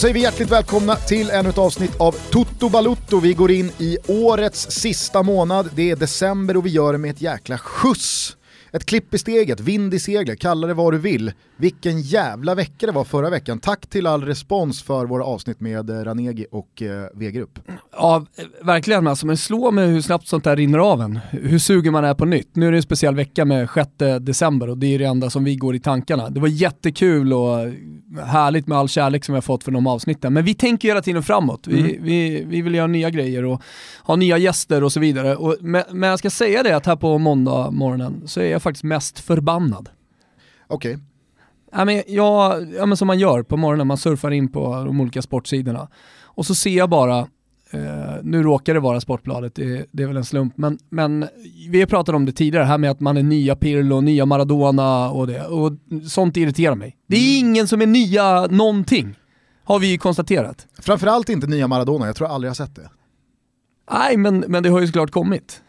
säger 0.00 0.14
vi 0.14 0.20
hjärtligt 0.20 0.50
välkomna 0.50 0.96
till 0.96 1.30
ännu 1.30 1.48
ett 1.48 1.58
avsnitt 1.58 2.00
av 2.00 2.12
Toto 2.30 2.68
Balutto. 2.68 3.20
Vi 3.20 3.34
går 3.34 3.50
in 3.50 3.72
i 3.78 3.98
årets 4.06 4.70
sista 4.70 5.22
månad, 5.22 5.70
det 5.74 5.90
är 5.90 5.96
december 5.96 6.56
och 6.56 6.66
vi 6.66 6.70
gör 6.70 6.92
det 6.92 6.98
med 6.98 7.10
ett 7.10 7.20
jäkla 7.20 7.58
skjuts. 7.58 8.36
Ett 8.72 8.86
klipp 8.86 9.14
i 9.14 9.18
steget, 9.18 9.60
vind 9.60 9.94
i 9.94 9.98
seglet, 9.98 10.40
kalla 10.40 10.66
det 10.66 10.74
vad 10.74 10.92
du 10.92 10.98
vill. 10.98 11.32
Vilken 11.56 12.00
jävla 12.00 12.54
vecka 12.54 12.86
det 12.86 12.92
var 12.92 13.04
förra 13.04 13.30
veckan. 13.30 13.58
Tack 13.58 13.86
till 13.86 14.06
all 14.06 14.24
respons 14.24 14.82
för 14.82 15.06
våra 15.06 15.24
avsnitt 15.24 15.60
med 15.60 15.90
eh, 15.90 15.94
Ranegi 16.04 16.46
och 16.50 16.82
eh, 16.82 17.06
V-grupp. 17.14 17.58
Ja, 17.92 18.26
verkligen 18.62 19.06
alltså, 19.06 19.26
men 19.26 19.36
slå 19.36 19.70
mig 19.70 19.86
hur 19.88 20.00
snabbt 20.00 20.28
sånt 20.28 20.44
där 20.44 20.56
rinner 20.56 20.78
av 20.78 21.00
en. 21.02 21.18
Hur 21.30 21.58
sugen 21.58 21.92
man 21.92 22.04
är 22.04 22.14
på 22.14 22.24
nytt. 22.24 22.56
Nu 22.56 22.66
är 22.66 22.72
det 22.72 22.78
en 22.78 22.82
speciell 22.82 23.14
vecka 23.14 23.44
med 23.44 23.68
6 23.74 23.88
december 24.20 24.68
och 24.70 24.78
det 24.78 24.94
är 24.94 24.98
det 24.98 25.04
enda 25.04 25.30
som 25.30 25.44
vi 25.44 25.56
går 25.56 25.74
i 25.74 25.80
tankarna. 25.80 26.30
Det 26.30 26.40
var 26.40 26.48
jättekul 26.48 27.32
och 27.32 27.56
härligt 28.24 28.66
med 28.66 28.78
all 28.78 28.88
kärlek 28.88 29.24
som 29.24 29.32
vi 29.32 29.36
har 29.36 29.42
fått 29.42 29.64
för 29.64 29.72
de 29.72 29.86
avsnitten. 29.86 30.32
Men 30.32 30.44
vi 30.44 30.54
tänker 30.54 30.88
hela 30.88 31.02
tiden 31.02 31.22
framåt. 31.22 31.66
Vi, 31.66 31.80
Mm. 31.80 32.04
vi, 32.04 32.44
vi 32.48 32.62
vill 32.62 32.74
göra 32.74 32.86
nya 32.86 33.10
grejer 33.10 33.44
och 33.44 33.62
ha 34.02 34.16
nya 34.16 34.38
gäster 34.38 34.84
och 34.84 34.92
så 34.92 35.00
vidare. 35.00 35.36
Och, 35.36 35.56
men, 35.60 35.82
men 35.90 36.10
jag 36.10 36.18
ska 36.18 36.30
säga 36.30 36.62
det 36.62 36.76
att 36.76 36.86
här 36.86 36.96
på 36.96 37.18
måndag 37.18 37.70
morgonen 37.70 38.22
så 38.26 38.40
är 38.40 38.50
jag 38.50 38.59
faktiskt 38.60 38.84
mest 38.84 39.18
förbannad. 39.18 39.88
Okej, 40.66 40.98
Ja, 41.72 41.84
men 41.84 42.02
jag, 42.06 42.66
ja, 42.76 42.86
men 42.86 42.96
som 42.96 43.06
man 43.06 43.18
gör 43.18 43.42
på 43.42 43.56
morgonen, 43.56 43.86
man 43.86 43.98
surfar 43.98 44.30
in 44.30 44.52
på 44.52 44.84
de 44.86 45.00
olika 45.00 45.22
sportsidorna. 45.22 45.88
Och 46.22 46.46
så 46.46 46.54
ser 46.54 46.76
jag 46.76 46.90
bara, 46.90 47.18
eh, 47.70 48.14
nu 48.22 48.42
råkar 48.42 48.74
det 48.74 48.80
vara 48.80 49.00
Sportbladet, 49.00 49.54
det, 49.54 49.86
det 49.90 50.02
är 50.02 50.06
väl 50.06 50.16
en 50.16 50.24
slump, 50.24 50.56
men, 50.56 50.78
men 50.88 51.28
vi 51.68 51.80
har 51.80 51.86
pratat 51.86 52.14
om 52.14 52.24
det 52.24 52.32
tidigare, 52.32 52.64
här 52.64 52.78
med 52.78 52.90
att 52.90 53.00
man 53.00 53.16
är 53.16 53.22
nya 53.22 53.56
Pirlo, 53.56 54.00
nya 54.00 54.26
Maradona 54.26 55.10
och 55.10 55.26
det. 55.26 55.46
Och 55.46 55.72
sånt 56.08 56.36
irriterar 56.36 56.74
mig. 56.74 56.96
Det 57.06 57.16
är 57.16 57.38
ingen 57.38 57.68
som 57.68 57.82
är 57.82 57.86
nya 57.86 58.46
någonting, 58.46 59.18
har 59.64 59.78
vi 59.78 59.90
ju 59.90 59.98
konstaterat. 59.98 60.66
framförallt 60.78 61.28
inte 61.28 61.46
nya 61.46 61.68
Maradona, 61.68 62.06
jag 62.06 62.16
tror 62.16 62.28
jag 62.28 62.34
aldrig 62.34 62.46
jag 62.48 62.50
har 62.50 62.66
sett 62.66 62.76
det. 62.76 62.90
Nej, 63.92 64.16
men, 64.16 64.44
men 64.48 64.62
det 64.62 64.68
har 64.68 64.80
ju 64.80 64.86
såklart 64.86 65.10
kommit. 65.10 65.62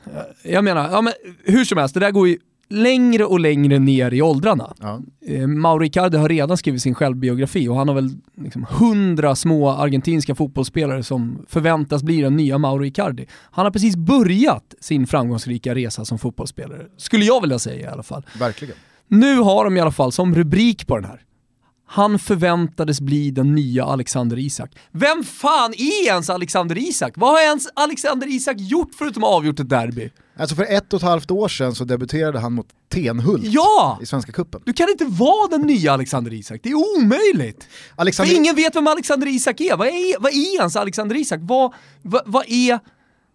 Jag 0.43 0.63
menar, 0.63 0.89
ja, 0.91 1.01
men 1.01 1.13
hur 1.43 1.65
som 1.65 1.77
helst, 1.77 1.93
det 1.93 1.99
där 1.99 2.11
går 2.11 2.27
ju 2.27 2.37
längre 2.71 3.25
och 3.25 3.39
längre 3.39 3.79
ner 3.79 4.13
i 4.13 4.21
åldrarna. 4.21 4.73
Ja. 4.79 4.99
Eh, 5.27 5.47
Mauro 5.47 5.83
Icardi 5.83 6.17
har 6.17 6.29
redan 6.29 6.57
skrivit 6.57 6.81
sin 6.81 6.95
självbiografi 6.95 7.67
och 7.67 7.75
han 7.75 7.87
har 7.87 7.95
väl 7.95 8.09
liksom 8.37 8.65
hundra 8.69 9.35
små 9.35 9.69
argentinska 9.69 10.35
fotbollsspelare 10.35 11.03
som 11.03 11.45
förväntas 11.49 12.03
bli 12.03 12.21
den 12.21 12.35
nya 12.35 12.57
Mauro 12.57 12.85
Icardi. 12.85 13.27
Han 13.51 13.65
har 13.65 13.71
precis 13.71 13.95
börjat 13.95 14.75
sin 14.79 15.07
framgångsrika 15.07 15.75
resa 15.75 16.05
som 16.05 16.19
fotbollsspelare, 16.19 16.85
skulle 16.97 17.25
jag 17.25 17.41
vilja 17.41 17.59
säga 17.59 17.89
i 17.89 17.93
alla 17.93 18.03
fall. 18.03 18.25
Verkligen. 18.39 18.75
Nu 19.07 19.37
har 19.37 19.63
de 19.63 19.77
i 19.77 19.79
alla 19.79 19.91
fall 19.91 20.11
som 20.11 20.35
rubrik 20.35 20.87
på 20.87 20.95
den 20.95 21.05
här, 21.05 21.21
han 21.85 22.19
förväntades 22.19 23.01
bli 23.01 23.31
den 23.31 23.55
nya 23.55 23.85
Alexander 23.85 24.39
Isak. 24.39 24.71
Vem 24.91 25.23
fan 25.23 25.73
är 25.73 26.07
ens 26.07 26.29
Alexander 26.29 26.77
Isak? 26.77 27.13
Vad 27.15 27.29
har 27.29 27.39
ens 27.39 27.67
Alexander 27.73 28.27
Isak 28.27 28.55
gjort 28.59 28.89
förutom 28.97 29.23
att 29.23 29.29
ha 29.29 29.37
avgjort 29.37 29.59
ett 29.59 29.69
derby? 29.69 30.09
Alltså 30.41 30.55
för 30.55 30.63
ett 30.63 30.93
och 30.93 30.97
ett 30.97 31.03
halvt 31.03 31.31
år 31.31 31.47
sedan 31.47 31.75
så 31.75 31.83
debuterade 31.83 32.39
han 32.39 32.53
mot 32.53 32.67
Tenhult 32.89 33.43
Ja! 33.45 33.99
i 34.01 34.05
Svenska 34.05 34.31
Cupen. 34.31 34.61
Du 34.65 34.73
kan 34.73 34.89
inte 34.89 35.05
vara 35.05 35.47
den 35.47 35.61
nya 35.61 35.93
Alexander 35.93 36.33
Isak, 36.33 36.59
det 36.63 36.69
är 36.69 36.97
omöjligt! 36.97 37.67
Alexander... 37.95 38.33
För 38.33 38.39
ingen 38.39 38.55
vet 38.55 38.75
vem 38.75 38.87
Alexander 38.87 39.27
Isak 39.27 39.61
är. 39.61 39.77
Vad 39.77 39.87
är, 39.87 40.21
vad 40.21 40.31
är 40.31 40.59
ens 40.59 40.75
Alexander 40.75 41.15
Isak? 41.15 41.39
Vad, 41.43 41.73
vad, 42.01 42.21
vad 42.25 42.45
är 42.47 42.79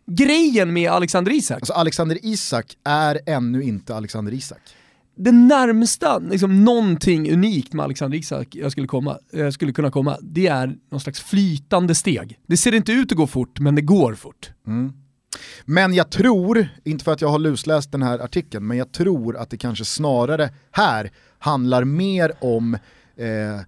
grejen 0.06 0.72
med 0.72 0.90
Alexander 0.90 1.32
Isak? 1.32 1.56
Alltså 1.56 1.72
Alexander 1.72 2.18
Isak 2.22 2.76
är 2.84 3.20
ännu 3.26 3.62
inte 3.62 3.94
Alexander 3.96 4.34
Isak. 4.34 4.60
Det 5.16 5.32
närmsta, 5.32 6.18
liksom 6.18 6.64
någonting 6.64 7.32
unikt 7.32 7.72
med 7.72 7.84
Alexander 7.84 8.18
Isak 8.18 8.48
jag 8.54 8.72
skulle, 8.72 8.86
komma, 8.86 9.18
jag 9.32 9.52
skulle 9.52 9.72
kunna 9.72 9.90
komma, 9.90 10.18
det 10.20 10.46
är 10.46 10.76
någon 10.90 11.00
slags 11.00 11.20
flytande 11.20 11.94
steg. 11.94 12.38
Det 12.46 12.56
ser 12.56 12.74
inte 12.74 12.92
ut 12.92 13.12
att 13.12 13.18
gå 13.18 13.26
fort, 13.26 13.60
men 13.60 13.74
det 13.74 13.82
går 13.82 14.14
fort. 14.14 14.50
Men 15.64 15.94
jag 15.94 16.10
tror, 16.10 16.68
inte 16.84 17.04
för 17.04 17.12
att 17.12 17.20
jag 17.20 17.28
har 17.28 17.38
lusläst 17.38 17.92
den 17.92 18.02
här 18.02 18.18
artikeln, 18.18 18.66
men 18.66 18.76
jag 18.76 18.92
tror 18.92 19.36
att 19.36 19.50
det 19.50 19.56
kanske 19.56 19.84
snarare 19.84 20.50
här 20.70 21.10
handlar 21.38 21.84
mer 21.84 22.32
om 22.40 22.74
eh, 23.16 23.60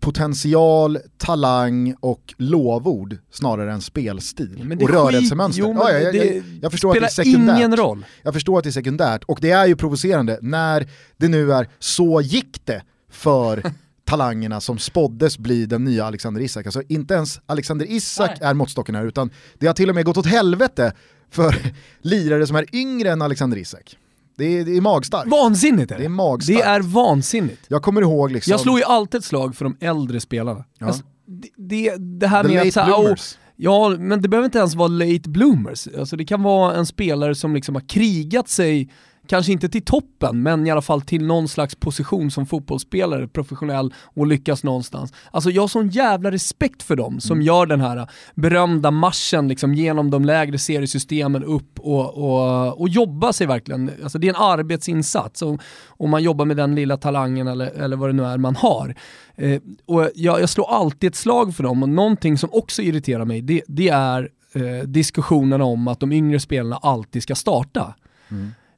potential, 0.00 0.98
talang 1.18 1.94
och 2.00 2.34
lovord 2.36 3.16
snarare 3.30 3.72
än 3.72 3.80
spelstil 3.80 4.78
och 4.82 4.90
rörelsemönster. 4.90 5.62
Jo, 5.62 5.74
ja, 5.78 5.92
ja, 5.92 5.98
jag, 5.98 6.14
det 6.14 6.24
jag, 6.24 6.44
jag 6.62 6.72
förstår 6.72 6.90
att 6.90 7.00
det 7.00 7.06
är 7.06 7.08
sekundärt. 7.08 7.56
ingen 7.56 7.76
roll. 7.76 8.06
Jag 8.22 8.34
förstår 8.34 8.58
att 8.58 8.64
det 8.64 8.70
är 8.70 8.72
sekundärt 8.72 9.24
och 9.24 9.38
det 9.40 9.50
är 9.50 9.66
ju 9.66 9.76
provocerande 9.76 10.38
när 10.42 10.88
det 11.16 11.28
nu 11.28 11.52
är 11.52 11.68
så 11.78 12.20
gick 12.20 12.66
det 12.66 12.82
för 13.10 13.62
talangerna 14.04 14.60
som 14.60 14.78
spåddes 14.78 15.38
bli 15.38 15.66
den 15.66 15.84
nya 15.84 16.04
Alexander 16.04 16.40
Isak. 16.40 16.66
Alltså 16.66 16.82
inte 16.88 17.14
ens 17.14 17.40
Alexander 17.46 17.86
Isak 17.90 18.30
Nej. 18.40 18.50
är 18.50 18.54
måttstocken 18.54 18.94
här 18.94 19.06
utan 19.06 19.30
det 19.58 19.66
har 19.66 19.74
till 19.74 19.88
och 19.88 19.94
med 19.94 20.04
gått 20.04 20.16
åt 20.16 20.26
helvete 20.26 20.92
för 21.30 21.56
lirare 22.02 22.46
som 22.46 22.56
är 22.56 22.74
yngre 22.76 23.10
än 23.10 23.22
Alexander 23.22 23.56
Isak. 23.56 23.96
Det 24.36 24.44
är, 24.44 24.64
det 24.64 24.76
är 24.76 24.80
magstarkt. 24.80 25.30
Vansinnigt 25.30 25.90
är 25.90 25.94
det. 25.96 26.00
Det 26.02 26.04
är 26.04 26.08
magstarkt. 26.08 26.60
Det 26.60 26.64
är 26.66 26.80
vansinnigt. 26.80 27.64
Jag 27.68 27.82
kommer 27.82 28.02
ihåg 28.02 28.30
liksom... 28.32 28.50
Jag 28.50 28.60
slår 28.60 28.78
ju 28.78 28.84
alltid 28.84 29.18
ett 29.18 29.24
slag 29.24 29.56
för 29.56 29.64
de 29.64 29.76
äldre 29.80 30.20
spelarna. 30.20 30.64
Ja. 30.78 30.86
Alltså, 30.86 31.02
det, 31.26 31.48
det, 31.56 31.96
det 31.96 32.26
här 32.26 32.42
The 32.44 32.48
med 32.48 32.62
att 32.66 32.72
så 32.74 32.80
här, 32.80 32.86
bloomers. 32.86 33.32
"Åh, 33.34 33.38
Ja, 33.56 33.88
men 33.98 34.22
det 34.22 34.28
behöver 34.28 34.44
inte 34.44 34.58
ens 34.58 34.74
vara 34.74 34.88
late 34.88 35.28
bloomers. 35.30 35.88
Alltså 35.98 36.16
det 36.16 36.24
kan 36.24 36.42
vara 36.42 36.74
en 36.76 36.86
spelare 36.86 37.34
som 37.34 37.54
liksom 37.54 37.74
har 37.74 37.88
krigat 37.88 38.48
sig, 38.48 38.90
kanske 39.26 39.52
inte 39.52 39.68
till 39.68 39.84
toppen, 39.84 40.42
men 40.42 40.66
i 40.66 40.70
alla 40.70 40.82
fall 40.82 41.02
till 41.02 41.26
någon 41.26 41.48
slags 41.48 41.74
position 41.74 42.30
som 42.30 42.46
fotbollsspelare, 42.46 43.28
professionell 43.28 43.94
och 44.04 44.26
lyckas 44.26 44.64
någonstans. 44.64 45.12
Alltså 45.30 45.50
jag 45.50 45.62
har 45.62 45.68
sån 45.68 45.88
jävla 45.88 46.30
respekt 46.30 46.82
för 46.82 46.96
dem 46.96 47.20
som 47.20 47.42
gör 47.42 47.66
den 47.66 47.80
här 47.80 48.10
berömda 48.34 48.90
marschen 48.90 49.48
liksom 49.48 49.74
genom 49.74 50.10
de 50.10 50.24
lägre 50.24 50.58
seriesystemen 50.58 51.44
upp 51.44 51.78
och, 51.78 52.18
och, 52.18 52.80
och 52.80 52.88
jobba 52.88 53.32
sig 53.32 53.46
verkligen. 53.46 53.90
Alltså 54.02 54.18
det 54.18 54.26
är 54.26 54.34
en 54.34 54.42
arbetsinsats 54.42 55.42
och, 55.42 55.60
och 55.86 56.08
man 56.08 56.22
jobbar 56.22 56.44
med 56.44 56.56
den 56.56 56.74
lilla 56.74 56.96
talangen 56.96 57.48
eller, 57.48 57.66
eller 57.66 57.96
vad 57.96 58.08
det 58.08 58.12
nu 58.12 58.24
är 58.24 58.38
man 58.38 58.56
har. 58.56 58.94
Eh, 59.34 59.60
och 59.86 60.10
jag, 60.14 60.40
jag 60.40 60.48
slår 60.48 60.70
alltid 60.70 61.08
ett 61.08 61.16
slag 61.16 61.54
för 61.54 61.62
dem 61.62 61.82
och 61.82 61.88
någonting 61.88 62.38
som 62.38 62.50
också 62.52 62.82
irriterar 62.82 63.24
mig 63.24 63.42
det, 63.42 63.62
det 63.68 63.88
är 63.88 64.28
eh, 64.54 64.86
diskussionerna 64.86 65.64
om 65.64 65.88
att 65.88 66.00
de 66.00 66.12
yngre 66.12 66.40
spelarna 66.40 66.76
alltid 66.76 67.22
ska 67.22 67.34
starta. 67.34 67.94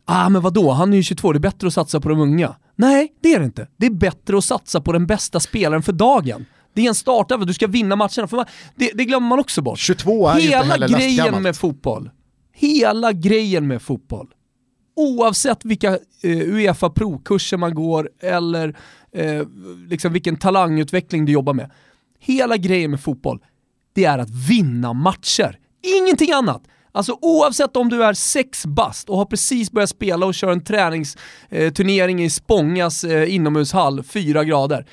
Ah 0.05 0.29
men 0.29 0.43
vadå, 0.43 0.71
han 0.71 0.93
är 0.93 0.97
ju 0.97 1.03
22, 1.03 1.33
det 1.33 1.37
är 1.37 1.41
bättre 1.41 1.67
att 1.67 1.75
satsa 1.75 2.01
på 2.01 2.09
de 2.09 2.21
unga. 2.21 2.57
Nej, 2.77 3.13
det 3.21 3.33
är 3.33 3.39
det 3.39 3.45
inte. 3.45 3.69
Det 3.77 3.87
är 3.87 3.91
bättre 3.91 4.39
att 4.39 4.45
satsa 4.45 4.81
på 4.81 4.93
den 4.93 5.07
bästa 5.07 5.41
spelaren 5.41 5.83
för 5.83 5.93
dagen. 5.93 6.47
Det 6.75 6.85
är 6.85 6.89
en 6.89 6.95
startelva, 6.95 7.45
du 7.45 7.55
ska 7.55 7.67
vinna 7.67 7.97
matcherna. 7.97 8.29
För 8.29 8.37
man, 8.37 8.47
det, 8.75 8.91
det 8.95 9.05
glömmer 9.05 9.29
man 9.29 9.39
också 9.39 9.63
bort. 9.63 9.79
22 9.79 10.29
är 10.29 10.35
inte 10.35 10.49
Hela 10.49 10.65
heller 10.65 10.89
grejen 10.89 11.43
med 11.43 11.57
fotboll, 11.57 12.11
hela 12.53 13.13
grejen 13.13 13.67
med 13.67 13.83
fotboll, 13.83 14.29
oavsett 14.97 15.65
vilka 15.65 15.91
eh, 16.23 16.39
Uefa 16.39 16.91
provkurser 16.91 17.57
man 17.57 17.75
går 17.75 18.11
eller 18.21 18.77
eh, 19.13 19.43
liksom 19.89 20.13
vilken 20.13 20.37
talangutveckling 20.37 21.25
du 21.25 21.33
jobbar 21.33 21.55
med. 21.55 21.71
Hela 22.19 22.57
grejen 22.57 22.91
med 22.91 23.01
fotboll, 23.01 23.39
det 23.95 24.05
är 24.05 24.19
att 24.19 24.31
vinna 24.31 24.93
matcher. 24.93 25.59
Ingenting 25.83 26.33
annat. 26.33 26.63
Alltså 26.97 27.19
oavsett 27.21 27.77
om 27.77 27.89
du 27.89 28.05
är 28.05 28.13
sex 28.13 28.67
bast 28.67 29.11
och 29.11 29.17
har 29.17 29.25
precis 29.25 29.71
börjat 29.71 29.91
spela 29.91 30.27
och 30.27 30.35
kör 30.35 30.53
en 30.53 30.65
träningsturnering 30.65 31.67
eh, 31.67 31.73
turnering 31.73 32.25
i 32.25 32.31
Spångas 32.31 33.05
eh, 33.05 33.35
inomhushall, 33.35 34.03
fyra 34.03 34.45
grader. 34.45 34.87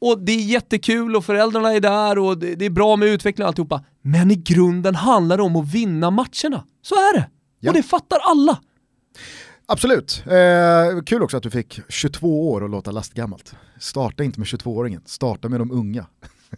Och 0.00 0.20
det 0.20 0.32
är 0.32 0.40
jättekul 0.40 1.16
och 1.16 1.24
föräldrarna 1.24 1.72
är 1.72 1.80
där 1.80 2.18
och 2.18 2.38
det, 2.38 2.54
det 2.54 2.64
är 2.64 2.70
bra 2.70 2.96
med 2.96 3.08
utveckling 3.08 3.44
och 3.44 3.48
alltihopa. 3.48 3.84
Men 4.02 4.30
i 4.30 4.34
grunden 4.34 4.94
handlar 4.94 5.36
det 5.36 5.42
om 5.42 5.56
att 5.56 5.74
vinna 5.74 6.10
matcherna. 6.10 6.64
Så 6.82 6.94
är 6.94 7.16
det. 7.16 7.28
Ja. 7.60 7.70
Och 7.70 7.76
det 7.76 7.82
fattar 7.82 8.18
alla. 8.18 8.58
Absolut. 9.66 10.24
Eh, 10.26 11.02
kul 11.06 11.22
också 11.22 11.36
att 11.36 11.42
du 11.42 11.50
fick 11.50 11.80
22 11.88 12.50
år 12.50 12.60
och 12.60 12.68
låta 12.68 12.90
lastgammalt. 12.90 13.54
Starta 13.78 14.24
inte 14.24 14.40
med 14.40 14.46
22-åringen, 14.46 15.00
starta 15.06 15.48
med 15.48 15.60
de 15.60 15.70
unga. 15.70 16.06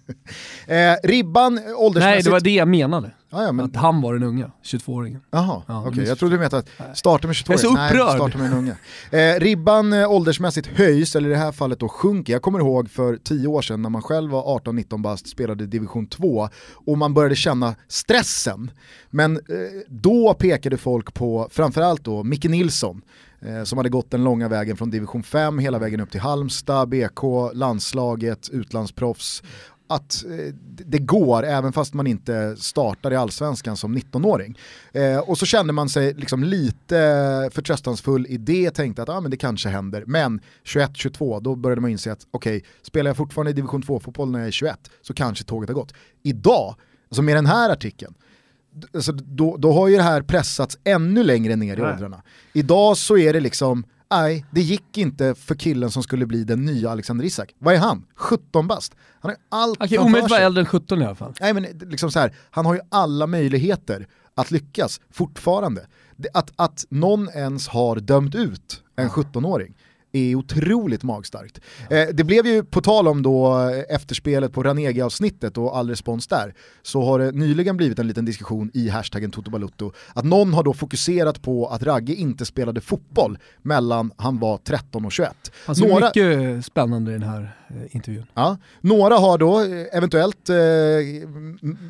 eh, 0.66 0.76
ribban 1.02 1.60
åldersmässigt... 1.76 2.14
Nej, 2.16 2.22
det 2.22 2.30
var 2.30 2.40
det 2.40 2.54
jag 2.54 2.68
menade. 2.68 3.10
Ja, 3.36 3.42
ja, 3.42 3.52
men... 3.52 3.64
Att 3.64 3.76
han 3.76 4.00
var 4.00 4.14
den 4.14 4.22
unga, 4.22 4.50
22-åringen. 4.64 5.20
Jaha, 5.30 5.62
Ja, 5.66 5.80
okej. 5.86 6.02
du 6.02 6.08
Jag 6.08 6.18
trodde 6.18 6.34
du 6.34 6.38
menade 6.38 6.58
att 6.58 6.98
starta 6.98 7.26
med 7.26 7.36
22 7.36 7.52
Jag 7.52 7.58
är 7.58 7.62
så 7.62 7.72
Nej, 7.72 7.90
upprörd. 7.90 8.14
starta 8.16 8.38
med 8.38 8.46
en 8.52 8.58
unge. 8.58 8.76
Eh, 9.10 9.40
ribban 9.40 9.92
eh, 9.92 10.10
åldersmässigt 10.10 10.66
höjs, 10.66 11.16
eller 11.16 11.28
i 11.28 11.32
det 11.32 11.38
här 11.38 11.52
fallet 11.52 11.80
då 11.80 11.88
sjunker. 11.88 12.32
Jag 12.32 12.42
kommer 12.42 12.58
ihåg 12.58 12.90
för 12.90 13.16
10 13.16 13.46
år 13.48 13.62
sedan 13.62 13.82
när 13.82 13.90
man 13.90 14.02
själv 14.02 14.30
var 14.30 14.58
18-19 14.60 15.02
bast, 15.02 15.28
spelade 15.28 15.66
division 15.66 16.06
2 16.06 16.48
och 16.86 16.98
man 16.98 17.14
började 17.14 17.36
känna 17.36 17.74
stressen. 17.88 18.70
Men 19.10 19.36
eh, 19.36 19.40
då 19.88 20.34
pekade 20.34 20.76
folk 20.76 21.14
på 21.14 21.48
framförallt 21.50 22.04
då 22.04 22.24
Micke 22.24 22.44
Nilsson 22.44 23.02
eh, 23.40 23.62
som 23.64 23.78
hade 23.78 23.88
gått 23.90 24.10
den 24.10 24.24
långa 24.24 24.48
vägen 24.48 24.76
från 24.76 24.90
division 24.90 25.22
5 25.22 25.58
hela 25.58 25.78
vägen 25.78 26.00
upp 26.00 26.10
till 26.10 26.20
Halmstad, 26.20 26.88
BK, 26.88 27.22
landslaget, 27.54 28.48
utlandsproffs. 28.52 29.42
Att 29.86 30.24
eh, 30.24 30.54
det 30.86 30.98
går 30.98 31.42
även 31.44 31.72
fast 31.72 31.94
man 31.94 32.06
inte 32.06 32.56
startar 32.56 33.12
i 33.12 33.16
allsvenskan 33.16 33.76
som 33.76 33.98
19-åring. 33.98 34.58
Eh, 34.92 35.18
och 35.18 35.38
så 35.38 35.46
kände 35.46 35.72
man 35.72 35.88
sig 35.88 36.14
liksom 36.14 36.44
lite 36.44 37.50
förtröstansfull 37.52 38.26
i 38.26 38.36
det, 38.36 38.70
tänkte 38.70 39.02
att 39.02 39.08
ah, 39.08 39.20
men 39.20 39.30
det 39.30 39.36
kanske 39.36 39.68
händer. 39.68 40.04
Men 40.06 40.40
21-22, 40.64 41.40
då 41.40 41.54
började 41.54 41.80
man 41.80 41.90
inse 41.90 42.12
att 42.12 42.26
okej, 42.30 42.56
okay, 42.56 42.68
spelar 42.82 43.08
jag 43.08 43.16
fortfarande 43.16 43.50
i 43.50 43.54
division 43.54 43.82
2-fotboll 43.82 44.30
när 44.30 44.38
jag 44.38 44.48
är 44.48 44.52
21 44.52 44.90
så 45.02 45.14
kanske 45.14 45.44
tåget 45.44 45.68
har 45.68 45.74
gått. 45.74 45.94
Idag, 46.22 46.74
alltså 47.08 47.22
med 47.22 47.36
den 47.36 47.46
här 47.46 47.70
artikeln, 47.70 48.14
alltså 48.94 49.12
då, 49.12 49.56
då 49.56 49.72
har 49.72 49.88
ju 49.88 49.96
det 49.96 50.02
här 50.02 50.22
pressats 50.22 50.78
ännu 50.84 51.22
längre 51.22 51.56
ner 51.56 51.76
i 51.76 51.80
Nej. 51.80 51.92
åldrarna. 51.92 52.22
Idag 52.52 52.96
så 52.96 53.18
är 53.18 53.32
det 53.32 53.40
liksom, 53.40 53.84
nej, 54.10 54.44
det 54.50 54.60
gick 54.60 54.98
inte 54.98 55.34
för 55.34 55.54
killen 55.54 55.90
som 55.90 56.02
skulle 56.02 56.26
bli 56.26 56.44
den 56.44 56.64
nya 56.64 56.90
Alexander 56.90 57.24
Isak. 57.24 57.54
Vad 57.58 57.74
är 57.74 57.78
han? 57.78 58.06
17 58.14 58.66
bast. 58.66 58.94
Han 59.20 59.30
har 59.30 59.60
allt 59.60 59.82
Okej, 59.82 59.98
omöjligt 59.98 60.30
vara 60.30 60.40
äldre 60.40 60.60
än 60.60 60.66
17 60.66 61.02
i 61.02 61.04
alla 61.04 61.14
fall. 61.14 61.34
Nej 61.40 61.54
men 61.54 61.64
liksom 61.64 62.10
så 62.10 62.18
här, 62.18 62.34
han 62.50 62.66
har 62.66 62.74
ju 62.74 62.80
alla 62.88 63.26
möjligheter 63.26 64.08
att 64.34 64.50
lyckas 64.50 65.00
fortfarande. 65.10 65.86
Att, 66.34 66.52
att 66.56 66.84
någon 66.88 67.28
ens 67.28 67.68
har 67.68 67.96
dömt 67.96 68.34
ut 68.34 68.82
en 68.96 69.08
17-åring 69.08 69.74
är 70.16 70.34
otroligt 70.34 71.02
magstarkt. 71.02 71.60
Eh, 71.90 72.06
det 72.12 72.24
blev 72.24 72.46
ju, 72.46 72.64
på 72.64 72.80
tal 72.80 73.08
om 73.08 73.22
då 73.22 73.68
eh, 73.68 73.94
efterspelet 73.94 74.52
på 74.52 74.62
Ranegi-avsnittet 74.62 75.58
och 75.58 75.76
all 75.76 75.90
respons 75.90 76.26
där, 76.26 76.54
så 76.82 77.02
har 77.02 77.18
det 77.18 77.32
nyligen 77.32 77.76
blivit 77.76 77.98
en 77.98 78.08
liten 78.08 78.24
diskussion 78.24 78.70
i 78.74 78.88
hashtaggen 78.88 79.30
Toto 79.30 79.92
att 80.14 80.24
någon 80.24 80.54
har 80.54 80.62
då 80.62 80.74
fokuserat 80.74 81.42
på 81.42 81.66
att 81.66 81.82
Ragge 81.82 82.14
inte 82.14 82.44
spelade 82.44 82.80
fotboll 82.80 83.38
mellan 83.62 84.12
han 84.16 84.38
var 84.38 84.58
13 84.58 85.04
och 85.04 85.12
21. 85.12 85.52
Han 85.66 85.76
ser 85.76 85.88
Några... 85.88 86.06
mycket 86.06 86.64
spännande 86.66 87.10
i 87.10 87.14
den 87.14 87.22
här 87.22 87.56
eh, 87.68 87.96
intervjun. 87.96 88.26
Ja. 88.34 88.56
Några 88.80 89.16
har 89.16 89.38
då 89.38 89.60
eh, 89.60 89.86
eventuellt 89.92 90.48
eh, 90.48 90.56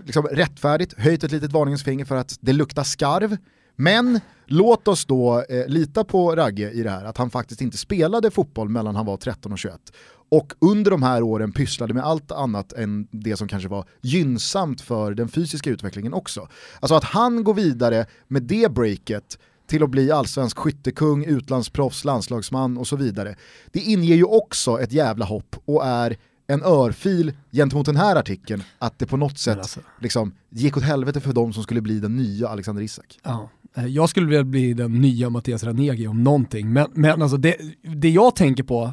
liksom 0.05 0.27
rättfärdigt 0.27 0.95
höjt 0.99 1.25
ett 1.25 1.33
litet 1.33 1.53
varningens 1.53 1.85
finger 1.85 2.05
för 2.05 2.17
att 2.17 2.39
det 2.41 2.53
luktar 2.53 2.83
skarv 2.83 3.37
men 3.77 4.21
låt 4.47 4.89
oss 4.89 5.05
då 5.05 5.45
eh, 5.49 5.67
lita 5.67 6.05
på 6.05 6.37
Ragge 6.37 6.71
i 6.71 6.83
det 6.83 6.91
här, 6.91 7.05
att 7.05 7.19
han 7.19 7.31
faktiskt 7.31 7.61
inte 7.61 7.77
spelade 7.77 8.31
fotboll 8.31 8.69
mellan 8.69 8.97
han 8.97 9.07
var 9.07 9.17
13 9.17 9.53
och 9.53 9.59
21. 9.59 9.93
Och 10.29 10.53
under 10.59 10.91
de 10.91 11.03
här 11.03 11.23
åren 11.23 11.53
pysslade 11.53 11.95
med 11.95 12.05
allt 12.05 12.33
annat 12.33 12.73
än 12.73 13.09
det 13.11 13.37
som 13.37 13.49
kanske 13.49 13.69
var 13.69 13.85
gynnsamt 14.01 14.81
för 14.81 15.15
den 15.15 15.29
fysiska 15.29 15.71
utvecklingen 15.71 16.15
också. 16.15 16.49
Alltså 16.81 16.95
att 16.95 17.05
han 17.05 17.45
går 17.45 17.55
vidare 17.55 18.07
med 18.29 18.43
det 18.43 18.73
breaket 18.73 19.39
till 19.67 19.83
att 19.83 19.91
bli 19.91 20.11
allsvensk 20.11 20.59
skyttekung, 20.59 21.25
utlandsproffs, 21.25 22.05
landslagsman 22.05 22.79
och 22.79 22.87
så 22.87 22.97
vidare. 22.97 23.37
Det 23.73 23.81
inger 23.81 24.17
ju 24.17 24.25
också 24.25 24.81
ett 24.81 24.93
jävla 24.93 25.25
hopp 25.25 25.57
och 25.65 25.87
är 25.87 26.17
en 26.47 26.63
örfil 26.63 27.33
gentemot 27.53 27.87
den 27.87 27.97
här 27.97 28.17
artikeln 28.17 28.63
att 28.79 28.99
det 28.99 29.07
på 29.07 29.17
något 29.17 29.39
sätt 29.39 29.59
alltså. 29.59 29.81
liksom, 30.01 30.33
gick 30.51 30.77
åt 30.77 30.83
helvete 30.83 31.21
för 31.21 31.33
de 31.33 31.53
som 31.53 31.63
skulle 31.63 31.81
bli 31.81 32.01
den 32.01 32.17
nya 32.17 32.49
Alexander 32.49 32.83
Isak. 32.83 33.19
Ja. 33.23 33.51
Eh, 33.77 33.87
jag 33.87 34.09
skulle 34.09 34.27
vilja 34.27 34.45
bli 34.45 34.75
den 34.75 34.93
nya 34.93 35.31
Mattias 35.31 35.65
Ranegi 35.65 36.07
om 36.07 36.25
någonting, 36.25 36.73
men, 36.73 36.87
men 36.95 37.23
alltså 37.23 37.37
det, 37.37 37.57
det 37.83 38.11
jag 38.11 38.37
tänker 38.37 38.63
på 38.63 38.93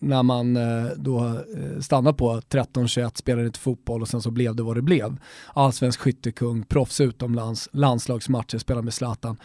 när 0.00 0.22
man 0.22 0.56
eh, 0.56 0.86
då 0.96 1.26
eh, 1.26 1.80
stannar 1.80 2.12
på 2.12 2.40
13-21, 2.40 3.18
spelade 3.18 3.46
inte 3.46 3.58
fotboll 3.58 4.02
och 4.02 4.08
sen 4.08 4.22
så 4.22 4.30
blev 4.30 4.56
det 4.56 4.62
vad 4.62 4.76
det 4.76 4.82
blev. 4.82 5.16
Allsvensk 5.54 6.00
skyttekung, 6.00 6.62
proffs 6.62 7.00
utomlands, 7.00 7.68
landslagsmatcher, 7.72 8.58
spelar 8.58 8.82
med 8.82 8.94
Zlatan. 8.94 9.36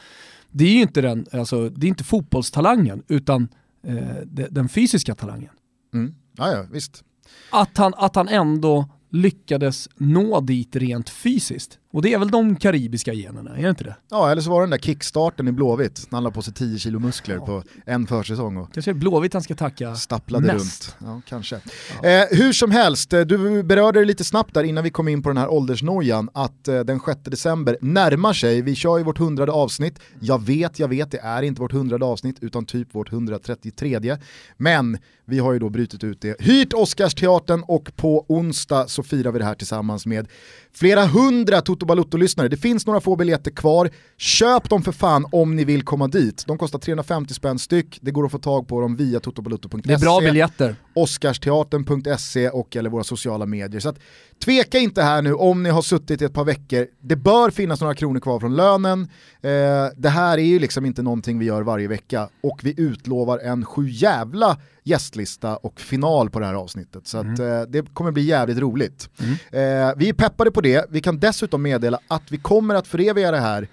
Det 0.51 0.63
är 0.63 0.73
ju 0.73 0.81
inte, 0.81 1.01
den, 1.01 1.25
alltså, 1.31 1.69
det 1.69 1.87
är 1.87 1.89
inte 1.89 2.03
fotbollstalangen 2.03 3.03
utan 3.07 3.47
eh, 3.83 4.17
den 4.49 4.69
fysiska 4.69 5.15
talangen. 5.15 5.51
Mm. 5.93 6.15
Ja, 6.37 6.51
ja, 6.51 6.65
visst. 6.71 7.03
Att 7.49 7.77
han, 7.77 7.93
att 7.97 8.15
han 8.15 8.27
ändå 8.27 8.89
lyckades 9.11 9.89
nå 9.95 10.39
dit 10.39 10.75
rent 10.75 11.09
fysiskt. 11.09 11.79
Och 11.91 12.01
det 12.01 12.13
är 12.13 12.19
väl 12.19 12.31
de 12.31 12.55
karibiska 12.55 13.13
generna, 13.13 13.57
är 13.57 13.63
det 13.63 13.69
inte 13.69 13.83
det? 13.83 13.95
Ja, 14.09 14.31
eller 14.31 14.41
så 14.41 14.49
var 14.49 14.59
det 14.59 14.63
den 14.63 14.69
där 14.69 14.77
kickstarten 14.77 15.47
i 15.47 15.51
Blåvitt, 15.51 16.07
när 16.09 16.17
han 16.17 16.23
la 16.23 16.31
på 16.31 16.41
sig 16.41 16.53
10 16.53 16.79
kilo 16.79 16.99
muskler 16.99 17.35
ja. 17.35 17.45
på 17.45 17.63
en 17.85 18.07
försäsong. 18.07 18.57
Och 18.57 18.73
kanske 18.73 18.91
är 18.91 18.95
Blåvitt 18.95 19.33
han 19.33 19.41
ska 19.41 19.55
tacka 19.55 19.95
Stapplade 19.95 20.53
mest. 20.53 20.95
runt, 20.99 21.11
ja 21.11 21.21
kanske. 21.27 21.59
Ja. 22.01 22.09
Eh, 22.09 22.25
hur 22.31 22.53
som 22.53 22.71
helst, 22.71 23.13
eh, 23.13 23.21
du 23.21 23.63
berörde 23.63 23.99
det 23.99 24.05
lite 24.05 24.23
snabbt 24.23 24.53
där 24.53 24.63
innan 24.63 24.83
vi 24.83 24.89
kom 24.89 25.07
in 25.07 25.23
på 25.23 25.29
den 25.29 25.37
här 25.37 25.49
åldersnojan, 25.49 26.29
att 26.33 26.67
eh, 26.67 26.79
den 26.79 26.99
6 26.99 27.19
december 27.23 27.77
närmar 27.81 28.33
sig, 28.33 28.61
vi 28.61 28.75
kör 28.75 28.97
ju 28.97 29.03
vårt 29.03 29.17
hundrade 29.17 29.51
avsnitt, 29.51 29.99
jag 30.19 30.45
vet, 30.45 30.79
jag 30.79 30.87
vet, 30.87 31.11
det 31.11 31.19
är 31.19 31.41
inte 31.41 31.61
vårt 31.61 31.73
hundrade 31.73 32.05
avsnitt 32.05 32.37
utan 32.41 32.65
typ 32.65 32.95
vårt 32.95 33.11
133. 33.11 34.17
Men 34.57 34.97
vi 35.25 35.39
har 35.39 35.53
ju 35.53 35.59
då 35.59 35.69
brutit 35.69 36.03
ut 36.03 36.21
det, 36.21 36.41
hyrt 36.41 36.73
Oscarsteatern 36.73 37.63
och 37.67 37.91
på 37.95 38.25
onsdag 38.27 38.87
så 38.87 39.03
firar 39.03 39.31
vi 39.31 39.39
det 39.39 39.45
här 39.45 39.55
tillsammans 39.55 40.05
med 40.05 40.27
flera 40.73 41.05
hundra 41.05 41.61
Toto 41.61 41.85
Balutto-lyssnare. 41.85 42.47
Det 42.47 42.57
finns 42.57 42.85
några 42.85 43.01
få 43.01 43.15
biljetter 43.15 43.51
kvar. 43.51 43.89
Köp 44.17 44.69
dem 44.69 44.83
för 44.83 44.91
fan 44.91 45.25
om 45.31 45.55
ni 45.55 45.63
vill 45.63 45.83
komma 45.83 46.07
dit. 46.07 46.43
De 46.47 46.57
kostar 46.57 46.79
350 46.79 47.33
spänn 47.33 47.59
styck. 47.59 47.99
Det 48.01 48.11
går 48.11 48.25
att 48.25 48.31
få 48.31 48.39
tag 48.39 48.67
på 48.67 48.81
dem 48.81 48.95
via 48.95 49.19
totobalutto.se. 49.19 49.81
Det 49.83 49.93
är 49.93 49.99
bra 49.99 50.19
biljetter. 50.19 50.75
Oscarsteatern.se 50.95 52.49
och 52.49 52.75
eller 52.75 52.89
våra 52.89 53.03
sociala 53.03 53.45
medier. 53.45 53.79
Så 53.79 53.89
att, 53.89 53.99
tveka 54.45 54.77
inte 54.77 55.01
här 55.01 55.21
nu 55.21 55.33
om 55.33 55.63
ni 55.63 55.69
har 55.69 55.81
suttit 55.81 56.21
i 56.21 56.25
ett 56.25 56.33
par 56.33 56.45
veckor. 56.45 56.87
Det 57.01 57.15
bör 57.15 57.49
finnas 57.49 57.81
några 57.81 57.95
kronor 57.95 58.19
kvar 58.19 58.39
från 58.39 58.55
lönen. 58.55 59.01
Eh, 59.41 59.49
det 59.97 60.09
här 60.09 60.37
är 60.37 60.45
ju 60.45 60.59
liksom 60.59 60.85
inte 60.85 61.01
någonting 61.01 61.39
vi 61.39 61.45
gör 61.45 61.61
varje 61.61 61.87
vecka 61.87 62.29
och 62.43 62.59
vi 62.63 62.73
utlovar 62.77 63.39
en 63.39 63.65
sju 63.65 63.89
jävla 63.89 64.57
gästlista 64.89 65.55
och 65.57 65.79
final 65.79 66.29
på 66.29 66.39
det 66.39 66.45
här 66.45 66.53
avsnittet. 66.53 67.07
Så 67.07 67.17
mm. 67.19 67.33
att, 67.33 67.39
eh, 67.39 67.61
det 67.61 67.93
kommer 67.93 68.11
bli 68.11 68.23
jävligt 68.23 68.57
roligt. 68.57 69.09
Mm. 69.19 69.31
Eh, 69.33 69.93
vi 69.97 70.09
är 70.09 70.13
peppade 70.13 70.51
på 70.51 70.61
det, 70.61 70.85
vi 70.89 71.01
kan 71.01 71.19
dessutom 71.19 71.61
meddela 71.61 71.99
att 72.07 72.31
vi 72.31 72.37
kommer 72.37 72.75
att 72.75 72.87
föreviga 72.87 73.31
det 73.31 73.39
här 73.39 73.67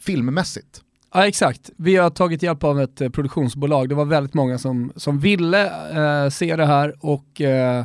filmmässigt. 0.00 0.82
Ja 1.14 1.26
exakt, 1.26 1.70
vi 1.76 1.96
har 1.96 2.10
tagit 2.10 2.42
hjälp 2.42 2.64
av 2.64 2.80
ett 2.80 3.00
eh, 3.00 3.08
produktionsbolag. 3.08 3.88
Det 3.88 3.94
var 3.94 4.04
väldigt 4.04 4.34
många 4.34 4.58
som, 4.58 4.92
som 4.96 5.20
ville 5.20 5.66
eh, 5.90 6.30
se 6.30 6.56
det 6.56 6.66
här 6.66 6.94
och 7.00 7.40
eh, 7.40 7.84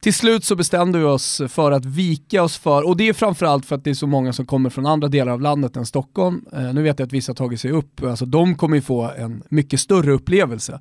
till 0.00 0.14
slut 0.14 0.44
så 0.44 0.56
bestämde 0.56 0.98
vi 0.98 1.04
oss 1.04 1.42
för 1.48 1.72
att 1.72 1.84
vika 1.84 2.42
oss 2.42 2.58
för, 2.58 2.86
och 2.86 2.96
det 2.96 3.08
är 3.08 3.12
framförallt 3.12 3.66
för 3.66 3.76
att 3.76 3.84
det 3.84 3.90
är 3.90 3.94
så 3.94 4.06
många 4.06 4.32
som 4.32 4.46
kommer 4.46 4.70
från 4.70 4.86
andra 4.86 5.08
delar 5.08 5.32
av 5.32 5.40
landet 5.40 5.76
än 5.76 5.86
Stockholm. 5.86 6.44
Eh, 6.52 6.74
nu 6.74 6.82
vet 6.82 6.98
jag 6.98 7.06
att 7.06 7.12
vissa 7.12 7.30
har 7.30 7.34
tagit 7.34 7.60
sig 7.60 7.70
upp, 7.70 8.02
alltså 8.02 8.26
de 8.26 8.54
kommer 8.54 8.76
ju 8.76 8.82
få 8.82 9.10
en 9.18 9.42
mycket 9.48 9.80
större 9.80 10.12
upplevelse. 10.12 10.80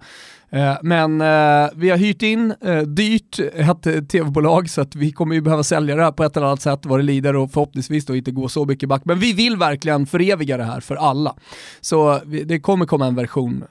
Eh, 0.49 0.77
men 0.81 1.21
eh, 1.21 1.69
vi 1.75 1.89
har 1.89 1.97
hyrt 1.97 2.21
in 2.21 2.53
eh, 2.61 2.81
dyrt 2.81 3.39
ett 3.39 4.09
tv-bolag 4.09 4.69
så 4.69 4.81
att 4.81 4.95
vi 4.95 5.11
kommer 5.11 5.35
ju 5.35 5.41
behöva 5.41 5.63
sälja 5.63 5.95
det 5.95 6.03
här 6.03 6.11
på 6.11 6.23
ett 6.23 6.37
eller 6.37 6.47
annat 6.47 6.61
sätt 6.61 6.85
vad 6.85 6.99
det 6.99 7.03
lider 7.03 7.35
och 7.35 7.51
förhoppningsvis 7.51 8.05
då 8.05 8.15
inte 8.15 8.31
gå 8.31 8.49
så 8.49 8.65
mycket 8.65 8.89
back. 8.89 9.01
Men 9.05 9.19
vi 9.19 9.33
vill 9.33 9.57
verkligen 9.57 10.05
föreviga 10.05 10.57
det 10.57 10.63
här 10.63 10.79
för 10.79 10.95
alla. 10.95 11.35
Så 11.81 12.19
det 12.45 12.59
kommer 12.59 12.85
komma 12.85 13.07
en 13.07 13.15
version 13.15 13.63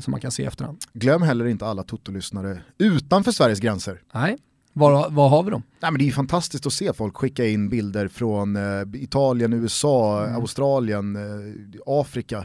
som 0.00 0.10
man 0.10 0.20
kan 0.20 0.30
se 0.30 0.44
efterhand. 0.44 0.78
Glöm 0.92 1.22
heller 1.22 1.46
inte 1.46 1.66
alla 1.66 1.82
Toto-lyssnare 1.82 2.58
utanför 2.78 3.32
Sveriges 3.32 3.60
gränser. 3.60 4.00
Nej. 4.14 4.36
Var, 4.76 5.10
var 5.10 5.28
har 5.28 5.42
vi 5.42 5.50
dem? 5.50 5.62
Nej, 5.80 5.90
men 5.90 5.98
det 5.98 6.08
är 6.08 6.12
fantastiskt 6.12 6.66
att 6.66 6.72
se 6.72 6.92
folk 6.92 7.16
skicka 7.16 7.46
in 7.46 7.68
bilder 7.68 8.08
från 8.08 8.56
eh, 8.56 9.02
Italien, 9.02 9.52
USA, 9.52 10.24
mm. 10.24 10.36
Australien, 10.36 11.16
eh, 11.16 11.22
Afrika. 11.86 12.44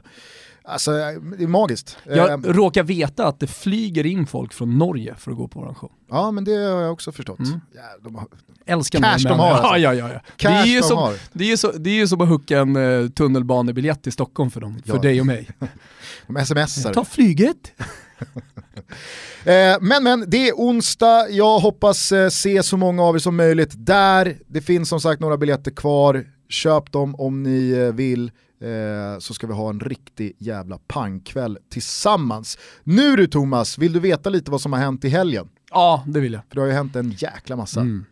Alltså 0.64 0.92
det 1.38 1.44
är 1.44 1.48
magiskt. 1.48 1.98
Jag 2.04 2.32
eh, 2.32 2.38
råkar 2.38 2.84
veta 2.84 3.28
att 3.28 3.40
det 3.40 3.48
flyger 3.48 4.06
in 4.06 4.28
folk 4.28 4.54
från 4.54 4.78
Norge 4.78 5.16
för 5.16 5.32
att 5.32 5.38
gå 5.38 5.48
på 5.48 5.60
vår 5.60 5.74
show. 5.74 5.92
Ja 6.10 6.32
men 6.32 6.44
det 6.44 6.52
har 6.52 6.82
jag 6.82 6.94
också 6.94 7.12
förstått. 7.12 7.40
Mm. 7.40 7.62
Ja, 7.76 7.82
de 8.04 8.16
har... 8.16 8.28
Älskar 8.66 9.00
Cash 9.00 9.18
de 9.24 9.40
har 9.40 9.52
alltså. 9.52 9.78
ja, 9.78 9.94
ja, 9.94 10.14
ja. 10.14 10.20
Cash 10.38 10.50
det, 10.50 10.58
är 10.58 10.66
ju 10.66 10.80
de 10.80 10.88
som, 10.88 10.98
har. 10.98 11.14
Det, 11.34 11.44
är 11.44 11.48
ju 11.48 11.58
så, 11.58 11.72
det 11.72 11.90
är 11.90 11.96
ju 11.96 12.08
som 12.08 12.22
att 12.22 12.30
hooka 12.30 12.60
en 12.60 12.76
uh, 12.76 13.10
tunnelbanebiljett 13.10 14.04
till 14.04 14.12
Stockholm 14.12 14.52
för 14.52 14.62
dem, 14.62 14.82
ja. 14.86 14.94
för 14.94 15.02
dig 15.02 15.20
och 15.20 15.26
mig. 15.26 15.50
de 16.28 16.46
smsar. 16.46 16.94
Ta 16.94 17.06
flyget. 17.06 17.72
Eh, 19.44 19.78
men 19.82 20.04
men, 20.04 20.26
det 20.28 20.50
är 20.50 20.54
onsdag, 20.54 21.30
jag 21.30 21.60
hoppas 21.60 22.12
eh, 22.12 22.30
se 22.30 22.64
så 22.64 22.78
många 22.78 23.04
av 23.04 23.16
er 23.16 23.20
som 23.20 23.36
möjligt 23.36 23.72
där. 23.76 24.38
Det 24.48 24.62
finns 24.62 24.90
som 24.90 25.02
sagt 25.02 25.22
några 25.22 25.38
biljetter 25.38 25.72
kvar, 25.72 26.26
köp 26.50 26.92
dem 26.92 27.16
om 27.16 27.44
ni 27.44 27.72
eh, 27.72 27.94
vill. 27.94 28.32
så 29.20 29.34
ska 29.34 29.48
vi 29.48 29.54
ha 29.54 29.70
en 29.70 29.80
riktig 29.80 30.36
jävla 30.38 30.78
pangkväll 30.78 31.58
tillsammans. 31.72 32.58
Nu 32.84 33.16
du 33.16 33.28
Thomas, 33.28 33.78
vill 33.78 33.94
du 33.94 34.00
veta 34.00 34.30
lite 34.30 34.52
vad 34.52 34.62
som 34.62 34.74
har 34.74 34.80
hänt 34.80 35.06
i 35.06 35.10
helgen? 35.10 35.50
Ja, 35.72 36.04
det 36.08 36.20
vill 36.20 36.34
jag. 36.34 36.42
För 36.50 36.56
det 36.56 36.62
har 36.62 36.68
ju 36.68 36.74
hänt 36.74 36.96
en 36.96 37.12
jäkla 37.12 37.56
massa. 37.56 37.82
Mm. 37.82 38.06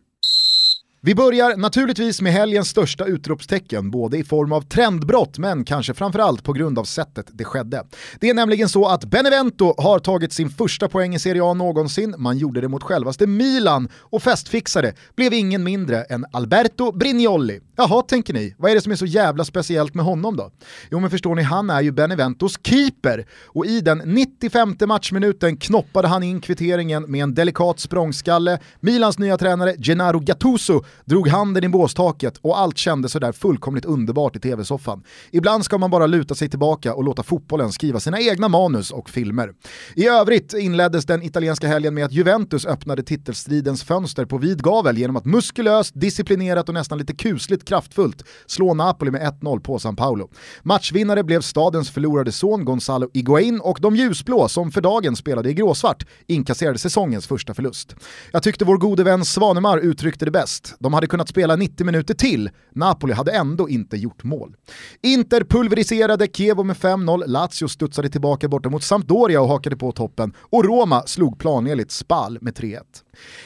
Vi 1.07 1.15
börjar 1.15 1.57
naturligtvis 1.57 2.21
med 2.21 2.33
helgens 2.33 2.69
största 2.69 3.05
utropstecken, 3.05 3.91
både 3.91 4.17
i 4.17 4.23
form 4.23 4.51
av 4.51 4.61
trendbrott 4.61 5.37
men 5.37 5.65
kanske 5.65 5.93
framförallt 5.93 6.43
på 6.43 6.53
grund 6.53 6.79
av 6.79 6.83
sättet 6.83 7.25
det 7.31 7.43
skedde. 7.43 7.83
Det 8.19 8.29
är 8.29 8.33
nämligen 8.33 8.69
så 8.69 8.87
att 8.87 9.05
Benevento 9.05 9.73
har 9.77 9.99
tagit 9.99 10.33
sin 10.33 10.49
första 10.49 10.87
poäng 10.87 11.15
i 11.15 11.19
Serie 11.19 11.43
A 11.43 11.53
någonsin, 11.53 12.15
man 12.17 12.37
gjorde 12.37 12.61
det 12.61 12.67
mot 12.67 12.83
självaste 12.83 13.27
Milan 13.27 13.89
och 13.95 14.23
festfixare 14.23 14.93
blev 15.15 15.33
ingen 15.33 15.63
mindre 15.63 16.03
än 16.03 16.25
Alberto 16.31 16.91
Brignoli. 16.91 17.59
Jaha, 17.75 18.01
tänker 18.01 18.33
ni, 18.33 18.55
vad 18.57 18.71
är 18.71 18.75
det 18.75 18.81
som 18.81 18.91
är 18.91 18.95
så 18.95 19.05
jävla 19.05 19.45
speciellt 19.45 19.93
med 19.93 20.05
honom 20.05 20.35
då? 20.35 20.51
Jo 20.91 20.99
men 20.99 21.09
förstår 21.09 21.35
ni, 21.35 21.41
han 21.41 21.69
är 21.69 21.81
ju 21.81 21.91
Beneventos 21.91 22.55
keeper 22.63 23.25
och 23.45 23.65
i 23.65 23.81
den 23.81 23.97
95 23.97 24.75
matchminuten 24.87 25.57
knoppade 25.57 26.07
han 26.07 26.23
in 26.23 26.41
kvitteringen 26.41 27.11
med 27.11 27.23
en 27.23 27.33
delikat 27.33 27.79
språngskalle. 27.79 28.59
Milans 28.79 29.19
nya 29.19 29.37
tränare 29.37 29.75
Gennaro 29.77 30.19
Gattuso 30.19 30.83
drog 31.05 31.27
handen 31.27 31.63
i 31.63 31.69
båstaket 31.69 32.37
och 32.41 32.59
allt 32.59 32.77
kändes 32.77 33.11
sådär 33.11 33.31
fullkomligt 33.31 33.85
underbart 33.85 34.35
i 34.35 34.39
tv-soffan. 34.39 35.03
Ibland 35.31 35.65
ska 35.65 35.77
man 35.77 35.91
bara 35.91 36.07
luta 36.07 36.35
sig 36.35 36.49
tillbaka 36.49 36.93
och 36.93 37.03
låta 37.03 37.23
fotbollen 37.23 37.71
skriva 37.71 37.99
sina 37.99 38.19
egna 38.19 38.47
manus 38.47 38.91
och 38.91 39.09
filmer. 39.09 39.53
I 39.95 40.07
övrigt 40.07 40.53
inleddes 40.53 41.05
den 41.05 41.23
italienska 41.23 41.67
helgen 41.67 41.93
med 41.93 42.05
att 42.05 42.11
Juventus 42.11 42.65
öppnade 42.65 43.03
titelstridens 43.03 43.83
fönster 43.83 44.25
på 44.25 44.37
vid 44.37 44.63
gavel 44.63 44.97
genom 44.97 45.15
att 45.15 45.25
muskulöst, 45.25 45.91
disciplinerat 45.95 46.69
och 46.69 46.73
nästan 46.73 46.97
lite 46.97 47.13
kusligt 47.13 47.67
kraftfullt 47.67 48.23
slå 48.45 48.73
Napoli 48.73 49.11
med 49.11 49.21
1-0 49.21 49.59
på 49.59 49.79
San 49.79 49.95
Paolo. 49.95 50.29
Matchvinnare 50.63 51.23
blev 51.23 51.41
stadens 51.41 51.91
förlorade 51.91 52.31
son 52.31 52.65
Gonzalo 52.65 53.09
Higuain 53.13 53.59
och 53.59 53.77
de 53.81 53.95
ljusblå 53.95 54.47
som 54.47 54.71
för 54.71 54.81
dagen 54.81 55.15
spelade 55.15 55.49
i 55.49 55.53
gråsvart 55.53 56.05
inkasserade 56.27 56.77
säsongens 56.77 57.27
första 57.27 57.53
förlust. 57.53 57.95
Jag 58.31 58.43
tyckte 58.43 58.65
vår 58.65 58.77
gode 58.77 59.03
vän 59.03 59.25
Svanemar 59.25 59.77
uttryckte 59.77 60.25
det 60.25 60.31
bäst. 60.31 60.75
De 60.79 60.93
hade 60.93 61.07
kunnat 61.07 61.29
spela 61.29 61.55
90 61.55 61.85
minuter 61.85 62.13
till, 62.13 62.49
Napoli 62.75 63.13
hade 63.13 63.31
ändå 63.31 63.69
inte 63.69 63.97
gjort 63.97 64.23
mål. 64.23 64.55
Inter 65.01 65.43
pulveriserade 65.43 66.27
Kievo 66.33 66.63
med 66.63 66.75
5-0, 66.75 67.27
Lazio 67.27 67.67
studsade 67.67 68.09
tillbaka 68.09 68.47
borta 68.47 68.69
mot 68.69 68.83
Sampdoria 68.83 69.41
och 69.41 69.47
hakade 69.47 69.77
på 69.77 69.91
toppen 69.91 70.33
och 70.39 70.65
Roma 70.65 71.03
slog 71.05 71.39
planenligt 71.39 71.91
Spal 71.91 72.37
med 72.41 72.53
3-1. 72.53 72.81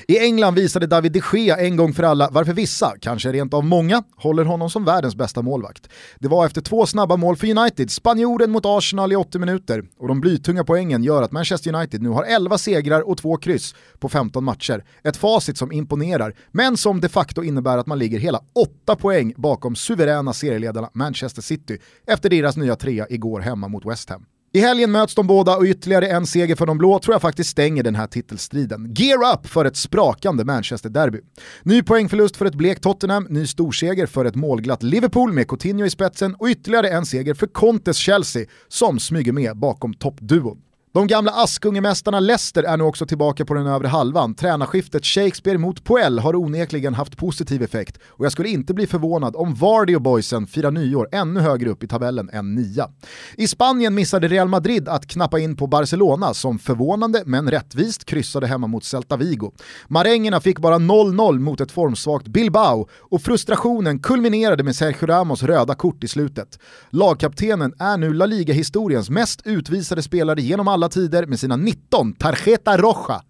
I 0.08 0.18
England 0.20 0.56
visade 0.56 0.88
David 0.88 1.12
de 1.12 1.22
Gea 1.34 1.58
en 1.58 1.76
gång 1.76 1.94
för 1.94 2.04
alla 2.04 2.30
varför 2.32 2.54
vissa, 2.54 2.94
kanske 3.02 3.32
rent 3.32 3.54
av 3.54 3.66
många, 3.66 4.04
håller 4.16 4.46
honom 4.46 4.70
som 4.70 4.86
världens 4.86 5.16
bästa 5.16 5.42
målvakt. 5.42 5.90
Det 6.20 6.28
var 6.28 6.46
efter 6.46 6.62
två 6.62 6.86
snabba 6.86 7.18
mål 7.18 7.36
för 7.36 7.58
United, 7.58 7.92
spanjoren 7.92 8.52
mot 8.52 8.66
Arsenal 8.66 9.12
i 9.12 9.16
80 9.16 9.40
minuter 9.40 9.84
och 9.98 10.08
de 10.08 10.22
blytunga 10.22 10.64
poängen 10.64 11.04
gör 11.04 11.22
att 11.22 11.32
Manchester 11.32 11.76
United 11.76 12.02
nu 12.02 12.10
har 12.10 12.24
11 12.24 12.58
segrar 12.58 13.10
och 13.10 13.18
2 13.18 13.38
kryss 13.38 13.76
på 14.00 14.10
15 14.10 14.44
matcher. 14.44 14.84
Ett 15.04 15.18
facit 15.18 15.58
som 15.58 15.72
imponerar, 15.72 16.36
men 16.52 16.78
som 16.78 17.02
de 17.02 17.10
facto 17.10 17.44
innebär 17.44 17.78
att 17.78 17.88
man 17.88 18.00
ligger 18.00 18.20
hela 18.20 18.40
8 18.54 18.96
poäng 18.96 19.34
bakom 19.38 19.76
suveräna 19.76 20.34
serieledarna 20.34 20.90
Manchester 20.94 21.42
City 21.42 21.78
efter 22.08 22.30
deras 22.30 22.58
nya 22.58 22.76
trea 22.76 23.08
igår 23.10 23.40
hemma 23.40 23.68
mot 23.68 23.86
West 23.86 24.10
Ham. 24.10 24.26
I 24.54 24.60
helgen 24.60 24.92
möts 24.92 25.16
de 25.16 25.28
båda 25.28 25.58
och 25.58 25.64
ytterligare 25.64 26.08
en 26.08 26.26
seger 26.26 26.56
för 26.56 26.66
de 26.66 26.78
blå 26.78 27.00
tror 27.00 27.14
jag 27.14 27.22
faktiskt 27.22 27.50
stänger 27.50 27.84
den 27.84 27.96
här 27.96 28.08
titelstriden. 28.08 28.94
Gear 28.98 29.34
up 29.34 29.48
för 29.48 29.66
ett 29.66 29.78
sprakande 29.78 30.44
Manchester-derby. 30.46 31.20
Ny 31.64 31.84
poängförlust 31.84 32.38
för 32.38 32.46
ett 32.46 32.56
blekt 32.56 32.84
Tottenham, 32.84 33.28
ny 33.30 33.48
storseger 33.48 34.06
för 34.06 34.26
ett 34.26 34.36
målglatt 34.36 34.84
Liverpool 34.84 35.34
med 35.34 35.48
Coutinho 35.48 35.86
i 35.86 35.90
spetsen 35.90 36.36
och 36.36 36.48
ytterligare 36.48 36.90
en 36.90 37.06
seger 37.06 37.34
för 37.34 37.48
Contes 37.48 37.98
Chelsea 37.98 38.46
som 38.68 39.00
smyger 39.00 39.32
med 39.32 39.58
bakom 39.58 39.94
toppduon. 39.94 40.58
De 40.94 41.08
gamla 41.08 41.32
Askungemästarna 41.32 42.20
Leicester 42.20 42.64
är 42.64 42.78
nu 42.78 42.84
också 42.84 43.06
tillbaka 43.06 43.46
på 43.46 43.54
den 43.54 43.68
övre 43.68 43.88
halvan. 43.88 44.36
Tränarskiftet 44.36 45.06
Shakespeare 45.06 45.58
mot 45.58 45.84
Puel 45.84 46.20
har 46.20 46.36
onekligen 46.36 46.94
haft 46.94 47.18
positiv 47.18 47.64
effekt 47.64 48.00
och 48.08 48.26
jag 48.26 48.32
skulle 48.32 48.50
inte 48.50 48.74
bli 48.74 48.88
förvånad 48.88 49.36
om 49.36 49.56
Vardy 49.56 49.96
och 49.96 50.02
boysen 50.02 50.48
firar 50.48 50.72
nyår 50.72 51.10
ännu 51.12 51.40
högre 51.40 51.70
upp 51.70 51.84
i 51.84 51.88
tabellen 51.88 52.30
än 52.34 52.56
nia. 52.56 52.90
I 53.38 53.48
Spanien 53.48 53.96
missade 53.96 54.28
Real 54.28 54.48
Madrid 54.48 54.90
att 54.90 55.08
knappa 55.08 55.40
in 55.40 55.56
på 55.56 55.68
Barcelona 55.68 56.34
som 56.34 56.60
förvånande 56.60 57.24
men 57.26 57.52
rättvist 57.52 58.06
kryssade 58.06 58.48
hemma 58.48 58.68
mot 58.68 58.84
Celta 58.84 59.18
Vigo. 59.18 59.52
Marängerna 59.88 60.42
fick 60.42 60.60
bara 60.60 60.76
0-0 60.76 61.40
mot 61.40 61.62
ett 61.62 61.72
formsvagt 61.72 62.28
Bilbao 62.28 62.88
och 63.00 63.22
frustrationen 63.22 64.00
kulminerade 64.00 64.64
med 64.64 64.76
Sergio 64.76 65.06
Ramos 65.08 65.44
röda 65.44 65.76
kort 65.76 66.04
i 66.04 66.08
slutet. 66.08 66.60
Lagkaptenen 66.90 67.74
är 67.80 67.98
nu 67.98 68.14
La 68.14 68.26
Liga-historiens 68.26 69.10
mest 69.10 69.42
utvisade 69.46 70.02
spelare 70.02 70.42
genom 70.42 70.68
alla 70.68 70.81
alla 70.82 70.90
tider 70.90 71.26
med 71.26 71.40
sina 71.40 71.56
19 71.56 72.14
tarjeta 72.14 72.78
roja. 72.78 73.22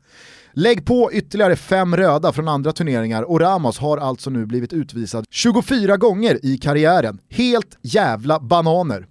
Lägg 0.54 0.86
på 0.86 1.10
ytterligare 1.14 1.56
fem 1.56 1.96
röda 1.96 2.32
från 2.32 2.48
andra 2.48 2.72
turneringar 2.72 3.24
och 3.24 3.40
Ramos 3.40 3.78
har 3.80 3.98
alltså 3.98 4.30
nu 4.30 4.46
blivit 4.46 4.74
utvisad 4.74 5.26
24 5.30 5.98
gånger 5.98 6.46
i 6.46 6.58
karriären. 6.58 7.20
Helt 7.30 7.78
jävla 7.82 8.40
bananer. 8.40 9.08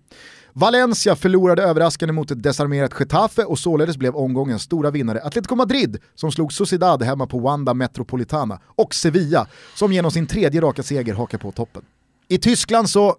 Valencia 0.52 1.16
förlorade 1.16 1.62
överraskande 1.62 2.12
mot 2.12 2.30
ett 2.30 2.42
desarmerat 2.42 3.00
Getafe 3.00 3.44
och 3.44 3.59
således 3.59 3.97
blev 3.97 4.16
omgångens 4.16 4.62
stora 4.62 4.90
vinnare 4.90 5.23
Atletico 5.23 5.54
Madrid 5.54 5.99
som 6.14 6.32
slog 6.32 6.52
Sociedad 6.52 7.02
hemma 7.02 7.26
på 7.26 7.38
Wanda 7.38 7.75
Metropolitana 7.75 8.61
och 8.66 8.94
Sevilla 8.94 9.47
som 9.75 9.92
genom 9.92 10.11
sin 10.11 10.26
tredje 10.26 10.61
raka 10.61 10.82
seger 10.82 11.14
hakar 11.14 11.38
på 11.38 11.52
toppen. 11.52 11.82
I 12.28 12.38
Tyskland 12.38 12.90
så, 12.90 13.09
äh, 13.09 13.14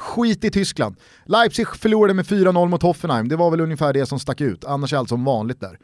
Skit 0.00 0.44
i 0.44 0.50
Tyskland. 0.50 0.96
Leipzig 1.26 1.66
förlorade 1.68 2.14
med 2.14 2.24
4-0 2.24 2.68
mot 2.68 2.82
Hoffenheim, 2.82 3.28
det 3.28 3.36
var 3.36 3.50
väl 3.50 3.60
ungefär 3.60 3.92
det 3.92 4.06
som 4.06 4.20
stack 4.20 4.40
ut, 4.40 4.64
annars 4.64 4.92
är 4.92 4.96
allt 4.96 5.08
som 5.08 5.24
vanligt 5.24 5.60
där. 5.60 5.78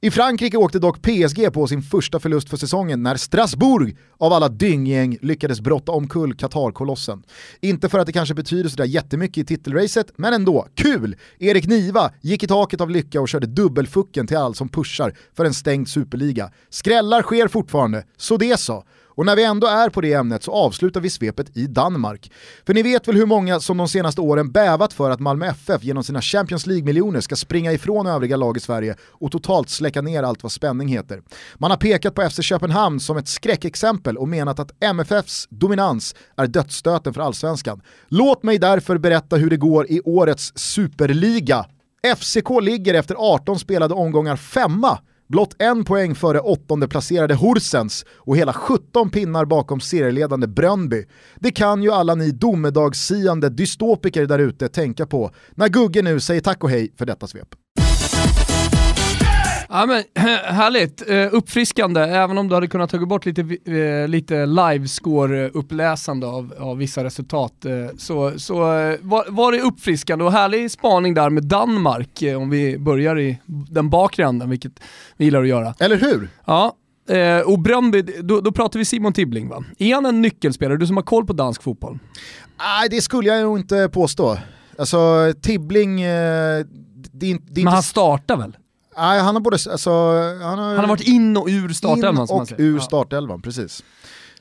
I 0.00 0.10
Frankrike 0.10 0.56
åkte 0.56 0.78
dock 0.78 1.02
PSG 1.02 1.52
på 1.52 1.66
sin 1.66 1.82
första 1.82 2.20
förlust 2.20 2.48
för 2.48 2.56
säsongen 2.56 3.02
när 3.02 3.16
Strasbourg 3.16 3.96
av 4.18 4.32
alla 4.32 4.48
dynggäng 4.48 5.18
lyckades 5.22 5.60
brotta 5.60 5.92
omkull 5.92 6.34
Qatar-kolossen. 6.34 7.22
Inte 7.60 7.88
för 7.88 7.98
att 7.98 8.06
det 8.06 8.12
kanske 8.12 8.34
betyder 8.34 8.68
sådär 8.68 8.84
jättemycket 8.84 9.38
i 9.38 9.44
titelracet, 9.44 10.12
men 10.16 10.34
ändå, 10.34 10.66
kul! 10.74 11.16
Erik 11.38 11.66
Niva 11.66 12.10
gick 12.20 12.42
i 12.42 12.46
taket 12.46 12.80
av 12.80 12.90
lycka 12.90 13.20
och 13.20 13.28
körde 13.28 13.46
dubbelfucken 13.46 14.26
till 14.26 14.36
all 14.36 14.54
som 14.54 14.68
pushar 14.68 15.14
för 15.36 15.44
en 15.44 15.54
stängd 15.54 15.88
superliga. 15.88 16.50
Skrällar 16.70 17.22
sker 17.22 17.48
fortfarande, 17.48 18.04
så 18.16 18.36
det 18.36 18.60
så. 18.60 18.84
Och 19.20 19.26
när 19.26 19.36
vi 19.36 19.44
ändå 19.44 19.66
är 19.66 19.88
på 19.88 20.00
det 20.00 20.12
ämnet 20.12 20.42
så 20.42 20.52
avslutar 20.52 21.00
vi 21.00 21.10
svepet 21.10 21.56
i 21.56 21.66
Danmark. 21.66 22.32
För 22.66 22.74
ni 22.74 22.82
vet 22.82 23.08
väl 23.08 23.16
hur 23.16 23.26
många 23.26 23.60
som 23.60 23.76
de 23.76 23.88
senaste 23.88 24.20
åren 24.20 24.52
bävat 24.52 24.92
för 24.92 25.10
att 25.10 25.20
Malmö 25.20 25.46
FF 25.46 25.84
genom 25.84 26.04
sina 26.04 26.20
Champions 26.20 26.66
League-miljoner 26.66 27.20
ska 27.20 27.36
springa 27.36 27.72
ifrån 27.72 28.06
övriga 28.06 28.36
lag 28.36 28.56
i 28.56 28.60
Sverige 28.60 28.96
och 29.02 29.32
totalt 29.32 29.70
släcka 29.70 30.02
ner 30.02 30.22
allt 30.22 30.42
vad 30.42 30.52
spänning 30.52 30.88
heter. 30.88 31.22
Man 31.54 31.70
har 31.70 31.78
pekat 31.78 32.14
på 32.14 32.30
FC 32.30 32.42
Köpenhamn 32.42 33.00
som 33.00 33.16
ett 33.16 33.28
skräckexempel 33.28 34.16
och 34.16 34.28
menat 34.28 34.58
att 34.58 34.84
MFFs 34.84 35.46
dominans 35.50 36.14
är 36.36 36.46
dödsstöten 36.46 37.14
för 37.14 37.20
allsvenskan. 37.20 37.80
Låt 38.08 38.42
mig 38.42 38.58
därför 38.58 38.98
berätta 38.98 39.36
hur 39.36 39.50
det 39.50 39.56
går 39.56 39.90
i 39.90 40.00
årets 40.04 40.52
superliga. 40.58 41.66
FCK 42.16 42.50
ligger 42.62 42.94
efter 42.94 43.14
18 43.18 43.58
spelade 43.58 43.94
omgångar 43.94 44.36
femma 44.36 44.98
Blott 45.30 45.54
en 45.58 45.84
poäng 45.84 46.14
före 46.14 46.40
åttonde 46.40 46.88
placerade 46.88 47.34
Horsens 47.34 48.04
och 48.12 48.36
hela 48.36 48.52
17 48.52 49.10
pinnar 49.10 49.44
bakom 49.44 49.80
serieledande 49.80 50.46
Brönby. 50.46 51.04
Det 51.36 51.50
kan 51.50 51.82
ju 51.82 51.90
alla 51.90 52.14
ni 52.14 52.30
domedagssiande 52.30 53.48
dystopiker 53.48 54.26
där 54.26 54.38
ute 54.38 54.68
tänka 54.68 55.06
på 55.06 55.30
när 55.54 55.68
Gugge 55.68 56.02
nu 56.02 56.20
säger 56.20 56.40
tack 56.40 56.64
och 56.64 56.70
hej 56.70 56.92
för 56.98 57.06
detta 57.06 57.26
svep. 57.26 57.48
Ja, 59.72 59.86
men, 59.86 60.04
härligt, 60.44 61.10
uh, 61.10 61.28
uppfriskande, 61.32 62.00
även 62.00 62.38
om 62.38 62.48
du 62.48 62.54
hade 62.54 62.66
kunnat 62.66 62.90
ta 62.90 63.06
bort 63.06 63.26
lite, 63.26 63.42
uh, 63.42 64.08
lite 64.08 64.46
livescore-uppläsande 64.46 66.26
av, 66.26 66.54
av 66.58 66.76
vissa 66.76 67.04
resultat. 67.04 67.52
Uh, 67.66 67.96
så 67.98 68.38
så 68.38 68.54
var, 69.00 69.30
var 69.30 69.52
det 69.52 69.60
uppfriskande 69.60 70.24
och 70.24 70.32
härlig 70.32 70.70
spaning 70.70 71.14
där 71.14 71.30
med 71.30 71.44
Danmark, 71.44 72.22
om 72.36 72.50
vi 72.50 72.78
börjar 72.78 73.18
i 73.18 73.38
den 73.46 73.90
bakre 73.90 74.24
änden, 74.24 74.50
vilket 74.50 74.72
vi 75.16 75.24
gillar 75.24 75.42
att 75.42 75.48
göra. 75.48 75.74
Eller 75.80 75.96
hur? 75.96 76.28
Ja, 76.44 76.76
och 77.44 77.58
Bröndby, 77.58 78.02
då, 78.02 78.40
då 78.40 78.52
pratar 78.52 78.78
vi 78.78 78.84
Simon 78.84 79.12
Tibbling 79.12 79.48
va? 79.48 79.64
Är 79.78 79.94
han 79.94 80.06
en 80.06 80.22
nyckelspelare, 80.22 80.76
du 80.78 80.86
som 80.86 80.96
har 80.96 81.04
koll 81.04 81.26
på 81.26 81.32
dansk 81.32 81.62
fotboll? 81.62 81.98
Nej, 82.58 82.88
det 82.90 83.00
skulle 83.00 83.28
jag 83.28 83.42
nog 83.42 83.58
inte 83.58 83.88
påstå. 83.92 84.38
Alltså 84.78 85.32
Tibbling, 85.42 86.00
det, 86.02 86.66
det, 87.12 87.38
det 87.48 87.64
Men 87.64 87.72
han 87.72 87.82
startar 87.82 88.36
väl? 88.36 88.56
Nej, 88.96 89.20
han 89.20 89.34
har 89.34 89.40
både, 89.40 89.58
alltså, 89.70 89.90
han 90.42 90.58
har, 90.58 90.66
han 90.66 90.76
har 90.76 90.86
varit 90.86 91.08
in 91.08 91.36
och 91.36 91.46
ur 91.48 91.68
startelvan. 91.68 92.28
In 92.30 92.40
och 92.40 92.48
ur 92.58 92.78
startelvan, 92.78 93.42
precis. 93.42 93.82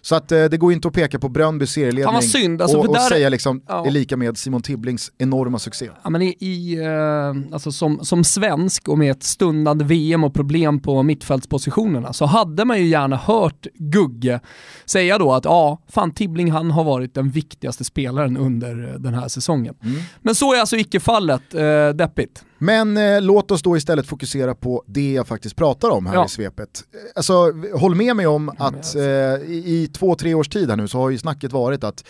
Så 0.02 0.16
att 0.16 0.32
eh, 0.32 0.46
det 0.46 0.58
går 0.58 0.74
inte 0.74 0.88
att 0.88 0.94
peka 0.94 1.20
på 1.20 1.30
Bröndbys 1.30 1.72
serieledning 1.72 2.22
synd, 2.22 2.62
alltså, 2.62 2.78
och, 2.78 2.86
och 2.86 2.94
där... 2.94 3.02
säga 3.02 3.30
liksom 3.30 3.62
ja. 3.68 3.86
är 3.86 3.92
lika 3.92 4.18
med 4.18 4.38
Simon 4.38 4.62
Tibblings 4.62 5.12
enorma 5.18 5.60
succé. 5.60 5.90
Ja, 6.04 6.10
men 6.10 6.22
i, 6.22 6.36
i 6.40 6.78
eh, 6.86 7.54
alltså 7.54 7.72
som, 7.72 8.06
som 8.06 8.24
svensk 8.24 8.88
och 8.88 8.98
med 8.98 9.12
ett 9.12 9.24
stundande 9.24 9.86
VM 9.86 10.24
och 10.24 10.34
problem 10.34 10.80
på 10.80 11.04
mittfältspositionerna 11.04 12.14
så 12.14 12.26
hade 12.26 12.66
man 12.66 12.80
ju 12.80 12.86
gärna 12.86 13.16
hört 13.16 13.68
Gugge 13.74 14.40
säga 14.86 15.18
då 15.18 15.34
att 15.34 15.46
ja, 15.46 15.82
fan 15.88 16.14
Tibbling 16.14 16.52
han 16.52 16.72
har 16.72 16.84
varit 16.84 17.14
den 17.14 17.30
viktigaste 17.30 17.84
spelaren 17.84 18.38
under 18.38 18.76
den 19.00 19.14
här 19.14 19.28
säsongen. 19.28 19.76
Mm. 19.84 20.02
Men 20.22 20.36
så 20.36 20.54
är 20.54 20.60
alltså 20.60 20.78
icke 20.78 21.00
fallet, 21.00 21.54
eh, 21.54 21.90
deppigt. 21.90 22.44
Men 22.60 22.98
eh, 22.98 23.22
låt 23.22 23.52
oss 23.52 23.62
då 23.62 23.78
istället 23.78 24.08
fokusera 24.08 24.56
på 24.56 24.84
det 24.88 25.14
jag 25.14 25.28
faktiskt 25.28 25.56
pratar 25.56 25.90
om 25.90 26.06
här 26.06 26.14
Ja. 26.14 26.26
i 26.26 26.30
svepet. 26.30 26.84
Eh, 26.94 27.00
Alltså, 27.16 27.34
håll 27.76 27.96
med 27.96 28.16
mig 28.16 28.28
om 28.28 28.50
att 28.58 28.96
eh, 28.96 29.02
i, 29.04 29.64
i 29.66 29.90
två, 29.94 30.16
tre 30.16 30.34
års 30.34 30.50
tid 30.50 30.70
här 30.70 30.78
nu 30.78 30.88
så 30.88 30.98
har 30.98 31.10
ju 31.10 31.18
snacket 31.18 31.52
varit 31.52 31.84
att 31.84 32.04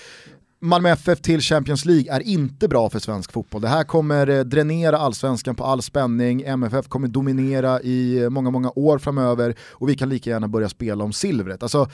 Malmö 0.62 0.90
FF 0.90 1.22
till 1.22 1.42
Champions 1.42 1.86
League 1.86 2.14
är 2.16 2.20
inte 2.20 2.68
bra 2.68 2.90
för 2.90 3.00
svensk 3.00 3.32
fotboll. 3.32 3.62
Det 3.62 3.68
här 3.68 3.84
kommer 3.84 4.28
eh, 4.30 4.40
dränera 4.40 4.98
allsvenskan 4.98 5.56
på 5.56 5.64
all 5.66 5.82
spänning, 5.82 6.42
MFF 6.42 6.88
kommer 6.88 7.08
dominera 7.08 7.82
i 7.82 8.18
eh, 8.24 8.30
många, 8.30 8.50
många 8.52 8.72
år 8.76 8.98
framöver 8.98 9.56
och 9.72 9.90
vi 9.90 9.96
kan 9.96 10.10
lika 10.10 10.30
gärna 10.30 10.48
börja 10.48 10.70
spela 10.70 11.04
om 11.04 11.14
silvret. 11.14 11.64
Alltså 11.64 11.90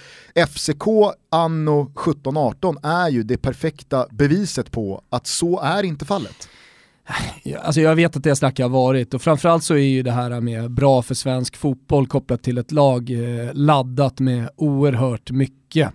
FCK 0.48 0.84
anno 1.32 1.92
17-18 1.96 2.78
är 2.84 3.10
ju 3.10 3.24
det 3.24 3.38
perfekta 3.38 4.08
beviset 4.12 4.72
på 4.72 5.02
att 5.10 5.28
så 5.28 5.60
är 5.60 5.84
inte 5.84 6.06
fallet. 6.06 6.50
Alltså 7.62 7.82
jag 7.82 7.96
vet 7.96 8.18
att 8.18 8.24
det 8.24 8.36
snacket 8.36 8.64
har 8.64 8.70
varit 8.70 9.14
och 9.14 9.22
framförallt 9.22 9.64
så 9.64 9.74
är 9.74 9.78
ju 9.78 10.04
det 10.04 10.12
här 10.12 10.42
med 10.42 10.72
bra 10.72 11.02
för 11.02 11.16
svensk 11.16 11.56
fotboll 11.56 12.08
kopplat 12.08 12.44
till 12.44 12.58
ett 12.58 12.72
lag 12.72 13.10
eh, 13.10 13.54
laddat 13.54 14.20
med 14.20 14.50
oerhört 14.56 15.32
mycket 15.32 15.92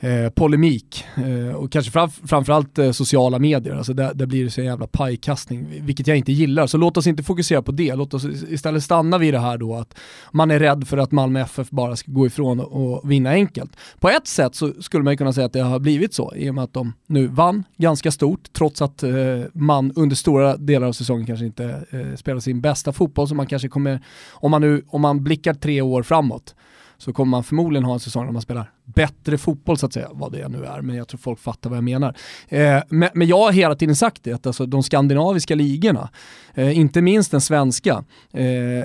eh, 0.00 0.28
polemik 0.28 1.04
eh, 1.16 1.56
och 1.56 1.72
kanske 1.72 1.92
fram, 1.92 2.10
framförallt 2.10 2.78
eh, 2.78 2.90
sociala 2.90 3.38
medier. 3.38 3.74
Alltså 3.74 3.92
där, 3.92 4.14
där 4.14 4.26
blir 4.26 4.44
det 4.44 4.50
så 4.50 4.60
en 4.60 4.66
jävla 4.66 4.86
pajkastning, 4.86 5.66
vilket 5.80 6.06
jag 6.06 6.16
inte 6.16 6.32
gillar. 6.32 6.66
Så 6.66 6.78
låt 6.78 6.96
oss 6.96 7.06
inte 7.06 7.22
fokusera 7.22 7.62
på 7.62 7.72
det, 7.72 7.94
låt 7.94 8.14
oss 8.14 8.24
istället 8.24 8.82
stanna 8.82 9.18
vid 9.18 9.34
det 9.34 9.38
här 9.38 9.58
då 9.58 9.74
att 9.74 9.98
man 10.32 10.50
är 10.50 10.58
rädd 10.58 10.88
för 10.88 10.98
att 10.98 11.12
Malmö 11.12 11.40
FF 11.40 11.70
bara 11.70 11.96
ska 11.96 12.12
gå 12.12 12.26
ifrån 12.26 12.60
och, 12.60 13.10
vinna 13.10 13.30
enkelt. 13.30 13.76
På 14.00 14.08
ett 14.08 14.26
sätt 14.26 14.54
så 14.54 14.72
skulle 14.80 15.04
man 15.04 15.16
kunna 15.16 15.32
säga 15.32 15.46
att 15.46 15.52
det 15.52 15.60
har 15.60 15.78
blivit 15.78 16.14
så 16.14 16.34
i 16.34 16.50
och 16.50 16.54
med 16.54 16.64
att 16.64 16.72
de 16.72 16.92
nu 17.06 17.26
vann 17.26 17.64
ganska 17.76 18.10
stort 18.10 18.52
trots 18.52 18.82
att 18.82 19.02
eh, 19.02 19.12
man 19.52 19.92
under 19.96 20.16
stora 20.16 20.56
delar 20.56 20.86
av 20.86 20.92
säsongen 20.92 21.26
kanske 21.26 21.46
inte 21.46 21.64
eh, 21.90 22.16
spelar 22.16 22.40
sin 22.40 22.60
bästa 22.60 22.92
fotboll 22.92 23.28
som 23.28 23.36
man 23.36 23.46
kanske 23.46 23.68
kommer, 23.68 24.00
om 24.30 24.50
man 24.50 24.60
nu, 24.60 24.82
om 24.88 25.00
man 25.00 25.24
blickar 25.24 25.54
tre 25.54 25.80
år 25.80 26.02
framåt 26.02 26.54
så 26.98 27.12
kommer 27.12 27.30
man 27.30 27.44
förmodligen 27.44 27.84
ha 27.84 27.94
en 27.94 28.00
säsong 28.00 28.26
där 28.26 28.32
man 28.32 28.42
spelar 28.42 28.70
bättre 28.84 29.38
fotboll 29.38 29.78
så 29.78 29.86
att 29.86 29.92
säga, 29.92 30.08
vad 30.12 30.32
det 30.32 30.48
nu 30.48 30.64
är, 30.64 30.80
men 30.80 30.96
jag 30.96 31.08
tror 31.08 31.18
folk 31.18 31.38
fattar 31.38 31.70
vad 31.70 31.76
jag 31.76 31.84
menar. 31.84 32.16
Eh, 32.48 32.82
men, 32.88 33.08
men 33.14 33.26
jag 33.26 33.38
har 33.38 33.52
hela 33.52 33.74
tiden 33.74 33.96
sagt 33.96 34.24
det, 34.24 34.32
att 34.32 34.46
alltså, 34.46 34.66
de 34.66 34.82
skandinaviska 34.82 35.54
ligorna, 35.54 36.10
eh, 36.54 36.78
inte 36.78 37.02
minst 37.02 37.30
den 37.30 37.40
svenska, 37.40 38.04
eh, 38.32 38.84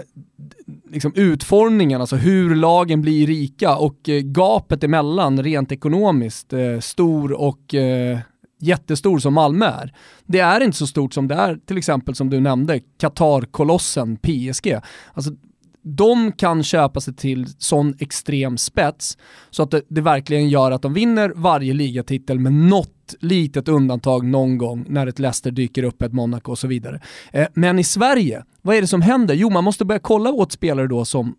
liksom 0.92 1.14
utformningen, 1.16 2.02
alltså 2.02 2.16
hur 2.16 2.56
lagen 2.56 3.02
blir 3.02 3.28
rika 3.28 3.78
och 3.78 4.10
eh, 4.10 4.22
gapet 4.22 4.84
emellan 4.84 5.44
rent 5.44 5.72
ekonomiskt, 5.72 6.54
eh, 6.54 6.80
stor 6.80 7.32
och 7.32 7.76
eh, 7.76 8.20
jättestor 8.62 9.20
som 9.20 9.34
Malmö 9.34 9.66
är. 9.66 9.94
Det 10.26 10.40
är 10.40 10.62
inte 10.62 10.78
så 10.78 10.88
stort 10.88 11.14
som 11.14 11.28
det 11.28 11.36
är 11.36 11.60
till 11.66 11.78
exempel 11.78 12.16
som 12.16 12.30
du 12.30 12.40
nämnde, 12.40 12.80
Qatar-kolossen 13.00 14.18
PSG. 14.18 14.80
Alltså, 15.14 15.32
de 15.84 16.32
kan 16.32 16.64
köpa 16.64 17.02
sig 17.02 17.16
till 17.16 17.48
sån 17.58 17.96
extrem 18.00 18.58
spets 18.58 19.18
så 19.50 19.64
att 19.64 19.72
det, 19.72 19.82
det 19.88 20.02
verkligen 20.02 20.50
gör 20.50 20.72
att 20.72 20.82
de 20.82 20.94
vinner 20.94 21.34
varje 21.36 21.74
ligatitel 21.74 22.40
med 22.40 22.54
något 22.54 23.16
litet 23.20 23.68
undantag 23.68 24.26
någon 24.26 24.58
gång 24.58 24.86
när 24.88 25.08
ett 25.08 25.20
Leicester 25.20 25.52
dyker 25.52 25.84
upp, 25.84 26.02
ett 26.02 26.14
Monaco 26.14 26.52
och 26.52 26.60
så 26.60 26.68
vidare. 26.68 27.02
Eh, 27.34 27.48
men 27.54 27.80
i 27.80 27.84
Sverige, 27.84 28.44
vad 28.62 28.76
är 28.76 28.82
det 28.82 28.88
som 28.88 29.02
händer? 29.02 29.36
Jo, 29.36 29.50
man 29.50 29.64
måste 29.64 29.86
börja 29.86 30.00
kolla 30.00 30.32
åt 30.32 30.52
spelare 30.52 30.88
då 30.88 31.06
som 31.06 31.36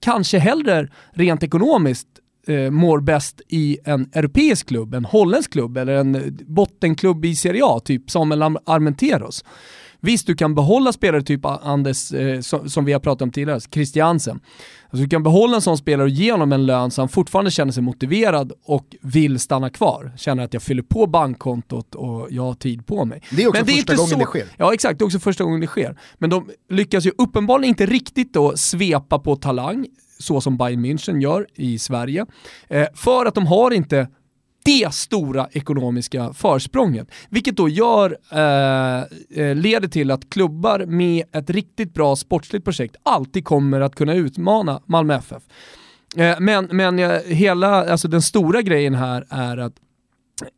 kanske 0.00 0.38
hellre 0.38 0.88
rent 1.12 1.42
ekonomiskt 1.42 2.08
eh, 2.46 2.70
mår 2.70 3.00
bäst 3.00 3.40
i 3.48 3.78
en 3.84 4.10
europeisk 4.12 4.68
klubb, 4.68 4.94
en 4.94 5.04
holländsk 5.04 5.52
klubb 5.52 5.76
eller 5.76 5.92
en 5.92 6.38
bottenklubb 6.46 7.24
i 7.24 7.36
Serie 7.36 7.62
A, 7.64 7.80
typ 7.84 8.10
Samuel 8.10 8.42
Armenteros. 8.42 9.44
Visst, 10.00 10.26
du 10.26 10.34
kan 10.34 10.54
behålla 10.54 10.92
spelare 10.92 11.22
typ 11.22 11.40
Anders, 11.44 12.12
eh, 12.12 12.40
som, 12.40 12.68
som 12.70 12.84
vi 12.84 12.92
har 12.92 13.00
pratat 13.00 13.22
om 13.22 13.30
tidigare, 13.30 13.60
Christiansen. 13.60 14.40
Alltså, 14.90 15.02
du 15.02 15.08
kan 15.08 15.22
behålla 15.22 15.56
en 15.56 15.62
sån 15.62 15.78
spelare 15.78 16.02
och 16.04 16.08
ge 16.08 16.32
honom 16.32 16.52
en 16.52 16.66
lön 16.66 16.90
så 16.90 17.02
han 17.02 17.08
fortfarande 17.08 17.50
känner 17.50 17.72
sig 17.72 17.82
motiverad 17.82 18.52
och 18.64 18.96
vill 19.00 19.38
stanna 19.38 19.70
kvar. 19.70 20.12
Känner 20.16 20.44
att 20.44 20.52
jag 20.54 20.62
fyller 20.62 20.82
på 20.82 21.06
bankkontot 21.06 21.94
och 21.94 22.26
jag 22.30 22.42
har 22.42 22.54
tid 22.54 22.86
på 22.86 23.04
mig. 23.04 23.22
Det 23.30 23.42
är 23.42 23.48
också 23.48 23.58
Men 23.60 23.66
första 23.66 23.80
inte 23.80 23.94
gången 23.96 24.10
så- 24.10 24.18
det 24.18 24.24
sker. 24.24 24.44
Ja 24.56 24.74
exakt, 24.74 24.98
det 24.98 25.02
är 25.02 25.06
också 25.06 25.18
första 25.18 25.44
gången 25.44 25.60
det 25.60 25.66
sker. 25.66 25.98
Men 26.18 26.30
de 26.30 26.50
lyckas 26.70 27.06
ju 27.06 27.12
uppenbarligen 27.18 27.68
inte 27.68 27.86
riktigt 27.86 28.32
då 28.34 28.56
svepa 28.56 29.18
på 29.18 29.36
talang, 29.36 29.86
så 30.18 30.40
som 30.40 30.56
Bayern 30.56 30.84
München 30.84 31.20
gör 31.22 31.46
i 31.54 31.78
Sverige. 31.78 32.26
Eh, 32.68 32.86
för 32.94 33.26
att 33.26 33.34
de 33.34 33.46
har 33.46 33.70
inte 33.70 34.08
det 34.68 34.94
stora 34.94 35.48
ekonomiska 35.52 36.32
försprånget. 36.32 37.10
Vilket 37.28 37.56
då 37.56 37.68
gör, 37.68 38.18
eh, 38.32 39.02
eh, 39.42 39.54
leder 39.56 39.88
till 39.88 40.10
att 40.10 40.30
klubbar 40.30 40.86
med 40.86 41.24
ett 41.32 41.50
riktigt 41.50 41.94
bra 41.94 42.16
sportsligt 42.16 42.64
projekt 42.64 42.96
alltid 43.02 43.44
kommer 43.44 43.80
att 43.80 43.94
kunna 43.94 44.14
utmana 44.14 44.80
Malmö 44.86 45.14
FF. 45.14 45.42
Eh, 46.16 46.40
men 46.40 46.68
men 46.72 46.98
eh, 46.98 47.20
hela, 47.26 47.90
alltså 47.90 48.08
den 48.08 48.22
stora 48.22 48.62
grejen 48.62 48.94
här 48.94 49.26
är 49.30 49.56
att 49.56 49.74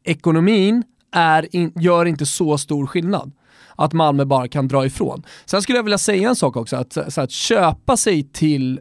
ekonomin 0.04 0.82
är 1.12 1.56
in, 1.56 1.72
gör 1.76 2.06
inte 2.06 2.26
så 2.26 2.58
stor 2.58 2.86
skillnad 2.86 3.32
att 3.76 3.92
Malmö 3.92 4.24
bara 4.24 4.48
kan 4.48 4.68
dra 4.68 4.86
ifrån. 4.86 5.22
Sen 5.44 5.62
skulle 5.62 5.78
jag 5.78 5.82
vilja 5.82 5.98
säga 5.98 6.28
en 6.28 6.36
sak 6.36 6.56
också, 6.56 6.76
att, 6.76 6.98
så 7.08 7.20
att 7.20 7.30
köpa 7.30 7.96
sig 7.96 8.22
till 8.22 8.80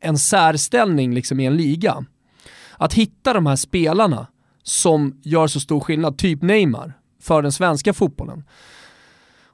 en 0.00 0.18
särställning 0.18 1.14
liksom 1.14 1.40
i 1.40 1.46
en 1.46 1.56
liga, 1.56 2.04
att 2.78 2.94
hitta 2.94 3.32
de 3.32 3.46
här 3.46 3.56
spelarna 3.56 4.26
som 4.66 5.20
gör 5.22 5.46
så 5.46 5.60
stor 5.60 5.80
skillnad, 5.80 6.18
typ 6.18 6.42
Neymar, 6.42 6.92
för 7.20 7.42
den 7.42 7.52
svenska 7.52 7.92
fotbollen. 7.92 8.44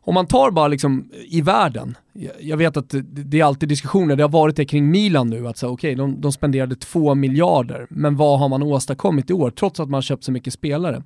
Om 0.04 0.14
man 0.14 0.26
tar 0.26 0.50
bara 0.50 0.68
liksom 0.68 1.10
i 1.26 1.40
världen, 1.40 1.96
jag- 2.40 2.56
vet 2.56 2.76
att 2.76 2.94
det, 3.02 3.40
är 3.40 3.44
alltid 3.44 3.68
diskussioner, 3.68 4.16
det 4.16 4.22
har 4.24 4.28
varit 4.28 4.56
det 4.56 4.64
kring 4.64 4.90
Milan 4.90 5.30
nu, 5.30 5.48
att 5.48 5.56
säga 5.58 5.70
okay, 5.70 5.94
de, 5.94 6.20
de 6.20 6.32
spenderade 6.32 6.74
två 6.76 7.14
miljarder, 7.14 7.86
men 7.90 8.16
vad 8.16 8.38
har 8.38 8.48
man 8.48 8.62
åstadkommit 8.62 9.30
i 9.30 9.32
år, 9.32 9.50
trots 9.50 9.80
att 9.80 9.88
man 9.88 9.94
har 9.94 10.02
köpt 10.02 10.24
så 10.24 10.32
mycket 10.32 10.52
spelare? 10.52 11.02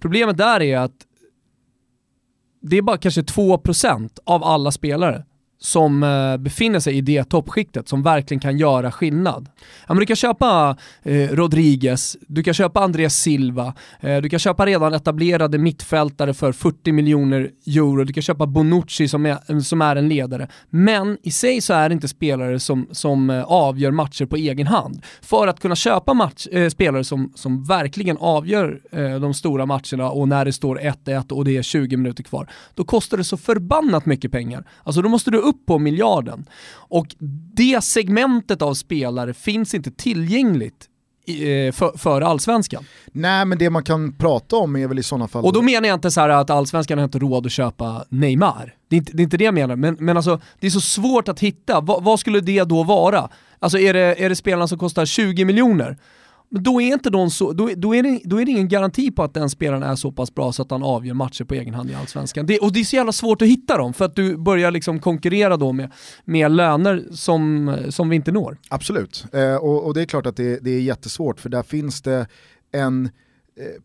Problemet 0.00 0.36
där 0.36 0.62
är 0.62 0.78
att 0.78 1.06
det 2.62 2.76
är 2.76 2.82
bara 2.82 2.98
kanske 2.98 3.22
2% 3.22 4.18
av 4.24 4.44
alla 4.44 4.70
spelare 4.70 5.24
som 5.58 6.02
eh, 6.02 6.36
befinner 6.36 6.80
sig 6.80 6.96
i 6.96 7.00
det 7.00 7.24
toppskiktet 7.24 7.88
som 7.88 8.02
verkligen 8.02 8.40
kan 8.40 8.58
göra 8.58 8.92
skillnad. 8.92 9.48
Ja, 9.86 9.94
men 9.94 9.98
du 9.98 10.06
kan 10.06 10.16
köpa 10.16 10.76
eh, 11.02 11.28
Rodriguez, 11.28 12.16
du 12.28 12.42
kan 12.42 12.54
köpa 12.54 12.80
Andreas 12.80 13.14
Silva, 13.14 13.74
eh, 14.00 14.16
du 14.16 14.28
kan 14.28 14.38
köpa 14.38 14.66
redan 14.66 14.94
etablerade 14.94 15.58
mittfältare 15.58 16.34
för 16.34 16.52
40 16.52 16.92
miljoner 16.92 17.50
euro, 17.66 18.04
du 18.04 18.12
kan 18.12 18.22
köpa 18.22 18.46
Bonucci 18.46 19.08
som 19.08 19.26
är, 19.26 19.38
eh, 19.48 19.58
som 19.58 19.82
är 19.82 19.96
en 19.96 20.08
ledare. 20.08 20.48
Men 20.70 21.18
i 21.22 21.30
sig 21.30 21.60
så 21.60 21.74
är 21.74 21.88
det 21.88 21.92
inte 21.92 22.08
spelare 22.08 22.60
som, 22.60 22.88
som 22.92 23.30
eh, 23.30 23.42
avgör 23.42 23.90
matcher 23.90 24.26
på 24.26 24.36
egen 24.36 24.66
hand. 24.66 25.02
För 25.22 25.46
att 25.46 25.60
kunna 25.60 25.76
köpa 25.76 26.14
match, 26.14 26.46
eh, 26.46 26.68
spelare 26.68 27.04
som, 27.04 27.32
som 27.34 27.64
verkligen 27.64 28.16
avgör 28.16 28.80
de 29.20 29.34
stora 29.34 29.66
matcherna 29.66 30.10
och 30.10 30.28
när 30.28 30.44
det 30.44 30.52
står 30.52 30.80
1-1 30.80 31.32
och 31.32 31.44
det 31.44 31.56
är 31.56 31.62
20 31.62 31.96
minuter 31.96 32.22
kvar, 32.22 32.48
då 32.74 32.84
kostar 32.84 33.16
det 33.16 33.24
så 33.24 33.36
förbannat 33.36 34.06
mycket 34.06 34.32
pengar. 34.32 34.64
Alltså 34.82 35.02
då 35.02 35.08
måste 35.08 35.30
du 35.30 35.38
upp 35.46 35.66
på 35.66 35.78
miljarden. 35.78 36.48
Och 36.72 37.06
det 37.54 37.84
segmentet 37.84 38.62
av 38.62 38.74
spelare 38.74 39.34
finns 39.34 39.74
inte 39.74 39.90
tillgängligt 39.90 40.88
eh, 41.26 41.72
för, 41.72 41.98
för 41.98 42.20
allsvenskan. 42.20 42.84
Nej 43.12 43.44
men 43.44 43.58
det 43.58 43.70
man 43.70 43.84
kan 43.84 44.12
prata 44.12 44.56
om 44.56 44.76
är 44.76 44.86
väl 44.86 44.98
i 44.98 45.02
sådana 45.02 45.28
fall... 45.28 45.44
Och 45.44 45.52
då 45.52 45.62
menar 45.62 45.88
jag 45.88 45.96
inte 45.96 46.10
så 46.10 46.20
här 46.20 46.28
att 46.28 46.50
allsvenskan 46.50 46.98
har 46.98 47.04
inte 47.04 47.18
råd 47.18 47.46
att 47.46 47.52
köpa 47.52 48.04
Neymar. 48.08 48.74
Det 48.88 48.96
är 48.96 48.98
inte 48.98 49.12
det, 49.12 49.22
är 49.22 49.24
inte 49.24 49.36
det 49.36 49.44
jag 49.44 49.54
menar, 49.54 49.76
men, 49.76 49.96
men 50.00 50.16
alltså, 50.16 50.40
det 50.60 50.66
är 50.66 50.70
så 50.70 50.80
svårt 50.80 51.28
att 51.28 51.40
hitta. 51.40 51.80
Va, 51.80 51.98
vad 52.02 52.20
skulle 52.20 52.40
det 52.40 52.64
då 52.64 52.82
vara? 52.82 53.28
Alltså 53.58 53.78
är 53.78 53.94
det, 53.94 54.24
är 54.24 54.28
det 54.28 54.36
spelarna 54.36 54.68
som 54.68 54.78
kostar 54.78 55.06
20 55.06 55.44
miljoner? 55.44 55.96
Men 56.48 56.62
då 56.62 56.80
är, 56.80 56.92
inte 56.92 57.10
de 57.10 57.30
så, 57.30 57.52
då, 57.52 57.70
då, 57.76 57.94
är 57.94 58.02
det, 58.02 58.20
då 58.24 58.40
är 58.40 58.44
det 58.44 58.50
ingen 58.50 58.68
garanti 58.68 59.10
på 59.10 59.22
att 59.22 59.34
den 59.34 59.50
spelaren 59.50 59.82
är 59.82 59.94
så 59.94 60.12
pass 60.12 60.34
bra 60.34 60.52
så 60.52 60.62
att 60.62 60.70
han 60.70 60.82
avgör 60.82 61.14
matcher 61.14 61.44
på 61.44 61.54
egen 61.54 61.74
hand 61.74 61.90
i 61.90 61.94
Allsvenskan. 61.94 62.46
Det, 62.46 62.58
och 62.58 62.72
det 62.72 62.80
är 62.80 62.84
så 62.84 62.96
jävla 62.96 63.12
svårt 63.12 63.42
att 63.42 63.48
hitta 63.48 63.78
dem 63.78 63.94
för 63.94 64.04
att 64.04 64.16
du 64.16 64.36
börjar 64.36 64.70
liksom 64.70 65.00
konkurrera 65.00 65.56
då 65.56 65.72
med, 65.72 65.92
med 66.24 66.50
löner 66.50 67.04
som, 67.12 67.76
som 67.88 68.08
vi 68.08 68.16
inte 68.16 68.32
når. 68.32 68.58
Absolut, 68.68 69.24
eh, 69.32 69.56
och, 69.56 69.84
och 69.84 69.94
det 69.94 70.00
är 70.00 70.06
klart 70.06 70.26
att 70.26 70.36
det, 70.36 70.58
det 70.58 70.70
är 70.70 70.80
jättesvårt 70.80 71.40
för 71.40 71.48
där 71.48 71.62
finns 71.62 72.02
det 72.02 72.26
en 72.72 73.04
eh, 73.04 73.10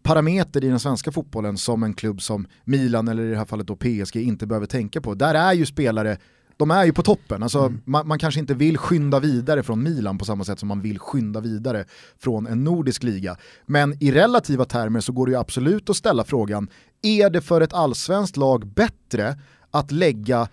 parameter 0.04 0.64
i 0.64 0.68
den 0.68 0.80
svenska 0.80 1.12
fotbollen 1.12 1.58
som 1.58 1.84
en 1.84 1.94
klubb 1.94 2.22
som 2.22 2.48
Milan 2.64 3.08
eller 3.08 3.24
i 3.24 3.30
det 3.30 3.38
här 3.38 3.46
fallet 3.46 3.68
då 3.68 3.76
PSG 3.76 4.16
inte 4.16 4.48
behöver 4.48 4.68
tänka 4.68 5.02
på. 5.02 5.14
Där 5.14 5.36
är 5.36 5.54
ju 5.54 5.66
spelare 5.66 6.18
de 6.62 6.72
är 6.72 6.86
ju 6.86 6.94
på 6.94 7.04
toppen, 7.04 7.44
alltså, 7.44 7.74
man, 7.86 8.08
man 8.08 8.20
kanske 8.20 8.40
inte 8.40 8.54
vill 8.54 8.78
skynda 8.78 9.20
vidare 9.20 9.64
från 9.64 9.84
Milan 9.84 10.18
på 10.18 10.26
samma 10.26 10.44
sätt 10.44 10.60
som 10.60 10.68
man 10.68 10.82
vill 10.82 11.00
skynda 11.00 11.40
vidare 11.40 11.86
från 12.20 12.48
en 12.48 12.64
nordisk 12.64 13.04
liga. 13.04 13.38
Men 13.66 14.04
i 14.04 14.12
relativa 14.12 14.66
termer 14.66 15.00
så 15.00 15.12
går 15.12 15.26
det 15.26 15.32
ju 15.32 15.38
absolut 15.38 15.90
att 15.90 15.96
ställa 15.96 16.24
frågan, 16.24 16.70
är 17.02 17.30
det 17.30 17.42
för 17.42 17.62
ett 17.62 17.74
allsvenskt 17.74 18.38
lag 18.38 18.68
bättre 18.68 19.40
att 19.72 19.92
lägga 19.92 20.48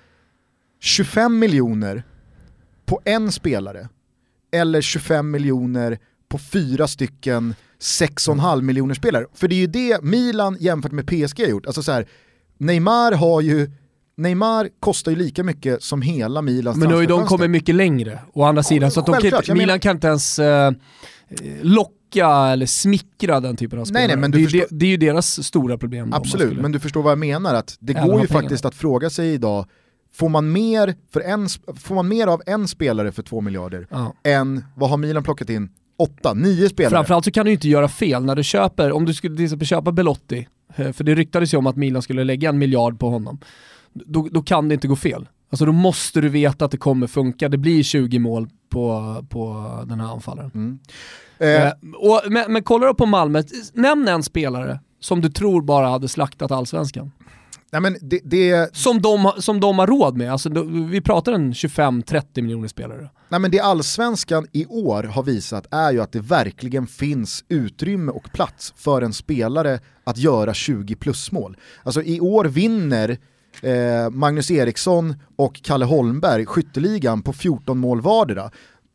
25 0.80 1.38
miljoner 1.38 2.02
på 2.86 3.00
en 3.04 3.32
spelare 3.32 3.88
eller 4.52 4.80
25 4.80 5.30
miljoner 5.30 5.98
på 6.28 6.38
fyra 6.38 6.88
stycken 6.88 7.54
6,5 7.80 8.62
miljoner 8.62 8.94
spelare. 8.94 9.26
För 9.34 9.48
det 9.48 9.54
är 9.54 9.60
ju 9.60 9.66
det 9.66 10.02
Milan 10.02 10.56
jämfört 10.60 10.92
med 10.92 11.06
PSG 11.06 11.40
har 11.40 11.50
gjort. 11.50 11.66
Alltså 11.66 11.82
så 11.82 11.92
här, 11.92 12.08
Neymar 12.58 13.12
har 13.12 13.40
ju 13.40 13.70
Neymar 14.18 14.68
kostar 14.80 15.12
ju 15.12 15.18
lika 15.18 15.44
mycket 15.44 15.82
som 15.82 16.02
hela 16.02 16.42
Milans 16.42 16.76
Men 16.76 16.88
nu 16.88 16.94
har 16.94 17.00
ju 17.00 17.06
de 17.06 17.26
kommit 17.26 17.50
mycket 17.50 17.74
längre, 17.74 18.18
å 18.32 18.42
andra 18.44 18.62
sidan. 18.62 18.90
Så 18.90 19.00
att 19.00 19.06
de 19.06 19.30
kan, 19.30 19.58
Milan 19.58 19.80
kan 19.80 19.96
inte 19.96 20.06
ens 20.06 20.38
eh, 20.38 20.72
locka 21.62 22.28
eller 22.28 22.66
smickra 22.66 23.40
den 23.40 23.56
typen 23.56 23.78
av 23.78 23.84
spelare. 23.84 24.06
nej, 24.06 24.16
men 24.16 24.30
det, 24.30 24.38
du 24.38 24.42
är 24.44 24.48
förstår- 24.48 24.66
det, 24.70 24.76
det 24.78 24.86
är 24.86 24.90
ju 24.90 24.96
deras 24.96 25.46
stora 25.46 25.78
problem. 25.78 26.12
Absolut, 26.12 26.58
men 26.60 26.72
du 26.72 26.78
förstår 26.80 27.02
vad 27.02 27.10
jag 27.10 27.18
menar. 27.18 27.54
Att 27.54 27.76
det 27.80 27.92
Även 27.92 28.08
går 28.08 28.20
ju 28.20 28.26
faktiskt 28.26 28.64
att 28.64 28.74
fråga 28.74 29.10
sig 29.10 29.32
idag, 29.32 29.66
får 30.14 30.28
man 30.28 30.52
mer, 30.52 30.94
för 31.12 31.20
en, 31.20 31.48
får 31.76 31.94
man 31.94 32.08
mer 32.08 32.26
av 32.26 32.42
en 32.46 32.68
spelare 32.68 33.12
för 33.12 33.22
två 33.22 33.40
miljarder 33.40 33.86
Ja. 33.90 34.14
än 34.24 34.64
vad 34.76 34.90
har 34.90 34.96
Milan 34.96 35.22
plockat 35.22 35.50
in? 35.50 35.68
Åtta, 35.98 36.34
nio 36.34 36.68
spelare? 36.68 36.90
Framförallt 36.90 37.24
så 37.24 37.30
kan 37.30 37.46
du 37.46 37.52
inte 37.52 37.68
göra 37.68 37.88
fel 37.88 38.24
när 38.24 38.36
du 38.36 38.42
köper, 38.44 38.92
om 38.92 39.04
du 39.04 39.14
skulle 39.14 39.36
till 39.36 39.44
exempel 39.44 39.66
köpa 39.68 39.92
Belotti, 39.92 40.48
eh, 40.76 40.92
för 40.92 41.04
det 41.04 41.14
ryktades 41.14 41.54
ju 41.54 41.58
om 41.58 41.66
att 41.66 41.76
Milan 41.76 42.02
skulle 42.02 42.24
lägga 42.24 42.48
en 42.48 42.58
miljard 42.58 42.98
på 42.98 43.10
honom, 43.10 43.38
då, 44.06 44.28
då 44.30 44.42
kan 44.42 44.68
det 44.68 44.74
inte 44.74 44.88
gå 44.88 44.96
fel. 44.96 45.28
Alltså 45.50 45.64
då 45.64 45.72
måste 45.72 46.20
du 46.20 46.28
veta 46.28 46.64
att 46.64 46.70
det 46.70 46.76
kommer 46.76 47.06
funka, 47.06 47.48
det 47.48 47.58
blir 47.58 47.82
20 47.82 48.18
mål 48.18 48.48
på, 48.70 49.16
på 49.28 49.70
den 49.86 50.00
här 50.00 50.12
anfallaren. 50.12 50.50
Mm. 50.54 50.78
Eh, 51.38 51.66
Eh, 51.66 51.72
och, 51.96 52.20
men, 52.28 52.52
men 52.52 52.62
kollar 52.62 52.86
du 52.86 52.94
på 52.94 53.06
Malmö, 53.06 53.42
nämn 53.72 54.08
en 54.08 54.22
spelare 54.22 54.80
som 55.00 55.20
du 55.20 55.28
tror 55.28 55.62
bara 55.62 55.88
hade 55.88 56.08
slaktat 56.08 56.50
allsvenskan. 56.50 57.12
nej 57.72 57.80
men 57.80 57.96
det, 58.00 58.20
det, 58.24 58.76
Som 58.76 59.02
de, 59.02 59.32
som 59.38 59.60
de 59.60 59.78
har 59.78 59.86
råd 59.86 60.16
med, 60.16 60.32
alltså, 60.32 60.48
då, 60.48 60.62
vi 60.62 61.00
pratar 61.00 61.32
en 61.32 61.52
25-30 61.52 62.42
miljoner 62.42 62.68
spelare. 62.68 63.10
nej 63.28 63.40
men 63.40 63.50
det 63.50 63.60
allsvenskan 63.60 64.46
i 64.52 64.66
år 64.66 65.02
har 65.02 65.22
visat 65.22 65.66
är 65.70 65.92
ju 65.92 66.00
att 66.00 66.12
det 66.12 66.20
verkligen 66.20 66.86
finns 66.86 67.44
utrymme 67.48 68.12
och 68.12 68.32
plats 68.32 68.74
för 68.76 69.02
en 69.02 69.12
spelare 69.12 69.80
att 70.04 70.18
göra 70.18 70.54
20 70.54 70.96
plusmål. 70.96 71.56
Alltså 71.82 72.02
i 72.02 72.20
år 72.20 72.44
vinner 72.44 73.18
eh, 73.62 74.10
Magnus 74.10 74.50
Eriksson 74.50 75.14
och 75.36 75.62
Kalle 75.62 75.84
Holmberg 75.84 76.46
skytteligan 76.46 77.22
på 77.22 77.32
14 77.32 77.78
mål 77.78 78.00
vardera. 78.00 78.50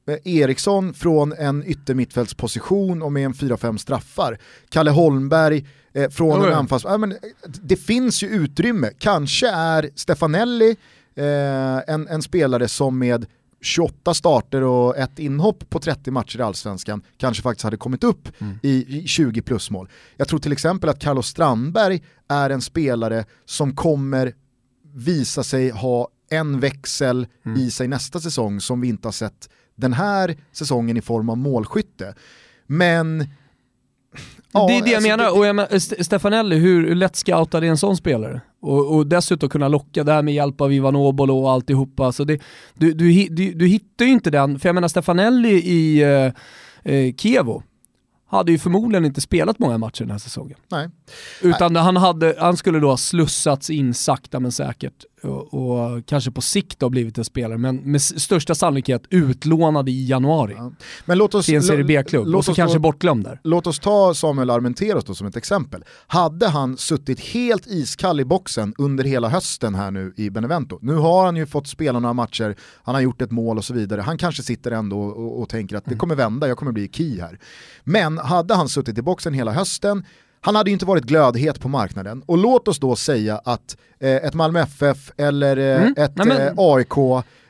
Eh, 0.07 0.17
Eriksson 0.37 0.93
från 0.93 1.33
en 1.33 1.63
yttermittfältsposition 1.65 3.01
och 3.01 3.11
med 3.11 3.25
en 3.25 3.33
4-5 3.33 3.77
straffar. 3.77 4.37
Kalle 4.69 4.91
Holmberg 4.91 5.65
eh, 5.93 6.09
från 6.09 6.41
Ja, 6.41 6.47
en 6.47 6.53
anfalls... 6.53 6.83
Ja, 6.83 6.97
men, 6.97 7.11
eh, 7.11 7.17
det 7.61 7.75
finns 7.75 8.23
ju 8.23 8.27
utrymme. 8.27 8.89
Kanske 8.97 9.49
är 9.49 9.89
Stefanelli 9.95 10.75
eh, 11.15 11.93
en, 11.93 12.07
en 12.07 12.21
spelare 12.21 12.67
som 12.67 12.99
med 12.99 13.25
28 13.61 14.13
starter 14.13 14.61
och 14.61 14.97
ett 14.97 15.19
inhopp 15.19 15.69
på 15.69 15.79
30 15.79 16.11
matcher 16.11 16.39
i 16.39 16.41
Allsvenskan 16.41 17.01
kanske 17.17 17.43
faktiskt 17.43 17.63
hade 17.63 17.77
kommit 17.77 18.03
upp 18.03 18.29
i, 18.61 18.99
i 18.99 19.07
20 19.07 19.41
plusmål. 19.41 19.89
Jag 20.17 20.27
tror 20.27 20.39
till 20.39 20.51
exempel 20.51 20.89
att 20.89 20.99
Carlos 20.99 21.27
Strandberg 21.27 22.03
är 22.27 22.49
en 22.49 22.61
spelare 22.61 23.25
som 23.45 23.75
kommer 23.75 24.33
visa 24.93 25.43
sig 25.43 25.69
ha 25.69 26.07
en 26.29 26.59
växel 26.59 27.27
i 27.57 27.71
sig 27.71 27.87
nästa 27.87 28.19
säsong 28.19 28.61
som 28.61 28.81
vi 28.81 28.87
inte 28.87 29.07
har 29.07 29.13
sett 29.13 29.49
den 29.75 29.93
här 29.93 30.35
säsongen 30.51 30.97
i 30.97 31.01
form 31.01 31.29
av 31.29 31.37
målskytte. 31.37 32.15
Men... 32.67 33.27
Ja, 34.51 34.67
det 34.67 34.77
är 34.77 34.81
det 34.81 34.89
jag 34.89 34.95
alltså, 34.95 35.09
menar, 35.09 35.37
och 35.37 35.45
jag 35.45 35.55
menar, 35.55 35.73
St- 35.73 36.03
Stefanelli, 36.03 36.55
hur 36.55 36.95
lätt 36.95 37.15
scoutad 37.15 37.57
är 37.57 37.63
en 37.63 37.77
sån 37.77 37.97
spelare? 37.97 38.41
Och, 38.61 38.95
och 38.95 39.07
dessutom 39.07 39.49
kunna 39.49 39.67
locka 39.67 40.03
där 40.03 40.21
med 40.21 40.33
hjälp 40.33 40.61
av 40.61 40.73
Ivan 40.73 40.95
Obolo 40.95 41.37
och 41.37 41.51
alltihopa. 41.51 42.11
Så 42.11 42.23
det, 42.23 42.41
du, 42.73 42.93
du, 42.93 43.27
du, 43.29 43.53
du 43.53 43.67
hittar 43.67 44.05
ju 44.05 44.11
inte 44.11 44.31
den, 44.31 44.59
för 44.59 44.69
jag 44.69 44.73
menar 44.73 44.87
Stefanelli 44.87 45.49
i 45.49 46.01
eh, 46.01 46.93
eh, 46.93 47.15
Kievo 47.15 47.63
hade 48.33 48.51
ju 48.51 48.57
förmodligen 48.57 49.05
inte 49.05 49.21
spelat 49.21 49.59
många 49.59 49.77
matcher 49.77 50.03
den 50.03 50.11
här 50.11 50.17
säsongen. 50.17 50.57
Nej. 50.71 50.89
Utan 51.41 51.75
han, 51.75 51.97
hade, 51.97 52.35
han 52.39 52.57
skulle 52.57 52.79
då 52.79 52.89
ha 52.89 52.97
slussats 52.97 53.69
in 53.69 53.93
sakta 53.93 54.39
men 54.39 54.51
säkert 54.51 55.05
och, 55.23 55.53
och 55.53 56.05
kanske 56.05 56.31
på 56.31 56.41
sikt 56.41 56.81
ha 56.81 56.89
blivit 56.89 57.17
en 57.17 57.25
spelare, 57.25 57.57
men 57.57 57.75
med 57.75 58.01
största 58.01 58.55
sannolikhet 58.55 59.03
utlånad 59.09 59.89
i 59.89 60.05
januari 60.05 60.53
Ja. 60.57 60.71
Men 61.05 61.17
låt 61.17 61.35
oss, 61.35 61.45
till 61.45 61.55
en 61.55 61.63
Serie 61.63 61.83
B-klubb 61.83 62.35
och 62.35 62.45
så 62.45 62.53
kanske 62.53 62.79
bortglömd 62.79 63.23
där. 63.23 63.39
Låt 63.43 63.67
oss 63.67 63.79
ta 63.79 64.13
Samuel 64.13 64.49
Armenteros 64.49 65.05
då 65.05 65.15
som 65.15 65.27
ett 65.27 65.37
exempel. 65.37 65.83
Hade 66.07 66.47
han 66.47 66.77
suttit 66.77 67.19
helt 67.19 67.67
iskall 67.67 68.19
i 68.19 68.25
boxen 68.25 68.73
under 68.77 69.03
hela 69.03 69.29
hösten 69.29 69.75
här 69.75 69.91
nu 69.91 70.13
i 70.17 70.29
Benevento, 70.29 70.79
nu 70.81 70.95
har 70.95 71.25
han 71.25 71.35
ju 71.35 71.45
fått 71.45 71.67
spela 71.67 71.99
några 71.99 72.13
matcher, 72.13 72.55
han 72.83 72.95
har 72.95 73.01
gjort 73.01 73.21
ett 73.21 73.31
mål 73.31 73.57
och 73.57 73.65
så 73.65 73.73
vidare, 73.73 74.01
han 74.01 74.17
kanske 74.17 74.43
sitter 74.43 74.71
ändå 74.71 75.01
och, 75.01 75.17
och, 75.17 75.41
och 75.41 75.49
tänker 75.49 75.75
att 75.75 75.85
det 75.85 75.95
kommer 75.95 76.15
vända, 76.15 76.47
jag 76.47 76.57
kommer 76.57 76.71
bli 76.71 76.89
key 76.91 77.21
här. 77.21 77.39
Men 77.83 78.17
hade 78.17 78.55
han 78.55 78.69
suttit 78.69 78.97
i 78.97 79.01
boxen 79.01 79.33
hela 79.33 79.51
hösten, 79.51 80.03
han 80.45 80.55
hade 80.55 80.69
ju 80.69 80.73
inte 80.73 80.85
varit 80.85 81.03
glödhet 81.03 81.59
på 81.59 81.67
marknaden. 81.69 82.23
Och 82.25 82.37
låt 82.37 82.67
oss 82.67 82.79
då 82.79 82.95
säga 82.95 83.41
att 83.45 83.77
eh, 83.99 84.15
ett 84.15 84.33
Malmö 84.33 84.59
FF 84.59 85.11
eller 85.17 85.57
eh, 85.57 85.81
Mm. 85.81 85.93
ett 85.97 86.15
Nej, 86.17 86.27
men- 86.27 86.41
eh, 86.47 86.53
AIK 86.57 86.97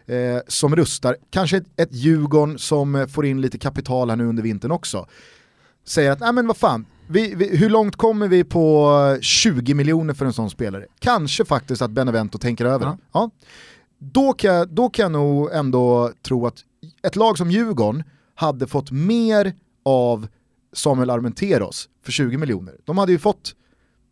eh, 0.06 0.40
som 0.48 0.76
rustar, 0.76 1.18
kanske 1.30 1.58
ett, 1.58 1.66
ett 1.78 1.94
Djurgården 1.94 2.60
som 2.60 2.96
eh, 2.96 3.08
får 3.08 3.26
in 3.26 3.42
lite 3.42 3.58
kapital 3.58 4.10
här 4.10 4.18
nu 4.18 4.26
under 4.28 4.44
vintern 4.44 4.72
också, 4.72 5.06
säger 5.86 6.12
att 6.12 6.20
nej 6.20 6.34
men 6.34 6.48
vad 6.48 6.58
fan, 6.58 6.86
vi, 7.08 7.36
vi, 7.36 7.58
hur 7.58 7.70
långt 7.70 7.96
kommer 7.96 8.28
vi 8.28 8.44
på 8.44 8.90
eh, 9.16 9.22
20 9.22 9.74
miljoner 9.74 10.14
för 10.14 10.26
en 10.26 10.34
sån 10.34 10.50
spelare? 10.50 10.86
Kanske 11.00 11.46
faktiskt 11.46 11.82
att 11.82 11.92
Benevento 11.92 12.38
tänker 12.38 12.66
över 12.66 12.86
Ja. 12.86 12.92
det. 12.92 12.98
Ja. 13.14 13.30
Då, 14.00 14.34
kan, 14.34 14.56
jag- 14.56 14.70
då 14.70 14.90
kan 14.90 15.04
jag 15.04 15.12
nog 15.12 15.52
ändå 15.54 16.12
tro 16.28 16.48
att 16.48 16.56
ett 17.08 17.16
lag 17.16 17.38
som 17.38 17.52
Djurgården 17.52 18.04
hade 18.36 18.68
fått 18.68 18.92
mer 18.92 19.54
av 19.86 20.28
Samuel 20.74 21.10
Armenteros 21.10 21.90
för 22.06 22.12
20 22.12 22.38
miljoner. 22.38 22.76
De 22.86 22.98
hade 22.98 23.12
ju 23.12 23.20
fått, 23.20 23.56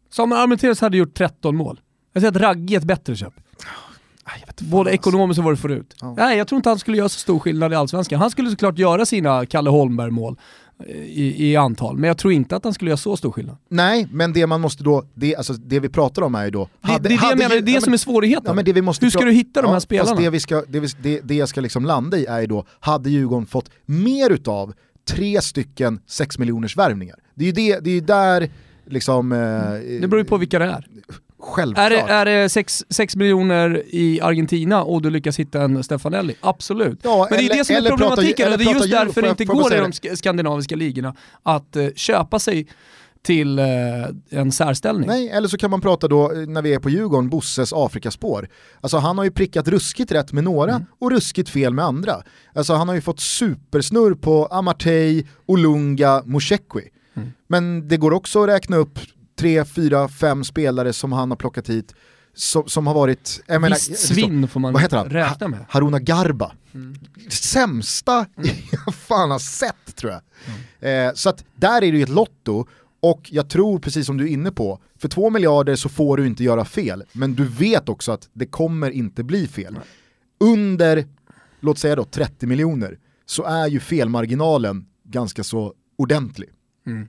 Samuel 0.10 0.41
Armenteros 0.41 0.82
hade 0.82 0.97
gjort 0.97 1.13
13 1.13 1.56
mål. 1.56 1.82
Jag 2.13 2.21
säger 2.21 2.32
att 2.32 2.41
Ragge 2.41 2.76
är 2.76 2.78
ett 2.78 2.84
bättre 2.84 3.15
köp. 3.15 3.34
fan, 4.26 4.69
Både 4.69 4.91
ekonomiskt 4.91 5.38
och 5.38 5.43
vad 5.43 5.54
du 5.54 5.58
får 5.58 5.71
ut. 5.71 5.95
Ja. 6.02 6.13
Nej, 6.17 6.38
jag 6.38 6.47
tror 6.47 6.58
inte 6.58 6.69
han 6.69 6.80
skulle 6.80 6.97
göra 6.97 7.10
så 7.10 7.19
stor 7.19 7.39
skillnad 7.39 7.74
i 7.74 7.76
Allsvenskan. 7.76 8.19
Han 8.19 8.32
skulle 8.32 8.50
såklart 8.50 8.78
göra 8.78 9.06
sina 9.06 9.45
Kalle 9.45 9.69
Holmberg-mål 9.69 10.38
eh, 10.88 10.95
i, 10.95 11.52
i 11.52 11.56
antal, 11.56 11.97
men 11.97 12.08
jag 12.08 12.17
tror 12.17 12.34
inte 12.34 12.56
att 12.56 12.63
han 12.63 12.74
skulle 12.74 12.89
göra 12.91 12.97
så 12.97 13.17
stor 13.17 13.32
skillnad. 13.32 13.58
Nej, 13.69 14.08
men 14.12 14.34
det 14.34 14.47
man 14.47 14.62
måste 14.62 14.84
då, 14.84 15.04
det, 15.13 15.36
alltså, 15.36 15.54
det 15.54 15.80
vi 15.80 15.89
pratar 15.89 16.21
om 16.21 16.36
är 16.36 16.45
ju 16.45 16.52
då... 16.52 16.69
Det, 16.82 16.88
det 16.88 16.93
är 16.93 17.00
det 17.00 17.13
jag 17.13 17.38
menar, 17.38 17.50
det 17.50 17.56
är 17.56 17.62
det 17.62 17.71
ja, 17.71 17.82
som 17.82 17.93
är 17.93 17.97
svårigheten. 17.97 18.45
Ja, 18.47 18.54
men 18.54 18.65
det 18.65 18.74
vi 18.74 18.82
måste 18.82 19.06
Hur 19.06 19.12
ska 19.12 19.26
du 19.26 19.32
hitta 19.32 19.62
de 19.62 19.71
här 19.71 19.80
spelarna? 19.80 20.21
Det, 20.21 20.30
vi 20.30 20.39
ska, 20.39 20.63
det, 20.67 20.80
vi, 20.80 20.88
det, 21.02 21.19
det 21.24 21.36
jag 21.36 21.50
ska 21.50 21.62
liksom 21.62 21.86
landa 21.86 22.17
i 22.17 22.26
är 22.26 22.41
ju 22.41 22.47
då, 22.47 22.65
hade 22.80 23.10
Djurgården 23.10 23.45
fått 23.45 23.69
mer 23.86 24.30
utav 24.30 24.74
tre 25.10 25.42
stycken 25.42 26.00
6 26.08 26.38
miljoners 26.38 26.78
värvningar? 26.78 27.16
Det 27.36 27.44
är 27.44 27.46
ju 27.46 27.52
det, 27.52 27.80
det 27.80 27.92
är 27.92 28.02
där 28.02 28.50
liksom... 28.86 29.32
Eh, 29.32 29.38
Det 30.02 30.08
beror 30.08 30.18
ju 30.20 30.26
på 30.26 30.38
vilka 30.38 30.60
det 30.60 30.66
är. 30.66 30.88
Självklart. 31.44 31.86
Är 31.86 31.90
det, 31.90 32.14
är 32.14 32.26
det 32.26 32.50
6 32.90 33.16
miljoner 33.16 33.84
i 33.88 34.22
Argentina 34.22 34.84
och 34.84 35.02
du 35.02 35.10
lyckas 35.10 35.40
hitta 35.40 35.62
en 35.62 35.84
Stefanelli? 35.84 36.36
Absolut. 36.42 37.00
Ja, 37.04 37.28
Men 37.30 37.40
det 37.40 37.46
är 37.46 37.50
eller- 37.50 37.58
det 37.58 37.66
som 37.66 37.74
är 37.76 37.78
eller 37.80 37.90
prata- 37.90 38.04
problematiken 38.04 38.48
eller 38.48 38.58
det 38.58 38.64
är 38.64 38.74
just 38.74 38.92
därför 38.92 39.22
det 39.22 39.30
inte 39.30 39.46
går 39.46 39.74
i 39.74 39.78
de 39.78 39.92
sk- 39.92 40.16
skandinaviska 40.16 40.76
ligorna 40.76 41.16
att 41.44 41.76
eh, 41.76 41.88
köpa 41.96 42.40
sig 42.40 42.68
till 43.23 43.60
eh, 43.60 43.65
en 44.29 44.51
särställning. 44.51 45.07
Nej, 45.07 45.29
eller 45.29 45.47
så 45.47 45.57
kan 45.57 45.71
man 45.71 45.81
prata 45.81 46.07
då, 46.07 46.31
eh, 46.31 46.38
när 46.38 46.62
vi 46.62 46.73
är 46.73 46.79
på 46.79 46.89
Djurgården, 46.89 47.29
Bosses 47.29 47.73
Afrikaspår. 47.75 48.47
Alltså 48.81 48.97
han 48.97 49.17
har 49.17 49.25
ju 49.25 49.31
prickat 49.31 49.67
ruskigt 49.67 50.12
rätt 50.12 50.31
med 50.31 50.43
några 50.43 50.71
Mm. 50.71 50.86
och 50.99 51.12
ruskigt 51.12 51.49
fel 51.49 51.73
med 51.73 51.86
andra. 51.86 52.15
Alltså 52.55 52.73
han 52.73 52.88
har 52.88 52.95
ju 52.95 53.01
fått 53.01 53.19
supersnurr 53.19 54.13
på 54.13 54.45
Amartey, 54.45 55.23
Olunga, 55.45 56.23
Mushekwi. 56.25 56.89
Mm. 57.15 57.29
Men 57.47 57.88
det 57.88 57.97
går 57.97 58.13
också 58.13 58.43
att 58.43 58.49
räkna 58.49 58.77
upp 58.77 58.99
tre, 59.39 59.65
fyra, 59.65 60.07
fem 60.07 60.43
spelare 60.43 60.93
som 60.93 61.12
han 61.12 61.29
har 61.31 61.38
plockat 61.38 61.69
hit 61.69 61.95
som, 62.34 62.63
som 62.67 62.88
har 62.88 62.93
varit... 62.93 63.43
Jag 63.47 63.62
menar, 63.62 63.75
Visst 63.75 63.97
svinn 64.07 64.47
får 64.47 64.60
man 64.60 64.73
vad 64.73 64.81
heter 64.81 64.97
han? 64.97 65.10
räkna 65.10 65.47
med. 65.47 65.65
Haruna 65.69 65.99
Garba. 65.99 66.51
Mm. 66.73 66.95
Sämsta 67.29 68.25
jag 68.86 68.95
fan 68.95 69.31
har 69.31 69.39
sett 69.39 69.95
tror 69.95 70.12
jag. 70.12 70.21
Eh, 71.07 71.13
så 71.13 71.29
att 71.29 71.43
där 71.55 71.77
är 71.77 71.91
det 71.91 71.97
ju 71.97 72.03
ett 72.03 72.10
lotto 72.10 72.65
och 73.02 73.30
jag 73.32 73.50
tror 73.50 73.80
precis 73.80 74.06
som 74.06 74.18
du 74.18 74.24
är 74.24 74.30
inne 74.30 74.52
på, 74.52 74.80
för 74.98 75.08
två 75.08 75.30
miljarder 75.30 75.76
så 75.76 75.90
får 75.90 76.18
du 76.18 76.28
inte 76.28 76.44
göra 76.44 76.66
fel, 76.66 77.04
men 77.12 77.36
du 77.36 77.46
vet 77.46 77.90
också 77.90 78.12
att 78.12 78.30
det 78.34 78.46
kommer 78.46 78.92
inte 78.92 79.24
bli 79.24 79.48
fel. 79.48 79.80
Under, 80.40 81.06
låt 81.60 81.78
säga 81.78 81.96
då 81.96 82.04
30 82.04 82.48
miljoner, 82.48 82.98
så 83.26 83.44
är 83.44 83.68
ju 83.68 83.80
felmarginalen 83.80 84.86
ganska 85.04 85.44
så 85.44 85.74
ordentlig. 85.98 86.50
Mm. 86.88 87.08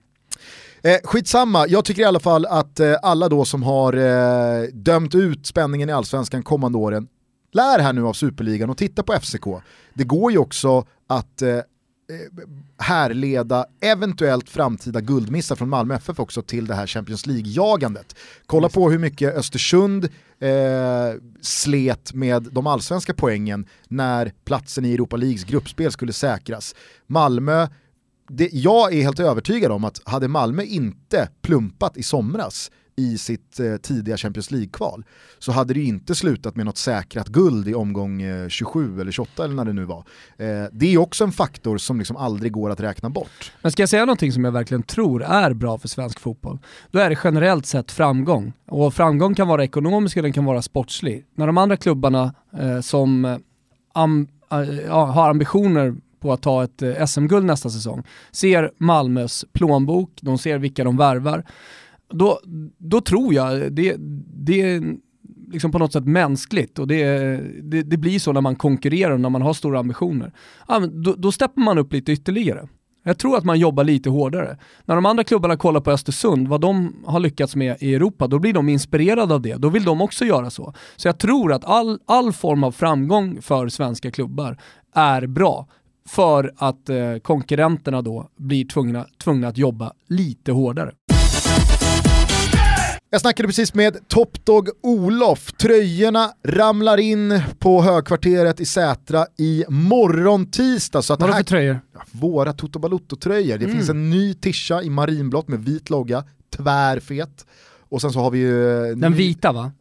Eh, 0.82 0.98
skitsamma, 1.04 1.66
jag 1.68 1.84
tycker 1.84 2.02
i 2.02 2.04
alla 2.04 2.20
fall 2.20 2.46
att 2.46 2.80
eh, 2.80 2.94
alla 3.02 3.28
då 3.28 3.44
som 3.44 3.62
har 3.62 3.92
eh, 3.92 4.62
dömt 4.72 5.14
ut 5.14 5.46
spänningen 5.46 5.88
i 5.88 5.92
allsvenskan 5.92 6.42
kommande 6.42 6.78
åren, 6.78 7.08
lär 7.52 7.78
här 7.78 7.92
nu 7.92 8.06
av 8.06 8.12
superligan 8.12 8.70
och 8.70 8.78
titta 8.78 9.02
på 9.02 9.12
FCK. 9.12 9.44
Det 9.94 10.04
går 10.04 10.32
ju 10.32 10.38
också 10.38 10.84
att 11.06 11.42
eh, 11.42 11.58
härleda 12.78 13.66
eventuellt 13.80 14.50
framtida 14.50 15.00
guldmissar 15.00 15.56
från 15.56 15.68
Malmö 15.68 15.94
FF 15.94 16.20
också 16.20 16.42
till 16.42 16.66
det 16.66 16.74
här 16.74 16.86
Champions 16.86 17.26
League-jagandet. 17.26 18.16
Kolla 18.46 18.68
på 18.68 18.90
hur 18.90 18.98
mycket 18.98 19.34
Östersund 19.34 20.04
eh, 20.40 20.50
slet 21.40 22.14
med 22.14 22.42
de 22.42 22.66
allsvenska 22.66 23.14
poängen 23.14 23.66
när 23.88 24.32
platsen 24.44 24.84
i 24.84 24.94
Europa 24.94 25.16
Leagues 25.16 25.44
gruppspel 25.44 25.92
skulle 25.92 26.12
säkras. 26.12 26.74
Malmö 27.06 27.66
det, 28.28 28.48
jag 28.52 28.94
är 28.94 29.02
helt 29.02 29.20
övertygad 29.20 29.72
om 29.72 29.84
att 29.84 30.00
hade 30.04 30.28
Malmö 30.28 30.62
inte 30.62 31.28
plumpat 31.42 31.96
i 31.96 32.02
somras 32.02 32.70
i 33.02 33.18
sitt 33.18 33.60
eh, 33.60 33.76
tidiga 33.76 34.16
Champions 34.16 34.50
League-kval 34.50 35.04
så 35.38 35.52
hade 35.52 35.74
det 35.74 35.80
ju 35.80 35.86
inte 35.86 36.14
slutat 36.14 36.56
med 36.56 36.66
något 36.66 36.78
säkrat 36.78 37.28
guld 37.28 37.68
i 37.68 37.74
omgång 37.74 38.22
eh, 38.22 38.48
27 38.48 39.00
eller 39.00 39.12
28 39.12 39.44
eller 39.44 39.54
när 39.54 39.64
det 39.64 39.72
nu 39.72 39.84
var. 39.84 40.04
Eh, 40.36 40.64
det 40.72 40.94
är 40.94 40.98
också 40.98 41.24
en 41.24 41.32
faktor 41.32 41.78
som 41.78 41.98
liksom 41.98 42.16
aldrig 42.16 42.52
går 42.52 42.70
att 42.70 42.80
räkna 42.80 43.10
bort. 43.10 43.52
Men 43.62 43.72
ska 43.72 43.82
jag 43.82 43.88
säga 43.88 44.04
någonting 44.04 44.32
som 44.32 44.44
jag 44.44 44.52
verkligen 44.52 44.82
tror 44.82 45.22
är 45.22 45.52
bra 45.52 45.78
för 45.78 45.88
svensk 45.88 46.20
fotboll, 46.20 46.58
då 46.90 46.98
är 46.98 47.10
det 47.10 47.18
generellt 47.24 47.66
sett 47.66 47.92
framgång. 47.92 48.52
Och 48.68 48.94
framgång 48.94 49.34
kan 49.34 49.48
vara 49.48 49.64
ekonomisk 49.64 50.16
och 50.16 50.22
den 50.22 50.32
kan 50.32 50.44
vara 50.44 50.62
sportslig. 50.62 51.24
När 51.34 51.46
de 51.46 51.58
andra 51.58 51.76
klubbarna 51.76 52.34
eh, 52.58 52.80
som 52.80 53.24
eh, 53.24 53.36
am, 53.94 54.28
eh, 54.52 54.58
ja, 54.86 55.04
har 55.04 55.30
ambitioner 55.30 55.94
på 56.22 56.32
att 56.32 56.42
ta 56.42 56.64
ett 56.64 56.82
eh, 56.82 57.06
SM-guld 57.06 57.46
nästa 57.46 57.70
säsong, 57.70 58.02
ser 58.32 58.70
Malmös 58.78 59.44
plånbok, 59.52 60.10
de 60.20 60.38
ser 60.38 60.58
vilka 60.58 60.84
de 60.84 60.96
värvar, 60.96 61.44
då, 62.12 62.40
då 62.78 63.00
tror 63.00 63.34
jag 63.34 63.72
det, 63.72 63.96
det 64.34 64.60
är 64.60 64.96
liksom 65.52 65.72
på 65.72 65.78
något 65.78 65.92
sätt 65.92 66.04
mänskligt 66.04 66.78
och 66.78 66.86
det, 66.86 67.04
det, 67.62 67.82
det, 67.82 67.96
blir 67.96 68.18
så 68.18 68.32
när 68.32 68.40
man 68.40 68.56
konkurrerar 68.56 69.10
och 69.10 69.20
när 69.20 69.30
man 69.30 69.42
har 69.42 69.54
stora 69.54 69.78
ambitioner. 69.78 70.32
Ja, 70.68 70.78
då, 70.78 71.14
då 71.14 71.32
steppar 71.32 71.62
man 71.62 71.78
upp 71.78 71.92
lite 71.92 72.12
ytterligare. 72.12 72.68
Jag 73.04 73.18
tror 73.18 73.36
att 73.36 73.44
man 73.44 73.58
jobbar 73.58 73.84
lite 73.84 74.10
hårdare. 74.10 74.58
När 74.84 74.94
de 74.94 75.06
andra 75.06 75.24
klubbarna 75.24 75.56
kollar 75.56 75.80
på 75.80 75.90
Östersund, 75.90 76.48
vad 76.48 76.60
de 76.60 76.96
har 77.06 77.20
lyckats 77.20 77.56
med 77.56 77.76
i 77.80 77.94
Europa, 77.94 78.26
då 78.26 78.38
blir 78.38 78.52
de 78.52 78.68
inspirerade 78.68 79.34
av 79.34 79.42
det. 79.42 79.54
Då 79.54 79.68
vill 79.68 79.84
de 79.84 80.00
också 80.00 80.24
göra 80.24 80.50
så. 80.50 80.74
Så 80.96 81.08
jag 81.08 81.18
tror 81.18 81.52
att 81.52 81.64
all, 81.64 81.98
all 82.06 82.32
form 82.32 82.64
av 82.64 82.72
framgång 82.72 83.42
för 83.42 83.68
svenska 83.68 84.10
klubbar 84.10 84.58
är 84.94 85.26
bra 85.26 85.66
för 86.08 86.52
att 86.56 86.88
eh, 86.88 87.16
konkurrenterna 87.22 88.02
då 88.02 88.28
blir 88.36 88.64
tvungna, 88.64 89.06
tvungna 89.24 89.48
att 89.48 89.58
jobba 89.58 89.92
lite 90.08 90.52
hårdare. 90.52 90.92
Jag 93.14 93.20
snackade 93.20 93.46
precis 93.46 93.74
med 93.74 94.08
Topdog 94.08 94.68
Olof. 94.82 95.52
Tröjorna 95.52 96.32
ramlar 96.44 96.98
in 96.98 97.42
på 97.58 97.82
högkvarteret 97.82 98.60
i 98.60 98.66
Sätra 98.66 99.26
i 99.38 99.64
morgon 99.68 100.50
tisdag. 100.50 101.02
Vad 101.08 101.22
är 101.22 101.26
det 101.26 101.32
för 101.32 101.42
tröjor? 101.42 101.80
Våra 102.12 102.52
Toto 102.52 102.78
Balutto-tröjor. 102.78 103.58
Det 103.58 103.64
mm. 103.64 103.76
finns 103.76 103.90
en 103.90 104.10
ny 104.10 104.34
tisha 104.34 104.82
i 104.82 104.90
marinblått 104.90 105.48
med 105.48 105.64
vit 105.64 105.90
logga, 105.90 106.24
tvärfet. 106.56 107.46
Och 107.88 108.00
sen 108.00 108.12
så 108.12 108.20
har 108.20 108.30
vi 108.30 108.38
ju... 108.38 108.86
Eh, 108.90 108.96
Den 108.96 109.14
vita 109.14 109.52
va? 109.52 109.72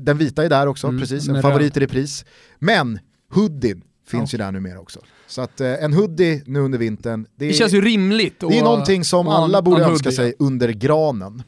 Den 0.00 0.18
vita 0.18 0.44
är 0.44 0.48
där 0.48 0.66
också, 0.66 0.86
mm, 0.86 1.00
precis. 1.00 1.28
En 1.28 1.42
favorit 1.42 1.76
i 1.76 1.80
repris. 1.80 2.24
Men 2.58 2.98
hoodien 3.30 3.82
finns 4.06 4.32
ja. 4.32 4.36
ju 4.38 4.44
där 4.44 4.52
numera 4.52 4.80
också. 4.80 5.00
Så 5.32 5.42
att 5.42 5.60
eh, 5.60 5.84
en 5.84 5.92
hoodie 5.92 6.42
nu 6.46 6.60
under 6.60 6.78
vintern, 6.78 7.26
det, 7.36 7.46
det 7.46 7.52
känns 7.52 7.72
ju 7.72 7.80
rimligt. 7.80 8.40
Det 8.40 8.58
är 8.58 8.62
någonting 8.62 9.04
som 9.04 9.28
alla 9.28 9.62
borde 9.62 9.84
önska 9.84 10.08
hoodie, 10.08 10.16
sig 10.16 10.34
under 10.38 10.68
granen. 10.68 11.42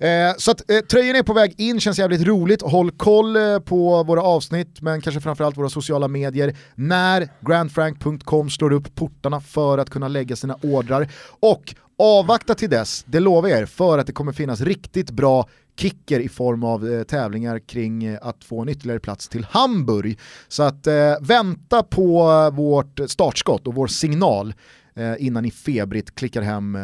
Eh, 0.00 0.08
så 0.38 0.50
att 0.50 0.70
eh, 0.70 0.78
tröjan 0.78 1.16
är 1.16 1.22
på 1.22 1.32
väg 1.32 1.54
in, 1.56 1.80
känns 1.80 1.98
jävligt 1.98 2.22
roligt. 2.22 2.62
Håll 2.62 2.90
koll 2.90 3.36
eh, 3.36 3.58
på 3.58 4.02
våra 4.02 4.22
avsnitt, 4.22 4.80
men 4.80 5.00
kanske 5.00 5.20
framförallt 5.20 5.56
våra 5.56 5.68
sociala 5.68 6.08
medier, 6.08 6.56
när 6.74 7.28
grandfrank.com 7.40 8.50
slår 8.50 8.72
upp 8.72 8.94
portarna 8.94 9.40
för 9.40 9.78
att 9.78 9.90
kunna 9.90 10.08
lägga 10.08 10.36
sina 10.36 10.56
ordrar. 10.62 11.08
Och 11.40 11.74
avvakta 11.98 12.54
till 12.54 12.70
dess, 12.70 13.04
det 13.06 13.20
lovar 13.20 13.48
jag 13.48 13.60
er, 13.60 13.66
för 13.66 13.98
att 13.98 14.06
det 14.06 14.12
kommer 14.12 14.32
finnas 14.32 14.60
riktigt 14.60 15.10
bra 15.10 15.48
kicker 15.78 16.20
i 16.20 16.28
form 16.28 16.64
av 16.64 16.88
eh, 16.88 17.02
tävlingar 17.02 17.58
kring 17.58 18.04
eh, 18.04 18.18
att 18.22 18.44
få 18.44 18.62
en 18.62 18.68
ytterligare 18.68 19.00
plats 19.00 19.28
till 19.28 19.44
Hamburg. 19.50 20.18
Så 20.48 20.62
att 20.62 20.86
eh, 20.86 21.14
vänta 21.20 21.82
på 21.82 22.30
eh, 22.30 22.56
vårt 22.56 23.00
startskott 23.06 23.66
och 23.66 23.74
vår 23.74 23.86
signal 23.86 24.54
eh, 24.96 25.14
innan 25.18 25.42
ni 25.42 25.50
febrigt 25.50 26.14
klickar 26.14 26.42
hem 26.42 26.74
eh, 26.76 26.82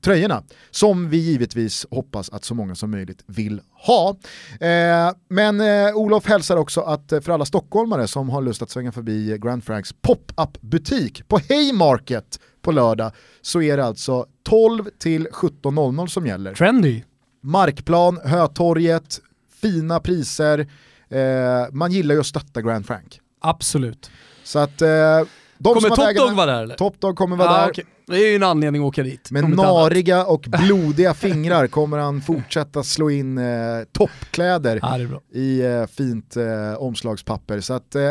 tröjorna. 0.00 0.42
Som 0.70 1.10
vi 1.10 1.16
givetvis 1.16 1.86
hoppas 1.90 2.30
att 2.30 2.44
så 2.44 2.54
många 2.54 2.74
som 2.74 2.90
möjligt 2.90 3.24
vill 3.26 3.60
ha. 3.86 4.16
Eh, 4.60 5.12
men 5.28 5.60
eh, 5.60 5.94
Olof 5.94 6.26
hälsar 6.26 6.56
också 6.56 6.80
att 6.80 7.12
eh, 7.12 7.20
för 7.20 7.32
alla 7.32 7.44
stockholmare 7.44 8.06
som 8.06 8.30
har 8.30 8.42
lust 8.42 8.62
att 8.62 8.70
svänga 8.70 8.92
förbi 8.92 9.38
Grand 9.38 9.64
Franks 9.64 9.92
pop-up 9.92 10.60
butik 10.60 11.28
på 11.28 11.40
Haymarket 11.48 12.40
på 12.62 12.72
lördag 12.72 13.12
så 13.42 13.62
är 13.62 13.76
det 13.76 13.84
alltså 13.84 14.26
12 14.42 14.84
till 14.98 15.28
17.00 15.28 16.06
som 16.06 16.26
gäller. 16.26 16.54
Trendy. 16.54 17.02
Markplan, 17.48 18.20
Hötorget, 18.24 19.20
fina 19.60 20.00
priser. 20.00 20.66
Eh, 21.08 21.66
man 21.72 21.92
gillar 21.92 22.14
ju 22.14 22.20
att 22.20 22.26
stötta 22.26 22.62
Grand 22.62 22.86
Frank. 22.86 23.20
Absolut. 23.40 24.10
Så 24.44 24.58
att... 24.58 24.82
Eh, 24.82 25.22
de 25.58 25.74
kommer 25.74 25.88
Top 26.14 26.36
vara 26.36 26.46
där 26.46 26.62
eller? 26.62 26.74
Top 26.74 27.00
Dog 27.00 27.16
kommer 27.16 27.36
vara 27.36 27.50
ah, 27.50 27.60
där. 27.60 27.70
Okay. 27.70 27.84
Det 28.06 28.16
är 28.16 28.28
ju 28.28 28.36
en 28.36 28.42
anledning 28.42 28.82
att 28.82 28.86
åka 28.86 29.02
dit. 29.02 29.30
Med 29.30 29.50
nariga 29.50 30.24
och 30.24 30.40
blodiga 30.66 31.14
fingrar 31.14 31.66
kommer 31.66 31.98
han 31.98 32.20
fortsätta 32.20 32.82
slå 32.82 33.10
in 33.10 33.38
eh, 33.38 33.44
toppkläder 33.92 34.80
ah, 34.82 34.98
i 35.32 35.60
eh, 35.60 35.86
fint 35.86 36.36
eh, 36.36 36.74
omslagspapper. 36.78 37.60
Så 37.60 37.74
att, 37.74 37.94
eh, 37.94 38.10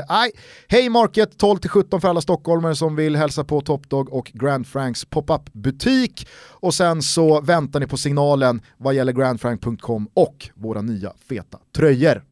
hej 0.67 0.89
Market 0.89 1.41
12-17 1.41 1.99
för 1.99 2.07
alla 2.07 2.21
stockholmare 2.21 2.75
som 2.75 2.95
vill 2.95 3.15
hälsa 3.15 3.43
på 3.43 3.61
Top 3.61 3.89
Dog 3.89 4.13
och 4.13 4.31
Grand 4.33 4.67
Franks 4.67 5.05
pop-up 5.05 5.53
butik. 5.53 6.27
Och 6.49 6.73
sen 6.73 7.01
så 7.01 7.41
väntar 7.41 7.79
ni 7.79 7.87
på 7.87 7.97
signalen 7.97 8.61
vad 8.77 8.93
gäller 8.93 9.13
grandfrank.com 9.13 10.09
och 10.13 10.49
våra 10.55 10.81
nya 10.81 11.13
feta 11.29 11.57
tröjor. 11.75 12.23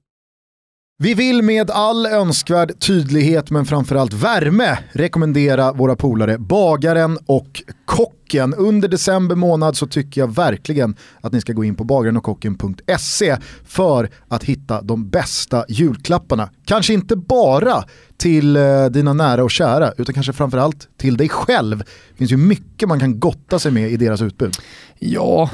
Vi 0.98 1.14
vill 1.14 1.42
med 1.42 1.72
all 1.72 2.06
önskvärd 2.06 2.80
tydlighet 2.80 3.52
men 3.52 3.66
framförallt 3.66 4.14
värme 4.14 4.80
rekommendera 4.92 5.74
våra 5.74 5.96
polare 5.96 6.38
Bagaren 6.38 7.18
och 7.26 7.64
Kocken. 7.86 8.54
Under 8.54 8.88
december 8.88 9.36
månad 9.36 9.78
så 9.78 9.88
tycker 9.88 10.22
jag 10.22 10.36
verkligen 10.36 10.96
att 11.22 11.34
ni 11.34 11.42
ska 11.42 11.54
gå 11.54 11.64
in 11.64 11.76
på 11.76 11.84
bagarenochkocken.se 11.84 13.38
för 13.66 14.10
att 14.28 14.44
hitta 14.44 14.82
de 14.82 15.10
bästa 15.10 15.66
julklapparna. 15.70 16.50
Kanske 16.66 16.94
inte 16.94 17.16
bara 17.16 17.84
till 18.26 18.56
eh, 18.56 18.86
dina 18.86 19.14
nära 19.14 19.44
och 19.44 19.52
kära 19.52 19.94
utan 19.98 20.14
kanske 20.14 20.34
framförallt 20.34 20.88
till 20.98 21.18
dig 21.18 21.30
själv. 21.30 21.78
Det 21.78 22.18
finns 22.18 22.32
ju 22.32 22.38
mycket 22.38 22.90
man 22.90 23.00
kan 23.00 23.20
gotta 23.20 23.60
sig 23.60 23.72
med 23.72 23.92
i 23.92 23.98
deras 23.98 24.22
utbud. 24.22 24.58
Ja, 25.00 25.50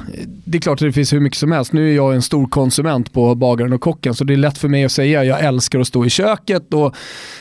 det 0.45 0.57
är 0.57 0.61
klart 0.61 0.81
att 0.81 0.87
det 0.87 0.91
finns 0.91 1.13
hur 1.13 1.19
mycket 1.19 1.39
som 1.39 1.51
helst. 1.51 1.73
Nu 1.73 1.91
är 1.91 1.95
jag 1.95 2.15
en 2.15 2.21
stor 2.21 2.47
konsument 2.47 3.13
på 3.13 3.35
bagaren 3.35 3.73
och 3.73 3.81
kocken 3.81 4.15
så 4.15 4.23
det 4.23 4.33
är 4.33 4.37
lätt 4.37 4.57
för 4.57 4.67
mig 4.67 4.85
att 4.85 4.91
säga 4.91 5.23
jag 5.23 5.39
älskar 5.39 5.79
att 5.79 5.87
stå 5.87 6.05
i 6.05 6.09
köket 6.09 6.73
och 6.73 6.95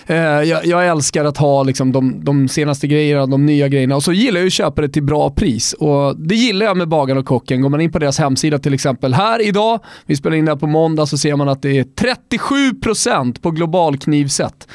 eh, 0.06 0.16
jag, 0.16 0.66
jag, 0.66 0.88
älskar 0.88 1.24
att 1.24 1.36
ha 1.36 1.62
liksom, 1.62 1.92
de, 1.92 2.24
de, 2.24 2.48
senaste 2.48 2.86
grejerna, 2.86 3.26
de 3.26 3.46
nya 3.46 3.68
grejerna 3.68 3.96
och 3.96 4.02
så 4.02 4.12
gillar 4.12 4.40
jag 4.40 4.46
att 4.46 4.52
köpa 4.52 4.82
det 4.82 4.88
till 4.88 5.02
bra 5.02 5.30
pris. 5.30 5.72
Och 5.72 6.16
det 6.16 6.34
gillar 6.34 6.66
jag 6.66 6.76
med 6.76 6.88
bagaren 6.88 7.18
och 7.18 7.26
kocken. 7.26 7.62
Går 7.62 7.68
man 7.68 7.80
in 7.80 7.92
på 7.92 7.98
deras 7.98 8.18
hemsida 8.18 8.58
till 8.58 8.74
exempel 8.74 9.14
här 9.14 9.42
idag, 9.46 9.80
vi 10.06 10.16
spelar 10.16 10.36
in 10.36 10.44
det 10.44 10.50
här 10.50 10.58
på 10.58 10.66
måndag, 10.66 11.06
så 11.06 11.18
ser 11.18 11.36
man 11.36 11.48
att 11.48 11.62
det 11.62 11.78
är 11.78 11.84
37% 11.84 13.40
på 13.40 13.50
global 13.50 13.98
knivset. 13.98 14.68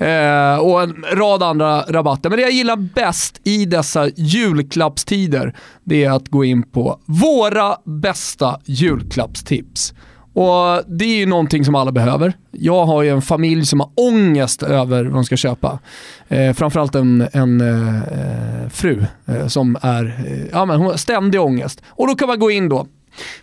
Eh, 0.00 0.58
och 0.58 0.82
en 0.82 1.04
rad 1.12 1.42
andra 1.42 1.82
rabatter. 1.82 2.30
Men 2.30 2.36
det 2.36 2.42
jag 2.42 2.52
gillar 2.52 2.76
bäst 2.76 3.40
i 3.44 3.64
dessa 3.64 4.08
julklappstider, 4.08 5.54
det 5.84 6.04
är 6.04 6.10
att 6.10 6.28
gå 6.28 6.44
in 6.44 6.62
på 6.62 7.00
våra 7.06 7.76
bästa 7.84 8.60
julklappstips. 8.64 9.94
Och 10.32 10.82
Det 10.86 11.04
är 11.04 11.16
ju 11.18 11.26
någonting 11.26 11.64
som 11.64 11.74
alla 11.74 11.92
behöver. 11.92 12.32
Jag 12.50 12.84
har 12.84 13.02
ju 13.02 13.08
en 13.08 13.22
familj 13.22 13.66
som 13.66 13.80
har 13.80 13.90
ångest 13.94 14.62
över 14.62 15.04
vad 15.04 15.12
de 15.14 15.24
ska 15.24 15.36
köpa. 15.36 15.78
Eh, 16.28 16.52
framförallt 16.52 16.94
en, 16.94 17.28
en 17.32 17.60
eh, 17.60 18.68
fru 18.70 19.04
eh, 19.26 19.46
som 19.46 19.76
är, 19.82 20.04
eh, 20.26 20.46
ja, 20.52 20.64
men 20.64 20.76
hon 20.76 20.86
har 20.86 20.96
ständig 20.96 21.40
ångest. 21.40 21.82
Och 21.88 22.06
då 22.06 22.14
kan 22.14 22.28
man 22.28 22.38
gå 22.38 22.50
in 22.50 22.68
då 22.68 22.86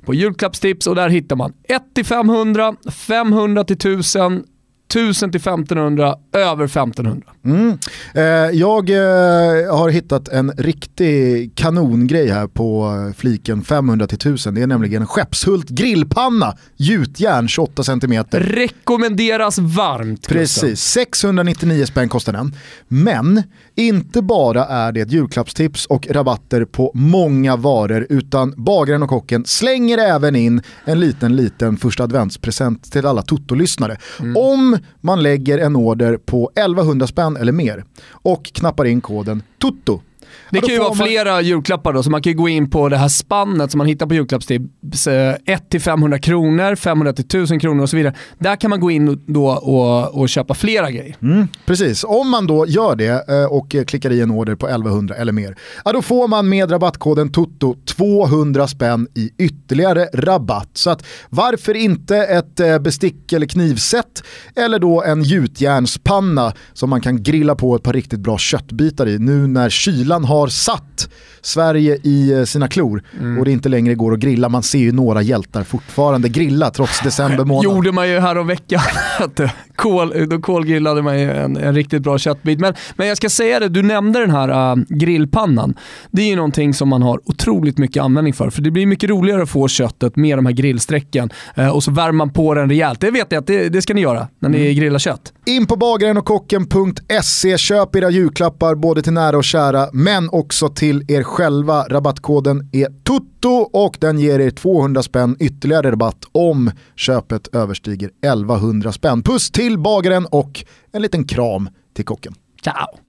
på 0.06 0.14
julklappstips 0.14 0.88
och 0.88 0.96
där 0.96 1.10
hittar 1.10 1.36
man 1.36 1.54
1 1.98 2.08
500, 2.08 2.76
500-1000. 2.86 4.44
1000, 4.90 5.18
1000 5.18 5.32
till 5.32 5.42
1500, 5.42 6.16
över 6.34 6.66
1500. 6.66 7.28
Mm. 7.46 7.78
Eh, 8.14 8.24
jag 8.60 8.90
eh, 8.90 9.78
har 9.78 9.90
hittat 9.90 10.28
en 10.28 10.52
riktig 10.58 11.52
kanongrej 11.56 12.28
här 12.28 12.48
på 12.48 12.94
fliken 13.18 13.62
500 13.64 14.08
till 14.08 14.16
1000. 14.16 14.56
Det 14.56 14.62
är 14.62 14.68
nämligen 14.68 15.02
en 15.02 15.08
Skeppshult 15.08 15.70
grillpanna, 15.70 16.58
gjutjärn 16.76 17.48
28 17.48 17.84
cm. 17.84 18.24
Rekommenderas 18.32 19.60
varmt. 19.60 20.28
Precis, 20.28 20.82
699 20.82 21.86
spänn 21.86 22.10
kostar 22.10 22.34
den. 22.34 22.56
Men 22.88 23.44
inte 23.76 24.22
bara 24.22 24.66
är 24.66 24.92
det 24.92 25.02
ett 25.02 25.12
julklappstips 25.12 25.86
och 25.86 26.08
rabatter 26.10 26.66
på 26.66 26.92
många 26.94 27.56
varor 27.56 28.08
utan 28.10 28.54
bagaren 28.58 29.04
och 29.04 29.10
kocken 29.10 29.46
slänger 29.46 29.98
även 29.98 30.36
in 30.36 30.62
en 30.86 31.00
liten 31.00 31.36
liten 31.36 31.78
första 31.78 32.04
adventspresent 32.04 32.92
till 32.92 33.06
alla 33.06 33.22
Toto-lyssnare. 33.22 33.98
Mm. 34.20 34.38
Om 34.38 34.77
man 35.02 35.24
lägger 35.24 35.58
en 35.58 35.76
order 35.76 36.18
på 36.18 36.52
1100 36.56 37.08
spänn 37.08 37.38
eller 37.38 37.52
mer 37.52 37.86
och 38.10 38.46
knappar 38.46 38.86
in 38.86 39.02
koden 39.02 39.44
TOTO. 39.58 40.02
Det 40.50 40.60
kan 40.60 40.70
ju 40.70 40.80
vara 40.80 40.94
man... 40.94 41.08
flera 41.08 41.42
julklappar 41.42 41.94
då, 41.94 42.04
så 42.04 42.10
man 42.10 42.22
kan 42.22 42.32
ju 42.32 42.38
gå 42.38 42.50
in 42.50 42.70
på 42.70 42.90
det 42.90 42.98
här 42.98 43.08
spannet 43.08 43.72
som 43.72 43.78
man 43.78 43.88
hittar 43.88 44.06
på 44.06 44.14
julklappstips. 44.14 45.08
1 45.46 45.84
500 45.84 46.20
kronor, 46.20 46.76
500 46.76 47.12
1000 47.12 47.60
kronor 47.60 47.84
och 47.84 47.90
så 47.90 47.98
vidare. 47.98 48.14
Där 48.40 48.56
kan 48.56 48.70
man 48.70 48.80
gå 48.80 48.92
in 48.92 49.22
då 49.26 49.48
och, 49.48 50.22
och 50.22 50.30
köpa 50.30 50.54
flera 50.54 50.92
grejer. 50.92 51.16
Mm, 51.22 51.48
precis, 51.66 52.04
om 52.04 52.30
man 52.30 52.48
då 52.48 52.66
gör 52.68 52.96
det 52.96 53.30
eh, 53.30 53.46
och 53.46 53.76
klickar 53.88 54.12
i 54.12 54.22
en 54.22 54.32
order 54.32 54.56
på 54.56 54.68
1100 54.68 55.16
eller 55.16 55.32
mer, 55.32 55.58
ja, 55.86 55.92
då 55.92 56.02
får 56.02 56.28
man 56.28 56.50
med 56.50 56.72
rabattkoden 56.72 57.32
TOTO 57.32 57.76
200 57.86 58.68
spänn 58.68 59.08
i 59.16 59.32
ytterligare 59.38 60.08
rabatt. 60.14 60.70
Så 60.74 60.90
att 60.90 61.06
varför 61.30 61.74
inte 61.74 62.18
ett 62.18 62.60
eh, 62.60 62.80
bestick 62.80 63.34
eller 63.34 63.48
knivset 63.48 64.24
eller 64.56 64.80
då 64.80 65.04
en 65.04 65.24
gjutjärnspanna 65.24 66.54
som 66.74 66.90
man 66.90 67.02
kan 67.02 67.24
grilla 67.24 67.56
på 67.56 67.76
ett 67.76 67.84
par 67.84 67.94
riktigt 67.94 68.20
bra 68.20 68.38
köttbitar 68.38 69.08
i 69.08 69.20
nu 69.20 69.48
när 69.48 69.70
kylan 69.70 70.17
har 70.24 70.48
satt 70.48 71.10
Sverige 71.48 71.98
i 72.04 72.34
eh, 72.34 72.44
sina 72.44 72.68
klor 72.68 73.04
mm. 73.20 73.40
och 73.40 73.46
det 73.46 73.52
inte 73.52 73.70
längre 73.70 73.96
går 73.96 74.14
att 74.14 74.20
grilla. 74.20 74.50
Man 74.50 74.64
ser 74.64 74.80
ju 74.80 74.92
några 74.92 75.22
hjältar 75.22 75.64
fortfarande 75.64 76.30
grilla 76.30 76.70
trots 76.70 77.02
december 77.02 77.46
månad. 77.46 77.64
gjorde 77.64 77.92
man 77.92 78.10
ju 78.10 78.20
här 78.20 78.38
om 78.38 78.48
veckan. 78.48 78.82
Kol, 79.76 80.30
då 80.30 80.40
kolgrillade 80.40 81.02
man 81.02 81.20
ju 81.20 81.32
en, 81.32 81.58
en, 81.58 81.76
riktigt 81.76 82.02
bra 82.02 82.18
köttbit. 82.18 82.60
Men, 82.60 82.74
men 82.96 83.08
jag 83.08 83.18
ska 83.18 83.30
säga 83.30 83.60
det, 83.60 83.70
du 83.70 83.84
nämnde 83.84 84.20
den 84.20 84.32
här 84.32 84.76
uh, 84.76 84.84
grillpannan. 84.90 85.76
Det 86.12 86.22
är 86.22 86.28
ju 86.28 86.36
någonting 86.36 86.74
som 86.74 86.90
man 86.90 87.02
har 87.02 87.20
otroligt 87.26 87.78
mycket 87.78 88.04
användning 88.04 88.34
för. 88.34 88.50
För 88.50 88.62
det 88.62 88.72
blir 88.72 88.86
mycket 88.86 89.10
roligare 89.10 89.44
att 89.44 89.50
få 89.50 89.68
köttet 89.68 90.16
med 90.16 90.38
de 90.38 90.46
här 90.46 90.54
grillsträcken 90.54 91.30
uh, 91.58 91.70
och 91.70 91.84
så 91.84 91.92
värmer 91.92 92.12
man 92.12 92.34
på 92.34 92.54
den 92.54 92.70
rejält. 92.70 93.00
Det 93.00 93.12
vet 93.12 93.28
jag 93.30 93.40
att 93.40 93.48
det, 93.48 93.70
det 93.70 93.82
ska 93.82 93.94
ni 93.94 94.02
göra 94.02 94.28
när 94.40 94.50
ni 94.50 94.62
mm. 94.62 94.76
grillar 94.76 95.00
kött. 95.00 95.34
In 95.46 95.68
på 95.68 95.76
bagaren 95.76 96.18
och 96.18 96.26
kocken.se, 96.26 97.58
köp 97.58 97.96
era 97.96 98.10
julklappar 98.10 98.76
både 98.76 99.02
till 99.02 99.14
nära 99.14 99.38
och 99.38 99.44
kära 99.44 99.90
men 100.08 100.30
också 100.30 100.70
till 100.70 101.12
er 101.12 101.24
själva. 101.24 101.84
Rabattkoden 101.90 102.70
är 102.72 102.88
TUTTO 103.04 103.50
och 103.74 103.98
den 104.00 104.20
ger 104.20 104.40
er 104.40 104.50
200 104.50 105.04
spänn 105.04 105.38
ytterligare 105.40 105.92
rabatt 105.92 106.26
om 106.32 106.72
köpet 106.96 107.56
överstiger 107.56 108.12
1100 108.22 108.92
spänn. 108.92 109.24
Puss 109.24 109.52
till 109.52 109.80
bagaren 109.80 110.26
och 110.26 110.66
en 110.92 111.02
liten 111.02 111.24
kram 111.24 111.70
till 111.94 112.06
kocken. 112.06 112.34
Ciao! 112.64 113.00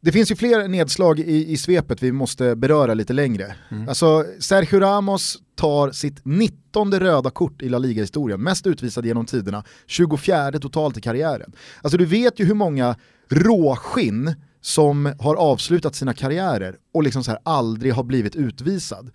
Det 0.00 0.12
finns 0.12 0.30
ju 0.30 0.36
fler 0.36 0.68
nedslag 0.68 1.20
i, 1.20 1.52
i 1.52 1.56
svepet 1.56 2.02
vi 2.02 2.12
måste 2.12 2.56
beröra 2.56 2.94
lite 2.94 3.12
längre. 3.12 3.54
Mm. 3.70 3.88
Alltså, 3.88 4.24
Sergio 4.38 4.80
Ramos 4.80 5.38
tar 5.56 5.90
sitt 5.90 6.20
19 6.22 6.92
röda 7.00 7.30
kort 7.30 7.62
i 7.62 7.68
La 7.68 7.78
Liga-historien, 7.78 8.40
mest 8.40 8.66
utvisad 8.66 9.06
genom 9.06 9.26
tiderna, 9.26 9.64
24 9.86 10.52
totalt 10.52 10.98
i 10.98 11.00
karriären. 11.00 11.52
Alltså 11.82 11.98
du 11.98 12.04
vet 12.04 12.40
ju 12.40 12.44
hur 12.44 12.54
många 12.54 12.96
råskinn 13.30 14.34
som 14.62 15.12
har 15.18 15.34
avslutat 15.34 15.94
sina 15.94 16.14
karriärer 16.14 16.76
och 16.94 17.02
liksom 17.02 17.24
så 17.24 17.30
här 17.30 17.40
aldrig 17.42 17.92
har 17.92 18.02
blivit 18.02 18.36
utvisad. 18.36 19.10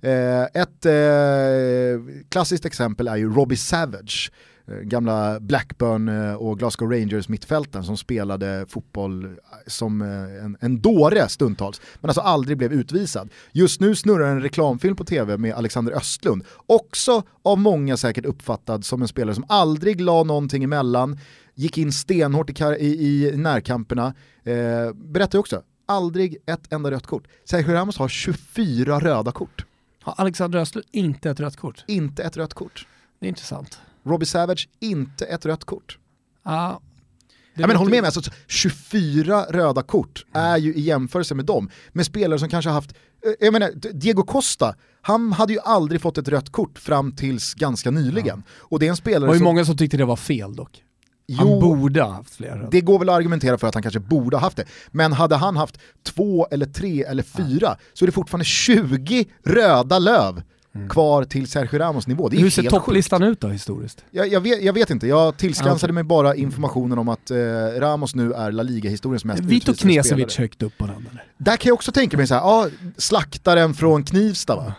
Eh, 0.00 0.42
ett 0.42 0.86
eh, 0.86 2.22
klassiskt 2.28 2.64
exempel 2.64 3.08
är 3.08 3.16
ju 3.16 3.34
Robbie 3.34 3.56
Savage, 3.56 4.32
eh, 4.68 4.74
gamla 4.74 5.40
Blackburn 5.40 6.08
eh, 6.08 6.34
och 6.34 6.58
Glasgow 6.58 6.90
Rangers 6.90 7.28
mittfälten 7.28 7.84
som 7.84 7.96
spelade 7.96 8.66
fotboll 8.68 9.24
eh, 9.24 9.30
som 9.66 10.02
eh, 10.02 10.44
en, 10.44 10.56
en 10.60 10.80
dåre 10.80 11.28
stundtals, 11.28 11.80
men 12.00 12.08
alltså 12.08 12.20
aldrig 12.20 12.58
blev 12.58 12.72
utvisad. 12.72 13.30
Just 13.52 13.80
nu 13.80 13.94
snurrar 13.94 14.30
en 14.30 14.42
reklamfilm 14.42 14.96
på 14.96 15.04
tv 15.04 15.36
med 15.36 15.54
Alexander 15.54 15.92
Östlund, 15.92 16.44
också 16.66 17.22
av 17.42 17.58
många 17.58 17.96
säkert 17.96 18.26
uppfattad 18.26 18.84
som 18.84 19.02
en 19.02 19.08
spelare 19.08 19.34
som 19.34 19.44
aldrig 19.48 20.00
la 20.00 20.22
någonting 20.22 20.64
emellan, 20.64 21.18
gick 21.62 21.78
in 21.78 21.92
stenhårt 21.92 22.60
i, 22.60 22.64
i, 22.78 23.28
i 23.28 23.36
närkamperna, 23.36 24.14
eh, 24.44 24.92
berättar 24.92 25.38
också, 25.38 25.62
aldrig 25.86 26.36
ett 26.46 26.72
enda 26.72 26.90
rött 26.90 27.06
kort. 27.06 27.28
Sergio 27.44 27.72
Ramos 27.72 27.98
har 27.98 28.08
24 28.08 28.98
röda 28.98 29.32
kort. 29.32 29.64
Har 30.02 30.14
Alexander 30.16 30.58
Östlund 30.58 30.86
inte 30.92 31.30
ett 31.30 31.40
rött 31.40 31.56
kort? 31.56 31.84
Inte 31.86 32.22
ett 32.22 32.36
rött 32.36 32.54
kort. 32.54 32.86
Det 33.20 33.26
är 33.26 33.28
intressant. 33.28 33.80
Robbie 34.04 34.26
Savage, 34.26 34.68
inte 34.80 35.24
ett 35.24 35.46
rött 35.46 35.64
kort. 35.64 35.98
Ja, 36.44 36.80
Ja, 37.54 37.66
men 37.66 37.76
håll 37.76 37.90
med 37.90 38.02
mig, 38.02 38.06
alltså, 38.06 38.30
24 38.46 39.44
röda 39.50 39.82
kort 39.82 40.26
är 40.32 40.56
ju 40.56 40.74
i 40.74 40.80
jämförelse 40.80 41.34
med 41.34 41.44
dem, 41.44 41.70
med 41.92 42.06
spelare 42.06 42.38
som 42.38 42.48
kanske 42.48 42.68
har 42.68 42.74
haft, 42.74 42.92
eh, 43.26 43.32
jag 43.40 43.52
menar, 43.52 43.70
Diego 43.74 44.22
Costa, 44.22 44.74
han 45.00 45.32
hade 45.32 45.52
ju 45.52 45.58
aldrig 45.60 46.00
fått 46.00 46.18
ett 46.18 46.28
rött 46.28 46.50
kort 46.50 46.78
fram 46.78 47.12
tills 47.12 47.54
ganska 47.54 47.90
nyligen. 47.90 48.42
Ja. 48.46 48.52
Och 48.58 48.78
det 48.78 48.86
är 48.86 48.90
en 48.90 48.96
spelare 48.96 49.20
Det 49.20 49.26
var 49.26 49.34
ju 49.34 49.38
som... 49.38 49.44
många 49.44 49.64
som 49.64 49.76
tyckte 49.76 49.96
det 49.96 50.04
var 50.04 50.16
fel 50.16 50.56
dock. 50.56 50.82
Han 51.38 51.48
jo, 51.48 51.60
borde 51.60 52.02
ha 52.02 52.12
haft 52.12 52.34
fler. 52.34 52.68
Det 52.70 52.80
går 52.80 52.98
väl 52.98 53.08
att 53.08 53.14
argumentera 53.14 53.58
för 53.58 53.66
att 53.66 53.74
han 53.74 53.82
kanske 53.82 54.00
borde 54.00 54.36
ha 54.36 54.42
haft 54.42 54.56
det. 54.56 54.64
Men 54.90 55.12
hade 55.12 55.36
han 55.36 55.56
haft 55.56 55.78
två 56.02 56.46
eller 56.50 56.66
tre 56.66 57.02
eller 57.02 57.22
fyra 57.22 57.44
ja. 57.60 57.76
så 57.92 58.04
är 58.04 58.06
det 58.06 58.12
fortfarande 58.12 58.44
20 58.44 59.24
röda 59.44 59.98
löv 59.98 60.42
mm. 60.74 60.88
kvar 60.88 61.24
till 61.24 61.46
Sergio 61.46 61.78
Ramos 61.78 62.06
nivå. 62.06 62.28
Hur 62.28 62.50
ser 62.50 62.62
topplistan 62.62 63.20
sjukt. 63.20 63.32
ut 63.32 63.40
då 63.40 63.48
historiskt? 63.48 64.04
Jag, 64.10 64.28
jag, 64.28 64.40
vet, 64.40 64.62
jag 64.62 64.72
vet, 64.72 64.90
inte, 64.90 65.06
jag 65.06 65.36
tillskansade 65.36 65.84
okay. 65.84 65.92
mig 65.92 66.04
bara 66.04 66.34
informationen 66.34 66.98
om 66.98 67.08
att 67.08 67.30
eh, 67.30 67.36
Ramos 67.78 68.14
nu 68.14 68.32
är 68.32 68.52
La 68.52 68.62
Liga-historiens 68.62 69.24
mest 69.24 69.42
Vito 69.42 69.74
Knesevic 69.74 70.38
högt 70.38 70.62
upp 70.62 70.78
på 70.78 70.86
den 70.86 71.06
eller? 71.10 71.24
Där 71.38 71.56
kan 71.56 71.68
jag 71.68 71.74
också 71.74 71.92
tänka 71.92 72.16
mig 72.16 72.26
så 72.26 72.34
här, 72.34 72.40
ja, 72.40 72.68
slaktaren 72.96 73.74
från 73.74 74.04
Knivsta 74.04 74.56
va? 74.56 74.74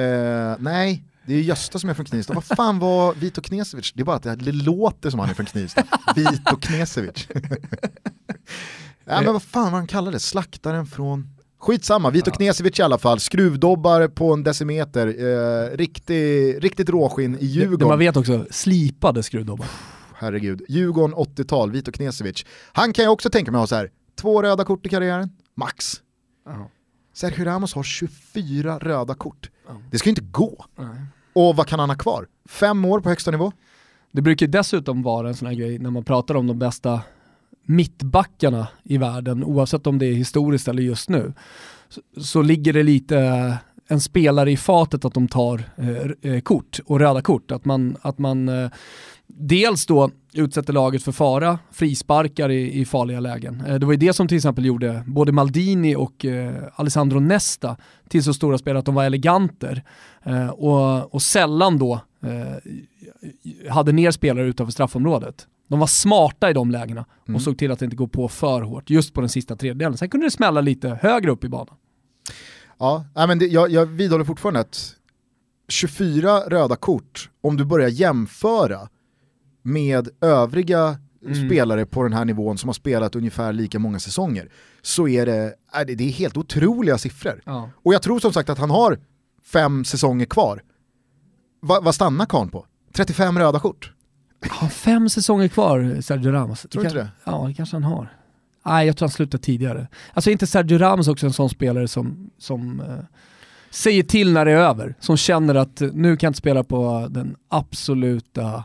Eh, 0.00 0.56
nej, 0.58 1.02
det 1.30 1.36
är 1.36 1.42
Gösta 1.42 1.78
som 1.78 1.90
är 1.90 1.94
från 1.94 2.06
Knivsta. 2.06 2.34
Vad 2.34 2.44
fan 2.44 2.78
var 2.78 3.14
Vito 3.14 3.42
Knesevic? 3.42 3.92
Det 3.94 4.00
är 4.00 4.04
bara 4.04 4.16
att 4.16 4.22
det 4.22 4.52
låter 4.52 5.10
som 5.10 5.20
han 5.20 5.30
är 5.30 5.34
från 5.34 5.46
Knivsta. 5.46 5.84
Vito 6.16 6.56
Knesevic. 6.56 7.28
ja, 9.04 9.22
men 9.22 9.32
vad 9.32 9.42
fan 9.42 9.72
var 9.72 9.78
han 9.78 9.86
kallade 9.86 10.20
Slaktaren 10.20 10.86
från... 10.86 11.28
Skitsamma, 11.58 12.10
Vito 12.10 12.30
ja. 12.30 12.36
Knesevic 12.36 12.78
i 12.78 12.82
alla 12.82 12.98
fall, 12.98 13.20
skruvdobbar 13.20 14.08
på 14.08 14.32
en 14.32 14.42
decimeter, 14.42 15.06
eh, 15.06 15.76
riktig, 15.76 16.64
riktigt 16.64 16.88
råskinn 16.88 17.38
i 17.40 17.46
Djurgården. 17.46 17.78
Det, 17.78 17.84
det 17.84 17.88
man 17.88 17.98
vet 17.98 18.16
också, 18.16 18.46
slipade 18.50 19.22
skruvdobbar. 19.22 19.66
Herregud, 20.14 20.62
Djurgården 20.68 21.16
80-tal, 21.16 21.70
Vito 21.70 21.92
Knesevic. 21.92 22.44
Han 22.72 22.92
kan 22.92 23.04
jag 23.04 23.12
också 23.12 23.30
tänka 23.30 23.52
mig 23.52 23.58
ha 23.58 23.66
så 23.66 23.74
här, 23.74 23.90
två 24.20 24.42
röda 24.42 24.64
kort 24.64 24.86
i 24.86 24.88
karriären, 24.88 25.30
max. 25.54 26.00
Uh 26.48 26.66
Sergio 27.12 27.44
Ramos 27.44 27.74
har 27.74 27.82
24 27.82 28.78
röda 28.78 29.14
kort. 29.14 29.50
Uh 29.70 29.76
Det 29.90 29.98
ska 29.98 30.08
ju 30.08 30.10
inte 30.10 30.22
gå. 30.30 30.64
Uh 30.80 30.86
och 31.32 31.56
vad 31.56 31.66
kan 31.66 31.80
han 31.80 31.90
ha 31.90 31.96
kvar? 31.96 32.26
Fem 32.48 32.84
år 32.84 33.00
på 33.00 33.08
högsta 33.08 33.30
nivå? 33.30 33.52
Det 34.12 34.22
brukar 34.22 34.46
dessutom 34.46 35.02
vara 35.02 35.28
en 35.28 35.34
sån 35.34 35.48
här 35.48 35.54
grej 35.54 35.78
när 35.78 35.90
man 35.90 36.04
pratar 36.04 36.34
om 36.34 36.46
de 36.46 36.58
bästa 36.58 37.00
mittbackarna 37.64 38.68
i 38.82 38.98
världen, 38.98 39.44
oavsett 39.44 39.86
om 39.86 39.98
det 39.98 40.06
är 40.06 40.12
historiskt 40.12 40.68
eller 40.68 40.82
just 40.82 41.08
nu, 41.08 41.32
så, 41.88 42.00
så 42.20 42.42
ligger 42.42 42.72
det 42.72 42.82
lite 42.82 43.18
eh, 43.18 43.54
en 43.88 44.00
spelare 44.00 44.50
i 44.50 44.56
fatet 44.56 45.04
att 45.04 45.14
de 45.14 45.28
tar 45.28 45.62
eh, 45.76 46.32
eh, 46.32 46.40
kort 46.40 46.80
och 46.86 47.00
röda 47.00 47.22
kort. 47.22 47.50
Att 47.50 47.64
man, 47.64 47.96
att 48.02 48.18
man 48.18 48.48
eh, 48.48 48.70
dels 49.26 49.86
då 49.86 50.10
utsätter 50.32 50.72
laget 50.72 51.02
för 51.02 51.12
fara, 51.12 51.58
frisparkar 51.72 52.48
i, 52.48 52.80
i 52.80 52.84
farliga 52.84 53.20
lägen. 53.20 53.62
Eh, 53.66 53.74
det 53.74 53.86
var 53.86 53.92
ju 53.92 53.98
det 53.98 54.12
som 54.12 54.28
till 54.28 54.36
exempel 54.36 54.64
gjorde 54.64 55.02
både 55.06 55.32
Maldini 55.32 55.96
och 55.96 56.24
eh, 56.24 56.54
Alessandro 56.74 57.20
Nesta 57.20 57.76
till 58.08 58.24
så 58.24 58.34
stora 58.34 58.58
spelare 58.58 58.78
att 58.78 58.86
de 58.86 58.94
var 58.94 59.04
eleganter 59.04 59.82
och, 60.52 61.14
och 61.14 61.22
sällan 61.22 61.78
då 61.78 62.00
eh, 62.22 63.70
hade 63.70 63.92
ner 63.92 64.10
spelare 64.10 64.46
utanför 64.46 64.72
straffområdet. 64.72 65.46
De 65.68 65.78
var 65.80 65.86
smarta 65.86 66.50
i 66.50 66.52
de 66.52 66.70
lägena 66.70 67.04
och 67.22 67.28
mm. 67.28 67.40
såg 67.40 67.58
till 67.58 67.72
att 67.72 67.78
det 67.78 67.84
inte 67.84 67.96
går 67.96 68.08
på 68.08 68.28
för 68.28 68.62
hårt 68.62 68.90
just 68.90 69.14
på 69.14 69.20
den 69.20 69.30
sista 69.30 69.56
tredjedelen. 69.56 69.96
Sen 69.96 70.08
kunde 70.08 70.26
det 70.26 70.30
smälla 70.30 70.60
lite 70.60 70.88
högre 70.88 71.30
upp 71.30 71.44
i 71.44 71.48
banan. 71.48 71.74
Ja, 72.78 73.04
men 73.14 73.38
det, 73.38 73.46
jag, 73.46 73.70
jag 73.70 73.86
vidhåller 73.86 74.24
fortfarande 74.24 74.60
att 74.60 74.94
24 75.68 76.40
röda 76.40 76.76
kort, 76.76 77.30
om 77.40 77.56
du 77.56 77.64
börjar 77.64 77.88
jämföra 77.88 78.88
med 79.62 80.08
övriga 80.20 80.98
mm. 81.26 81.48
spelare 81.48 81.86
på 81.86 82.02
den 82.02 82.12
här 82.12 82.24
nivån 82.24 82.58
som 82.58 82.68
har 82.68 82.74
spelat 82.74 83.16
ungefär 83.16 83.52
lika 83.52 83.78
många 83.78 83.98
säsonger, 83.98 84.48
så 84.82 85.08
är 85.08 85.26
det, 85.26 85.54
är 85.72 85.84
det, 85.84 85.94
det 85.94 86.04
är 86.04 86.10
helt 86.10 86.36
otroliga 86.36 86.98
siffror. 86.98 87.42
Ja. 87.44 87.70
Och 87.74 87.94
jag 87.94 88.02
tror 88.02 88.20
som 88.20 88.32
sagt 88.32 88.50
att 88.50 88.58
han 88.58 88.70
har 88.70 88.98
fem 89.44 89.84
säsonger 89.84 90.26
kvar. 90.26 90.62
Va, 91.62 91.80
vad 91.82 91.94
stannar 91.94 92.26
karln 92.26 92.50
på? 92.50 92.66
35 92.92 93.38
röda 93.38 93.60
kort? 93.60 93.92
Har 94.50 94.68
fem 94.68 95.08
säsonger 95.08 95.48
kvar, 95.48 96.00
Sergio 96.00 96.32
Ramos? 96.32 96.66
Tror 96.70 96.82
du 96.82 96.88
inte 96.88 96.98
det? 96.98 97.08
Ja, 97.24 97.44
det 97.48 97.54
kanske 97.54 97.76
han 97.76 97.84
har. 97.84 98.16
Nej, 98.66 98.86
jag 98.86 98.96
tror 98.96 99.06
han 99.06 99.12
slutar 99.12 99.38
tidigare. 99.38 99.88
Alltså 100.14 100.30
inte 100.30 100.46
Sergio 100.46 100.78
Ramos 100.78 101.08
också 101.08 101.26
en 101.26 101.32
sån 101.32 101.50
spelare 101.50 101.88
som, 101.88 102.30
som 102.38 102.80
eh, 102.80 103.04
säger 103.70 104.02
till 104.02 104.32
när 104.32 104.44
det 104.44 104.50
är 104.52 104.56
över, 104.56 104.94
som 105.00 105.16
känner 105.16 105.54
att 105.54 105.80
nu 105.80 106.16
kan 106.16 106.26
jag 106.26 106.30
inte 106.30 106.38
spela 106.38 106.64
på 106.64 107.06
den 107.10 107.36
absoluta 107.48 108.64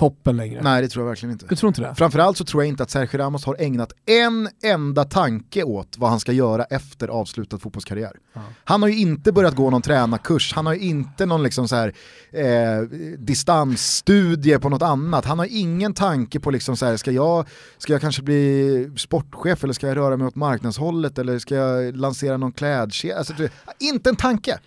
toppen 0.00 0.36
längre. 0.36 0.60
Nej 0.62 0.82
det 0.82 0.88
tror 0.88 1.04
jag 1.04 1.08
verkligen 1.08 1.32
inte. 1.32 1.46
Du 1.48 1.56
tror 1.56 1.68
inte 1.68 1.80
det? 1.82 1.94
Framförallt 1.94 2.36
så 2.36 2.44
tror 2.44 2.62
jag 2.62 2.68
inte 2.68 2.82
att 2.82 2.90
Sergio 2.90 3.18
Ramos 3.18 3.44
har 3.44 3.56
ägnat 3.58 3.92
en 4.06 4.48
enda 4.62 5.04
tanke 5.04 5.62
åt 5.62 5.98
vad 5.98 6.10
han 6.10 6.20
ska 6.20 6.32
göra 6.32 6.64
efter 6.64 7.08
avslutad 7.08 7.58
fotbollskarriär. 7.58 8.12
Ja. 8.32 8.40
Han 8.64 8.82
har 8.82 8.88
ju 8.88 8.98
inte 8.98 9.32
börjat 9.32 9.54
gå 9.54 9.70
någon 9.70 9.82
tränarkurs, 9.82 10.52
han 10.54 10.66
har 10.66 10.74
ju 10.74 10.80
inte 10.80 11.26
någon 11.26 11.42
liksom 11.42 11.68
så 11.68 11.76
här, 11.76 11.94
eh, 12.30 12.82
distansstudie 13.18 14.58
på 14.58 14.68
något 14.68 14.82
annat. 14.82 15.24
Han 15.24 15.38
har 15.38 15.46
ingen 15.50 15.94
tanke 15.94 16.40
på 16.40 16.50
liksom 16.50 16.76
så 16.76 16.86
här, 16.86 16.96
ska 16.96 17.10
jag, 17.10 17.48
ska 17.78 17.92
jag 17.92 18.00
kanske 18.00 18.22
bli 18.22 18.92
sportchef 18.96 19.64
eller 19.64 19.74
ska 19.74 19.88
jag 19.88 19.96
röra 19.96 20.16
mig 20.16 20.26
åt 20.26 20.34
marknadshållet 20.34 21.18
eller 21.18 21.38
ska 21.38 21.54
jag 21.54 21.96
lansera 21.96 22.36
någon 22.36 22.52
klädkedja? 22.52 23.18
Alltså, 23.18 23.34
inte 23.78 24.10
en 24.10 24.16
tanke. 24.16 24.58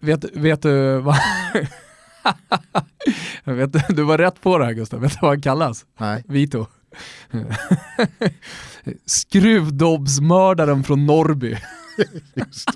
Vet, 0.00 0.24
vet 0.36 0.62
du 0.62 0.98
vad... 1.00 1.16
vet, 3.44 3.96
du 3.96 4.02
var 4.02 4.18
rätt 4.18 4.40
på 4.40 4.58
det 4.58 4.64
här 4.64 4.72
Gustav, 4.72 5.00
vet 5.00 5.12
du 5.12 5.18
vad 5.22 5.30
han 5.30 5.42
kallas? 5.42 5.86
Nej. 5.98 6.24
Vito. 6.28 6.66
Skruvdobbsmördaren 9.06 10.84
från 10.84 11.06
Norrby. 11.06 11.56
Just, 12.34 12.70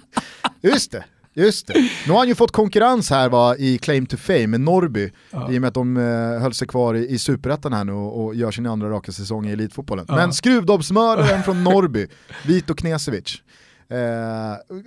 just 0.62 0.92
det. 0.92 1.04
Just 1.34 1.66
det. 1.66 1.74
Nu 2.06 2.12
har 2.12 2.18
han 2.18 2.28
ju 2.28 2.34
fått 2.34 2.52
konkurrens 2.52 3.10
här 3.10 3.28
va, 3.28 3.56
i 3.56 3.78
Claim 3.78 4.06
to 4.06 4.16
Fame 4.16 4.46
med 4.46 4.60
Norby 4.60 5.12
ja. 5.30 5.52
i 5.52 5.58
och 5.58 5.60
med 5.60 5.68
att 5.68 5.74
de 5.74 5.96
eh, 5.96 6.42
höll 6.42 6.54
sig 6.54 6.68
kvar 6.68 6.94
i, 6.94 7.08
i 7.08 7.18
superettan 7.18 7.72
här 7.72 7.84
nu 7.84 7.92
och, 7.92 8.24
och, 8.24 8.34
gör 8.34 8.50
sin 8.50 8.66
andra 8.66 8.90
raka 8.90 9.12
säsong 9.12 9.46
i 9.46 9.52
elitfotbollen. 9.52 10.04
Ja. 10.08 10.16
Men 10.16 10.32
skruvdobbsmördaren 10.32 11.42
från 11.42 11.64
Norby, 11.64 12.06
Vito 12.46 12.74
Knesevic. 12.74 13.42
Eh, 13.88 13.96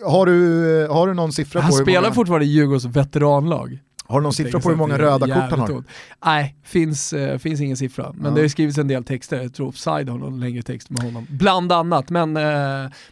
har, 0.10 0.26
du, 0.26 0.88
har 0.88 1.08
du 1.08 1.14
någon 1.14 1.34
siffra 1.34 1.62
han 1.62 1.70
på 1.70 1.76
Han 1.76 1.86
spelar 1.86 2.02
många... 2.02 2.14
fortfarande 2.14 2.46
i 2.46 2.50
Djurgårds 2.50 2.86
veteranlag. 2.86 3.80
Har 4.08 4.20
du 4.20 4.24
någon 4.24 4.34
siffra 4.34 4.60
på 4.60 4.70
hur 4.70 4.76
många 4.76 4.98
röda 4.98 5.28
kort 5.28 5.58
han 5.58 5.60
har? 5.60 5.84
Nej, 6.26 6.56
finns, 6.64 7.14
uh, 7.14 7.38
finns 7.38 7.62
ingen 7.62 7.78
siffra. 7.78 8.14
Men 8.14 8.26
ja. 8.26 8.32
det 8.32 8.42
har 8.42 8.48
skrivits 8.48 8.78
en 8.78 8.88
del 8.88 9.04
texter, 9.04 9.42
jag 9.42 9.54
tror 9.54 9.68
Offside 9.68 10.10
har 10.10 10.18
någon 10.18 10.40
längre 10.40 10.62
text 10.62 10.90
med 10.90 11.04
honom. 11.04 11.28
Bland 11.30 11.72
annat, 11.72 12.10
men 12.10 12.38
uh, 12.38 12.44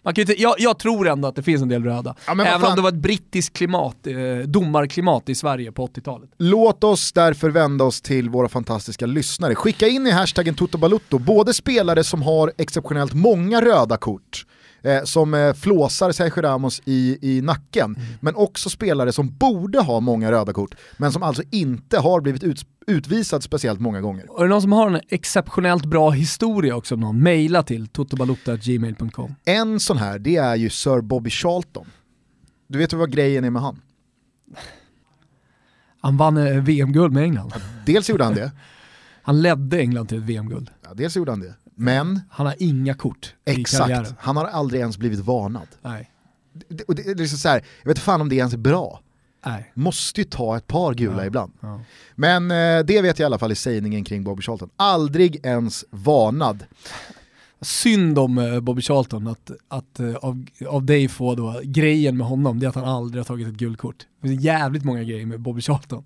man 0.02 0.14
kan 0.14 0.22
inte, 0.22 0.42
jag, 0.42 0.56
jag, 0.58 0.80
tror 0.80 1.08
ändå 1.08 1.28
att 1.28 1.36
det 1.36 1.44
finns 1.44 1.62
en 1.62 1.68
del 1.68 1.84
röda. 1.84 2.16
Ja, 2.28 2.32
Även 2.32 2.70
om 2.70 2.76
det 2.76 2.82
var 2.82 2.90
ett 2.90 2.96
brittiskt 2.96 3.58
klimat, 3.58 3.98
uh, 4.08 4.40
domarklimat 4.40 5.30
i 5.30 5.36
Sverige 5.36 5.72
på 5.72 5.88
80-talet. 5.88 6.30
Låt 6.38 6.84
oss 6.84 7.12
därför 7.12 7.50
vända 7.50 7.84
oss 7.84 8.02
till 8.02 8.30
våra 8.30 8.50
fantastiska 8.50 9.06
lyssnare. 9.06 9.56
Skicka 9.56 9.88
in 9.88 10.08
i 10.08 10.12
hashtaggen 10.12 10.56
Toto 10.56 10.78
både 11.20 11.54
spelare 11.54 12.04
som 12.04 12.22
har 12.22 12.52
exceptionellt 12.58 13.14
många 13.14 13.62
röda 13.62 13.98
kort, 13.98 14.46
eh, 14.84 15.04
som 15.04 15.34
eh, 15.34 15.54
flåsar 15.54 16.12
Sergio 16.12 16.42
Ramos 16.42 16.82
i, 16.86 17.18
i 17.22 17.42
nacken. 17.42 17.96
Mm. 17.96 18.08
Men 18.20 18.36
också 18.36 18.70
spelare 18.70 19.12
som 19.12 19.38
borde 19.38 19.80
ha 19.80 20.00
många 20.00 20.32
röda 20.32 20.54
kort, 20.54 20.76
men 20.98 21.12
som 21.12 21.24
alltså 21.24 21.44
inte 21.52 22.00
har 22.00 22.22
blivit 22.22 22.44
ut, 22.44 22.66
utvisad 22.88 23.44
speciellt 23.44 23.80
många 23.80 24.02
gånger. 24.02 24.32
Och 24.32 24.40
är 24.40 24.44
det 24.44 24.50
någon 24.50 24.62
som 24.62 24.72
har 24.72 24.90
en 24.90 25.02
exceptionellt 25.10 25.86
bra 25.86 26.10
historia 26.10 26.76
också, 26.76 26.96
någon, 26.96 27.24
mejla 27.24 27.64
till 27.64 27.88
totobalutta.gmail.com. 27.88 29.36
En 29.46 29.80
sån 29.80 29.98
här, 29.98 30.20
det 30.20 30.36
är 30.36 30.56
ju 30.56 30.70
Sir 30.70 31.02
Bobby 31.02 31.30
Charlton. 31.30 31.86
Du 32.68 32.78
vet 32.78 32.94
vad 32.94 33.12
grejen 33.12 33.44
är 33.44 33.50
med 33.50 33.62
han? 33.62 33.82
Han 36.02 36.18
vann 36.18 36.38
eh, 36.38 36.64
VM-guld 36.64 37.14
med 37.14 37.24
England. 37.24 37.54
Dels 37.86 38.10
gjorde 38.10 38.24
han 38.24 38.34
det. 38.34 38.52
han 39.24 39.42
ledde 39.42 39.80
England 39.80 40.08
till 40.08 40.18
ett 40.18 40.24
VM-guld. 40.24 40.70
Ja, 40.84 40.94
dels 40.94 41.16
gjorde 41.16 41.32
han 41.32 41.40
det. 41.40 41.54
Men... 41.76 42.22
Han 42.30 42.46
har 42.46 42.56
inga 42.60 42.94
kort 42.94 43.36
Exakt, 43.46 44.14
han 44.18 44.38
har 44.38 44.46
aldrig 44.46 44.82
ens 44.82 44.98
blivit 44.98 45.20
varnad. 45.20 45.68
Nej. 45.82 46.10
Det, 46.54 46.84
det, 46.88 47.14
det 47.14 47.24
är 47.24 47.28
så 47.28 47.50
här, 47.50 47.64
jag 47.82 47.90
vet 47.90 48.00
fan 48.00 48.22
om 48.22 48.30
det 48.30 48.36
ens 48.36 48.54
är 48.54 48.58
bra. 48.58 49.00
Nej. 49.46 49.72
Måste 49.74 50.22
ju 50.22 50.26
ta 50.26 50.58
ett 50.58 50.68
par 50.68 50.94
gula 50.94 51.18
ja, 51.18 51.26
ibland. 51.26 51.54
Ja. 51.60 51.80
Men 52.16 52.52
eh, 52.52 52.86
det 52.86 53.02
vet 53.02 53.20
jag 53.20 53.20
i 53.20 53.24
alla 53.26 53.40
fall 53.40 53.52
i 53.52 53.56
sägningen 53.56 54.04
kring 54.04 54.24
Bobby 54.24 54.42
Charlton. 54.42 54.70
Aldrig 54.76 55.46
ens 55.46 55.86
varnad. 55.90 56.66
Synd 57.62 58.20
om 58.20 58.38
eh, 58.38 58.60
Bobby 58.60 58.82
Charlton 58.82 59.28
att, 59.28 59.52
att 59.68 60.00
eh, 60.00 60.16
av, 60.16 60.46
av 60.68 60.86
dig 60.86 61.08
få 61.08 61.36
då, 61.36 61.62
grejen 61.64 62.18
med 62.18 62.28
honom, 62.28 62.60
det 62.60 62.66
är 62.66 62.70
att 62.70 62.76
han 62.76 62.86
aldrig 62.86 63.20
har 63.20 63.26
tagit 63.26 63.48
ett 63.48 63.54
guldkort. 63.54 64.08
Det 64.22 64.28
finns 64.28 64.44
jävligt 64.44 64.84
många 64.84 65.04
grejer 65.04 65.26
med 65.26 65.40
Bobby 65.40 65.62
Charlton. 65.62 66.04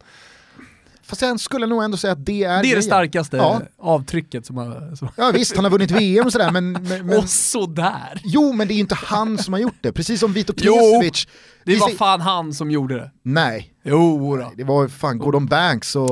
Fast 1.07 1.21
jag 1.21 1.39
skulle 1.39 1.65
nog 1.65 1.83
ändå 1.83 1.97
säga 1.97 2.13
att 2.13 2.25
det 2.25 2.43
är 2.43 2.49
Det 2.49 2.53
är 2.53 2.61
grejen. 2.61 2.75
det 2.75 2.83
starkaste 2.83 3.37
ja. 3.37 3.61
avtrycket 3.77 4.45
som 4.45 4.57
har... 4.57 4.95
Som... 4.95 5.09
Ja 5.15 5.31
visst, 5.33 5.55
han 5.55 5.65
har 5.65 5.71
vunnit 5.71 5.91
VM 5.91 6.25
och 6.25 6.31
sådär 6.31 6.51
men, 6.51 6.71
men, 6.71 7.05
men... 7.05 7.17
Och 7.17 7.29
sådär! 7.29 8.21
Jo 8.23 8.53
men 8.53 8.67
det 8.67 8.73
är 8.73 8.75
ju 8.75 8.81
inte 8.81 8.95
han 8.95 9.37
som 9.37 9.53
har 9.53 9.59
gjort 9.59 9.77
det, 9.81 9.91
precis 9.91 10.19
som 10.19 10.33
Vito 10.33 10.53
Knesevic. 10.53 11.27
Det 11.65 11.75
var 11.75 11.89
fan 11.89 12.21
han 12.21 12.53
som 12.53 12.71
gjorde 12.71 12.95
det. 12.95 13.11
Nej. 13.23 13.73
Jo 13.83 14.37
då. 14.37 14.51
Det 14.55 14.63
var 14.63 14.87
fan 14.87 15.19
Gordon 15.19 15.45
Banks 15.45 15.95
och... 15.95 16.09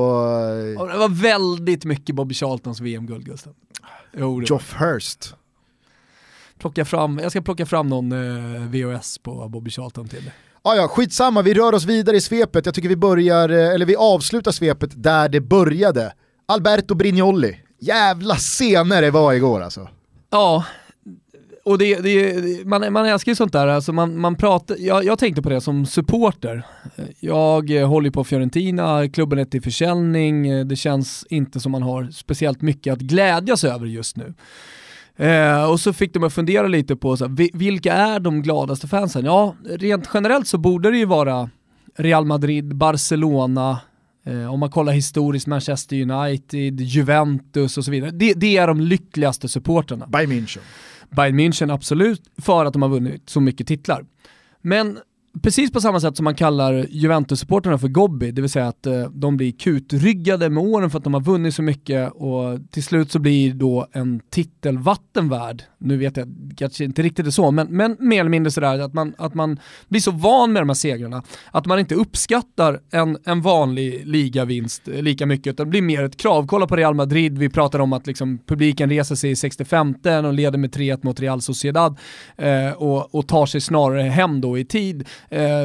och 0.78 0.88
det 0.88 0.98
var 0.98 1.22
väldigt 1.22 1.84
mycket 1.84 2.14
Bobby 2.14 2.34
Charltons 2.34 2.80
VM-guld 2.80 3.24
Gustav. 3.24 3.54
Jo, 4.16 4.42
Joff 4.42 4.74
Hurst. 4.78 5.34
Plocka 6.58 6.84
fram, 6.84 7.18
jag 7.18 7.30
ska 7.30 7.42
plocka 7.42 7.66
fram 7.66 7.88
någon 7.88 8.12
eh, 8.12 8.62
VHS 8.68 9.18
på 9.18 9.48
Bobby 9.48 9.70
Charlton 9.70 10.08
till 10.08 10.24
dig. 10.24 10.32
Ah, 10.68 10.74
ja, 10.74 10.88
skitsamma, 10.88 11.42
vi 11.42 11.54
rör 11.54 11.72
oss 11.72 11.84
vidare 11.84 12.16
i 12.16 12.20
svepet. 12.20 12.66
Jag 12.66 12.74
tycker 12.74 12.88
vi 12.88 12.96
börjar, 12.96 13.48
eh, 13.48 13.74
eller 13.74 13.86
vi 13.86 13.96
avslutar 13.96 14.52
svepet 14.52 15.02
där 15.02 15.28
det 15.28 15.40
började. 15.40 16.12
Alberto 16.46 16.94
Brignoli. 16.94 17.60
Jävla 17.80 18.34
scener 18.34 19.02
det 19.02 19.10
var 19.10 19.32
igår 19.32 19.60
alltså. 19.60 19.88
Ja, 20.30 20.64
och 21.64 21.78
det, 21.78 22.00
det, 22.00 22.66
man, 22.66 22.92
man 22.92 23.06
älskar 23.06 23.32
ju 23.32 23.36
sånt 23.36 23.52
där, 23.52 23.66
alltså 23.66 23.92
man, 23.92 24.20
man 24.20 24.36
pratar, 24.36 24.76
jag, 24.78 25.04
jag 25.04 25.18
tänkte 25.18 25.42
på 25.42 25.48
det 25.48 25.60
som 25.60 25.86
supporter. 25.86 26.66
Jag 27.20 27.70
eh, 27.70 27.88
håller 27.88 28.10
på 28.10 28.24
Fiorentina, 28.24 29.08
klubben 29.08 29.38
är 29.38 29.44
till 29.44 29.62
försäljning, 29.62 30.48
eh, 30.48 30.64
det 30.66 30.76
känns 30.76 31.26
inte 31.30 31.60
som 31.60 31.72
man 31.72 31.82
har 31.82 32.10
speciellt 32.10 32.62
mycket 32.62 32.92
att 32.92 33.00
glädjas 33.00 33.64
över 33.64 33.86
just 33.86 34.16
nu. 34.16 34.34
Eh, 35.16 35.70
och 35.70 35.80
så 35.80 35.92
fick 35.92 36.14
de 36.14 36.24
att 36.24 36.32
fundera 36.32 36.66
lite 36.66 36.96
på 36.96 37.16
så 37.16 37.24
här, 37.26 37.58
vilka 37.58 37.92
är 37.92 38.20
de 38.20 38.42
gladaste 38.42 38.88
fansen? 38.88 39.24
Ja, 39.24 39.54
rent 39.64 40.10
generellt 40.14 40.46
så 40.46 40.58
borde 40.58 40.90
det 40.90 40.98
ju 40.98 41.04
vara 41.04 41.50
Real 41.96 42.24
Madrid, 42.24 42.76
Barcelona, 42.76 43.80
eh, 44.24 44.52
om 44.52 44.60
man 44.60 44.70
kollar 44.70 44.92
historiskt 44.92 45.46
Manchester 45.46 46.10
United, 46.10 46.80
Juventus 46.80 47.78
och 47.78 47.84
så 47.84 47.90
vidare. 47.90 48.10
Det, 48.10 48.34
det 48.34 48.56
är 48.56 48.66
de 48.66 48.80
lyckligaste 48.80 49.48
supporterna. 49.48 50.06
Bayern 50.06 50.32
München. 50.32 50.60
Bayern 51.10 51.40
München 51.40 51.74
absolut, 51.74 52.22
för 52.38 52.64
att 52.64 52.72
de 52.72 52.82
har 52.82 52.88
vunnit 52.88 53.30
så 53.30 53.40
mycket 53.40 53.66
titlar. 53.66 54.04
Men 54.62 54.98
precis 55.42 55.72
på 55.72 55.80
samma 55.80 56.00
sätt 56.00 56.16
som 56.16 56.24
man 56.24 56.34
kallar 56.34 56.86
Juventus-supporterna 56.90 57.78
för 57.78 57.88
Gobbi, 57.88 58.30
det 58.30 58.40
vill 58.40 58.50
säga 58.50 58.68
att 58.68 58.86
eh, 58.86 59.10
de 59.10 59.36
blir 59.36 59.52
kutryggade 59.52 60.50
med 60.50 60.64
åren 60.64 60.90
för 60.90 60.98
att 60.98 61.04
de 61.04 61.14
har 61.14 61.20
vunnit 61.20 61.54
så 61.54 61.62
mycket 61.62 62.12
och 62.12 62.70
till 62.70 62.84
slut 62.84 63.12
så 63.12 63.18
blir 63.18 63.54
då 63.54 63.86
en 63.92 64.20
titel 64.30 64.78
vattenvärd. 64.78 65.62
Nu 65.78 65.96
vet 65.96 66.16
jag 66.16 66.34
kanske 66.56 66.84
inte 66.84 67.02
riktigt 67.02 67.26
är 67.26 67.30
så, 67.30 67.50
men, 67.50 67.66
men 67.70 67.96
mer 68.00 68.20
eller 68.20 68.30
mindre 68.30 68.50
sådär 68.50 68.78
att 68.78 68.94
man, 68.94 69.14
att 69.18 69.34
man 69.34 69.60
blir 69.88 70.00
så 70.00 70.10
van 70.10 70.52
med 70.52 70.62
de 70.62 70.68
här 70.68 70.74
segrarna 70.74 71.22
att 71.50 71.66
man 71.66 71.78
inte 71.78 71.94
uppskattar 71.94 72.80
en, 72.90 73.18
en 73.24 73.42
vanlig 73.42 74.06
ligavinst 74.06 74.88
eh, 74.88 75.02
lika 75.02 75.26
mycket 75.26 75.52
utan 75.52 75.66
det 75.66 75.70
blir 75.70 75.82
mer 75.82 76.04
ett 76.04 76.16
krav. 76.16 76.46
Kolla 76.46 76.66
på 76.66 76.76
Real 76.76 76.94
Madrid, 76.94 77.38
vi 77.38 77.48
pratar 77.48 77.78
om 77.78 77.92
att 77.92 78.06
liksom 78.06 78.38
publiken 78.46 78.90
reser 78.90 79.14
sig 79.14 79.30
i 79.30 79.36
65 79.36 79.94
och 80.24 80.32
leder 80.32 80.58
med 80.58 80.74
3-1 80.74 80.98
mot 81.02 81.20
Real 81.20 81.42
Sociedad 81.42 81.98
eh, 82.36 82.70
och, 82.70 83.14
och 83.14 83.28
tar 83.28 83.46
sig 83.46 83.60
snarare 83.60 84.02
hem 84.02 84.40
då 84.40 84.58
i 84.58 84.64
tid 84.64 85.04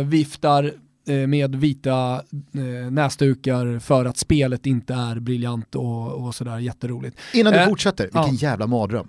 viftar 0.06 0.74
eh, 1.08 1.28
med 1.28 1.56
vita 1.56 2.22
eh, 2.54 2.92
näsdukar 2.92 3.80
för 3.80 4.06
att 4.06 4.18
spelet 4.18 4.66
inte 4.66 4.94
är 4.94 5.20
briljant 5.20 5.76
och, 5.76 6.26
och 6.26 6.36
sådär 6.36 6.60
jätteroligt. 6.60 7.18
Innan 7.34 7.54
du 7.54 7.60
eh, 7.60 7.68
fortsätter, 7.68 8.04
vilken 8.04 8.36
ja. 8.36 8.50
jävla 8.50 8.68
mardröm. 8.68 9.08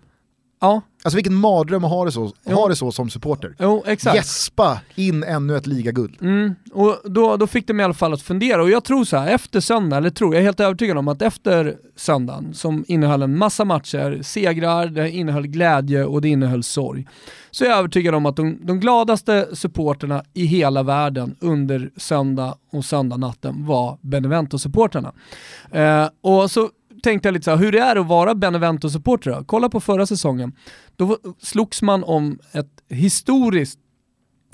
Ja. 0.63 0.83
Alltså 1.05 1.17
vilken 1.17 1.35
mardröm 1.35 1.85
att 1.85 1.91
ha 1.91 2.05
det 2.05 2.13
så, 2.13 2.33
ha 2.45 2.69
det 2.69 2.77
så 2.77 2.93
som 2.93 3.11
supporter. 3.11 3.55
Jo, 3.59 3.85
exakt. 3.87 4.17
Gäspa 4.17 4.81
in 4.95 5.25
ännu 5.25 5.57
ett 5.57 5.67
ligaguld. 5.67 6.17
Mm. 6.21 6.55
Och 6.73 6.99
då, 7.05 7.37
då 7.37 7.47
fick 7.47 7.67
de 7.67 7.81
i 7.81 7.83
alla 7.83 7.95
fall 7.95 8.13
att 8.13 8.23
fundera 8.23 8.63
och 8.63 8.71
jag 8.71 8.85
tror 8.85 9.05
så 9.05 9.17
här, 9.17 9.29
efter 9.29 9.61
söndag, 9.61 9.97
eller 9.97 10.11
tror, 10.11 10.35
jag 10.35 10.41
är 10.41 10.45
helt 10.45 10.61
övertygad 10.61 10.99
om 10.99 11.09
att 11.09 11.23
efter 11.23 11.77
söndagen 11.97 12.55
som 12.55 12.85
innehöll 12.89 13.23
en 13.23 13.39
massa 13.39 13.65
matcher, 13.65 14.23
segrar, 14.23 14.87
det 14.87 15.11
innehöll 15.11 15.47
glädje 15.47 16.05
och 16.05 16.21
det 16.21 16.29
innehöll 16.29 16.63
sorg. 16.63 17.07
Så 17.51 17.65
jag 17.65 17.73
är 17.73 17.79
övertygad 17.79 18.15
om 18.15 18.27
att 18.27 18.37
de, 18.37 18.59
de 18.63 18.81
gladaste 18.81 19.49
supporterna 19.53 20.25
i 20.35 20.45
hela 20.45 20.83
världen 20.83 21.37
under 21.41 21.91
söndag 21.97 22.55
och 22.73 22.85
söndagnatten 22.85 23.67
var 23.67 23.99
Benevento-supporterna. 24.01 25.13
Eh, 25.71 26.09
och 26.21 26.51
så 26.51 26.69
tänkte 27.03 27.29
jag 27.29 27.33
lite 27.33 27.45
så 27.45 27.51
här, 27.51 27.59
hur 27.59 27.73
det 27.73 27.79
är 27.79 27.97
att 27.97 28.07
vara 28.07 28.35
Benevento-supporter 28.35 29.45
Kolla 29.47 29.69
på 29.69 29.81
förra 29.81 30.07
säsongen. 30.07 30.53
Då 30.97 31.19
slogs 31.43 31.83
man 31.83 32.05
om 32.05 32.39
ett 32.53 32.83
historiskt 32.89 33.79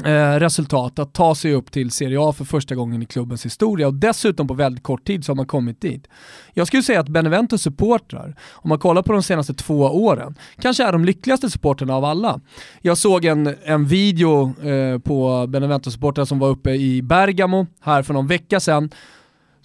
eh, 0.05 0.35
resultat 0.35 0.99
att 0.99 1.15
ta 1.15 1.35
sig 1.35 1.53
upp 1.55 1.73
till 1.73 1.91
Serie 1.91 2.21
A 2.21 2.33
för 2.33 2.45
första 2.45 2.75
gången 2.75 3.03
i 3.03 3.07
klubbens 3.07 3.45
historia 3.45 3.87
och 3.87 3.95
dessutom 3.95 4.49
på 4.49 4.55
väldigt 4.55 4.83
kort 4.83 5.07
tid 5.07 5.25
så 5.25 5.33
har 5.33 5.37
man 5.37 5.47
kommit 5.47 5.81
dit. 5.81 6.07
Jag 6.53 6.67
skulle 6.67 6.83
säga 6.83 7.01
att 7.01 7.09
Benevento 7.09 7.59
supportrar, 7.59 8.37
om 8.53 8.69
man 8.69 8.79
kollar 8.79 9.03
på 9.03 9.13
de 9.13 9.23
senaste 9.23 9.55
två 9.55 9.81
åren, 9.81 10.35
kanske 10.61 10.85
är 10.85 10.93
de 10.93 11.05
lyckligaste 11.05 11.51
supporterna 11.51 11.95
av 11.95 12.05
alla. 12.05 12.41
Jag 12.81 12.99
såg 12.99 13.25
en, 13.25 13.55
en 13.65 13.87
video 13.87 14.55
eh, 14.69 14.99
på 14.99 15.47
Benevento 15.47 15.91
supportrar 15.91 16.25
som 16.25 16.39
var 16.39 16.49
uppe 16.49 16.71
i 16.71 17.03
Bergamo 17.03 17.67
här 17.81 18.03
för 18.03 18.15
någon 18.15 18.27
vecka 18.27 18.61
sedan 18.61 18.91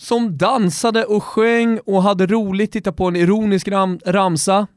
som 0.03 0.37
dansade 0.37 1.05
och 1.05 1.23
sjöng 1.23 1.79
och 1.85 2.03
hade 2.03 2.25
roligt, 2.25 2.71
titta 2.71 2.91
på 2.91 3.05
en 3.05 3.15
ironisk 3.15 3.67
ram 3.67 3.99
ramsa. 4.05 4.67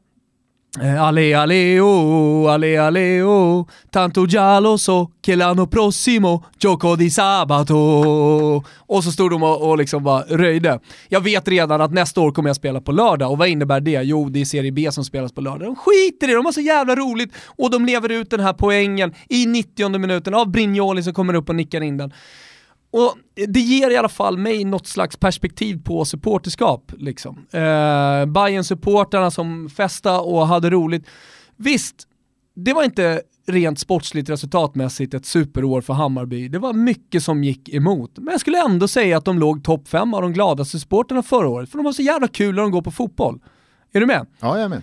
Eh, 0.81 1.03
ale 1.03 1.37
ale 1.37 1.79
oh, 1.81 2.53
ale 2.53 2.77
ale 2.77 3.21
oh, 3.21 3.67
tanto 3.89 4.25
giallo 4.25 4.77
so 4.77 5.11
che 5.21 5.35
l'anno 5.35 5.67
prossimo 5.67 6.45
gioco 6.57 6.95
di 6.95 7.09
sabato. 7.09 8.63
Och 8.77 9.03
så 9.03 9.11
stod 9.11 9.31
de 9.31 9.43
och, 9.43 9.69
och 9.69 9.77
liksom 9.77 10.03
bara 10.03 10.21
röjde. 10.21 10.79
Jag 11.09 11.21
vet 11.21 11.47
redan 11.47 11.81
att 11.81 11.93
nästa 11.93 12.21
år 12.21 12.31
kommer 12.31 12.49
jag 12.49 12.55
spela 12.55 12.81
på 12.81 12.91
lördag 12.91 13.31
och 13.31 13.37
vad 13.37 13.47
innebär 13.47 13.79
det? 13.79 14.01
Jo, 14.03 14.29
det 14.29 14.41
är 14.41 14.45
Serie 14.45 14.71
B 14.71 14.91
som 14.91 15.05
spelas 15.05 15.31
på 15.31 15.41
lördag. 15.41 15.67
De 15.67 15.75
skiter 15.75 16.27
i 16.27 16.29
det, 16.29 16.35
de 16.35 16.45
har 16.45 16.51
så 16.51 16.61
jävla 16.61 16.95
roligt 16.95 17.33
och 17.45 17.71
de 17.71 17.85
lever 17.85 18.11
ut 18.11 18.29
den 18.29 18.39
här 18.39 18.53
poängen 18.53 19.13
i 19.29 19.45
90 19.45 19.97
minuten 19.97 20.33
av 20.33 20.51
Brignoli 20.51 21.03
som 21.03 21.13
kommer 21.13 21.33
upp 21.33 21.49
och 21.49 21.55
nickar 21.55 21.81
in 21.81 21.97
den. 21.97 22.13
Och 22.91 23.15
det 23.47 23.59
ger 23.59 23.91
i 23.91 23.97
alla 23.97 24.09
fall 24.09 24.37
mig 24.37 24.65
något 24.65 24.87
slags 24.87 25.17
perspektiv 25.17 25.83
på 25.83 26.05
supporterskap. 26.05 26.91
Liksom. 26.97 27.45
Eh, 27.51 28.25
bayern 28.25 28.63
supporterna 28.63 29.31
som 29.31 29.69
festa 29.69 30.21
och 30.21 30.47
hade 30.47 30.69
roligt. 30.69 31.07
Visst, 31.55 32.07
det 32.55 32.73
var 32.73 32.83
inte 32.83 33.21
rent 33.47 33.79
sportsligt 33.79 34.29
resultatmässigt 34.29 35.13
ett 35.13 35.25
superår 35.25 35.81
för 35.81 35.93
Hammarby. 35.93 36.47
Det 36.47 36.59
var 36.59 36.73
mycket 36.73 37.23
som 37.23 37.43
gick 37.43 37.69
emot. 37.69 38.11
Men 38.15 38.31
jag 38.31 38.41
skulle 38.41 38.65
ändå 38.65 38.87
säga 38.87 39.17
att 39.17 39.25
de 39.25 39.39
låg 39.39 39.63
topp 39.63 39.87
fem 39.87 40.13
av 40.13 40.21
de 40.21 40.33
gladaste 40.33 40.79
supporterna 40.79 41.23
förra 41.23 41.47
året. 41.47 41.69
För 41.69 41.77
de 41.77 41.85
har 41.85 41.93
så 41.93 42.01
jävla 42.01 42.27
kul 42.27 42.55
när 42.55 42.61
de 42.61 42.71
går 42.71 42.81
på 42.81 42.91
fotboll. 42.91 43.39
Är 43.93 43.99
du 43.99 44.05
med? 44.05 44.25
Ja, 44.39 44.59
jag 44.59 44.65
är 44.65 44.69
med. 44.69 44.81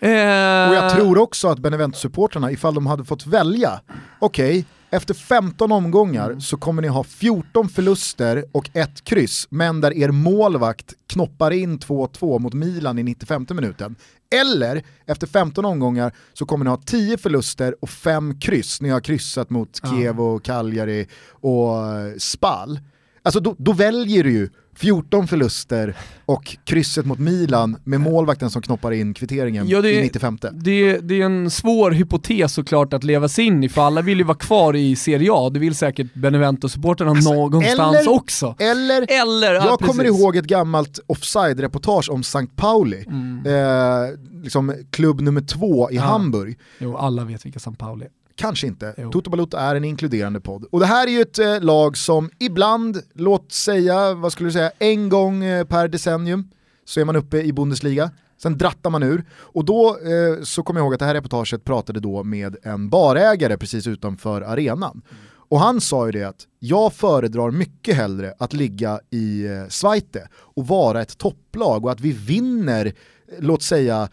Eh... 0.00 0.70
Och 0.70 0.76
jag 0.76 0.96
tror 0.96 1.18
också 1.18 1.48
att 1.48 1.58
Benevento-supportrarna, 1.58 2.52
ifall 2.52 2.74
de 2.74 2.86
hade 2.86 3.04
fått 3.04 3.26
välja, 3.26 3.80
okej, 4.18 4.50
okay, 4.50 4.64
efter 4.90 5.14
15 5.14 5.72
omgångar 5.72 6.26
mm. 6.26 6.40
så 6.40 6.56
kommer 6.56 6.82
ni 6.82 6.88
ha 6.88 7.04
14 7.04 7.68
förluster 7.68 8.44
och 8.52 8.70
ett 8.72 9.04
kryss, 9.04 9.46
men 9.50 9.80
där 9.80 9.92
er 9.92 10.10
målvakt 10.10 10.94
knoppar 11.06 11.50
in 11.50 11.78
2-2 11.78 12.38
mot 12.38 12.54
Milan 12.54 12.98
i 12.98 13.02
95 13.02 13.46
minuten. 13.50 13.96
Eller 14.34 14.82
efter 15.06 15.26
15 15.26 15.64
omgångar 15.64 16.12
så 16.32 16.46
kommer 16.46 16.64
ni 16.64 16.70
ha 16.70 16.76
10 16.76 17.18
förluster 17.18 17.74
och 17.80 17.90
5 17.90 18.40
kryss. 18.40 18.80
Ni 18.80 18.88
har 18.88 19.00
kryssat 19.00 19.50
mot 19.50 19.80
Kiev 19.90 20.20
och 20.20 20.44
Cagliari 20.44 21.06
och 21.30 21.74
Spal. 22.18 22.80
Alltså 23.22 23.40
då, 23.40 23.54
då 23.58 23.72
väljer 23.72 24.24
du 24.24 24.32
ju 24.32 24.48
14 24.74 25.28
förluster 25.28 25.96
och 26.26 26.56
krysset 26.64 27.06
mot 27.06 27.18
Milan 27.18 27.76
med 27.84 28.00
målvakten 28.00 28.50
som 28.50 28.62
knoppar 28.62 28.92
in 28.92 29.14
kvitteringen 29.14 29.68
ja, 29.68 29.80
det, 29.80 29.92
i 29.92 30.02
95. 30.02 30.38
Det, 30.52 30.98
det, 30.98 31.20
är 31.20 31.24
en 31.24 31.50
svår 31.50 31.90
hypotes 31.90 32.52
såklart 32.52 32.92
att 32.92 33.04
leva 33.04 33.28
sig 33.28 33.44
in 33.44 33.64
i, 33.64 33.68
för 33.68 33.82
alla 33.82 34.02
vill 34.02 34.18
ju 34.18 34.24
vara 34.24 34.38
kvar 34.38 34.76
i 34.76 34.96
Serie 34.96 35.30
A, 35.32 35.50
det 35.50 35.60
vill 35.60 35.74
säkert 35.74 36.14
Benevento-supporterna 36.14 37.10
alltså, 37.10 37.34
någonstans 37.34 37.96
eller, 37.96 38.14
också. 38.14 38.54
Eller, 38.58 39.06
eller 39.22 39.54
jag 39.54 39.64
ja, 39.64 39.76
kommer 39.76 40.04
ihåg 40.04 40.36
ett 40.36 40.44
gammalt 40.44 41.00
offside-reportage 41.06 42.10
om 42.10 42.20
St. 42.20 42.46
Pauli, 42.56 43.04
mm. 43.06 43.46
eh, 43.46 44.42
liksom 44.42 44.74
klubb 44.90 45.20
nummer 45.20 45.40
två 45.40 45.90
i 45.90 45.96
ja. 45.96 46.02
Hamburg. 46.02 46.58
Jo, 46.78 46.96
alla 46.96 47.24
vet 47.24 47.46
vilka 47.46 47.56
St. 47.56 47.74
Pauli 47.78 48.04
är. 48.04 48.19
Kanske 48.40 48.66
inte. 48.66 48.94
Jo. 48.96 49.10
Toto 49.10 49.30
Balotto 49.30 49.56
är 49.56 49.74
en 49.74 49.84
inkluderande 49.84 50.40
podd. 50.40 50.64
Och 50.70 50.80
det 50.80 50.86
här 50.86 51.06
är 51.06 51.10
ju 51.10 51.20
ett 51.20 51.38
eh, 51.38 51.60
lag 51.60 51.96
som 51.96 52.30
ibland, 52.38 53.02
låt 53.14 53.52
säga, 53.52 54.14
vad 54.14 54.32
skulle 54.32 54.48
du 54.48 54.52
säga, 54.52 54.72
en 54.78 55.08
gång 55.08 55.44
eh, 55.44 55.64
per 55.64 55.88
decennium 55.88 56.50
så 56.84 57.00
är 57.00 57.04
man 57.04 57.16
uppe 57.16 57.42
i 57.42 57.52
Bundesliga. 57.52 58.10
Sen 58.42 58.58
drattar 58.58 58.90
man 58.90 59.02
ur. 59.02 59.24
Och 59.32 59.64
då 59.64 59.88
eh, 59.88 60.42
så 60.42 60.62
kommer 60.62 60.80
jag 60.80 60.84
ihåg 60.84 60.94
att 60.94 61.00
det 61.00 61.06
här 61.06 61.14
reportaget 61.14 61.64
pratade 61.64 62.00
då 62.00 62.24
med 62.24 62.56
en 62.62 62.90
barägare 62.90 63.56
precis 63.56 63.86
utanför 63.86 64.42
arenan. 64.42 65.02
Mm. 65.10 65.24
Och 65.50 65.60
han 65.60 65.80
sa 65.80 66.06
ju 66.06 66.12
det 66.12 66.24
att 66.24 66.46
jag 66.58 66.92
föredrar 66.92 67.50
mycket 67.50 67.96
hellre 67.96 68.34
att 68.38 68.52
ligga 68.52 69.00
i 69.10 69.46
eh, 69.46 69.68
Zweite 69.68 70.28
och 70.32 70.66
vara 70.66 71.02
ett 71.02 71.18
topplag 71.18 71.84
och 71.84 71.92
att 71.92 72.00
vi 72.00 72.12
vinner, 72.12 72.92
låt 73.38 73.62
säga 73.62 74.08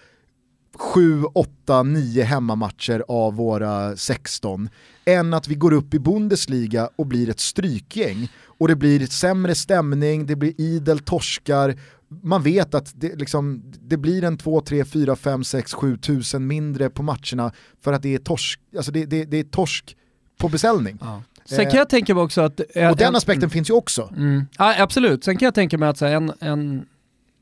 7, 0.77 1.23
8, 1.33 1.83
9 1.83 2.23
hemmamatcher 2.23 3.03
av 3.07 3.35
våra 3.35 3.97
16 3.97 4.69
än 5.05 5.33
att 5.33 5.47
vi 5.47 5.55
går 5.55 5.73
upp 5.73 5.93
i 5.93 5.99
Bundesliga 5.99 6.89
och 6.95 7.05
blir 7.05 7.29
ett 7.29 7.39
strykgäng 7.39 8.29
och 8.43 8.67
det 8.67 8.75
blir 8.75 9.05
sämre 9.05 9.55
stämning, 9.55 10.25
det 10.25 10.35
blir 10.35 10.61
idel 10.61 10.99
torskar, 10.99 11.75
man 12.21 12.43
vet 12.43 12.73
att 12.73 12.91
det, 12.95 13.15
liksom, 13.15 13.63
det 13.81 13.97
blir 13.97 14.23
en 14.23 14.37
2, 14.37 14.61
3, 14.61 14.85
4, 14.85 15.15
5, 15.15 15.43
6, 15.43 15.73
7 15.73 15.97
tusen 15.97 16.47
mindre 16.47 16.89
på 16.89 17.03
matcherna 17.03 17.51
för 17.81 17.93
att 17.93 18.01
det 18.01 18.15
är 18.15 18.19
torsk, 18.19 18.59
alltså 18.77 18.91
det, 18.91 19.05
det, 19.05 19.25
det 19.25 19.37
är 19.37 19.43
torsk 19.43 19.97
på 20.37 20.49
beställning. 20.49 20.97
Ja. 21.01 21.23
Sen 21.45 21.65
kan 21.65 21.75
jag 21.75 21.89
tänka 21.89 22.15
mig 22.15 22.23
också 22.23 22.41
att... 22.41 22.61
Eh, 22.75 22.89
och 22.89 22.97
den 22.97 23.15
aspekten 23.15 23.43
mm, 23.43 23.49
finns 23.49 23.69
ju 23.69 23.73
också. 23.73 24.13
Mm, 24.17 24.45
ja, 24.57 24.81
absolut, 24.83 25.23
sen 25.23 25.37
kan 25.37 25.45
jag 25.45 25.53
tänka 25.53 25.77
mig 25.77 25.89
att 25.89 26.01
här, 26.01 26.11
en, 26.11 26.31
en 26.39 26.85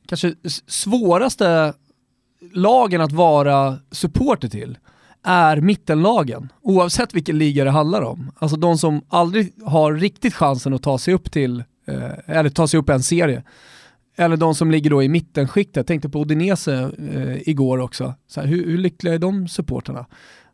kanske 0.07 0.35
svåraste 0.67 1.73
lagen 2.53 3.01
att 3.01 3.11
vara 3.11 3.77
supporter 3.91 4.47
till 4.47 4.77
är 5.23 5.61
mittenlagen, 5.61 6.51
oavsett 6.61 7.13
vilken 7.13 7.37
liga 7.37 7.63
det 7.63 7.71
handlar 7.71 8.01
om. 8.01 8.31
Alltså 8.39 8.57
de 8.57 8.77
som 8.77 9.01
aldrig 9.09 9.53
har 9.65 9.93
riktigt 9.93 10.33
chansen 10.33 10.73
att 10.73 10.83
ta 10.83 10.97
sig 10.97 11.13
upp 11.13 11.31
till, 11.31 11.63
eh, 11.87 12.11
eller 12.37 12.49
ta 12.49 12.67
sig 12.67 12.79
upp 12.79 12.89
en 12.89 13.03
serie. 13.03 13.43
Eller 14.17 14.37
de 14.37 14.55
som 14.55 14.71
ligger 14.71 14.89
då 14.89 15.03
i 15.03 15.09
mittenskiktet. 15.09 15.75
Jag 15.75 15.87
tänkte 15.87 16.09
på 16.09 16.19
Odinese 16.19 16.91
eh, 17.13 17.49
igår 17.49 17.77
också. 17.77 18.13
Så 18.27 18.39
här, 18.41 18.47
hur, 18.47 18.65
hur 18.65 18.77
lyckliga 18.77 19.13
är 19.13 19.19
de 19.19 19.47
supporterna? 19.47 20.05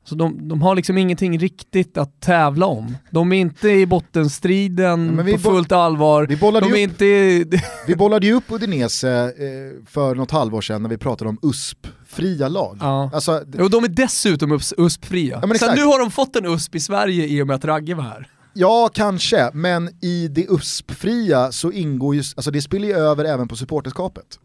Så 0.03 0.15
de, 0.15 0.47
de, 0.47 0.61
har 0.61 0.75
liksom 0.75 0.97
ingenting 0.97 1.39
riktigt 1.39 1.97
att 1.97 2.21
tävla 2.21 2.65
om. 2.65 2.97
De 3.11 3.33
är 3.33 3.37
inte 3.37 3.69
i 3.69 3.85
bottenstriden 3.85 5.23
ja, 5.27 5.33
på 5.33 5.39
fullt 5.39 5.71
allvar. 5.71 6.25
Vi 6.27 6.37
bollade, 6.37 6.65
de 6.65 6.83
är 6.83 6.87
upp, 6.87 7.01
inte... 7.01 7.59
vi 7.87 7.95
bollade 7.95 8.25
ju 8.25 8.33
upp 8.33 8.43
Udinese 8.47 9.23
eh, 9.23 9.85
för 9.85 10.15
något 10.15 10.31
halvår 10.31 10.61
sedan 10.61 10.81
när 10.81 10.89
vi 10.89 10.97
pratade 10.97 11.29
om 11.29 11.39
USP-fria 11.41 12.47
lag. 12.47 12.77
Ja. 12.81 13.09
Alltså, 13.13 13.43
och 13.59 13.69
de 13.69 13.83
är 13.83 13.87
dessutom 13.87 14.59
USP-fria. 14.77 15.39
Ja, 15.43 15.57
Sen 15.57 15.75
nu 15.75 15.83
har 15.83 15.99
de 15.99 16.11
fått 16.11 16.35
en 16.35 16.45
USP 16.45 16.75
i 16.75 16.79
Sverige 16.79 17.27
i 17.27 17.41
och 17.41 17.47
med 17.47 17.55
att 17.55 17.65
Ragge 17.65 17.95
var 17.95 18.03
här. 18.03 18.27
Ja, 18.53 18.89
kanske, 18.93 19.51
men 19.53 19.89
i 20.01 20.27
det 20.27 20.45
USP-fria 20.49 21.51
så 21.51 21.71
ingår 21.71 22.15
ju, 22.15 22.23
alltså 22.35 22.51
det 22.51 22.61
spelar 22.61 22.87
ju 22.87 22.93
över 22.93 23.25
även 23.25 23.47
på 23.47 23.55
supporterskapet. 23.55 24.39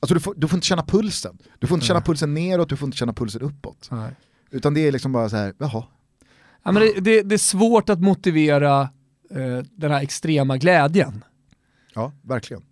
Alltså 0.00 0.14
du 0.14 0.20
får, 0.20 0.34
du 0.36 0.48
får 0.48 0.56
inte 0.56 0.66
känna 0.66 0.82
pulsen. 0.82 1.38
Du 1.58 1.66
får 1.66 1.74
inte 1.74 1.86
känna 1.86 2.00
pulsen 2.00 2.34
neråt, 2.34 2.68
du 2.68 2.76
får 2.76 2.86
inte 2.86 2.98
känna 2.98 3.12
pulsen 3.12 3.42
uppåt. 3.42 3.88
Nej. 3.90 4.10
Utan 4.56 4.74
det 4.74 4.88
är 4.88 4.92
liksom 4.92 5.12
bara 5.12 5.28
så 5.28 5.36
här, 5.36 5.54
jaha. 5.58 5.84
Ja, 6.62 6.72
men 6.72 6.82
det, 6.82 7.00
det, 7.00 7.22
det 7.22 7.34
är 7.34 7.38
svårt 7.38 7.88
att 7.88 8.00
motivera 8.00 8.80
eh, 9.30 9.58
den 9.70 9.90
här 9.90 10.02
extrema 10.02 10.56
glädjen. 10.56 11.24
Ja, 11.94 12.12
verkligen. 12.22 12.62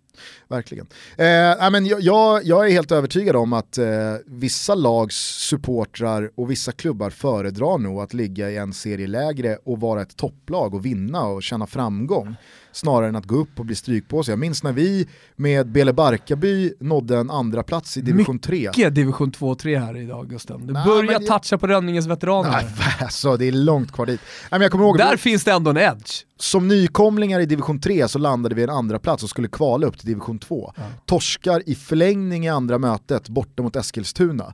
Verkligen. 0.47 0.87
Eh, 1.17 1.71
men 1.71 1.85
jag, 1.85 2.43
jag, 2.43 2.67
är 2.67 2.71
helt 2.71 2.91
övertygad 2.91 3.35
om 3.35 3.53
att 3.53 3.77
eh, 3.77 4.15
vissa 4.25 4.75
lags 4.75 5.15
supportrar 5.49 6.31
och 6.35 6.51
vissa 6.51 6.71
klubbar 6.71 7.09
föredrar 7.09 7.77
nog 7.77 8.01
att 8.01 8.13
ligga 8.13 8.49
i 8.49 8.57
en 8.57 8.73
serie 8.73 9.07
lägre 9.07 9.57
och 9.63 9.79
vara 9.79 10.01
ett 10.01 10.17
topplag 10.17 10.73
och 10.73 10.85
vinna 10.85 11.23
och 11.23 11.43
känna 11.43 11.67
framgång 11.67 12.35
snarare 12.75 13.09
än 13.09 13.15
att 13.15 13.25
gå 13.25 13.35
upp 13.35 13.59
och 13.59 13.65
bli 13.65 13.75
strykpåse. 13.75 14.31
Jag 14.31 14.39
minns 14.39 14.63
när 14.63 14.71
vi 14.71 15.07
med 15.35 15.67
Bele 15.67 15.93
Barkarby 15.93 16.73
nådde 16.79 17.17
en 17.17 17.31
andra 17.31 17.63
plats 17.63 17.97
i 17.97 18.01
division 18.01 18.39
3. 18.39 18.67
Mycket 18.67 18.95
division 18.95 19.31
2 19.31 19.49
och 19.49 19.59
3 19.59 19.77
här 19.77 19.97
idag 19.97 20.29
Gusten. 20.29 20.67
Du 20.67 20.73
Nej, 20.73 20.85
börjar 20.85 21.19
toucha 21.19 21.57
på 21.57 21.67
Rönningens 21.67 22.07
veteraner. 22.07 22.51
Nej, 22.51 22.65
alltså, 23.01 23.37
det 23.37 23.45
är 23.45 23.51
långt 23.51 23.91
kvar 23.91 24.05
dit. 24.05 24.21
Nej, 24.51 24.61
jag 24.61 24.73
ihåg 24.73 24.97
Där 24.97 25.17
finns 25.17 25.43
det 25.43 25.51
ändå 25.51 25.71
en 25.71 25.77
edge. 25.77 26.25
Som 26.39 26.67
nykomlingar 26.67 27.39
i 27.39 27.45
division 27.45 27.79
3 27.79 28.07
så 28.07 28.19
landade 28.19 28.55
vi 28.55 28.63
en 28.63 28.69
andra 28.69 28.99
plats 28.99 29.23
och 29.23 29.29
skulle 29.29 29.47
kvala 29.47 29.87
upp 29.87 29.97
till 29.97 30.07
division 30.07 30.39
2. 30.39 30.73
Ja. 30.75 30.83
Torskar 31.05 31.63
i 31.65 31.75
förlängning 31.75 32.45
i 32.45 32.49
andra 32.49 32.77
mötet 32.77 33.29
borta 33.29 33.63
mot 33.63 33.75
Eskilstuna. 33.75 34.53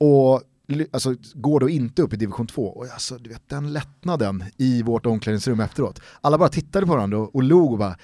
Och 0.00 0.42
alltså, 0.90 1.14
går 1.34 1.60
då 1.60 1.68
inte 1.68 2.02
upp 2.02 2.12
i 2.12 2.16
division 2.16 2.46
2. 2.46 2.66
Och 2.66 2.86
alltså, 2.86 3.18
du 3.18 3.30
vet, 3.30 3.48
den 3.48 3.72
lättnaden 3.72 4.44
i 4.56 4.82
vårt 4.82 5.06
omklädningsrum 5.06 5.60
efteråt. 5.60 6.00
Alla 6.20 6.38
bara 6.38 6.48
tittade 6.48 6.86
på 6.86 6.92
varandra 6.92 7.18
och, 7.18 7.34
och 7.34 7.42
log 7.42 7.72
och 7.72 7.78
bara, 7.78 7.96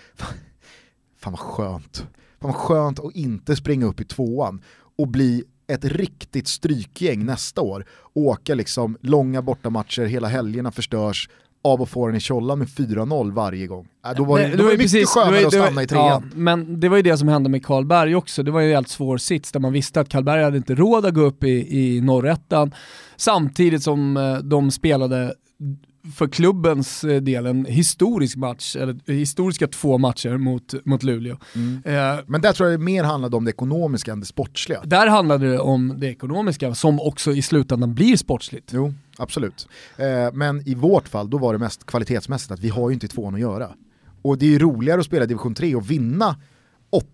fan 1.19 1.33
vad 1.33 1.41
skönt. 1.41 1.97
Fan 2.41 2.51
vad 2.53 2.55
skönt 2.55 3.01
att 3.01 3.14
inte 3.14 3.57
springa 3.57 3.87
upp 3.87 4.01
i 4.01 4.05
tvåan 4.05 4.62
och 4.99 5.09
bli 5.09 5.45
ett 5.67 5.85
riktigt 5.85 6.49
strykgäng 6.49 7.25
nästa 7.25 7.61
år. 7.61 7.87
Åka 8.14 8.55
liksom 8.55 8.99
långa 9.01 9.43
bortamatcher, 9.43 10.05
hela 10.05 10.29
helgerna 10.29 10.73
förstörs, 10.73 11.29
av 11.67 11.83
att 11.83 11.89
få 11.89 12.07
den 12.07 12.17
i 12.17 12.21
tjollan 12.21 12.59
med 12.59 12.69
4-0 12.69 13.33
varje 13.33 13.67
gång. 13.67 13.87
Äh, 14.07 14.12
då 14.17 14.25
var 14.25 14.39
det, 14.39 14.49
det, 14.49 14.57
det 14.57 14.62
var 14.62 14.71
mycket 14.71 14.81
precis, 14.81 15.09
skönare 15.09 15.41
var, 15.41 15.47
att 15.47 15.53
stanna 15.53 15.83
i 15.83 15.87
trean. 15.87 16.07
Ja, 16.07 16.23
men 16.35 16.81
det 16.81 16.89
var 16.89 16.97
ju 16.97 17.03
det 17.03 17.19
som 17.19 17.29
hände 17.29 17.49
med 17.49 17.67
Karlberg 17.67 18.14
också, 18.14 18.43
det 18.43 18.51
var 18.51 18.61
ju 18.61 18.69
en 18.69 18.75
helt 18.75 18.89
svår 18.89 19.19
sits 19.19 19.53
där 19.53 19.61
man 19.61 19.73
visste 19.73 20.01
att 20.01 20.09
Karlberg 20.09 20.45
hade 20.45 20.57
inte 20.57 20.75
råd 20.75 21.07
att 21.07 21.14
gå 21.14 21.21
upp 21.21 21.45
i, 21.45 21.79
i 21.81 22.01
norrettan 22.01 22.75
samtidigt 23.17 23.83
som 23.83 24.17
eh, 24.17 24.39
de 24.39 24.71
spelade 24.71 25.35
för 26.15 26.29
klubbens 26.29 27.05
eh, 27.05 27.21
del 27.21 27.47
en 27.47 27.65
historisk 27.65 28.37
match, 28.37 28.77
eller 28.77 29.13
historiska 29.13 29.67
två 29.67 29.99
matcher 29.99 30.37
mot, 30.37 30.75
mot 30.85 31.03
Luleå. 31.03 31.37
Mm. 31.55 31.83
Eh, 31.85 32.25
Men 32.27 32.41
där 32.41 32.53
tror 32.53 32.71
jag 32.71 32.81
det 32.81 32.85
mer 32.85 33.05
handlade 33.05 33.37
om 33.37 33.45
det 33.45 33.51
ekonomiska 33.51 34.13
än 34.13 34.21
det 34.21 34.27
sportsliga. 34.27 34.81
Där 34.85 35.07
handlade 35.07 35.51
det 35.51 35.59
om 35.59 35.95
det 35.97 36.07
ekonomiska 36.07 36.75
som 36.75 37.01
också 37.01 37.33
i 37.33 37.43
slutändan 37.43 37.95
blir 37.95 38.17
sportsligt. 38.17 38.71
Jo, 38.75 38.95
absolut. 39.19 39.69
Eh, 39.97 40.33
men 40.33 40.69
i 40.69 40.75
vårt 40.75 41.09
fall 41.09 41.31
då 41.31 41.39
var 41.39 41.53
det 41.53 41.59
mest 41.59 41.87
kvalitetsmässigt 41.87 42.53
att 42.53 42.61
vi 42.61 42.69
har 42.69 42.91
ju 42.91 42.95
inte 42.95 43.09
tvåan 43.09 43.35
att 43.35 43.41
göra. 43.41 43.71
Och 44.23 44.39
det 44.39 44.47
är 44.47 44.51
ju 44.51 44.59
roligare 44.59 45.01
att 45.01 45.07
spela 45.07 45.27
division 45.27 45.55
3 45.55 45.75
och 45.75 45.91
vinna 45.91 46.37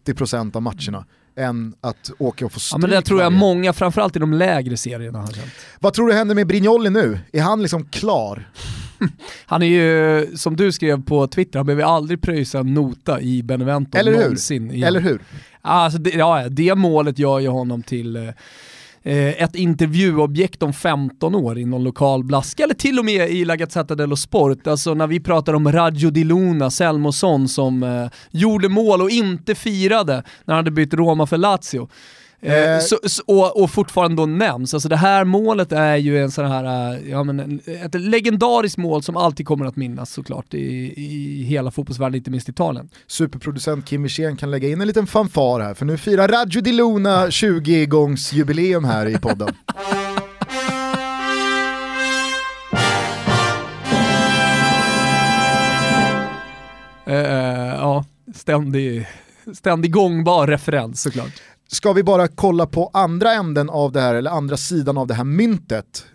80% 0.07 0.57
av 0.57 0.62
matcherna 0.62 1.05
än 1.36 1.74
att 1.80 2.11
åka 2.18 2.47
och 2.47 2.53
få 2.53 2.61
stryk 2.61 2.76
Ja 2.76 2.78
men 2.78 2.90
det 2.90 3.03
tror 3.03 3.22
jag 3.22 3.32
många, 3.32 3.72
framförallt 3.72 4.16
i 4.16 4.18
de 4.18 4.32
lägre 4.32 4.76
serierna 4.76 5.18
har 5.18 5.26
känt. 5.26 5.53
Vad 5.80 5.93
tror 5.95 6.09
du 6.09 6.14
händer 6.14 6.34
med 6.34 6.47
Brignoli 6.47 6.90
nu? 6.90 7.18
Är 7.32 7.43
han 7.43 7.62
liksom 7.62 7.84
klar? 7.84 8.49
Han 9.46 9.62
är 9.62 9.66
ju, 9.66 10.26
som 10.36 10.57
du 10.57 10.72
skrev 10.72 11.03
på 11.03 11.26
Twitter, 11.26 11.59
han 11.59 11.66
behöver 11.66 11.84
aldrig 11.84 12.20
pröjsa 12.22 12.59
en 12.59 12.74
nota 12.74 13.20
i 13.20 13.42
Benevento 13.42 13.98
Eller 13.98 14.12
hur? 14.12 14.18
någonsin. 14.20 14.70
igen. 14.70 14.88
Eller 14.88 15.00
hur? 15.00 15.20
Alltså 15.61 15.98
det, 15.98 16.11
ja, 16.11 16.48
det 16.50 16.74
målet 16.74 17.18
gör 17.18 17.38
ju 17.40 17.48
honom 17.48 17.82
till 17.82 18.16
eh, 19.03 19.42
ett 19.42 19.55
intervjuobjekt 19.55 20.62
om 20.62 20.72
15 20.72 21.34
år 21.34 21.59
i 21.59 21.64
någon 21.64 21.84
lokal 21.84 22.24
blaska, 22.24 22.64
eller 22.64 22.74
till 22.74 22.98
och 22.98 23.05
med 23.05 23.30
i 23.30 23.44
La 23.44 23.57
Gazzetta 23.57 23.94
dello 23.94 24.16
Sport. 24.16 24.66
Alltså 24.66 24.94
när 24.94 25.07
vi 25.07 25.20
pratar 25.20 25.55
om 25.55 25.72
Raggio 25.72 26.11
di 26.11 26.24
Luna, 26.24 26.70
Selmosson 26.70 27.48
som 27.48 27.82
eh, 27.82 28.07
gjorde 28.30 28.68
mål 28.68 29.03
och 29.03 29.11
inte 29.11 29.55
firade 29.55 30.14
när 30.44 30.55
han 30.55 30.57
hade 30.57 30.70
bytt 30.70 30.94
Roma 30.94 31.26
för 31.26 31.36
Lazio. 31.36 31.88
Eh, 32.43 32.74
Eh. 32.74 32.80
så, 32.80 32.99
så, 33.03 33.22
och, 33.26 33.62
och 33.62 33.70
fortfarande 33.70 34.16
då 34.16 34.26
nämns. 34.26 34.74
Alltså 34.74 34.88
det 34.88 34.97
här 34.97 35.24
målet 35.24 35.72
är 35.72 35.97
ju 35.97 36.22
en 36.22 36.30
sån 36.30 36.47
här, 36.47 36.95
eh, 36.95 37.11
ja, 37.11 37.24
men 37.24 37.40
en, 37.40 37.61
ett 37.84 37.95
legendariskt 37.95 38.78
mål 38.78 39.03
som 39.03 39.16
alltid 39.16 39.47
kommer 39.47 39.66
att 39.66 39.76
minnas 39.76 40.11
såklart 40.12 40.55
i, 40.55 40.59
i 40.97 41.43
hela 41.43 41.70
fotbollsvärlden, 41.70 42.14
inte 42.16 42.30
minst 42.30 42.49
Italien. 42.49 42.88
Superproducent 43.07 43.86
Kim 43.86 44.03
Wirsén 44.03 44.36
kan 44.36 44.51
lägga 44.51 44.68
in 44.68 44.80
en 44.80 44.86
liten 44.86 45.07
fanfar 45.07 45.61
här, 45.61 45.74
för 45.74 45.84
nu 45.86 45.97
firar 45.99 46.28
Raggio 46.28 46.61
di 46.61 46.72
Luna 46.72 47.26
20-gångs 47.26 48.32
jubileum 48.32 48.84
här 48.84 49.07
i 49.07 49.18
podden. 49.18 49.49
Eh, 57.07 57.74
ja, 57.78 58.05
ständig, 58.34 59.07
ständig 59.55 59.93
gångbar 59.93 60.47
referens 60.47 61.03
såklart. 61.03 61.32
Ska 61.72 61.92
vi 61.92 62.02
bara 62.02 62.28
kolla 62.28 62.66
på 62.66 62.90
andra 62.92 63.32
änden 63.32 63.70
av 63.70 63.92
det 63.92 64.00
här, 64.00 64.14
eller 64.14 64.30
andra 64.30 64.56
sidan 64.56 64.98
av 64.98 65.06
det 65.06 65.14
här 65.14 65.24
myntet. 65.24 66.06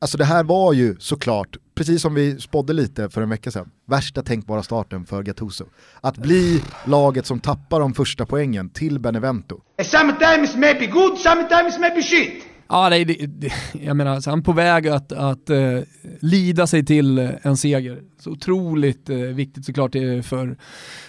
Alltså 0.00 0.18
det 0.18 0.24
här 0.24 0.44
var 0.44 0.72
ju 0.72 0.96
såklart, 0.98 1.56
precis 1.74 2.02
som 2.02 2.14
vi 2.14 2.40
spådde 2.40 2.72
lite 2.72 3.10
för 3.10 3.22
en 3.22 3.30
vecka 3.30 3.50
sedan, 3.50 3.70
värsta 3.86 4.22
tänkbara 4.22 4.62
starten 4.62 5.06
för 5.06 5.22
Gattuso. 5.22 5.64
Att 6.00 6.16
bli 6.16 6.62
laget 6.84 7.26
som 7.26 7.40
tappar 7.40 7.80
de 7.80 7.94
första 7.94 8.26
poängen 8.26 8.70
till 8.70 8.98
Benevento. 8.98 9.60
Sometimes 9.84 10.56
maybe 10.56 10.86
good, 10.86 11.18
sometimes 11.18 11.78
maybe 11.78 12.02
shit. 12.02 12.51
Ja, 12.68 12.88
nej, 12.88 13.04
det, 13.04 13.26
det, 13.26 13.52
jag 13.72 13.96
menar, 13.96 14.20
så 14.20 14.30
han 14.30 14.38
är 14.38 14.42
på 14.42 14.52
väg 14.52 14.88
att, 14.88 15.12
att 15.12 15.50
uh, 15.50 15.80
lida 16.20 16.66
sig 16.66 16.84
till 16.84 17.18
eh, 17.18 17.30
en 17.42 17.56
seger. 17.56 18.02
Så 18.18 18.30
otroligt 18.30 19.10
uh, 19.10 19.16
viktigt 19.16 19.64
såklart 19.64 19.92
för, 20.22 20.56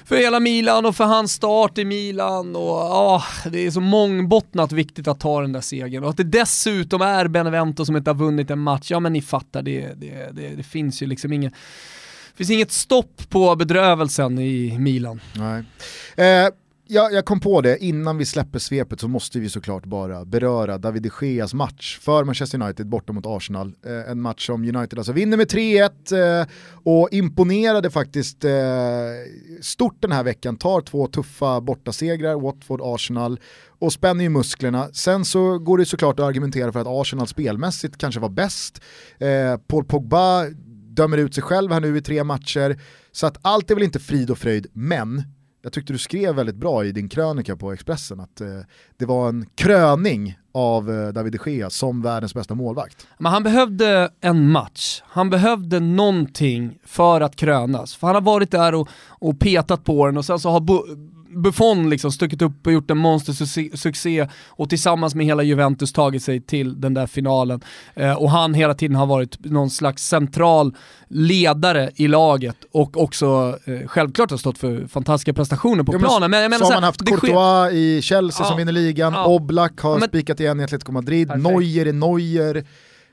för 0.05 0.15
hela 0.15 0.39
Milan 0.39 0.85
och 0.85 0.95
för 0.95 1.03
hans 1.03 1.33
start 1.33 1.77
i 1.77 1.85
Milan. 1.85 2.55
Och, 2.55 3.15
uh, 3.15 3.51
det 3.51 3.65
är 3.65 3.71
så 3.71 3.81
mångbottnat 3.81 4.71
viktigt 4.71 5.07
att 5.07 5.19
ta 5.19 5.41
den 5.41 5.51
där 5.51 5.61
segern. 5.61 6.03
Och 6.03 6.09
att 6.09 6.17
det 6.17 6.23
dessutom 6.23 7.01
är 7.01 7.27
Benevento 7.27 7.85
som 7.85 7.95
inte 7.95 8.09
har 8.09 8.15
vunnit 8.15 8.51
en 8.51 8.59
match, 8.59 8.91
ja 8.91 8.99
men 8.99 9.13
ni 9.13 9.21
fattar, 9.21 9.61
det, 9.61 9.93
det, 9.95 10.29
det, 10.31 10.55
det 10.55 10.63
finns 10.63 11.01
ju 11.01 11.05
liksom 11.05 11.33
inget 11.33 11.53
det 12.33 12.37
finns 12.37 12.49
inget 12.49 12.71
stopp 12.71 13.29
på 13.29 13.55
bedrövelsen 13.55 14.39
i 14.39 14.77
Milan. 14.79 15.21
Nej. 15.35 15.63
Eh, 16.15 16.49
jag, 16.93 17.13
jag 17.13 17.25
kom 17.25 17.39
på 17.39 17.61
det, 17.61 17.83
innan 17.83 18.17
vi 18.17 18.25
släpper 18.25 18.59
svepet 18.59 18.99
så 18.99 19.07
måste 19.07 19.39
vi 19.39 19.49
såklart 19.49 19.85
bara 19.85 20.25
beröra 20.25 20.77
David 20.77 21.01
de 21.03 21.27
Geas 21.27 21.53
match 21.53 21.99
för 22.01 22.23
Manchester 22.23 22.61
United 22.61 22.87
borta 22.87 23.13
mot 23.13 23.25
Arsenal. 23.25 23.75
Eh, 23.85 24.11
en 24.11 24.21
match 24.21 24.45
som 24.45 24.75
United 24.75 24.99
alltså 24.99 25.13
vinner 25.13 25.37
med 25.37 25.47
3-1 25.47 26.41
eh, 26.41 26.47
och 26.83 27.09
imponerade 27.11 27.91
faktiskt 27.91 28.45
eh, 28.45 28.51
stort 29.61 30.01
den 30.01 30.11
här 30.11 30.23
veckan. 30.23 30.57
Tar 30.57 30.81
två 30.81 31.07
tuffa 31.07 31.61
bortasegrar, 31.61 32.35
Watford, 32.41 32.81
Arsenal 32.83 33.39
och 33.79 33.93
spänner 33.93 34.23
ju 34.23 34.29
musklerna. 34.29 34.89
Sen 34.93 35.25
så 35.25 35.57
går 35.57 35.77
det 35.77 35.85
såklart 35.85 36.19
att 36.19 36.25
argumentera 36.25 36.71
för 36.71 36.79
att 36.79 36.87
Arsenal 36.89 37.27
spelmässigt 37.27 37.97
kanske 37.97 38.19
var 38.19 38.29
bäst. 38.29 38.81
Eh, 39.17 39.57
Paul 39.67 39.85
Pogba 39.85 40.45
dömer 40.89 41.17
ut 41.17 41.33
sig 41.33 41.43
själv 41.43 41.71
här 41.71 41.79
nu 41.79 41.97
i 41.97 42.01
tre 42.01 42.23
matcher. 42.23 42.79
Så 43.11 43.27
att 43.27 43.37
allt 43.41 43.71
är 43.71 43.75
väl 43.75 43.83
inte 43.83 43.99
frid 43.99 44.31
och 44.31 44.37
fröjd, 44.37 44.67
men 44.73 45.23
jag 45.63 45.73
tyckte 45.73 45.93
du 45.93 45.99
skrev 45.99 46.35
väldigt 46.35 46.55
bra 46.55 46.85
i 46.85 46.91
din 46.91 47.09
krönika 47.09 47.55
på 47.55 47.71
Expressen 47.71 48.19
att 48.19 48.41
eh, 48.41 48.47
det 48.97 49.05
var 49.05 49.29
en 49.29 49.45
kröning 49.55 50.37
av 50.53 50.91
eh, 50.91 51.07
David 51.07 51.39
de 51.45 51.51
Gea 51.51 51.69
som 51.69 52.01
världens 52.01 52.33
bästa 52.33 52.55
målvakt. 52.55 53.07
Men 53.17 53.31
han 53.31 53.43
behövde 53.43 54.09
en 54.21 54.51
match, 54.51 55.01
han 55.05 55.29
behövde 55.29 55.79
någonting 55.79 56.79
för 56.85 57.21
att 57.21 57.35
krönas. 57.35 57.95
För 57.95 58.07
han 58.07 58.15
har 58.15 58.21
varit 58.21 58.51
där 58.51 58.75
och, 58.75 58.89
och 59.07 59.39
petat 59.39 59.83
på 59.83 60.05
den 60.05 60.17
och 60.17 60.25
sen 60.25 60.39
så 60.39 60.49
har 60.49 60.59
Buffon 61.35 61.89
liksom 61.89 62.11
stuckit 62.11 62.41
upp 62.41 62.67
och 62.67 62.73
gjort 62.73 62.91
en 62.91 62.97
monstersuccé 62.97 64.27
och 64.49 64.69
tillsammans 64.69 65.15
med 65.15 65.25
hela 65.25 65.43
Juventus 65.43 65.93
tagit 65.93 66.23
sig 66.23 66.41
till 66.41 66.81
den 66.81 66.93
där 66.93 67.07
finalen. 67.07 67.61
Eh, 67.95 68.13
och 68.13 68.29
han 68.31 68.53
hela 68.53 68.73
tiden 68.73 68.95
har 68.95 69.05
varit 69.05 69.45
någon 69.45 69.69
slags 69.69 70.07
central 70.07 70.75
ledare 71.09 71.91
i 71.95 72.07
laget 72.07 72.55
och 72.71 72.97
också 73.03 73.57
eh, 73.65 73.87
självklart 73.87 74.31
har 74.31 74.37
stått 74.37 74.57
för 74.57 74.87
fantastiska 74.87 75.33
prestationer 75.33 75.83
på 75.83 75.91
men 75.91 76.01
planen. 76.01 76.31
Men 76.31 76.49
menar 76.51 76.57
så 76.57 76.63
har 76.63 76.69
så 76.69 76.73
här, 76.73 76.81
man 76.81 76.83
haft 76.83 76.99
det 77.05 77.11
sker- 77.17 77.27
Courtois 77.27 77.73
i 77.73 78.01
Chelsea 78.01 78.43
Ja. 78.45 78.49
som 78.49 78.57
vinner 78.57 78.71
ligan, 78.71 79.13
Ja. 79.13 79.25
Oblak 79.27 79.79
har 79.79 79.99
Men- 79.99 80.07
spikat 80.09 80.39
igen 80.39 80.59
i 80.59 80.63
Atletico 80.63 80.91
Madrid, 80.91 81.27
Perfekt. 81.27 81.43
Neuer 81.49 81.85
är 81.87 81.93
Neuer. 81.93 82.55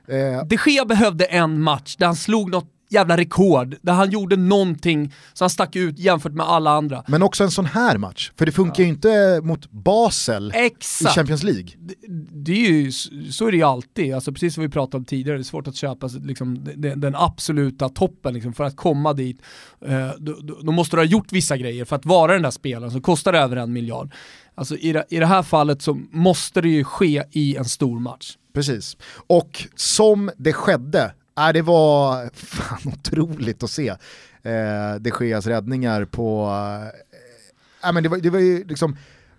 Eh, 0.09 0.45
De 0.47 0.59
Gea 0.67 0.85
behövde 0.85 1.25
en 1.25 1.63
match 1.63 1.97
där 1.97 2.07
han 2.07 2.17
slog 2.17 2.51
något 2.51 2.65
jävla 2.93 3.17
rekord, 3.17 3.77
där 3.83 3.93
han 3.93 4.11
gjorde 4.11 4.37
någonting 4.37 5.15
så 5.33 5.45
han 5.45 5.51
stack 5.51 5.77
ut 5.77 5.99
jämfört 5.99 6.33
med 6.33 6.47
alla 6.47 6.71
andra. 6.71 7.05
men 7.07 7.23
också 7.23 7.45
en 7.45 7.51
sån 7.51 7.67
här 7.67 7.99
match, 7.99 8.33
för 8.37 8.47
det 8.47 8.53
funkar 8.53 8.83
ju 8.83 8.89
inte 8.89 9.41
mot 9.43 9.71
Basel 9.71 10.53
i 10.55 10.67
Exakt! 10.67 11.15
Champions 11.15 11.43
League. 11.43 11.71
Det, 11.79 11.95
det 12.33 12.53
är 12.53 12.71
ju, 12.71 12.93
så 13.33 13.47
är 13.47 13.51
det 13.51 13.57
ju 13.57 13.63
alltid, 13.63 14.15
alltså 14.15 14.33
precis 14.33 14.55
som 14.55 14.63
vi 14.63 14.69
pratade 14.69 14.97
om 14.97 15.05
tidigare, 15.05 15.39
det 15.39 15.43
är 15.43 15.45
svårt 15.45 15.69
att 15.69 15.77
köpa 15.77 16.07
liksom, 16.07 16.65
den, 16.77 17.01
den 17.01 17.15
absoluta 17.15 17.89
toppen 17.89 18.35
liksom, 18.35 18.53
för 18.53 18.65
att 18.65 18.77
komma 18.77 19.13
dit. 19.13 19.43
Eh, 19.87 20.11
då, 20.19 20.33
då 20.63 20.73
måste 20.73 20.97
du 20.97 21.01
ha 21.01 21.07
gjort 21.07 21.33
vissa 21.33 21.57
grejer 21.57 21.85
för 21.85 21.97
att 21.97 22.07
vara 22.07 22.33
den 22.33 22.43
där 22.43 22.51
spelaren 22.51 22.91
som 22.91 23.01
kostar 23.01 23.33
över 23.33 23.57
en 23.57 23.73
miljard. 23.73 24.13
Alltså 24.55 24.77
i 24.77 24.93
det, 24.93 25.05
i 25.09 25.19
det 25.19 25.27
här 25.27 25.43
fallet 25.43 25.83
så 25.83 25.95
måste 26.11 26.61
det 26.61 26.69
ju 26.69 26.85
ske 26.85 27.25
i 27.31 27.57
en 27.57 27.65
stor 27.65 28.01
match. 28.01 28.37
Precis. 28.55 28.97
Och 29.27 29.65
som 29.75 30.31
det 30.37 30.53
skedde, 30.53 31.13
äh, 31.49 31.53
det 31.53 31.63
var 31.63 32.31
fan 32.35 32.81
otroligt 32.93 33.63
att 33.63 33.71
se 33.71 33.89
eh, 34.43 34.95
de 35.01 35.13
Geas 35.21 35.47
räddningar 35.47 36.05
på, 36.05 36.47
eh, 37.83 37.89
äh, 37.89 37.93
men 37.93 38.03
det, 38.03 38.09
var, 38.09 38.19
det 38.19 38.31
var 38.31 38.39
ju 38.39 38.65
liksom 38.65 38.97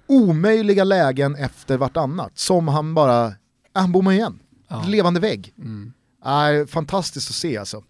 omöjliga 0.07 0.83
lägen 0.83 1.35
efter 1.35 1.77
vartannat 1.77 2.39
som 2.39 2.67
han 2.67 2.93
bara, 2.93 3.25
äh, 3.25 3.33
han 3.73 3.91
bommade 3.91 4.15
igen. 4.15 4.39
Ja. 4.67 4.83
Levande 4.87 5.19
vägg. 5.19 5.53
Mm. 5.57 5.93
Äh, 6.25 6.67
fantastiskt 6.67 7.29
att 7.29 7.35
se 7.35 7.57
alltså. 7.57 7.83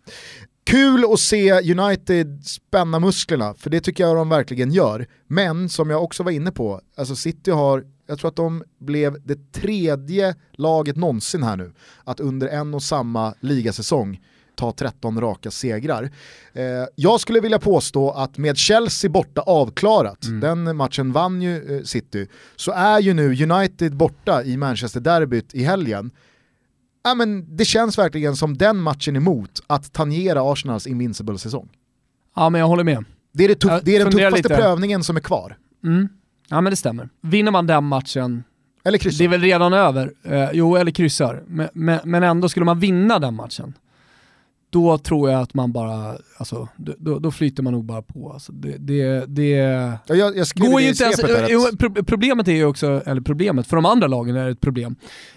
Kul 0.64 1.14
att 1.14 1.20
se 1.20 1.74
United 1.74 2.46
spänna 2.46 3.00
musklerna, 3.00 3.54
för 3.54 3.70
det 3.70 3.82
tycker 3.82 4.04
jag 4.04 4.16
de 4.16 4.30
verkligen 4.30 4.72
gör. 4.72 5.08
Men 5.28 5.70
som 5.70 5.90
jag 5.90 6.04
också 6.04 6.24
var 6.24 6.32
inne 6.32 6.52
på, 6.52 6.82
alltså 6.98 7.16
City 7.16 7.52
har, 7.52 7.84
jag 8.12 8.20
tror 8.20 8.30
att 8.30 8.36
de 8.36 8.64
blev 8.80 9.18
det 9.24 9.52
tredje 9.52 10.36
laget 10.52 10.96
någonsin 10.96 11.44
här 11.44 11.58
nu, 11.58 11.74
att 12.04 12.20
under 12.20 12.48
en 12.48 12.74
och 12.74 12.84
samma 12.84 13.34
ligasäsong 13.40 14.22
ta 14.56 14.72
13 14.72 15.22
raka 15.22 15.52
segrar. 15.52 16.12
Eh, 16.54 16.64
jag 16.96 17.20
skulle 17.20 17.40
vilja 17.40 17.60
påstå 17.60 18.12
att 18.12 18.38
med 18.38 18.58
Chelsea 18.58 19.12
borta 19.12 19.42
avklarat, 19.42 20.28
den 20.42 20.78
matchen 20.78 21.12
vann 21.12 21.42
ju 21.42 21.78
eh, 21.78 21.84
City, 21.84 22.28
så 22.56 22.72
är 22.72 23.00
ju 23.00 23.14
nu 23.14 23.44
United 23.44 23.96
borta 23.96 24.44
i 24.44 24.58
Manchester-derbyt 24.58 25.54
i 25.54 25.64
helgen 25.64 26.12
ja, 27.04 27.16
men 27.16 27.56
det 27.58 27.66
känns 27.66 27.98
verkligen 27.98 28.36
som 28.36 28.58
den 28.58 28.78
matchen 28.78 29.16
emot 29.16 29.64
att 29.68 29.94
tangera 29.94 30.52
Arsenals 30.52 30.88
invincible-säsong. 30.88 31.70
Ja 32.36 32.50
men 32.50 32.62
jag 32.62 32.68
håller 32.68 32.84
med. 32.84 33.06
Det 33.34 33.44
är, 33.44 33.48
det 33.48 33.56
tuff, 33.56 33.82
det 33.84 33.96
är 33.96 34.00
den 34.04 34.12
tuffaste 34.12 34.38
lite. 34.38 34.56
prövningen 34.56 35.04
som 35.04 35.18
är 35.18 35.22
kvar. 35.22 35.58
Mm. 35.84 36.10
Ja 36.52 36.62
men 36.62 36.72
det 36.72 36.76
stämmer. 36.78 37.10
Vinner 37.22 37.52
man 37.52 37.68
den 37.68 37.84
matchen, 37.84 38.44
Eller 38.84 38.98
kryssa. 38.98 39.18
det 39.18 39.24
är 39.24 39.30
väl 39.30 39.42
redan 39.42 39.74
över. 39.74 40.12
Eh, 40.24 40.50
jo, 40.54 40.76
eller 40.76 40.92
kryssar. 40.92 41.44
Men, 41.48 41.70
men, 41.74 42.00
men 42.04 42.24
ändå, 42.24 42.50
skulle 42.50 42.66
man 42.66 42.80
vinna 42.80 43.20
den 43.20 43.34
matchen, 43.36 43.74
då 44.72 44.98
tror 44.98 45.30
jag 45.30 45.42
att 45.42 45.54
man 45.54 45.72
bara, 45.72 46.18
alltså, 46.38 46.68
då, 46.78 47.20
då 47.20 47.32
flyter 47.32 47.64
man 47.64 47.74
nog 47.74 47.86
bara 47.86 48.02
på. 48.02 48.32
Alltså, 48.32 48.52
det, 48.52 48.78
det, 48.78 49.26
det 49.28 49.48
Ja, 50.08 50.16
jag, 50.16 50.38
jag 50.38 50.48
går 50.56 50.82
ju 50.82 50.90
inte 50.90 51.04
ens, 51.04 51.22
problemet 52.06 52.48
är 52.48 52.52
ju 52.52 52.66
också, 52.66 53.02
eller 53.06 53.22
problemet, 53.22 53.68
för 53.68 53.76
de 53.76 53.86
andra 53.86 54.08
lagen 54.08 54.36
är 54.36 54.50
ett 54.50 54.62
problem, 54.62 54.96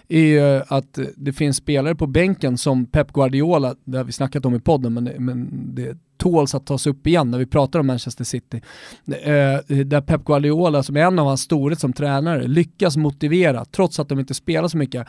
är 0.08 0.20
ju 0.20 0.62
att 0.68 0.98
det 1.16 1.32
finns 1.32 1.56
spelare 1.56 1.94
på 1.94 2.06
bänken 2.06 2.58
som 2.58 2.86
Pep 2.86 3.12
Guardiola, 3.12 3.74
det 3.84 3.96
har 3.96 4.04
vi 4.04 4.12
snackat 4.12 4.46
om 4.46 4.54
i 4.54 4.60
podden, 4.60 4.94
men, 4.94 5.04
men 5.04 5.48
det 5.74 5.96
tåls 6.16 6.54
att 6.54 6.66
tas 6.66 6.86
upp 6.86 7.06
igen 7.06 7.30
när 7.30 7.38
vi 7.38 7.46
pratar 7.46 7.78
om 7.78 7.86
Manchester 7.86 8.24
City. 8.24 8.62
Eh, 9.06 9.76
där 9.84 10.00
Pep 10.00 10.24
Guardiola, 10.24 10.82
som 10.82 10.96
är 10.96 11.00
en 11.00 11.18
av 11.18 11.26
hans 11.26 11.40
storhet 11.40 11.80
som 11.80 11.92
tränare, 11.92 12.46
lyckas 12.46 12.96
motivera, 12.96 13.64
trots 13.64 14.00
att 14.00 14.08
de 14.08 14.20
inte 14.20 14.34
spelar 14.34 14.68
så 14.68 14.76
mycket. 14.76 15.06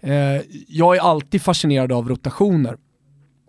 Eh, 0.00 0.42
jag 0.68 0.96
är 0.96 1.00
alltid 1.00 1.42
fascinerad 1.42 1.92
av 1.92 2.08
rotationer. 2.08 2.76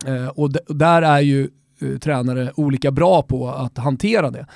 Eh, 0.05 0.27
och, 0.27 0.51
och 0.67 0.75
där 0.75 1.01
är 1.01 1.19
ju 1.19 1.49
eh, 1.81 1.97
tränare 1.97 2.51
olika 2.55 2.91
bra 2.91 3.21
på 3.21 3.49
att 3.49 3.77
hantera 3.77 4.31
det. 4.31 4.47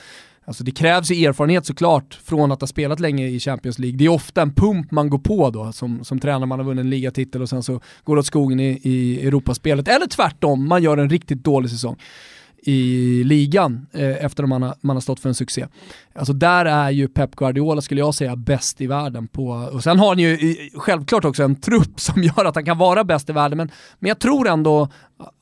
Alltså 0.46 0.64
det 0.64 0.72
krävs 0.72 1.12
ju 1.12 1.26
erfarenhet 1.26 1.66
såklart 1.66 2.20
från 2.24 2.52
att 2.52 2.62
ha 2.62 2.68
spelat 2.68 3.00
länge 3.00 3.28
i 3.28 3.40
Champions 3.40 3.80
League. 3.80 3.98
Det 3.98 4.06
är 4.06 4.10
ofta 4.10 4.42
en 4.42 4.54
pump 4.54 4.92
man 4.92 5.10
går 5.10 5.20
på 5.20 5.50
då 5.50 5.72
som, 5.72 6.04
som 6.04 6.20
tränare, 6.20 6.46
man 6.46 6.60
har 6.60 6.66
vunnit 6.66 6.84
en 6.84 6.90
ligatitel 6.90 7.42
och 7.42 7.50
sen 7.50 7.64
så 7.64 7.82
går 8.04 8.16
det 8.16 8.20
åt 8.20 8.26
skogen 8.26 8.60
i, 8.60 8.80
i 8.84 9.28
Europaspelet. 9.28 9.88
Eller 9.88 10.08
tvärtom, 10.08 10.68
man 10.68 10.84
gör 10.84 10.98
en 10.98 11.10
riktigt 11.10 11.44
dålig 11.44 11.72
säsong 11.72 11.98
i 12.64 13.24
ligan 13.24 13.88
eh, 13.92 14.26
efter 14.26 14.44
att 14.44 14.50
man 14.50 14.62
har, 14.62 14.76
man 14.82 14.96
har 14.96 15.02
stått 15.02 15.20
för 15.20 15.30
en 15.30 15.36
succé. 15.36 15.68
Alltså 16.16 16.34
där 16.34 16.66
är 16.66 16.90
ju 16.90 17.08
Pep 17.08 17.36
Guardiola, 17.36 17.82
skulle 17.82 18.02
jag 18.02 18.16
säga, 18.16 18.36
bäst 18.36 18.82
i 18.82 18.88
världen 18.88 19.28
på, 19.28 19.48
och 19.74 19.84
sen 19.84 20.00
har 20.00 20.08
han 20.08 20.20
ju 20.20 20.56
självklart 20.76 21.26
också 21.26 21.44
en 21.44 21.56
trupp 21.56 22.00
som 22.00 22.24
gör 22.38 22.46
att 22.46 22.56
han 22.56 22.66
kan 22.66 22.78
vara 22.78 23.04
bäst 23.04 23.30
i 23.30 23.34
världen, 23.34 23.58
men, 23.58 23.72
men 24.00 24.08
jag 24.10 24.20
tror 24.20 24.48
ändå 24.48 24.90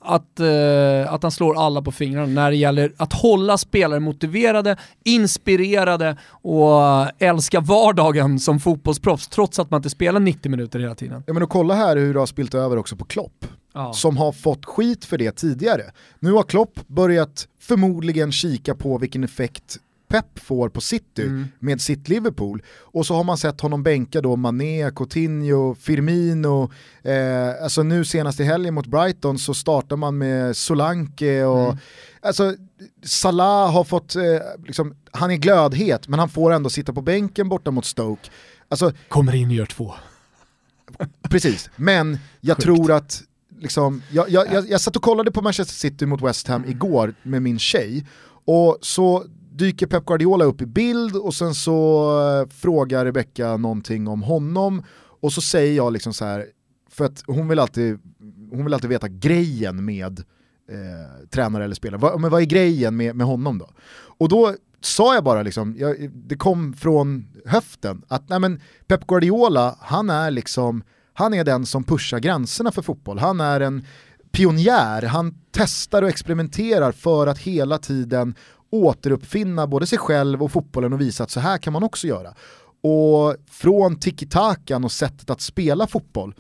att, 0.02 0.40
eh, 0.40 1.14
att 1.14 1.24
han 1.24 1.32
slår 1.32 1.66
alla 1.66 1.82
på 1.82 1.92
fingrarna 1.92 2.28
när 2.28 2.52
det 2.52 2.58
gäller 2.58 2.94
att 2.98 3.14
hålla 3.14 3.58
spelare 3.58 4.00
motiverade, 4.00 4.78
inspirerade 5.04 6.18
och 6.30 7.08
älska 7.20 7.60
vardagen 7.60 8.40
som 8.40 8.60
fotbollsproffs, 8.60 9.28
trots 9.28 9.60
att 9.60 9.72
man 9.72 9.78
inte 9.78 9.90
spelar 9.90 10.20
90 10.20 10.52
minuter 10.52 10.80
hela 10.80 10.96
tiden. 10.96 11.24
Ja 11.28 11.34
men 11.34 11.44
och 11.44 11.50
kolla 11.50 11.74
här 11.74 11.98
hur 11.98 12.14
det 12.14 12.20
har 12.20 12.26
spilt 12.26 12.54
över 12.54 12.78
också 12.78 12.96
på 12.96 13.06
Klopp 13.06 13.46
ja. 13.74 13.94
som 13.94 14.18
har 14.18 14.32
fått 14.32 14.66
skit 14.66 15.06
för 15.06 15.18
det 15.18 15.32
tidigare. 15.32 15.84
Nu 16.20 16.32
har 16.32 16.44
Klopp 16.44 16.88
börjat 16.88 17.48
förmodligen 17.62 18.32
kika 18.32 18.76
på 18.76 18.98
vilken 18.98 19.24
effekt 19.24 19.78
Pep 20.10 20.40
får 20.40 20.70
på 20.70 20.82
City 20.82 21.22
mm. 21.22 21.48
med 21.60 21.82
sitt 21.82 22.10
Liverpool. 22.10 22.64
Och 22.80 23.06
så 23.06 23.16
har 23.16 23.24
man 23.24 23.38
sett 23.38 23.62
honom 23.62 23.84
bänka 23.84 24.22
då 24.22 24.36
Mané, 24.36 24.92
Coutinho, 24.92 25.76
Firmino. 25.76 26.72
Eh, 27.04 27.64
alltså 27.64 27.84
nu 27.84 28.06
senast 28.06 28.40
i 28.40 28.44
helgen 28.44 28.74
mot 28.74 28.88
Brighton 28.88 29.40
så 29.40 29.54
startar 29.54 29.96
man 29.96 30.18
med 30.18 30.58
Solanke 30.58 31.44
och 31.44 31.66
mm. 31.66 31.78
alltså 32.22 32.56
Salah 33.04 33.72
har 33.72 33.84
fått, 33.84 34.16
eh, 34.16 34.24
liksom, 34.66 34.96
han 35.12 35.32
är 35.32 35.36
glödhet 35.36 36.08
men 36.08 36.20
han 36.20 36.30
får 36.30 36.52
ändå 36.52 36.70
sitta 36.70 36.94
på 36.94 37.02
bänken 37.02 37.50
borta 37.50 37.72
mot 37.72 37.86
Stoke. 37.86 38.30
Alltså, 38.70 38.92
Kommer 39.08 39.36
in 39.36 39.48
och 39.48 39.56
gör 39.56 39.66
två. 39.66 39.94
Precis, 41.30 41.70
men 41.76 42.20
jag 42.42 42.58
Sjukt. 42.58 42.66
tror 42.66 42.92
att 42.92 43.24
liksom, 43.60 44.02
jag, 44.12 44.30
jag, 44.30 44.54
jag, 44.54 44.70
jag 44.70 44.82
satt 44.82 44.96
och 44.96 45.04
kollade 45.04 45.32
på 45.32 45.42
Manchester 45.42 45.76
City 45.76 46.06
mot 46.06 46.22
West 46.22 46.48
Ham 46.48 46.66
igår 46.66 47.14
med 47.24 47.42
min 47.42 47.60
tjej 47.60 48.06
och 48.46 48.78
så 48.82 49.26
dyker 49.60 49.88
Pep 49.88 50.06
Guardiola 50.06 50.46
upp 50.46 50.62
i 50.62 50.66
bild 50.66 51.16
och 51.16 51.34
sen 51.34 51.56
så 51.56 52.10
eh, 52.22 52.50
frågar 52.50 53.06
Rebecca 53.06 53.58
någonting 53.58 54.08
om 54.08 54.22
honom 54.22 54.84
och 55.22 55.34
så 55.34 55.42
säger 55.42 55.76
jag 55.76 55.94
liksom 55.94 56.14
så 56.14 56.26
här, 56.26 56.46
för 56.90 57.06
att 57.06 57.24
hon 57.28 57.48
vill 57.48 57.60
alltid, 57.60 58.00
hon 58.52 58.64
vill 58.64 58.74
alltid 58.74 58.90
veta 58.90 59.08
grejen 59.08 59.86
med 59.86 60.20
eh, 60.70 61.28
tränare 61.30 61.64
eller 61.64 61.76
spelare. 61.76 62.02
Va, 62.02 62.18
men 62.18 62.32
vad 62.32 62.42
är 62.42 62.46
grejen 62.46 62.98
med, 62.98 63.16
med 63.16 63.28
honom 63.28 63.58
då? 63.58 63.70
Och 64.18 64.30
då 64.30 64.56
sa 64.82 65.14
jag 65.14 65.24
bara 65.24 65.44
liksom, 65.44 65.76
jag, 65.78 66.10
det 66.12 66.36
kom 66.36 66.74
från 66.74 67.28
höften, 67.46 68.02
att 68.08 68.30
nej 68.30 68.40
men 68.40 68.62
Pep 68.88 69.08
Guardiola, 69.08 69.78
han 69.80 70.10
är 70.10 70.32
liksom 70.32 70.84
han 71.14 71.34
är 71.34 71.44
den 71.44 71.66
som 71.66 71.84
pushar 71.84 72.20
gränserna 72.20 72.72
för 72.72 72.82
fotboll. 72.82 73.20
Han 73.20 73.42
är 73.42 73.60
en 73.60 73.86
pionjär, 74.32 75.02
han 75.02 75.36
testar 75.52 76.02
och 76.02 76.10
experimenterar 76.10 76.92
för 76.92 77.28
att 77.28 77.40
hela 77.40 77.78
tiden 77.78 78.36
återuppfinna 78.72 79.68
både 79.68 79.88
sig 79.88 79.98
själv 79.98 80.44
och 80.44 80.52
fotbollen 80.52 80.94
och 80.94 81.02
visa 81.02 81.24
att 81.24 81.32
så 81.32 81.40
här 81.40 81.58
kan 81.58 81.74
man 81.74 81.84
också 81.84 82.08
göra. 82.08 82.34
Och 82.82 83.36
från 83.52 84.00
tiki-takan 84.00 84.84
och 84.84 84.92
sättet 84.92 85.30
att 85.30 85.42
spela 85.42 85.88
fotboll 85.88 86.34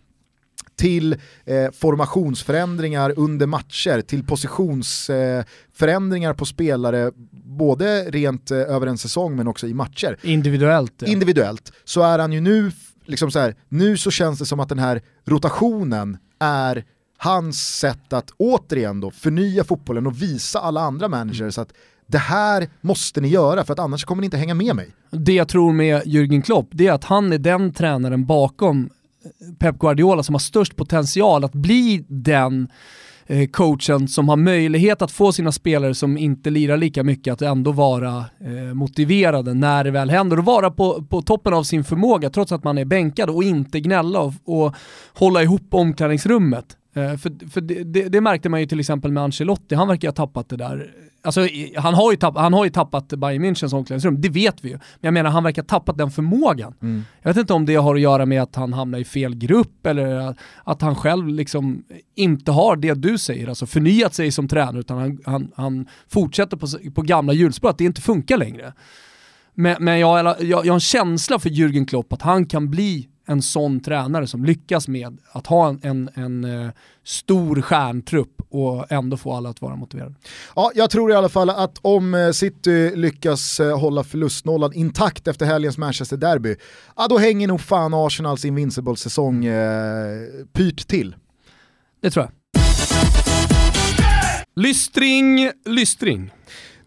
till 0.76 1.14
eh, 1.46 1.72
formationsförändringar 1.72 3.14
under 3.18 3.48
matcher, 3.48 4.02
till 4.02 4.24
positionsförändringar 4.24 6.30
eh, 6.30 6.36
på 6.36 6.46
spelare, 6.46 7.12
både 7.32 8.04
rent 8.04 8.52
eh, 8.52 8.58
över 8.58 8.88
en 8.88 8.98
säsong 8.98 9.36
men 9.36 9.48
också 9.48 9.68
i 9.68 9.74
matcher. 9.74 10.18
Individuellt. 10.22 10.94
Ja. 10.98 11.08
Individuellt, 11.08 11.74
så 11.84 12.02
är 12.02 12.20
han 12.20 12.32
ju 12.32 12.42
nu 12.42 12.72
liksom 13.06 13.32
så 13.32 13.40
här, 13.40 13.56
nu 13.68 13.98
så 13.98 14.12
känns 14.12 14.40
det 14.40 14.46
som 14.46 14.60
att 14.60 14.70
den 14.70 14.80
här 14.80 15.02
rotationen 15.26 16.18
är 16.40 16.86
hans 17.18 17.78
sätt 17.78 18.14
att 18.14 18.32
återigen 18.38 19.00
då 19.00 19.12
förnya 19.12 19.64
fotbollen 19.64 20.08
och 20.08 20.22
visa 20.22 20.60
alla 20.60 20.82
andra 20.82 21.08
managers 21.08 21.58
att 21.58 21.74
det 22.12 22.18
här 22.18 22.68
måste 22.82 23.22
ni 23.22 23.28
göra 23.28 23.64
för 23.64 23.74
att 23.74 23.80
annars 23.80 24.06
kommer 24.06 24.22
ni 24.22 24.26
inte 24.26 24.38
hänga 24.38 24.54
med 24.54 24.76
mig. 24.76 24.88
Det 25.12 25.34
jag 25.34 25.48
tror 25.48 25.74
med 25.74 26.04
Jürgen 26.04 26.42
Klopp, 26.42 26.68
det 26.72 26.88
är 26.88 26.92
att 26.92 27.04
han 27.04 27.34
är 27.34 27.38
den 27.38 27.74
tränaren 27.74 28.26
bakom 28.26 28.90
eh, 29.24 29.54
Pep 29.60 29.80
Guardiola 29.80 30.24
som 30.24 30.36
har 30.36 30.40
störst 30.40 30.76
potential 30.76 31.44
att 31.44 31.54
bli 31.54 32.06
den 32.08 32.68
eh, 33.26 33.50
coachen 33.50 34.08
som 34.08 34.30
har 34.30 34.36
möjlighet 34.36 35.02
att 35.02 35.12
få 35.12 35.32
sina 35.32 35.52
spelare 35.52 35.96
som 35.96 36.18
inte 36.18 36.50
lirar 36.50 36.78
lika 36.78 37.04
mycket 37.04 37.34
att 37.34 37.42
ändå 37.42 37.72
vara 37.72 38.26
eh, 38.40 38.74
motiverade 38.74 39.54
när 39.54 39.84
det 39.84 39.92
väl 39.92 40.10
händer 40.10 40.40
och 40.40 40.46
vara 40.46 40.72
på, 40.72 41.04
på 41.04 41.22
toppen 41.22 41.54
av 41.54 41.64
sin 41.64 41.84
förmåga 41.84 42.30
trots 42.30 42.52
att 42.52 42.64
man 42.64 42.78
är 42.78 42.86
bänkad 42.86 43.30
och 43.30 43.44
inte 43.44 43.80
gnälla 43.80 44.20
och, 44.20 44.34
och 44.46 44.76
hålla 45.14 45.44
ihop 45.44 45.68
omklädningsrummet. 45.72 46.66
Eh, 46.94 47.18
för 47.18 47.50
för 47.50 47.62
det, 47.62 47.84
det, 47.84 48.10
det, 48.10 48.22
märkte 48.22 48.50
man 48.50 48.60
ju 48.60 48.66
till 48.66 48.80
exempel 48.80 49.12
med 49.12 49.24
Ancelotti, 49.24 49.76
han 49.76 49.88
verkar 49.88 50.08
ha 50.08 50.16
tappat 50.16 50.50
det 50.50 50.58
där 50.58 50.94
Alltså, 51.22 51.48
han, 51.76 51.94
har 51.94 52.12
ju 52.12 52.18
tappat, 52.18 52.42
han 52.42 52.54
har 52.54 52.64
ju 52.66 52.70
tappat 52.70 53.08
Bayern 53.08 53.46
Münchens 53.46 53.76
omklädningsrum, 53.76 54.22
det 54.22 54.30
vet 54.30 54.64
vi 54.66 54.70
ju. 54.70 54.74
Men 54.76 54.82
jag 55.02 55.14
menar, 55.14 55.30
han 55.30 55.44
verkar 55.44 55.62
ha 55.62 55.68
tappat 55.68 55.98
den 55.98 56.12
förmågan. 56.12 56.74
Mm. 56.82 57.04
Jag 57.22 57.30
vet 57.30 57.38
inte 57.38 57.54
om 57.54 57.66
det 57.66 57.76
har 57.76 57.96
att 57.96 58.02
göra 58.02 58.26
med 58.26 58.42
att 58.42 58.56
han 58.56 58.74
hamnar 58.74 59.00
i 59.00 59.06
fel 59.06 59.36
grupp 59.36 59.86
eller 59.86 60.36
att 60.64 60.82
han 60.82 60.96
själv 60.96 61.28
liksom 61.28 61.84
inte 62.16 62.52
har 62.52 62.76
det 62.76 62.94
du 62.94 63.18
säger, 63.18 63.48
alltså 63.48 63.66
förnyat 63.66 64.14
sig 64.14 64.32
som 64.32 64.48
tränare, 64.48 64.80
utan 64.80 64.98
han, 64.98 65.20
han, 65.26 65.52
han 65.56 65.88
fortsätter 66.08 66.58
på, 66.58 66.68
på 66.96 67.02
gamla 67.02 67.34
hjulspår, 67.34 67.70
att 67.70 67.78
det 67.78 67.84
inte 67.84 68.02
funkar 68.02 68.38
längre. 68.38 68.74
Men, 69.54 69.76
men 69.80 70.00
jag, 70.00 70.26
jag, 70.26 70.40
jag 70.42 70.66
har 70.66 70.74
en 70.74 70.80
känsla 70.80 71.40
för 71.40 71.50
Jürgen 71.50 71.86
Klopp 71.86 72.14
att 72.14 72.22
han 72.22 72.46
kan 72.46 72.70
bli 72.70 73.08
en 73.30 73.42
sån 73.42 73.80
tränare 73.80 74.28
som 74.28 74.46
lyckas 74.46 74.88
med 74.88 75.18
att 75.32 75.48
ha 75.48 75.70
en, 75.70 75.80
en, 75.84 76.10
en 76.16 76.46
uh, 76.46 76.72
stor 77.04 77.62
stjärntrupp 77.62 78.42
och 78.50 78.92
ändå 78.92 79.18
få 79.18 79.34
alla 79.34 79.50
att 79.50 79.62
vara 79.62 79.76
motiverade. 79.76 80.16
Ja, 80.56 80.72
jag 80.76 80.90
tror 80.90 81.12
i 81.12 81.16
alla 81.16 81.30
fall 81.30 81.50
att 81.50 81.78
om 81.82 82.14
eh, 82.14 82.32
City 82.32 82.92
lyckas 82.96 83.60
uh, 83.60 83.78
hålla 83.78 84.04
förlustnollan 84.04 84.74
intakt 84.74 85.28
efter 85.28 85.46
helgens 85.46 85.78
Manchester-derby, 85.78 86.56
ja 86.96 87.08
då 87.08 87.18
hänger 87.18 87.48
nog 87.48 87.62
fan 87.62 87.94
Arsenals 87.94 88.46
Invincible-säsong 88.46 89.48
uh, 89.48 90.46
pyrt 90.54 90.88
till. 90.88 91.16
Det 92.02 92.12
tror 92.12 92.26
jag. 92.26 92.32
Lystring, 94.56 95.52
lystring. 95.66 96.32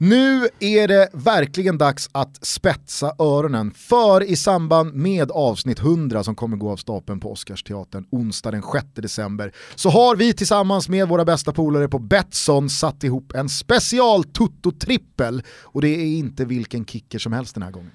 Nu 0.04 0.48
är 0.60 0.88
det 0.88 1.08
verkligen 1.12 1.78
dags 1.78 2.10
att 2.12 2.46
spetsa 2.46 3.14
öronen, 3.18 3.70
för 3.70 4.22
i 4.22 4.36
samband 4.36 4.94
med 4.94 5.30
avsnitt 5.30 5.78
100 5.78 6.24
som 6.24 6.34
kommer 6.34 6.56
gå 6.56 6.70
av 6.70 6.76
stapeln 6.76 7.20
på 7.20 7.32
Oscarsteatern 7.32 8.04
onsdag 8.10 8.50
den 8.50 8.62
6 8.62 8.86
december 8.94 9.52
så 9.74 9.90
har 9.90 10.16
vi 10.16 10.32
tillsammans 10.32 10.88
med 10.88 11.08
våra 11.08 11.24
bästa 11.24 11.52
polare 11.52 11.88
på 11.88 11.98
Betsson 11.98 12.70
satt 12.70 13.04
ihop 13.04 13.32
en 13.34 13.48
special 13.48 14.24
Toto-trippel 14.24 15.42
och 15.62 15.80
det 15.80 15.88
är 15.88 16.18
inte 16.18 16.44
vilken 16.44 16.84
kicker 16.84 17.18
som 17.18 17.32
helst 17.32 17.54
den 17.54 17.62
här 17.62 17.70
gången. 17.70 17.90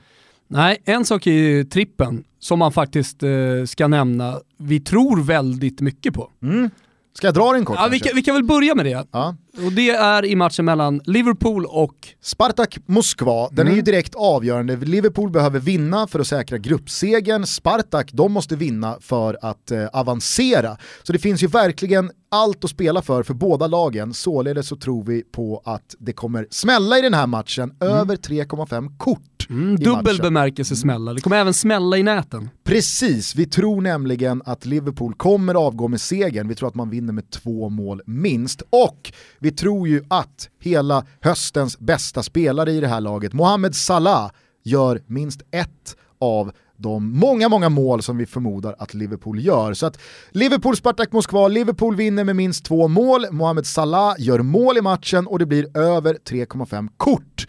Nej, 0.48 0.82
en 0.86 1.06
sak 1.06 1.28
är 1.28 1.32
ju 1.32 1.64
trippen 1.64 2.24
som 2.40 2.60
man 2.60 2.72
faktiskt 2.72 3.24
eh, 3.24 3.30
ska 3.66 3.88
nämna, 3.88 4.40
vi 4.58 4.80
tror 4.80 5.24
väldigt 5.24 5.82
mycket 5.82 6.14
på. 6.14 6.32
Mm. 6.42 6.70
Ska 7.18 7.28
jag 7.28 7.34
dra 7.34 7.54
den 7.54 7.66
kort? 7.66 7.78
Ja, 7.80 7.88
vi 7.88 8.00
kan, 8.00 8.16
vi 8.16 8.22
kan, 8.22 8.36
väl 8.36 8.44
börja 8.44 8.76
med 8.76 8.86
det. 8.86 9.08
Ja. 9.12 9.36
Och 9.66 9.72
det 9.72 9.90
är 9.90 10.26
i 10.26 10.36
matchen 10.36 10.66
mellan 10.66 11.02
Liverpool 11.06 11.66
och... 11.66 11.96
Spartak 12.22 12.78
Moskva, 12.86 13.50
den 13.50 13.60
mm. 13.60 13.72
är 13.72 13.76
ju 13.76 13.82
direkt 13.82 14.16
avgörande. 14.16 14.76
Liverpool 14.76 15.32
behöver 15.32 15.60
vinna 15.60 16.08
för 16.08 16.20
att 16.20 16.28
säkra 16.28 16.58
gruppsegen. 16.58 17.46
Spartak, 17.46 18.10
de 18.14 18.32
måste 18.32 18.56
vinna 18.56 18.98
för 19.02 19.38
att 19.42 19.72
eh, 19.72 19.86
avancera. 19.94 20.78
Så 21.04 21.14
det 21.14 21.20
finns 21.20 21.44
ju 21.44 21.48
verkligen 21.48 22.12
allt 22.32 22.64
att 22.64 22.70
spela 22.70 23.02
för 23.02 23.24
för 23.24 23.34
båda 23.34 23.68
lagen. 23.68 24.14
Således 24.14 24.68
så 24.68 24.76
tror 24.76 25.04
vi 25.04 25.22
på 25.22 25.62
att 25.66 25.96
det 26.00 26.14
kommer 26.14 26.48
smälla 26.50 26.98
i 26.98 27.02
den 27.02 27.14
här 27.14 27.28
matchen. 27.28 27.72
Mm. 27.82 27.94
Över 27.94 28.16
3,5 28.16 28.98
kort 28.98 29.37
mm, 29.50 29.76
Dubbel 29.76 30.22
bemärkelse 30.22 30.76
smälla. 30.76 31.14
Det 31.14 31.22
kommer 31.22 31.38
även 31.38 31.54
smälla 31.54 31.98
i 31.98 32.04
näten. 32.04 32.50
Precis, 32.64 33.36
vi 33.36 33.46
tror 33.46 33.82
nämligen 33.82 34.42
att 34.46 34.66
Liverpool 34.66 35.14
kommer 35.14 35.56
avgå 35.56 35.88
med 35.88 36.02
segern. 36.02 36.48
Vi 36.48 36.56
tror 36.56 36.70
att 36.70 36.76
man 36.76 36.90
vinner 36.90 37.14
med 37.14 37.30
två 37.30 37.70
mål 37.70 38.02
minst. 38.06 38.62
Och 38.70 39.14
vi 39.40 39.52
tror 39.52 39.88
ju 39.88 40.04
att 40.08 40.50
hela 40.62 41.06
höstens 41.22 41.80
bästa 41.80 42.24
spelare 42.24 42.72
i 42.72 42.80
det 42.80 42.88
här 42.88 43.02
laget, 43.02 43.34
Mohamed 43.34 43.76
Salah, 43.76 44.32
gör 44.64 45.02
minst 45.08 45.42
ett 45.52 45.96
av 46.20 46.52
de 46.78 47.20
många, 47.20 47.50
många 47.50 47.70
mål 47.70 48.02
som 48.02 48.18
vi 48.18 48.26
förmodar 48.26 48.76
att 48.80 48.94
Liverpool 48.94 49.40
gör. 49.40 49.74
Så 49.74 49.86
att 49.86 50.00
Liverpool, 50.32 50.76
Spartak 50.76 51.12
Moskva, 51.12 51.48
Liverpool 51.48 51.96
vinner 51.96 52.24
med 52.24 52.36
minst 52.36 52.66
två 52.66 52.88
mål, 52.88 53.26
Mohamed 53.32 53.66
Salah 53.66 54.16
gör 54.20 54.40
mål 54.40 54.78
i 54.78 54.82
matchen 54.82 55.28
och 55.28 55.40
det 55.40 55.46
blir 55.46 55.78
över 55.78 56.14
3,5 56.14 56.90
kort. 56.98 57.48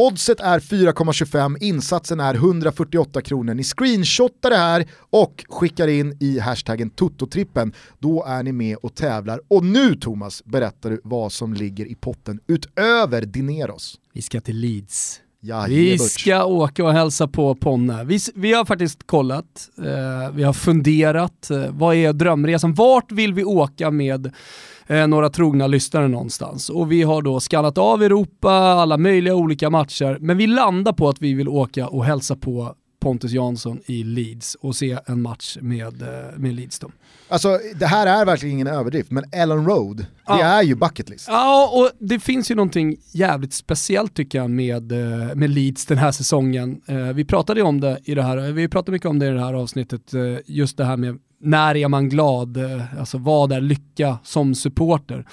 Oddset 0.00 0.40
är 0.40 0.60
4,25, 0.60 1.56
insatsen 1.60 2.20
är 2.20 2.34
148 2.34 3.22
kronor. 3.22 3.54
Ni 3.54 3.64
screenshotar 3.64 4.50
det 4.50 4.56
här 4.56 4.86
och 5.10 5.44
skickar 5.48 5.88
in 5.88 6.16
i 6.20 6.38
hashtaggen 6.38 6.90
Tototrippen. 6.90 7.72
Då 7.98 8.24
är 8.24 8.42
ni 8.42 8.52
med 8.52 8.76
och 8.76 8.94
tävlar. 8.94 9.40
Och 9.48 9.64
nu 9.64 9.94
Thomas 9.94 10.44
berättar 10.44 10.90
du 10.90 11.00
vad 11.04 11.32
som 11.32 11.54
ligger 11.54 11.86
i 11.86 11.94
potten 11.94 12.40
utöver 12.46 13.22
Dineros. 13.22 14.00
Vi 14.12 14.22
ska 14.22 14.40
till 14.40 14.56
Leeds. 14.56 15.20
Ja, 15.42 15.64
vi 15.68 15.98
ska 15.98 16.44
åka 16.44 16.84
och 16.84 16.92
hälsa 16.92 17.28
på 17.28 17.54
Ponne. 17.54 18.04
Vi, 18.04 18.18
vi 18.34 18.52
har 18.52 18.64
faktiskt 18.64 19.06
kollat, 19.06 19.68
eh, 19.78 20.34
vi 20.34 20.42
har 20.42 20.52
funderat, 20.52 21.50
eh, 21.50 21.64
vad 21.70 21.94
är 21.94 22.12
drömresan? 22.12 22.74
Vart 22.74 23.12
vill 23.12 23.34
vi 23.34 23.44
åka 23.44 23.90
med 23.90 24.32
eh, 24.86 25.06
några 25.06 25.30
trogna 25.30 25.66
lyssnare 25.66 26.08
någonstans? 26.08 26.70
Och 26.70 26.92
vi 26.92 27.02
har 27.02 27.22
då 27.22 27.40
skannat 27.40 27.78
av 27.78 28.02
Europa, 28.02 28.52
alla 28.52 28.96
möjliga 28.96 29.34
olika 29.34 29.70
matcher, 29.70 30.18
men 30.20 30.36
vi 30.36 30.46
landar 30.46 30.92
på 30.92 31.08
att 31.08 31.22
vi 31.22 31.34
vill 31.34 31.48
åka 31.48 31.88
och 31.88 32.04
hälsa 32.04 32.36
på 32.36 32.74
Pontus 33.00 33.32
Jansson 33.32 33.80
i 33.86 34.04
Leeds 34.04 34.54
och 34.54 34.76
se 34.76 34.98
en 35.06 35.22
match 35.22 35.56
med, 35.60 36.02
eh, 36.02 36.36
med 36.36 36.54
Leeds. 36.54 36.78
Då. 36.78 36.90
Alltså 37.28 37.58
det 37.74 37.86
här 37.86 38.06
är 38.06 38.26
verkligen 38.26 38.54
ingen 38.54 38.66
överdrift, 38.66 39.10
men 39.10 39.24
Ellen 39.32 39.66
Road, 39.66 40.06
ja. 40.26 40.36
det 40.36 40.42
är 40.42 40.62
ju 40.62 40.74
bucket 40.74 41.08
list. 41.08 41.28
Ja, 41.28 41.70
och 41.74 41.90
det 41.98 42.20
finns 42.20 42.50
ju 42.50 42.54
någonting 42.54 42.96
jävligt 43.12 43.52
speciellt 43.52 44.14
tycker 44.14 44.38
jag 44.38 44.50
med, 44.50 44.92
eh, 44.92 45.34
med 45.34 45.50
Leeds 45.50 45.86
den 45.86 45.98
här 45.98 46.12
säsongen. 46.12 46.80
Eh, 46.86 46.96
vi 46.96 47.24
pratade 47.24 47.62
om 47.62 47.80
det 47.80 47.98
i 48.04 48.14
det 48.14 48.22
här, 48.22 48.52
vi 48.52 48.68
pratade 48.68 48.92
mycket 48.92 49.08
om 49.08 49.18
det 49.18 49.26
i 49.26 49.30
det 49.30 49.40
här 49.40 49.54
avsnittet, 49.54 50.12
just 50.46 50.76
det 50.76 50.84
här 50.84 50.96
med 50.96 51.18
när 51.40 51.76
är 51.76 51.88
man 51.88 52.08
glad, 52.08 52.58
alltså 52.98 53.18
vad 53.18 53.52
är 53.52 53.60
lycka 53.60 54.18
som 54.22 54.54
supporter. 54.54 55.26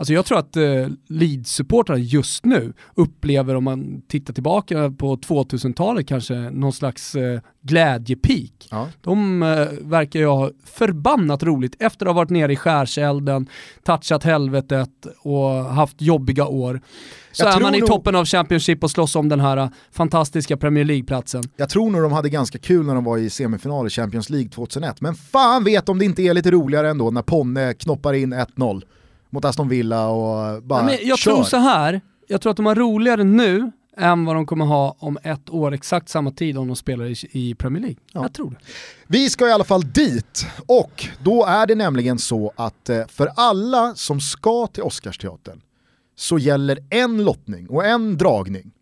Alltså 0.00 0.12
jag 0.12 0.26
tror 0.26 0.38
att 0.38 0.56
eh, 0.56 0.88
Leeds-supportrar 1.08 1.96
just 1.96 2.44
nu 2.44 2.72
upplever, 2.94 3.54
om 3.54 3.64
man 3.64 4.02
tittar 4.08 4.34
tillbaka 4.34 4.90
på 4.98 5.16
2000-talet, 5.16 6.08
kanske 6.08 6.34
någon 6.34 6.72
slags 6.72 7.14
eh, 7.14 7.40
glädjepeak. 7.62 8.68
Ja. 8.70 8.88
De 9.00 9.42
eh, 9.42 9.66
verkar 9.80 10.20
ju 10.20 10.26
ha 10.26 10.50
förbannat 10.64 11.42
roligt 11.42 11.76
efter 11.78 12.06
att 12.06 12.10
ha 12.10 12.16
varit 12.16 12.30
nere 12.30 12.52
i 12.52 12.56
skärselden, 12.56 13.48
touchat 13.84 14.24
helvetet 14.24 15.06
och 15.22 15.50
haft 15.50 16.02
jobbiga 16.02 16.46
år. 16.46 16.80
Så 17.32 17.44
jag 17.44 17.56
är 17.56 17.60
man 17.60 17.74
i 17.74 17.78
nog... 17.78 17.88
toppen 17.88 18.16
av 18.16 18.24
Championship 18.24 18.84
och 18.84 18.90
slåss 18.90 19.16
om 19.16 19.28
den 19.28 19.40
här 19.40 19.56
uh, 19.56 19.68
fantastiska 19.92 20.56
Premier 20.56 20.84
League-platsen. 20.84 21.42
Jag 21.56 21.68
tror 21.70 21.90
nog 21.90 22.02
de 22.02 22.12
hade 22.12 22.28
ganska 22.28 22.58
kul 22.58 22.86
när 22.86 22.94
de 22.94 23.04
var 23.04 23.18
i 23.18 23.30
semifinal 23.30 23.86
i 23.86 23.90
Champions 23.90 24.30
League 24.30 24.48
2001, 24.48 25.00
men 25.00 25.14
fan 25.14 25.49
vet 25.58 25.88
om 25.88 25.98
det 25.98 26.04
inte 26.04 26.22
är 26.22 26.34
lite 26.34 26.50
roligare 26.50 26.90
ändå 26.90 27.10
när 27.10 27.22
Ponne 27.22 27.74
knoppar 27.74 28.12
in 28.12 28.34
1-0 28.34 28.82
mot 29.30 29.44
Aston 29.44 29.68
Villa 29.68 30.08
och 30.08 30.62
bara 30.62 30.82
Nej, 30.82 30.98
men 31.00 31.08
Jag 31.08 31.18
kör. 31.18 31.32
tror 31.32 31.44
så 31.44 31.56
här, 31.56 32.00
jag 32.28 32.40
tror 32.40 32.50
att 32.50 32.56
de 32.56 32.66
har 32.66 32.74
roligare 32.74 33.24
nu 33.24 33.72
än 33.96 34.24
vad 34.24 34.36
de 34.36 34.46
kommer 34.46 34.64
ha 34.64 34.96
om 34.98 35.18
ett 35.22 35.50
år, 35.50 35.72
exakt 35.74 36.08
samma 36.08 36.30
tid 36.30 36.58
om 36.58 36.66
de 36.66 36.76
spelar 36.76 37.04
i, 37.04 37.14
i 37.30 37.54
Premier 37.54 37.80
League. 37.82 37.96
Ja. 38.12 38.22
Jag 38.22 38.32
tror 38.32 38.50
det. 38.50 38.56
Vi 39.06 39.30
ska 39.30 39.48
i 39.48 39.52
alla 39.52 39.64
fall 39.64 39.92
dit 39.92 40.46
och 40.66 41.06
då 41.22 41.44
är 41.44 41.66
det 41.66 41.74
nämligen 41.74 42.18
så 42.18 42.52
att 42.56 42.88
eh, 42.88 43.06
för 43.06 43.30
alla 43.36 43.94
som 43.94 44.20
ska 44.20 44.66
till 44.66 44.82
Oscarsteatern 44.82 45.60
så 46.16 46.38
gäller 46.38 46.78
en 46.90 47.24
lottning 47.24 47.68
och 47.68 47.84
en 47.86 48.18
dragning. 48.18 48.72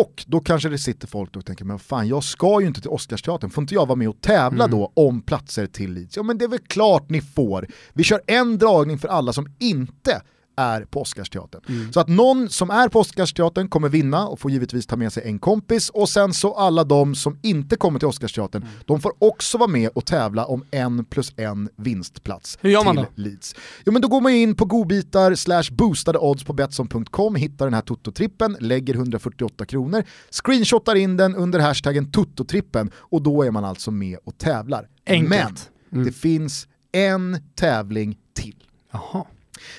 Och 0.00 0.24
då 0.26 0.40
kanske 0.40 0.68
det 0.68 0.78
sitter 0.78 1.06
folk 1.08 1.36
och 1.36 1.46
tänker, 1.46 1.64
men 1.64 1.78
fan 1.78 2.08
jag 2.08 2.24
ska 2.24 2.60
ju 2.60 2.66
inte 2.66 2.80
till 2.80 2.90
Oscarsteatern, 2.90 3.50
får 3.50 3.62
inte 3.62 3.74
jag 3.74 3.86
vara 3.86 3.96
med 3.96 4.08
och 4.08 4.20
tävla 4.20 4.64
mm. 4.64 4.78
då 4.78 4.92
om 4.94 5.22
platser 5.22 5.66
till 5.66 5.92
Leeds? 5.92 6.16
Ja 6.16 6.22
men 6.22 6.38
det 6.38 6.44
är 6.44 6.48
väl 6.48 6.58
klart 6.58 7.10
ni 7.10 7.20
får. 7.20 7.66
Vi 7.92 8.04
kör 8.04 8.20
en 8.26 8.58
dragning 8.58 8.98
för 8.98 9.08
alla 9.08 9.32
som 9.32 9.46
inte 9.58 10.22
är 10.56 10.84
på 10.84 11.00
Oscarsteatern. 11.00 11.62
Mm. 11.68 11.92
Så 11.92 12.00
att 12.00 12.08
någon 12.08 12.48
som 12.48 12.70
är 12.70 12.88
på 12.88 13.00
Oscarsteatern 13.00 13.68
kommer 13.68 13.88
vinna 13.88 14.26
och 14.26 14.40
får 14.40 14.50
givetvis 14.50 14.86
ta 14.86 14.96
med 14.96 15.12
sig 15.12 15.22
en 15.26 15.38
kompis 15.38 15.90
och 15.90 16.08
sen 16.08 16.34
så 16.34 16.54
alla 16.54 16.84
de 16.84 17.14
som 17.14 17.38
inte 17.42 17.76
kommer 17.76 17.98
till 17.98 18.08
Oscarsteatern, 18.08 18.62
mm. 18.62 18.74
de 18.86 19.00
får 19.00 19.12
också 19.18 19.58
vara 19.58 19.70
med 19.70 19.90
och 19.94 20.06
tävla 20.06 20.44
om 20.44 20.64
en 20.70 21.04
plus 21.04 21.32
en 21.36 21.68
vinstplats 21.76 22.58
Hur 22.60 22.70
gör 22.70 22.84
man 22.84 22.96
till 22.96 23.04
då? 23.04 23.22
Leeds. 23.22 23.54
Jo 23.86 23.92
men 23.92 24.02
då 24.02 24.08
går 24.08 24.20
man 24.20 24.32
in 24.32 24.54
på 24.54 24.64
godbitar 24.64 25.34
slash 25.34 25.64
boostade 25.70 26.18
odds 26.18 26.44
på 26.44 26.52
Betsson.com, 26.52 27.34
hittar 27.34 27.66
den 27.66 27.74
här 27.74 27.82
Toto-trippen, 27.82 28.56
lägger 28.60 28.94
148 28.94 29.66
kronor, 29.66 30.04
screenshotar 30.30 30.94
in 30.94 31.16
den 31.16 31.34
under 31.34 31.60
hashtaggen 31.60 32.06
Toto-trippen 32.06 32.90
och 32.96 33.22
då 33.22 33.42
är 33.42 33.50
man 33.50 33.64
alltså 33.64 33.90
med 33.90 34.18
och 34.24 34.38
tävlar. 34.38 34.88
Enkelt. 35.06 35.30
Men 35.30 35.56
mm. 35.92 36.06
det 36.06 36.12
finns 36.12 36.68
en 36.92 37.38
tävling 37.54 38.18
till. 38.34 38.64
Aha. 38.92 39.26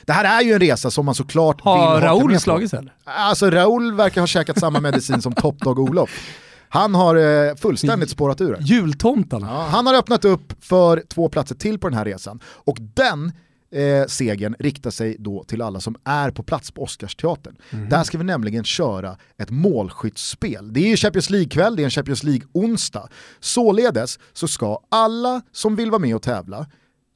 Det 0.05 0.13
här 0.13 0.39
är 0.39 0.45
ju 0.45 0.53
en 0.53 0.59
resa 0.59 0.91
som 0.91 1.05
man 1.05 1.15
såklart 1.15 1.61
har 1.61 1.95
vill 1.99 2.07
ha 2.07 2.15
Raoul 2.15 2.39
slagits 2.39 2.73
eller? 2.73 2.93
Alltså 3.03 3.49
Raoul 3.49 3.93
verkar 3.93 4.21
ha 4.21 4.27
käkat 4.27 4.59
samma 4.59 4.79
medicin 4.79 5.21
som 5.21 5.33
Top 5.33 5.59
Dog 5.59 5.79
Olof. 5.79 6.09
Han 6.69 6.95
har 6.95 7.15
eh, 7.15 7.55
fullständigt 7.55 8.09
spårat 8.09 8.41
ur. 8.41 8.57
Jultomtarna. 8.59 9.47
Ja, 9.47 9.67
han 9.71 9.87
har 9.87 9.93
öppnat 9.93 10.25
upp 10.25 10.53
för 10.65 11.03
två 11.07 11.29
platser 11.29 11.55
till 11.55 11.79
på 11.79 11.89
den 11.89 11.97
här 11.97 12.05
resan. 12.05 12.39
Och 12.45 12.77
den 12.79 13.31
eh, 13.71 14.07
segern 14.07 14.55
riktar 14.59 14.91
sig 14.91 15.15
då 15.19 15.43
till 15.43 15.61
alla 15.61 15.79
som 15.79 15.95
är 16.03 16.31
på 16.31 16.43
plats 16.43 16.71
på 16.71 16.83
Oscarsteatern. 16.83 17.55
Mm. 17.69 17.89
Där 17.89 18.03
ska 18.03 18.17
vi 18.17 18.23
nämligen 18.23 18.63
köra 18.63 19.17
ett 19.37 19.49
målskyttsspel. 19.49 20.73
Det 20.73 20.79
är 20.79 20.87
ju 20.87 20.95
Champions 20.95 21.29
League-kväll, 21.29 21.75
det 21.75 21.81
är 21.81 21.85
en 21.85 21.89
Champions 21.91 22.23
League-onsdag. 22.23 23.07
Således 23.39 24.19
så 24.33 24.47
ska 24.47 24.79
alla 24.89 25.41
som 25.51 25.75
vill 25.75 25.91
vara 25.91 25.99
med 25.99 26.15
och 26.15 26.21
tävla 26.21 26.65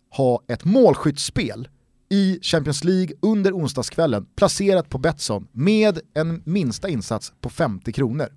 ha 0.10 0.44
ett 0.48 0.66
målskyttsspel 0.66 1.68
i 2.12 2.40
Champions 2.42 2.84
League 2.84 3.16
under 3.22 3.54
onsdagskvällen 3.54 4.26
placerat 4.36 4.90
på 4.90 4.98
Betsson 4.98 5.48
med 5.52 6.00
en 6.14 6.42
minsta 6.46 6.90
insats 6.90 7.34
på 7.42 7.50
50 7.50 7.92
kronor. 7.92 8.28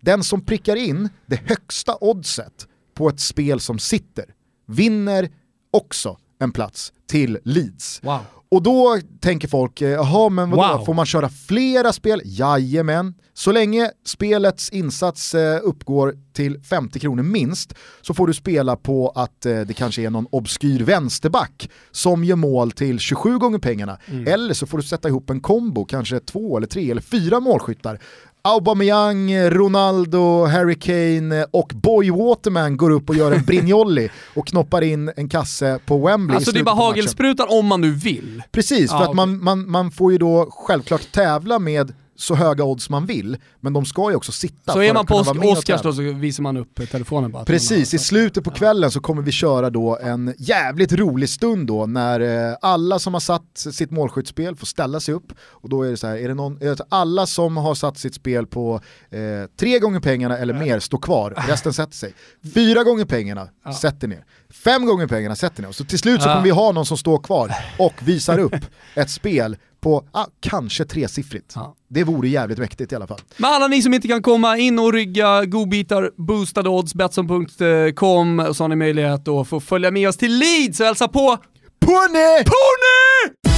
Den 0.00 0.24
som 0.24 0.44
prickar 0.44 0.76
in 0.76 1.08
det 1.26 1.36
högsta 1.36 1.96
oddset 2.00 2.66
på 2.94 3.08
ett 3.08 3.20
spel 3.20 3.60
som 3.60 3.78
sitter 3.78 4.24
vinner 4.66 5.30
också 5.70 6.18
en 6.38 6.52
plats 6.52 6.92
till 7.06 7.38
Leeds. 7.44 8.00
Wow. 8.02 8.20
Och 8.48 8.62
då 8.62 8.98
tänker 9.20 9.48
folk, 9.48 9.80
eh, 9.80 9.88
jaha 9.88 10.28
men 10.28 10.50
vadå, 10.50 10.76
wow. 10.76 10.84
får 10.84 10.94
man 10.94 11.06
köra 11.06 11.28
flera 11.28 11.92
spel? 11.92 12.22
Jajamän. 12.24 13.14
Så 13.34 13.52
länge 13.52 13.90
spelets 14.04 14.70
insats 14.70 15.34
eh, 15.34 15.60
uppgår 15.62 16.14
till 16.32 16.60
50 16.60 16.98
kronor 16.98 17.22
minst 17.22 17.74
så 18.02 18.14
får 18.14 18.26
du 18.26 18.34
spela 18.34 18.76
på 18.76 19.08
att 19.14 19.46
eh, 19.46 19.60
det 19.60 19.74
kanske 19.74 20.02
är 20.02 20.10
någon 20.10 20.26
obskyr 20.30 20.84
vänsterback 20.84 21.70
som 21.90 22.24
gör 22.24 22.36
mål 22.36 22.70
till 22.70 22.98
27 22.98 23.38
gånger 23.38 23.58
pengarna. 23.58 23.98
Mm. 24.06 24.26
Eller 24.26 24.54
så 24.54 24.66
får 24.66 24.78
du 24.78 24.84
sätta 24.84 25.08
ihop 25.08 25.30
en 25.30 25.40
kombo, 25.40 25.84
kanske 25.84 26.20
två 26.20 26.56
eller 26.56 26.66
tre 26.66 26.90
eller 26.90 27.02
fyra 27.02 27.40
målskyttar 27.40 28.00
Aubameyang, 28.46 29.50
Ronaldo, 29.50 30.44
Harry 30.44 30.74
Kane 30.74 31.46
och 31.50 31.72
Boy 31.74 32.10
Waterman 32.10 32.76
går 32.76 32.90
upp 32.90 33.08
och 33.08 33.16
gör 33.16 33.32
en 33.32 33.44
Brignoli 33.44 34.10
och 34.34 34.46
knoppar 34.46 34.82
in 34.82 35.12
en 35.16 35.28
kasse 35.28 35.78
på 35.86 36.06
Wembley 36.06 36.36
Alltså 36.36 36.52
det 36.52 36.60
är 36.60 36.64
bara 36.64 36.74
hagelsprutan 36.74 37.46
om 37.50 37.66
man 37.66 37.80
nu 37.80 37.90
vill. 37.90 38.42
Precis, 38.52 38.90
för 38.90 38.98
ah, 38.98 39.08
att 39.08 39.14
man, 39.14 39.44
man, 39.44 39.70
man 39.70 39.90
får 39.90 40.12
ju 40.12 40.18
då 40.18 40.48
självklart 40.50 41.12
tävla 41.12 41.58
med 41.58 41.92
så 42.16 42.34
höga 42.34 42.64
odds 42.64 42.90
man 42.90 43.06
vill, 43.06 43.36
men 43.60 43.72
de 43.72 43.84
ska 43.84 44.10
ju 44.10 44.16
också 44.16 44.32
sitta 44.32 44.72
Så 44.72 44.82
är 44.82 44.94
man 44.94 45.06
på 45.06 45.14
Oscars 45.14 45.82
då 45.82 45.92
så 45.92 46.02
visar 46.02 46.42
man 46.42 46.56
upp 46.56 46.90
telefonen 46.90 47.30
bara? 47.30 47.44
Precis, 47.44 47.94
i 47.94 47.98
slutet 47.98 48.44
på 48.44 48.50
kvällen 48.50 48.90
så 48.90 49.00
kommer 49.00 49.22
vi 49.22 49.32
köra 49.32 49.70
då 49.70 49.98
en 50.02 50.34
jävligt 50.38 50.92
rolig 50.92 51.28
stund 51.28 51.66
då 51.66 51.86
när 51.86 52.20
eh, 52.50 52.56
alla 52.62 52.98
som 52.98 53.14
har 53.14 53.20
satt 53.20 53.42
sitt 53.54 53.90
målskyttsspel 53.90 54.56
får 54.56 54.66
ställa 54.66 55.00
sig 55.00 55.14
upp 55.14 55.32
och 55.40 55.68
då 55.68 55.82
är 55.82 55.90
det 55.90 55.96
så 55.96 56.06
här, 56.06 56.16
är 56.16 56.28
det 56.28 56.34
någon, 56.34 56.62
är 56.62 56.66
det 56.66 56.86
alla 56.88 57.26
som 57.26 57.56
har 57.56 57.74
satt 57.74 57.98
sitt 57.98 58.14
spel 58.14 58.46
på 58.46 58.80
eh, 59.10 59.20
tre 59.58 59.78
gånger 59.78 60.00
pengarna 60.00 60.38
eller 60.38 60.54
mer 60.54 60.80
står 60.80 60.98
kvar, 60.98 61.34
resten 61.48 61.72
sätter 61.72 61.94
sig. 61.94 62.14
Fyra 62.54 62.84
gånger 62.84 63.04
pengarna 63.04 63.48
ja. 63.64 63.72
sätter 63.74 64.08
ner, 64.08 64.24
fem 64.50 64.86
gånger 64.86 65.06
pengarna 65.06 65.36
sätter 65.36 65.62
ner. 65.62 65.72
Så 65.72 65.84
till 65.84 65.98
slut 65.98 66.22
så 66.22 66.28
kommer 66.28 66.42
vi 66.42 66.50
ha 66.50 66.72
någon 66.72 66.86
som 66.86 66.96
står 66.96 67.18
kvar 67.18 67.54
och 67.78 67.94
visar 68.04 68.38
upp 68.38 68.64
ett 68.94 69.10
spel 69.10 69.56
på 69.80 70.04
ah, 70.12 70.26
kanske 70.40 70.84
tresiffrigt. 70.84 71.52
Ja. 71.54 71.74
Det 71.88 72.04
vore 72.04 72.28
jävligt 72.28 72.58
mäktigt 72.58 72.92
i 72.92 72.96
alla 72.96 73.06
fall. 73.06 73.20
Men 73.36 73.52
alla 73.52 73.68
ni 73.68 73.82
som 73.82 73.94
inte 73.94 74.08
kan 74.08 74.22
komma 74.22 74.58
in 74.58 74.78
och 74.78 74.92
rygga 74.92 75.44
godbitar, 75.44 76.10
boostade 76.16 76.68
odds, 76.68 76.94
Betsson.com, 76.94 78.54
så 78.54 78.64
har 78.64 78.68
ni 78.68 78.76
möjlighet 78.76 79.28
att 79.28 79.48
få 79.48 79.60
följa 79.60 79.90
med 79.90 80.08
oss 80.08 80.16
till 80.16 80.38
Leeds 80.38 80.80
och 80.80 80.86
hälsa 80.86 81.08
på 81.08 81.38
Pony! 81.80 82.44
Pony! 82.44 83.55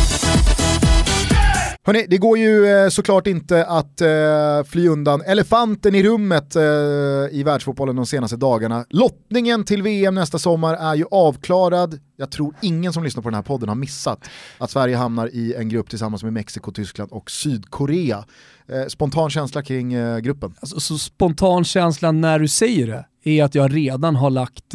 Hörrni, 1.89 2.07
det 2.09 2.19
går 2.19 2.39
ju 2.39 2.67
eh, 2.67 2.89
såklart 2.89 3.27
inte 3.27 3.65
att 3.67 4.01
eh, 4.01 4.65
fly 4.67 4.89
undan 4.89 5.21
elefanten 5.21 5.95
i 5.95 6.03
rummet 6.03 6.57
eh, 6.57 6.63
i 7.31 7.43
världsfotbollen 7.45 7.97
de 7.97 8.07
senaste 8.07 8.37
dagarna. 8.37 8.85
Lottningen 8.91 9.65
till 9.65 9.83
VM 9.83 10.15
nästa 10.15 10.39
sommar 10.39 10.75
är 10.75 10.95
ju 10.95 11.05
avklarad. 11.11 12.01
Jag 12.17 12.31
tror 12.31 12.55
ingen 12.63 12.93
som 12.93 13.05
lyssnar 13.05 13.23
på 13.23 13.29
den 13.29 13.35
här 13.35 13.43
podden 13.43 13.69
har 13.69 13.77
missat 13.77 14.31
att 14.59 14.71
Sverige 14.71 14.97
hamnar 14.97 15.35
i 15.35 15.55
en 15.55 15.69
grupp 15.69 15.91
tillsammans 15.91 16.23
med 16.23 16.33
Mexiko, 16.33 16.73
Tyskland 16.73 17.13
och 17.13 17.31
Sydkorea. 17.31 18.25
Spontan 18.89 19.31
känsla 19.31 19.63
kring 19.63 20.21
gruppen? 20.23 20.55
Alltså, 20.61 20.81
så 20.81 20.99
spontan 20.99 21.65
känsla 21.65 22.13
när 22.13 22.39
du 22.39 22.49
säger 22.49 23.05
det 23.25 23.41
är 23.41 23.45
att 23.45 23.55
jag 23.55 23.77
redan 23.77 24.17
har 24.17 24.31
lagt 24.31 24.75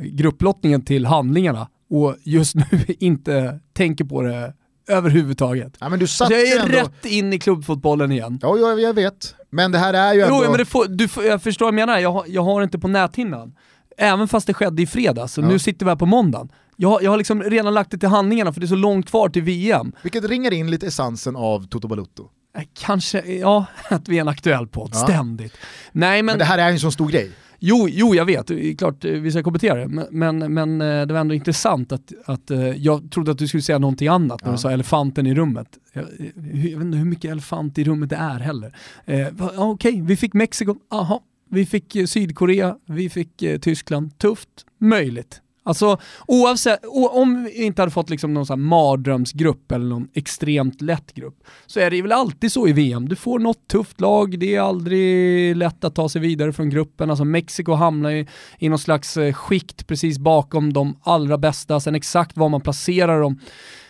grupplottningen 0.00 0.82
till 0.84 1.06
handlingarna 1.06 1.68
och 1.90 2.16
just 2.22 2.54
nu 2.54 2.64
inte 2.98 3.60
tänker 3.72 4.04
på 4.04 4.22
det 4.22 4.52
överhuvudtaget. 4.88 5.76
Ja, 5.80 5.88
men 5.88 5.98
du 5.98 6.06
satt 6.06 6.30
jag 6.30 6.40
är 6.40 6.60
ändå... 6.60 6.78
rätt 6.78 7.04
in 7.06 7.32
i 7.32 7.38
klubbfotbollen 7.38 8.12
igen. 8.12 8.38
Ja, 8.42 8.58
jag, 8.58 8.80
jag 8.80 8.94
vet. 8.94 9.34
Men 9.50 9.72
det 9.72 9.78
här 9.78 9.94
är 9.94 10.14
ju 10.14 10.20
ändå... 10.20 10.40
Jo, 10.44 10.50
men 10.50 10.58
det 10.58 10.64
får, 10.64 10.86
du, 10.88 11.08
får- 11.08 11.24
jag 11.24 11.42
förstår 11.42 11.66
vad 11.66 11.68
jag 11.80 11.86
menar, 11.86 11.98
jag, 11.98 12.12
har- 12.12 12.24
jag 12.28 12.42
har 12.42 12.62
inte 12.62 12.78
på 12.78 12.88
näthinnan. 12.88 13.54
Även 13.98 14.28
fast 14.28 14.46
det 14.46 14.54
skedde 14.54 14.82
i 14.82 14.86
fredags, 14.86 15.38
och 15.38 15.44
Ja. 15.44 15.48
nu 15.48 15.58
sitter 15.58 15.86
vi 15.86 15.90
här 15.90 15.96
på 15.96 16.06
måndagen. 16.06 16.48
Jag, 16.76 16.88
har- 16.88 17.00
jag 17.00 17.10
har 17.10 17.18
liksom 17.18 17.42
redan 17.42 17.74
lagt 17.74 17.90
det 17.90 17.98
till 17.98 18.08
handlingarna 18.08 18.52
för 18.52 18.60
det 18.60 18.66
är 18.66 18.68
så 18.68 18.74
långt 18.74 19.10
kvar 19.10 19.28
till 19.28 19.42
VM. 19.42 19.92
Vilket 20.02 20.24
ringar 20.24 20.52
in 20.52 20.70
lite 20.70 20.86
essensen 20.86 21.36
av 21.36 21.66
Toto 21.68 21.88
Balutto. 21.88 22.28
Eh, 22.58 22.62
Kanske, 22.80 23.20
ja, 23.32 23.64
att 23.88 24.08
vi 24.08 24.16
är 24.16 24.20
en 24.20 24.28
aktuell 24.28 24.66
podd, 24.66 24.90
Ja. 24.94 24.98
ständigt. 24.98 25.52
Nej 25.92 26.22
men, 26.22 26.26
Men 26.32 26.38
det 26.38 26.44
här 26.44 26.58
är 26.58 26.66
ju 26.68 26.72
en 26.72 26.80
sån 26.80 26.92
stor 26.92 27.08
grej. 27.08 27.30
Jo, 27.66 27.88
jo 27.88 28.14
jag 28.14 28.24
vet, 28.24 28.46
det 28.46 28.66
är 28.66 28.74
klart 28.76 29.04
eh, 29.04 29.10
vi 29.12 29.30
ska 29.30 29.42
kommentera 29.42 29.86
det, 29.86 30.06
men, 30.10 30.38
men, 30.54 30.80
eh, 30.80 31.06
det 31.06 31.12
var 31.14 31.20
ändå 31.20 31.34
intressant 31.34 31.92
att, 31.92 32.12
att 32.24 32.50
eh, 32.50 32.60
jag 32.68 33.10
trodde 33.10 33.30
att 33.30 33.38
du 33.38 33.48
skulle 33.48 33.62
säga 33.62 33.78
någonting 33.78 34.08
annat 34.08 34.42
när 34.42 34.48
Ja. 34.48 34.52
du 34.52 34.58
sa 34.58 34.70
elefanten 34.70 35.26
i 35.26 35.34
rummet. 35.34 35.68
Jag, 35.92 36.04
jag 36.52 36.62
vet 36.78 36.80
inte 36.80 36.98
hur 36.98 37.04
mycket 37.04 37.30
elefant 37.30 37.78
i 37.78 37.84
rummet 37.84 38.10
det 38.10 38.16
är 38.16 38.38
heller. 38.40 38.76
Eh, 39.04 39.26
Okej, 39.56 40.00
vi 40.04 40.16
fick 40.16 40.34
Mexiko, 40.34 40.76
aha. 40.90 41.22
Vi 41.50 41.66
fick 41.66 41.96
Sydkorea, 42.06 42.76
vi 42.86 43.10
fick 43.10 43.42
Tyskland. 43.60 44.18
Tufft, 44.18 44.48
möjligt. 44.80 45.40
Alltså 45.66 45.98
oavsett, 46.26 46.80
om 47.10 47.44
vi 47.44 47.64
inte 47.64 47.82
hade 47.82 47.92
fått 47.92 48.10
liksom 48.10 48.34
någon 48.34 48.46
sån 48.46 48.60
här 48.60 48.66
mardrömsgrupp 48.66 49.72
eller 49.72 49.84
någon 49.84 50.08
extremt 50.14 50.80
lätt 50.80 51.14
grupp, 51.14 51.36
så 51.66 51.80
är 51.80 51.90
det 51.90 52.02
väl 52.02 52.12
alltid 52.12 52.52
så 52.52 52.68
i 52.68 52.72
VM. 52.72 53.08
Du 53.08 53.16
får 53.16 53.38
något 53.38 53.68
tufft 53.68 54.00
lag, 54.00 54.38
det 54.38 54.54
är 54.54 54.60
aldrig 54.60 55.56
lätt 55.56 55.84
att 55.84 55.94
ta 55.94 56.08
sig 56.08 56.20
vidare 56.20 56.52
från 56.52 56.70
gruppen. 56.70 57.10
Alltså 57.10 57.24
Mexiko 57.24 57.72
hamnar 57.72 58.10
i, 58.10 58.26
i 58.58 58.68
någon 58.68 58.78
slags 58.78 59.16
eh, 59.16 59.32
skikt 59.32 59.86
precis 59.86 60.18
bakom 60.18 60.72
de 60.72 60.96
allra 61.02 61.38
bästa, 61.38 61.80
sen 61.80 61.94
exakt 61.94 62.36
var 62.36 62.48
man 62.48 62.60
placerar 62.60 63.20
dem 63.20 63.40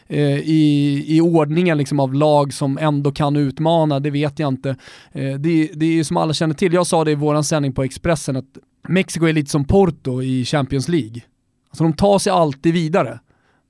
eh, 0.06 0.38
i, 0.38 1.04
i 1.08 1.20
ordningen 1.20 1.78
liksom 1.78 2.00
av 2.00 2.14
lag 2.14 2.54
som 2.54 2.78
ändå 2.78 3.12
kan 3.12 3.36
utmana, 3.36 4.00
det 4.00 4.10
vet 4.10 4.38
jag 4.38 4.48
inte. 4.48 4.70
Eh, 5.12 5.34
det, 5.34 5.70
det 5.74 5.86
är 5.86 5.92
ju 5.92 6.04
som 6.04 6.16
alla 6.16 6.32
känner 6.32 6.54
till, 6.54 6.72
jag 6.72 6.86
sa 6.86 7.04
det 7.04 7.10
i 7.10 7.14
våran 7.14 7.44
sändning 7.44 7.72
på 7.72 7.82
Expressen, 7.82 8.36
att 8.36 8.58
Mexiko 8.88 9.26
är 9.26 9.32
lite 9.32 9.50
som 9.50 9.64
Porto 9.64 10.22
i 10.22 10.44
Champions 10.44 10.88
League. 10.88 11.22
Alltså 11.74 11.84
de 11.84 11.92
tar 11.92 12.18
sig 12.18 12.32
alltid 12.32 12.74
vidare, 12.74 13.20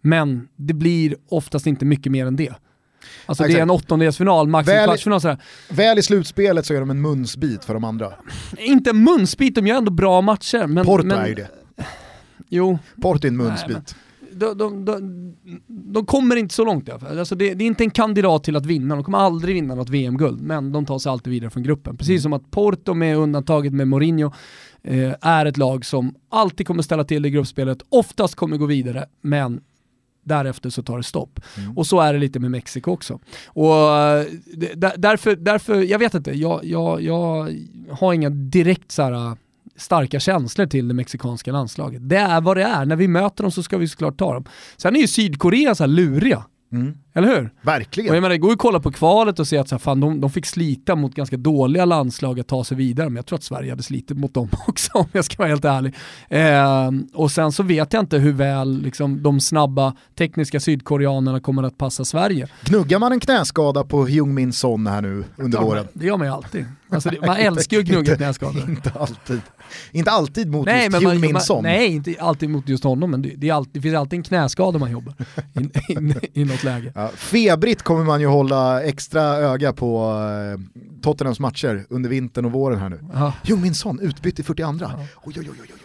men 0.02 0.48
det 0.56 0.74
blir 0.74 1.16
oftast 1.28 1.66
inte 1.66 1.84
mycket 1.84 2.12
mer 2.12 2.26
än 2.26 2.36
det. 2.36 2.54
Alltså 3.26 3.42
det 3.42 3.46
är 3.46 3.50
Exakt. 3.50 3.62
en 3.62 3.70
åttondelsfinal, 3.70 4.48
max 4.48 4.68
en 4.68 4.74
Väl- 4.74 4.86
kvartsfinal 4.86 5.20
sådär. 5.20 5.38
Väl 5.70 5.98
i 5.98 6.02
slutspelet 6.02 6.66
så 6.66 6.74
är 6.74 6.80
de 6.80 6.90
en 6.90 7.00
munsbit 7.00 7.64
för 7.64 7.74
de 7.74 7.84
andra. 7.84 8.12
Inte 8.58 8.90
en 8.90 9.04
munsbit, 9.04 9.54
de 9.54 9.66
gör 9.66 9.76
ändå 9.76 9.90
bra 9.90 10.20
matcher. 10.20 10.66
Men, 10.66 10.84
Porto 10.84 11.06
men, 11.06 11.18
är 11.18 11.26
ju 11.26 11.34
det. 11.34 11.48
Jo, 12.48 12.78
Porto 13.02 13.26
är 13.26 13.28
en 13.30 13.36
munsbit. 13.36 13.96
de, 14.32 14.58
de, 14.58 14.84
de, 14.84 15.34
de 15.68 16.06
kommer 16.06 16.36
inte 16.36 16.54
så 16.54 16.64
långt 16.64 16.88
i 16.88 16.90
alla 16.90 17.00
fall. 17.00 17.18
Alltså 17.18 17.34
det, 17.34 17.54
det 17.54 17.64
är 17.64 17.66
inte 17.66 17.84
en 17.84 17.90
kandidat 17.90 18.44
till 18.44 18.56
att 18.56 18.66
vinna, 18.66 18.94
de 18.94 19.04
kommer 19.04 19.18
aldrig 19.18 19.54
vinna 19.54 19.74
något 19.74 19.88
VM-guld, 19.90 20.40
men 20.40 20.72
de 20.72 20.86
tar 20.86 20.98
sig 20.98 21.10
alltid 21.12 21.30
vidare 21.32 21.50
från 21.50 21.62
gruppen. 21.62 21.96
Precis 21.96 22.22
som 22.22 22.32
att 22.32 22.50
Porto 22.50 22.94
med 22.94 23.16
undantaget 23.16 23.72
med 23.72 23.88
Mourinho 23.88 24.32
eh, 24.84 25.14
är 25.20 25.46
ett 25.46 25.56
lag 25.56 25.84
som 25.84 26.14
alltid 26.28 26.66
kommer 26.66 26.82
ställa 26.82 27.04
till 27.04 27.26
i 27.26 27.30
gruppspelet, 27.30 27.78
oftast 27.88 28.34
kommer 28.34 28.56
gå 28.56 28.66
vidare, 28.66 29.06
men 29.20 29.60
därefter 30.24 30.70
så 30.70 30.82
tar 30.82 30.96
det 30.96 31.02
stopp. 31.02 31.40
Mm. 31.58 31.78
Och 31.78 31.86
så 31.86 32.00
är 32.00 32.12
det 32.12 32.18
lite 32.18 32.40
med 32.40 32.50
Mexiko 32.50 32.90
också. 32.90 33.18
Och 33.46 33.98
eh, 33.98 34.26
därför, 34.96 35.36
därför, 35.36 35.82
jag 35.82 35.98
vet 35.98 36.14
inte, 36.14 36.32
jag, 36.32 36.64
jag, 36.64 37.02
jag 37.02 37.54
har 37.90 38.12
inga 38.12 38.30
direkt 38.30 38.92
så 38.92 39.02
här, 39.02 39.36
starka 39.76 40.20
känslor 40.20 40.66
till 40.66 40.88
det 40.88 40.94
mexikanska 40.94 41.52
landslaget. 41.52 42.08
Det 42.08 42.16
är 42.16 42.40
vad 42.40 42.56
det 42.56 42.62
är, 42.62 42.84
när 42.84 42.96
vi 42.96 43.08
möter 43.08 43.44
dem 43.44 43.50
så 43.50 43.62
ska 43.62 43.78
vi 43.78 43.88
såklart 43.88 44.18
ta 44.18 44.34
dem. 44.34 44.44
Sen 44.76 44.96
är 44.96 45.00
ju 45.00 45.06
Sydkorea 45.06 45.74
så 45.74 45.86
luriga, 45.86 46.44
Mm. 46.74 46.94
eller 47.14 47.28
hur? 47.28 47.44
Och 47.44 47.68
Verkligen. 47.68 48.14
jag 48.14 48.22
menar, 48.22 48.28
det 48.28 48.38
går 48.38 48.50
ju 48.50 48.52
att 48.52 48.58
kolla 48.58 48.80
på 48.80 48.92
kvalet 48.92 49.38
och 49.38 49.48
se 49.48 49.58
att 49.58 49.68
så 49.68 49.74
här, 49.74 49.80
fan, 49.80 50.00
de, 50.00 50.20
de 50.20 50.30
fick 50.30 50.46
slita 50.46 50.96
mot 50.96 51.14
ganska 51.14 51.36
dåliga 51.36 51.84
landslag 51.84 52.40
att 52.40 52.46
ta 52.48 52.64
sig 52.64 52.76
vidare, 52.76 53.08
men 53.08 53.16
jag 53.16 53.26
tror 53.26 53.36
att 53.36 53.42
Sverige 53.44 53.70
hade 53.70 53.82
slitit 53.82 54.18
mot 54.18 54.34
dem 54.34 54.48
också 54.66 54.90
om 54.94 55.06
jag 55.12 55.24
ska 55.24 55.36
vara 55.38 55.48
helt 55.48 55.64
ärlig. 55.64 55.94
Ehm, 56.28 57.06
och 57.14 57.30
sen 57.30 57.52
så 57.52 57.62
vet 57.62 57.92
jag 57.92 58.02
inte 58.02 58.18
hur 58.18 58.32
väl 58.32 58.82
liksom, 58.82 59.22
de 59.22 59.40
snabba 59.40 59.94
tekniska 60.18 60.60
sydkoreanerna 60.60 61.40
kommer 61.40 61.62
att 61.62 61.78
passa 61.78 62.04
Sverige. 62.04 62.48
Gnuggar 62.64 62.98
man 62.98 63.12
en 63.12 63.20
knäskada 63.20 63.84
på 63.84 64.06
Hyung 64.06 64.34
Min 64.34 64.52
Son 64.52 64.86
här 64.86 65.02
nu 65.02 65.24
under 65.36 65.58
Ja, 65.58 65.64
våren? 65.64 65.86
Det 65.92 66.06
gör 66.06 66.16
man 66.16 66.26
ju 66.26 66.32
alltid. 66.32 66.64
Alltså, 66.88 67.10
man 67.26 67.36
älskar 67.36 67.76
ju 67.76 67.82
att 67.82 67.88
gnugga 67.88 68.16
knäskador. 68.16 68.70
Inte 68.70 68.92
alltid. 69.00 69.40
Inte 69.92 70.10
alltid 70.10 70.50
mot 70.50 70.66
Nej, 70.66 70.88
just 70.92 71.02
man, 71.02 71.20
Min 71.20 71.40
Son. 71.40 71.62
nej, 71.62 71.92
inte 71.92 72.14
alltid 72.20 72.50
mot 72.50 72.68
just 72.68 72.84
honom, 72.84 73.10
men 73.10 73.32
det, 73.36 73.50
alltid, 73.50 73.72
det 73.74 73.80
finns 73.80 73.96
alltid 73.96 74.16
en 74.16 74.22
knäskada 74.22 74.78
man 74.78 74.90
jobbar 74.90 75.14
i, 75.52 75.92
i, 75.92 76.40
i 76.40 76.44
något 76.44 76.64
läge. 76.64 76.92
Ja, 76.94 77.08
febrigt 77.08 77.82
kommer 77.82 78.04
man 78.04 78.20
ju 78.20 78.26
hålla 78.26 78.82
extra 78.82 79.22
öga 79.22 79.72
på 79.72 80.12
eh, 80.54 80.80
Tottenhams 81.02 81.40
matcher 81.40 81.86
under 81.90 82.10
vintern 82.10 82.44
och 82.44 82.52
våren 82.52 82.78
här 82.78 82.88
nu. 82.88 83.00
Ja. 83.12 83.32
Hyung 83.42 83.60
Min 83.62 83.74
Son 83.74 84.00
utbytt 84.00 84.38
i 84.38 84.42
42. 84.42 84.70
Oj, 84.74 84.80
oj, 85.26 85.34
oj, 85.36 85.48
oj, 85.50 85.56
oj, 85.62 85.68
oj. 85.74 85.83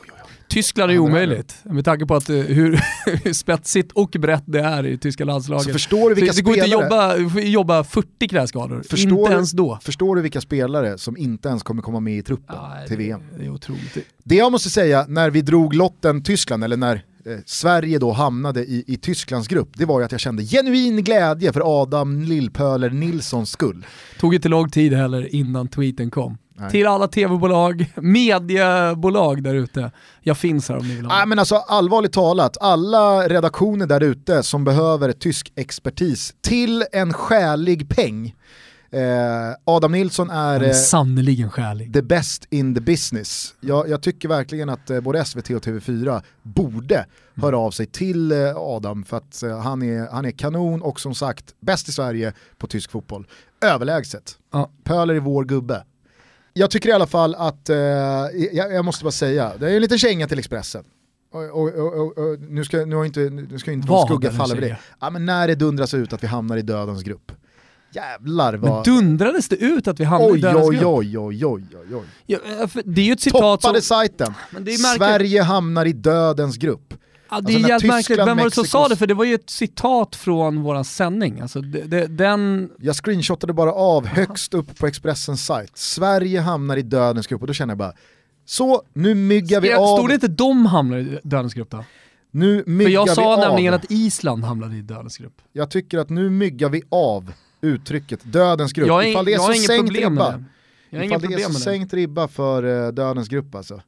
Tyskland 0.50 0.91
är 0.91 0.95
är 0.95 1.00
omöjligt, 1.00 1.56
med 1.64 1.86
tanke 1.86 2.06
på 2.06 2.16
att, 2.16 2.30
eh, 2.30 2.36
hur, 2.36 2.80
hur 3.24 3.34
spetsigt 3.34 3.91
och 3.91 4.10
brett 4.20 4.43
det 4.45 4.60
är 4.60 4.86
i 4.86 4.97
tyska 4.97 5.26
landslaget. 5.26 5.66
Så 5.66 5.72
förstår 5.74 6.10
du 6.10 6.16
vilka 6.16 6.34
Så 6.34 6.38
det 6.38 6.43
går 6.43 6.56
inte 6.56 6.70
jobba, 6.70 7.18
jobba 7.41 7.84
40 7.84 8.28
knäskador, 8.28 8.84
Förstår 8.89 9.12
inte 9.20 9.30
du- 9.30 9.34
ens 9.36 9.52
då. 9.52 9.80
förstår 9.82 10.16
du 10.16 10.22
vilka 10.22 10.41
spelare 10.41 10.97
som 10.97 11.18
inte 11.18 11.50
ens 11.50 11.64
kommer 11.64 11.82
komma 11.82 12.00
med 12.00 12.18
i 12.18 12.22
truppen 12.24 12.56
Ja, 12.56 12.74
till 12.88 12.97
det- 12.97 13.04
VM? 13.04 13.22
Det 13.38 13.45
är 13.45 13.50
otroligt. 13.50 13.97
Det 14.24 14.36
jag 14.36 14.52
måste 14.52 14.70
säga, 14.70 15.06
när 15.08 15.30
vi 15.30 15.41
drog 15.41 15.74
lotten 15.74 16.24
Tyskland, 16.24 16.64
eller 16.64 16.78
när 16.78 16.95
eh, 17.26 17.38
Sverige 17.45 18.00
då 18.00 18.12
hamnade 18.12 18.66
i, 18.66 18.84
i 18.88 18.97
Tysklands 18.97 19.47
grupp, 19.47 19.70
det 19.74 19.86
var 19.86 20.00
ju 20.00 20.06
att 20.06 20.12
jag 20.12 20.22
kände 20.22 20.43
genuin 20.43 21.04
glädje 21.04 21.54
för 21.54 21.82
Adam 21.82 22.22
Lillpöler 22.22 22.89
Nilssons 22.89 23.52
skull. 23.52 23.86
Tog 24.20 24.36
inte 24.36 24.50
lång 24.50 24.70
tid 24.70 24.93
heller 24.93 25.36
innan 25.36 25.68
tweeten 25.68 26.10
kom. 26.12 26.38
Nej. 26.60 26.72
Till 26.72 26.88
alla 26.88 27.07
tv-bolag, 27.07 27.93
mediebolag 27.95 29.43
där 29.43 29.53
ute. 29.53 29.91
Jag 30.22 30.38
finns 30.38 30.70
här 30.70 30.78
om 30.78 30.88
ni 30.88 30.95
vill 30.95 31.05
ha 31.05 31.18
Nej 31.18 31.28
men 31.28 31.39
alltså 31.39 31.55
allvarligt 31.55 32.14
talat, 32.14 32.57
alla 32.62 33.28
redaktioner 33.28 33.88
där 33.88 34.03
ute 34.03 34.43
som 34.43 34.64
behöver 34.64 35.12
tysk 35.12 35.51
expertis 35.55 36.34
till 36.41 36.86
en 36.91 37.14
skälig 37.14 37.89
peng. 37.89 38.36
Eh, 38.91 39.55
Adam 39.66 39.91
Nilsson 39.91 40.30
är 40.30 40.60
är 40.60 40.68
eh, 40.68 40.74
sannerligen 40.74 41.49
skälig. 41.49 41.93
the 41.93 42.01
best 42.01 42.47
in 42.49 42.76
the 42.76 42.82
business. 42.82 43.53
Jag, 43.60 43.89
jag 43.89 44.01
tycker 44.01 44.30
verkligen 44.30 44.70
att 44.70 44.89
eh, 44.89 44.99
både 44.99 45.26
SVT 45.26 45.49
och 45.49 45.64
TV4 45.64 46.22
borde 46.43 47.05
höra 47.36 47.57
av 47.57 47.72
sig 47.72 47.86
till 47.86 48.32
eh, 48.32 48.57
Adam 48.57 49.03
för 49.03 49.18
att 49.18 49.43
han, 49.64 49.82
är, 49.82 50.12
han 50.12 50.26
är 50.26 50.32
kanon 50.32 50.82
och 50.82 50.99
som 50.99 51.16
sagt 51.16 51.55
bäst 51.60 51.89
i 51.89 51.91
Sverige 51.91 52.34
på 52.57 52.68
tysk 52.68 52.91
fotboll. 52.91 53.28
Överlägset. 53.62 54.38
Ja. 54.51 54.72
Pöler 54.84 55.16
är 55.16 55.20
vår 55.20 55.45
gubbe. 55.45 55.84
Jag 56.54 56.72
tycker 56.72 56.89
i 56.89 56.91
alla 56.91 57.08
fall 57.08 57.36
att, 57.36 57.70
eh, 57.70 57.78
jag, 57.78 58.74
jag 58.74 58.86
måste 58.86 59.04
bara 59.04 59.12
säga, 59.12 59.54
det 59.60 59.72
är 59.72 59.76
en 59.76 59.82
liten 59.82 60.00
känga 60.00 60.28
till 60.28 60.39
Expressen. 60.39 60.84
Och, 61.32 61.43
och, 61.43 61.74
och, 61.74 62.18
och, 62.18 62.39
nu 62.39 62.66
ska, 62.66 62.86
nu 62.86 63.06
inte, 63.06 63.20
nu 63.20 63.60
ska 63.60 63.72
inte 63.72 63.88
någon 63.88 64.08
skugga 64.08 64.32
falla 64.32 64.56
över 64.56 64.68
det. 64.68 64.78
Ja, 65.00 65.10
men 65.10 65.26
när 65.26 65.47
det 65.47 65.56
dundras 65.56 65.93
ut 65.93 66.14
att 66.14 66.24
vi 66.24 66.28
hamnar 66.28 66.58
i 66.58 66.62
dödens 66.62 67.04
grupp. 67.04 67.32
Jävlar 67.91 68.52
Men 68.58 68.70
vad... 68.70 68.86
dundrades 68.86 69.50
det 69.50 69.56
ut 69.56 69.88
att 69.88 70.00
vi 70.00 70.04
hamnade 70.04 70.32
i 70.32 70.34
Oj, 70.34 70.41
dödens 70.41 70.70
oj, 70.70 70.76
grupp? 70.76 70.88
oj, 70.88 71.18
oj, 71.18 71.45
oj, 71.45 71.66
oj, 71.76 71.95
oj. 71.95 72.06
Ja, 72.26 72.39
det 72.86 73.02
är 73.02 73.06
ju 73.06 73.14
ett 73.14 73.22
citat 73.22 73.41
som... 73.41 73.58
Toppade 73.58 73.82
sajten. 73.82 74.34
Men 74.52 74.64
är 74.72 74.82
märkligt. 74.82 75.08
Sverige 75.08 75.41
hamnar 75.41 75.86
i 75.86 75.93
dödens 75.93 76.58
grupp. 76.58 76.93
Ja, 77.32 77.41
det 77.41 77.45
Alltså 77.45 77.59
är 77.59 77.61
när 77.61 77.69
jävligt 77.69 77.88
märkligt. 77.91 78.19
Vem 78.19 78.38
var 78.38 78.45
det 78.45 78.51
som 78.51 78.63
Mexikos- 78.63 78.67
sa 78.67 78.88
det? 78.88 78.95
För 78.95 79.07
det 79.07 79.13
var 79.13 79.25
ju 79.25 79.36
ett 79.36 79.49
citat 79.49 80.15
från 80.15 80.61
våran 80.63 80.86
sändning. 80.86 81.39
Alltså, 81.41 81.61
det, 81.61 81.82
det, 81.82 82.07
den... 82.07 82.69
Jag 82.80 82.95
screenshotade 82.95 83.53
bara 83.53 83.73
av 83.73 84.05
högst 84.05 84.53
upp 84.53 84.77
på 84.80 84.88
Expressens 84.88 85.45
sajt. 85.45 85.71
Sverige 85.77 86.39
hamnar 86.39 86.77
i 86.77 86.82
dödens 86.82 87.27
grupp 87.27 87.41
och 87.41 87.47
då 87.47 87.53
känner 87.53 87.71
jag 87.71 87.77
bara, 87.77 87.93
så 88.45 88.82
nu 88.93 89.15
myggar 89.15 89.61
vi 89.61 89.73
av. 89.73 89.97
Stod 89.97 90.09
det 90.09 90.13
inte 90.13 90.27
de 90.27 90.65
hamnar 90.65 90.97
i 90.97 91.19
dödens 91.23 91.53
grupp 91.53 91.69
då? 91.69 91.84
Nu 92.32 92.63
För 92.63 92.69
myggar 92.71 92.91
jag 92.91 93.09
sa 93.09 93.36
vi 93.36 93.41
nämligen 93.41 93.73
av. 93.73 93.80
att 93.80 93.91
Island 93.91 94.43
hamnade 94.43 94.75
i 94.77 94.82
dödens 94.82 95.17
grupp. 95.17 95.41
Jag 95.53 95.71
tycker 95.71 95.97
att 95.97 96.09
nu 96.09 96.30
myggar 96.30 96.69
vi 96.69 96.82
av 96.89 97.34
uttrycket 97.61 98.19
dödens 98.23 98.73
grupp. 98.73 98.88
Jag, 98.88 99.03
är, 99.05 99.09
Ifall 99.09 99.25
det 99.25 99.32
är 99.32 99.34
jag 99.34 99.41
så 99.41 99.47
har 99.47 99.53
inget 99.55 99.86
problem 99.86 100.13
med 100.13 100.23
ribba. 100.23 100.38
det. 100.38 100.43
Jag 100.97 101.05
Ifall 101.05 101.21
det 101.21 101.34
är 101.34 101.47
så 101.47 101.53
sänkt 101.53 101.93
ribba 101.93 102.27
för 102.27 102.86
eh, 102.88 102.91
dödens 102.91 103.27
grupp 103.27 103.55
alltså. 103.55 103.82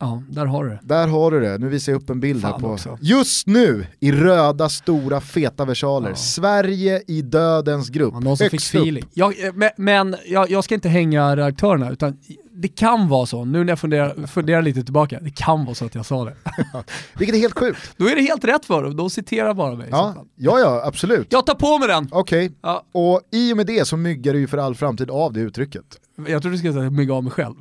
Ja, 0.00 0.22
där 0.30 0.46
har 0.46 0.64
du 0.64 0.70
det. 0.70 0.80
Där 0.82 1.08
har 1.08 1.30
du 1.30 1.40
det, 1.40 1.58
nu 1.58 1.68
visar 1.68 1.92
jag 1.92 2.02
upp 2.02 2.10
en 2.10 2.20
bild 2.20 2.42
Fan 2.42 2.52
här 2.52 2.58
på. 2.58 2.66
också. 2.68 2.98
Just 3.00 3.46
nu 3.46 3.86
i 4.00 4.12
röda 4.12 4.68
stora 4.68 5.20
feta 5.20 5.64
versaler, 5.64 6.08
Ja. 6.08 6.16
Sverige 6.16 7.02
i 7.06 7.22
dödens 7.22 7.88
grupp. 7.88 8.14
Ja, 8.14 8.20
någon 8.20 8.36
som 8.36 8.44
fick 8.44 8.52
Högst 8.52 8.74
upp. 8.74 8.80
feeling. 8.80 9.04
Jag, 9.14 9.44
eh, 9.46 9.52
men 9.54 9.70
men 9.76 10.16
jag, 10.26 10.50
jag 10.50 10.64
ska 10.64 10.74
inte 10.74 10.88
hänga 10.88 11.36
redaktörerna, 11.36 11.90
utan 11.90 12.16
det 12.56 12.68
kan 12.68 13.08
vara 13.08 13.26
så, 13.26 13.44
nu 13.44 13.64
när 13.64 13.72
jag 13.72 13.78
funderar, 13.78 14.26
funderar 14.26 14.62
lite 14.62 14.82
tillbaka, 14.84 15.18
det 15.22 15.30
kan 15.30 15.64
vara 15.64 15.74
så 15.74 15.84
att 15.84 15.94
jag 15.94 16.06
sa 16.06 16.24
det. 16.24 16.34
Vilket 17.18 17.36
är 17.36 17.40
helt 17.40 17.58
sjukt. 17.58 17.94
Då 17.96 18.08
är 18.08 18.16
det 18.16 18.22
helt 18.22 18.44
rätt 18.44 18.64
för 18.64 18.82
dem, 18.82 18.96
de 18.96 19.10
citerar 19.10 19.54
bara 19.54 19.74
mig 19.74 19.88
Ja, 19.90 20.14
ja, 20.36 20.58
ja 20.58 20.82
absolut. 20.86 21.26
Jag 21.30 21.46
tar 21.46 21.54
på 21.54 21.78
mig 21.78 21.88
den! 21.88 22.08
Okej, 22.10 22.52
Ja, 22.62 22.84
och 22.92 23.20
i 23.32 23.52
och 23.52 23.56
med 23.56 23.66
det 23.66 23.84
så 23.88 23.96
myggar 23.96 24.32
du 24.32 24.38
ju 24.38 24.46
för 24.46 24.58
all 24.58 24.74
framtid 24.74 25.10
av 25.10 25.32
det 25.32 25.40
uttrycket. 25.40 25.84
jag 26.28 26.42
tror 26.42 26.52
du 26.52 26.58
ska 26.58 26.72
säga 26.72 26.90
mygga 26.90 27.14
av 27.14 27.22
mig 27.24 27.32
själv. 27.32 27.54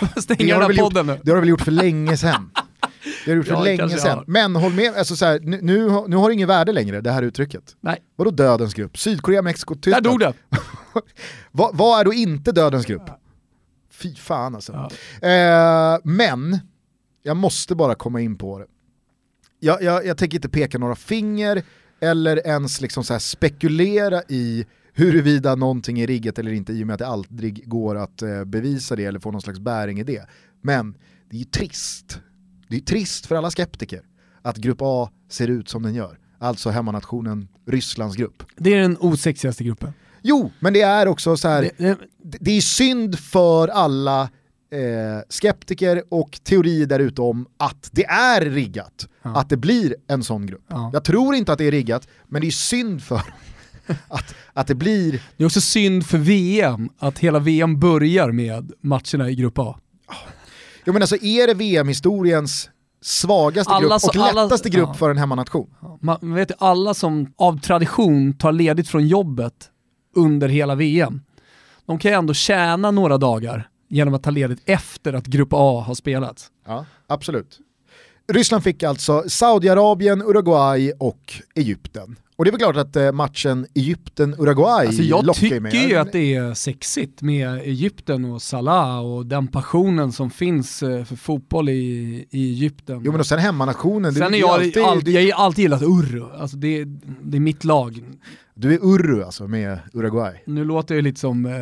Det 0.14 0.22
Stänga 0.22 0.54
har, 0.54 0.60
den 0.60 0.62
här 0.62 0.68
väl 0.68 0.78
podden 0.78 1.06
gjort, 1.08 1.16
nu. 1.16 1.20
det 1.24 1.30
har 1.30 1.36
du 1.36 1.40
väl 1.40 1.48
gjort 1.48 1.60
för 1.62 1.72
länge 1.72 2.16
sedan. 2.16 2.50
Det 3.24 3.30
har 3.30 3.32
du 3.32 3.36
gjort 3.36 3.46
för 3.46 3.54
Ja, 3.54 3.62
länge 3.64 3.88
sedan. 3.98 4.24
Men 4.26 4.56
håll 4.56 4.72
med, 4.72 4.94
alltså 4.96 5.16
så 5.16 5.24
här, 5.26 5.40
nu, 5.42 5.58
nu, 5.62 5.88
har- 5.88 6.08
nu 6.08 6.16
har 6.16 6.28
det 6.28 6.34
ingen 6.34 6.48
värde 6.48 6.72
längre 6.72 7.00
det 7.00 7.10
här 7.10 7.22
uttrycket. 7.22 7.62
Nej, 7.80 7.98
Vadå 8.16 8.30
dödens 8.30 8.74
grupp? 8.74 8.98
Sydkorea, 8.98 9.42
Mexiko, 9.42 9.74
där 9.74 9.80
Tyskland. 9.80 10.04
dog 10.04 10.20
det. 10.20 10.32
Vad, 11.52 11.76
vad 11.76 12.00
är 12.00 12.04
då 12.04 12.12
inte 12.14 12.52
dödens 12.52 12.86
grupp? 12.86 13.02
Fy 14.02 14.14
fan 14.14 14.54
alltså. 14.54 14.90
Ja. 15.20 15.28
Eh, 15.28 15.98
men, 16.04 16.58
jag 17.22 17.36
måste 17.36 17.74
bara 17.74 17.94
komma 17.94 18.20
in 18.20 18.38
på 18.38 18.58
det. 18.58 18.66
Jag, 19.60 19.82
jag, 19.82 20.06
jag 20.06 20.18
tänker 20.18 20.38
inte 20.38 20.48
peka 20.48 20.78
några 20.78 20.94
finger 20.94 21.62
eller 22.00 22.46
ens 22.46 22.80
liksom 22.80 23.04
så 23.04 23.20
spekulera 23.20 24.22
i 24.28 24.66
huruvida 24.92 25.54
någonting 25.54 26.00
är 26.00 26.06
riggat 26.06 26.38
eller 26.38 26.52
inte 26.52 26.72
i 26.72 26.82
och 26.82 26.86
med 26.86 26.94
att 26.94 26.98
det 26.98 27.06
aldrig 27.06 27.68
går 27.68 27.96
att 27.96 28.22
eh, 28.22 28.44
bevisa 28.44 28.96
det 28.96 29.04
eller 29.04 29.20
få 29.20 29.30
någon 29.30 29.40
slags 29.40 29.58
bäring 29.58 30.00
i 30.00 30.04
det. 30.04 30.26
Men 30.62 30.94
det 31.30 31.36
är 31.36 31.38
ju 31.38 31.44
trist. 31.44 32.20
Det 32.68 32.76
är 32.76 32.80
trist 32.80 33.26
för 33.26 33.34
alla 33.34 33.50
skeptiker 33.50 34.02
att 34.42 34.56
grupp 34.56 34.78
A 34.80 35.10
ser 35.28 35.48
ut 35.48 35.68
som 35.68 35.82
den 35.82 35.94
gör. 35.94 36.18
Alltså 36.38 36.70
hemmanationen 36.70 37.48
Rysslands 37.66 38.16
grupp. 38.16 38.42
Det 38.56 38.74
är 38.74 38.80
den 38.80 38.96
osexigaste 39.00 39.64
gruppen. 39.64 39.92
Jo, 40.22 40.50
men 40.60 40.72
det 40.72 40.80
är 40.82 41.08
också 41.08 41.36
så 41.36 41.48
här, 41.48 41.62
Det, 41.78 41.98
det, 42.22 42.38
det 42.40 42.50
är 42.56 42.60
synd 42.60 43.18
för 43.18 43.68
alla 43.68 44.22
eh, 44.72 45.22
skeptiker 45.28 46.02
och 46.08 46.40
teorier 46.44 46.86
där 46.86 46.98
ute 46.98 47.22
om 47.22 47.46
att 47.56 47.88
det 47.92 48.04
är 48.04 48.40
riggat, 48.40 49.06
Ja. 49.22 49.36
att 49.36 49.48
det 49.48 49.56
blir 49.56 49.94
en 50.08 50.24
sån 50.24 50.46
grupp. 50.46 50.64
Ja. 50.68 50.90
Jag 50.92 51.04
tror 51.04 51.34
inte 51.34 51.52
att 51.52 51.58
det 51.58 51.64
är 51.64 51.70
riggat, 51.70 52.08
men 52.26 52.40
det 52.40 52.46
är 52.46 52.50
synd 52.50 53.02
för 53.02 53.16
att, 54.08 54.34
att 54.52 54.66
det 54.66 54.74
blir, 54.74 55.22
det 55.36 55.44
är 55.44 55.46
också 55.46 55.60
synd 55.60 56.06
för 56.06 56.18
VM 56.18 56.88
att 56.98 57.18
hela 57.18 57.38
VM 57.38 57.80
börjar 57.80 58.32
med 58.32 58.72
matcherna 58.80 59.30
i 59.30 59.34
Grupp 59.34 59.58
A. 59.58 59.78
jag 60.84 60.92
menar 60.92 61.06
så 61.06 61.16
är 61.16 61.46
det 61.46 61.54
VM-historiens 61.54 62.70
svagaste 63.02 63.72
Alla 63.72 63.88
grupp 63.88 64.00
så- 64.00 64.08
och 64.08 64.16
alla- 64.28 64.44
lättaste 64.44 64.70
grupp 64.70 64.88
ja. 64.88 64.94
för 64.94 65.10
en 65.10 65.18
hemmanation. 65.18 65.70
Man 66.00 66.18
man 66.22 66.34
vet 66.34 66.50
ju 66.50 66.54
alla 66.58 66.94
som 66.94 67.32
av 67.36 67.60
tradition 67.60 68.32
tar 68.38 68.52
ledigt 68.52 68.88
från 68.88 69.08
jobbet 69.08 69.69
under 70.14 70.48
hela 70.48 70.74
VM, 70.74 71.20
de 71.86 71.98
kan 71.98 72.10
ju 72.10 72.16
ändå 72.16 72.34
tjäna 72.34 72.90
några 72.90 73.18
dagar 73.18 73.68
genom 73.88 74.14
att 74.14 74.22
ta 74.22 74.30
ledigt 74.30 74.62
efter 74.64 75.12
att 75.12 75.26
Grupp 75.26 75.48
A 75.52 75.84
har 75.86 75.94
spelats. 75.94 76.50
Ja, 76.66 76.86
absolut. 77.06 77.58
Ryssland 78.32 78.64
fick 78.64 78.82
alltså 78.82 79.24
Saudiarabien, 79.28 80.22
Uruguay 80.22 80.92
och 80.98 81.32
Egypten. 81.54 82.16
Och 82.36 82.44
det 82.44 82.48
är 82.48 82.52
väl 82.52 82.60
klart 82.60 82.76
att 82.76 82.96
eh, 82.96 83.12
matchen 83.12 83.66
Egypten-Uruguay 83.74 84.86
Alltså 84.86 85.02
jag 85.02 85.34
tycker 85.34 85.60
med. 85.60 85.74
ju 85.74 85.96
att 85.96 86.12
det 86.12 86.34
är 86.34 86.54
sexigt 86.54 87.22
med 87.22 87.54
Egypten 87.60 88.24
och 88.24 88.42
Salah 88.42 88.98
och 89.00 89.26
den 89.26 89.48
passionen 89.48 90.12
som 90.12 90.30
finns 90.30 90.82
eh, 90.82 91.04
för 91.04 91.16
fotboll 91.16 91.68
i, 91.68 91.72
i 92.30 92.50
Egypten. 92.50 93.00
Jo 93.04 93.12
men 93.12 93.20
och 93.20 93.26
sen 93.26 93.38
hemmanationen, 93.38 94.14
Sen 94.14 94.22
är 94.22 94.36
är 94.36 94.40
jag, 94.40 94.50
alltid, 94.50 94.82
alltid, 94.82 95.14
jag 95.14 95.36
har 95.36 95.44
alltid 95.44 95.62
gillat 95.62 95.82
Urru, 95.82 96.24
alltså 96.38 96.56
det, 96.56 96.84
det 97.22 97.36
är 97.36 97.40
mitt 97.40 97.64
lag. 97.64 98.02
Du 98.60 98.74
är 98.74 98.78
Urru 98.82 99.24
alltså 99.24 99.48
med 99.48 99.78
Uruguay. 99.92 100.42
Nu 100.44 100.64
låter 100.64 100.94
jag 100.94 101.04
lite 101.04 101.20
som 101.20 101.46
eh, 101.46 101.52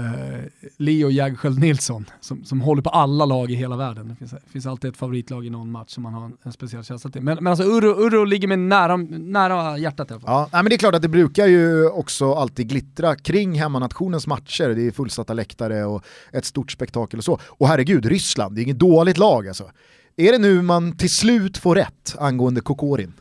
Leo 0.76 1.10
Jägerskiöld 1.10 1.58
Nilsson 1.58 2.04
som, 2.20 2.44
som 2.44 2.60
håller 2.60 2.82
på 2.82 2.90
alla 2.90 3.24
lag 3.24 3.50
i 3.50 3.54
hela 3.54 3.76
världen. 3.76 4.08
Det 4.08 4.14
finns, 4.14 4.34
finns 4.52 4.66
alltid 4.66 4.90
ett 4.90 4.96
favoritlag 4.96 5.46
i 5.46 5.50
någon 5.50 5.70
match 5.70 5.90
som 5.90 6.02
man 6.02 6.14
har 6.14 6.24
en, 6.24 6.36
en 6.42 6.52
speciell 6.52 6.84
känsla 6.84 7.10
till. 7.10 7.22
Men, 7.22 7.34
men 7.40 7.46
alltså 7.46 7.64
Urru, 7.64 7.88
Urru 7.88 8.26
ligger 8.26 8.48
mig 8.48 8.56
nära, 8.56 8.96
nära 8.96 9.78
hjärtat 9.78 10.10
i 10.10 10.12
alla 10.12 10.20
fall. 10.20 10.30
Ja, 10.32 10.48
nej, 10.52 10.62
men 10.62 10.70
det 10.70 10.76
är 10.76 10.78
klart 10.78 10.94
att 10.94 11.02
det 11.02 11.08
brukar 11.08 11.46
ju 11.46 11.88
också 11.88 12.34
alltid 12.34 12.68
glittra 12.68 13.16
kring 13.16 13.54
hemmanationens 13.54 14.26
matcher. 14.26 14.68
Det 14.68 14.86
är 14.86 14.90
fullsatta 14.90 15.32
läktare 15.32 15.84
och 15.84 16.04
ett 16.32 16.44
stort 16.44 16.72
spektakel 16.72 17.18
och 17.18 17.24
så. 17.24 17.38
Och 17.42 17.68
herregud, 17.68 18.06
Ryssland, 18.06 18.54
det 18.54 18.60
är 18.60 18.62
inget 18.62 18.78
dåligt 18.78 19.18
lag 19.18 19.48
alltså. 19.48 19.70
Är 20.16 20.32
det 20.32 20.38
nu 20.38 20.62
man 20.62 20.96
till 20.96 21.10
slut 21.10 21.58
får 21.58 21.74
rätt 21.74 22.16
angående 22.18 22.60
Kokorin? 22.60 23.12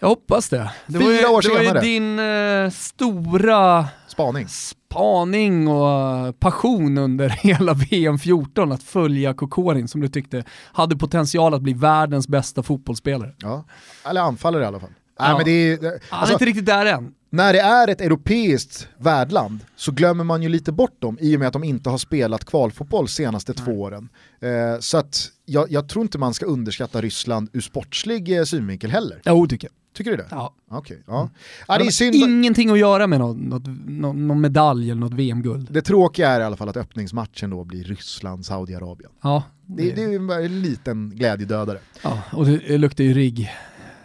Jag 0.00 0.08
hoppas 0.08 0.48
det. 0.48 0.70
Det 0.86 0.98
Fyra 0.98 1.12
ju, 1.12 1.26
år 1.26 1.42
det 1.42 1.48
var 1.70 1.74
ju 1.74 1.80
din 1.80 2.18
eh, 2.18 2.70
stora 2.70 3.88
Spaning. 4.08 4.46
spaning 4.48 5.68
och 5.68 6.40
passion 6.40 6.98
under 6.98 7.28
hela 7.42 7.74
VM 7.74 8.18
14 8.18 8.72
att 8.72 8.82
följa 8.82 9.34
Kokorin 9.34 9.88
som 9.88 10.00
du 10.00 10.08
tyckte 10.08 10.44
hade 10.72 10.96
potential 10.96 11.54
att 11.54 11.62
bli 11.62 11.72
världens 11.72 12.28
bästa 12.28 12.62
fotbollsspelare. 12.62 13.34
Ja. 13.38 13.64
Eller 14.10 14.20
anfallare 14.20 14.62
i 14.62 14.66
alla 14.66 14.80
fall. 14.80 14.90
Nej, 15.20 15.30
Ja. 15.30 15.36
men 15.36 15.44
det 15.44 15.50
är, 15.50 15.76
Han 15.76 15.86
är 15.86 16.00
alltså, 16.10 16.32
inte 16.32 16.44
riktigt 16.44 16.66
där 16.66 16.86
än. 16.86 17.12
när 17.30 17.52
det 17.52 17.60
är 17.60 17.88
ett 17.88 18.00
europeiskt 18.00 18.88
värdland 18.98 19.60
så 19.76 19.92
glömmer 19.92 20.24
man 20.24 20.42
ju 20.42 20.48
lite 20.48 20.72
bort 20.72 21.00
dem 21.02 21.18
i 21.20 21.36
och 21.36 21.38
med 21.38 21.46
att 21.48 21.52
de 21.52 21.64
inte 21.64 21.90
har 21.90 21.98
spelat 21.98 22.44
kvalfotboll 22.44 23.08
senaste 23.08 23.54
två 23.54 23.72
åren. 23.80 24.08
Eh, 24.40 24.80
så 24.80 24.98
att 24.98 25.28
jag, 25.48 25.72
jag 25.72 25.88
tror 25.88 26.02
inte 26.02 26.18
man 26.18 26.34
ska 26.34 26.46
underskatta 26.46 27.00
Ryssland 27.00 27.48
ur 27.52 27.60
sportslig 27.60 28.38
eh, 28.38 28.44
synvinkel 28.44 28.90
heller. 28.90 29.22
Jo, 29.24 29.46
tycker 29.46 29.66
jag. 29.68 29.72
Tycker 29.96 30.10
du 30.10 30.16
det? 30.16 30.26
Ja. 30.30 30.54
Okej, 30.70 31.02
ja. 31.06 31.30
ja. 31.68 31.78
Det 31.78 31.84
Det 31.84 31.88
är 31.88 31.90
synd. 31.90 32.14
ingenting 32.14 32.70
att 32.70 32.78
göra 32.78 33.06
med 33.06 33.18
något, 33.18 33.36
något, 33.36 33.62
någon, 33.86 34.40
medalj 34.40 34.90
eller 34.90 35.00
något 35.00 35.14
VM-guld. 35.14 35.68
Det 35.70 35.82
tråkiga 35.82 36.28
är 36.28 36.40
i 36.40 36.44
alla 36.44 36.56
fall 36.56 36.68
att 36.68 36.76
öppningsmatchen 36.76 37.50
då 37.50 37.64
blir 37.64 37.84
Ryssland-Saudiarabien. 37.84 39.10
Ja, 39.22 39.42
Det, 39.66 39.92
det 39.92 40.02
är 40.04 40.08
ju 40.10 40.18
bara 40.18 40.40
en 40.44 40.62
liten 40.62 41.10
glädjedödare. 41.10 41.78
ja, 42.02 42.22
och 42.32 42.46
det, 42.46 42.56
det 42.58 42.78
luktar 42.78 43.04
ju 43.04 43.14
rigg 43.14 43.50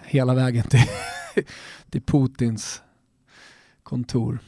hela 0.04 0.34
vägen 0.34 0.64
till, 0.64 0.80
till 1.89 2.02
Putins 2.02 2.82
kontor. 3.84 4.39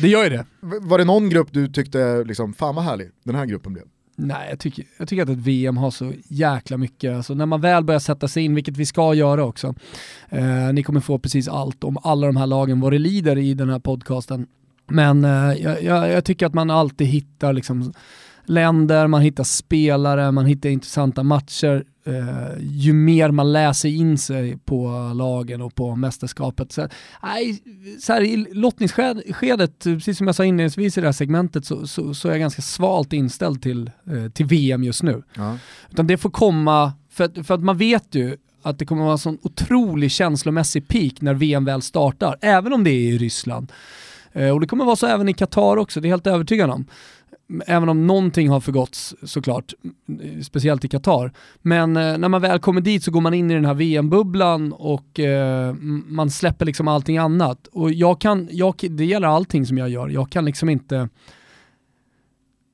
Det 0.00 0.08
gör 0.08 0.24
ju 0.24 0.30
det. 0.30 0.46
Var 0.60 0.98
det 0.98 1.04
någon 1.04 1.28
grupp 1.28 1.48
du 1.52 1.68
tyckte, 1.68 2.24
liksom, 2.24 2.54
fan 2.54 2.74
vad 2.74 2.84
härlig 2.84 3.10
den 3.24 3.34
här 3.34 3.46
gruppen 3.46 3.72
blev? 3.72 3.84
Nej, 4.22 4.46
jag 4.50 4.58
tycker, 4.58 4.84
jag 4.98 5.08
tycker 5.08 5.22
att 5.22 5.28
ett 5.28 5.38
VM 5.38 5.76
har 5.76 5.90
så 5.90 6.12
jäkla 6.28 6.76
mycket, 6.76 7.16
alltså 7.16 7.34
när 7.34 7.46
man 7.46 7.60
väl 7.60 7.84
börjar 7.84 7.98
sätta 7.98 8.28
sig 8.28 8.44
in, 8.44 8.54
vilket 8.54 8.76
vi 8.76 8.86
ska 8.86 9.14
göra 9.14 9.44
också, 9.44 9.74
eh, 10.28 10.72
ni 10.72 10.82
kommer 10.82 11.00
få 11.00 11.18
precis 11.18 11.48
allt 11.48 11.84
om 11.84 11.98
alla 12.02 12.26
de 12.26 12.36
här 12.36 12.46
lagen, 12.46 12.80
vad 12.80 12.92
det 12.92 12.98
lider 12.98 13.38
i 13.38 13.54
den 13.54 13.70
här 13.70 13.78
podcasten. 13.78 14.46
Men 14.86 15.24
eh, 15.24 15.52
jag, 15.62 15.82
jag, 15.82 16.10
jag 16.10 16.24
tycker 16.24 16.46
att 16.46 16.54
man 16.54 16.70
alltid 16.70 17.06
hittar 17.06 17.52
liksom 17.52 17.92
länder, 18.44 19.06
man 19.06 19.22
hittar 19.22 19.44
spelare, 19.44 20.32
man 20.32 20.46
hittar 20.46 20.68
intressanta 20.68 21.22
matcher. 21.22 21.84
Eh, 22.06 22.58
ju 22.60 22.92
mer 22.92 23.30
man 23.30 23.52
läser 23.52 23.88
in 23.88 24.18
sig 24.18 24.58
på 24.64 25.12
lagen 25.14 25.62
och 25.62 25.74
på 25.74 25.96
mästerskapet. 25.96 26.72
Så, 26.72 26.88
nej, 27.22 27.62
så 28.00 28.12
här, 28.12 28.20
I 28.20 28.46
lottningsskedet, 28.52 29.78
precis 29.82 30.18
som 30.18 30.26
jag 30.26 30.36
sa 30.36 30.44
inledningsvis 30.44 30.98
i 30.98 31.00
det 31.00 31.06
här 31.06 31.12
segmentet, 31.12 31.64
så, 31.64 31.86
så, 31.86 32.14
så 32.14 32.28
är 32.28 32.32
jag 32.32 32.40
ganska 32.40 32.62
svalt 32.62 33.12
inställd 33.12 33.62
till, 33.62 33.90
eh, 34.06 34.30
till 34.32 34.46
VM 34.46 34.84
just 34.84 35.02
nu. 35.02 35.22
Ja. 35.34 35.56
Utan 35.90 36.06
det 36.06 36.16
får 36.16 36.30
komma, 36.30 36.92
för 37.10 37.24
att, 37.24 37.46
för 37.46 37.54
att 37.54 37.62
man 37.62 37.76
vet 37.78 38.14
ju 38.14 38.36
att 38.62 38.78
det 38.78 38.86
kommer 38.86 39.02
vara 39.02 39.12
en 39.12 39.18
sån 39.18 39.38
otrolig 39.42 40.10
känslomässig 40.10 40.88
peak 40.88 41.20
när 41.20 41.34
VM 41.34 41.64
väl 41.64 41.82
startar, 41.82 42.36
även 42.40 42.72
om 42.72 42.84
det 42.84 42.90
är 42.90 43.12
i 43.12 43.18
Ryssland. 43.18 43.72
Eh, 44.32 44.50
och 44.50 44.60
det 44.60 44.66
kommer 44.66 44.84
vara 44.84 44.96
så 44.96 45.06
även 45.06 45.28
i 45.28 45.34
Qatar 45.34 45.76
också, 45.76 46.00
det 46.00 46.06
är 46.06 46.08
jag 46.08 46.16
helt 46.16 46.26
övertygad 46.26 46.70
om. 46.70 46.86
Även 47.66 47.88
om 47.88 48.06
någonting 48.06 48.48
har 48.48 48.60
förgåtts 48.60 49.14
såklart, 49.22 49.74
speciellt 50.42 50.84
i 50.84 50.88
Qatar. 50.88 51.32
Men 51.62 51.96
eh, 51.96 52.18
när 52.18 52.28
man 52.28 52.40
väl 52.40 52.58
kommer 52.58 52.80
dit 52.80 53.04
så 53.04 53.10
går 53.10 53.20
man 53.20 53.34
in 53.34 53.50
i 53.50 53.54
den 53.54 53.64
här 53.64 53.74
VM-bubblan 53.74 54.72
och 54.72 55.20
eh, 55.20 55.74
man 56.06 56.30
släpper 56.30 56.66
liksom 56.66 56.88
allting 56.88 57.18
annat. 57.18 57.66
Och 57.66 57.92
jag 57.92 58.20
kan, 58.20 58.48
jag, 58.50 58.74
det 58.90 59.04
gäller 59.04 59.28
allting 59.28 59.66
som 59.66 59.78
jag 59.78 59.88
gör, 59.88 60.08
jag 60.08 60.30
kan 60.30 60.44
liksom 60.44 60.68
inte 60.68 61.08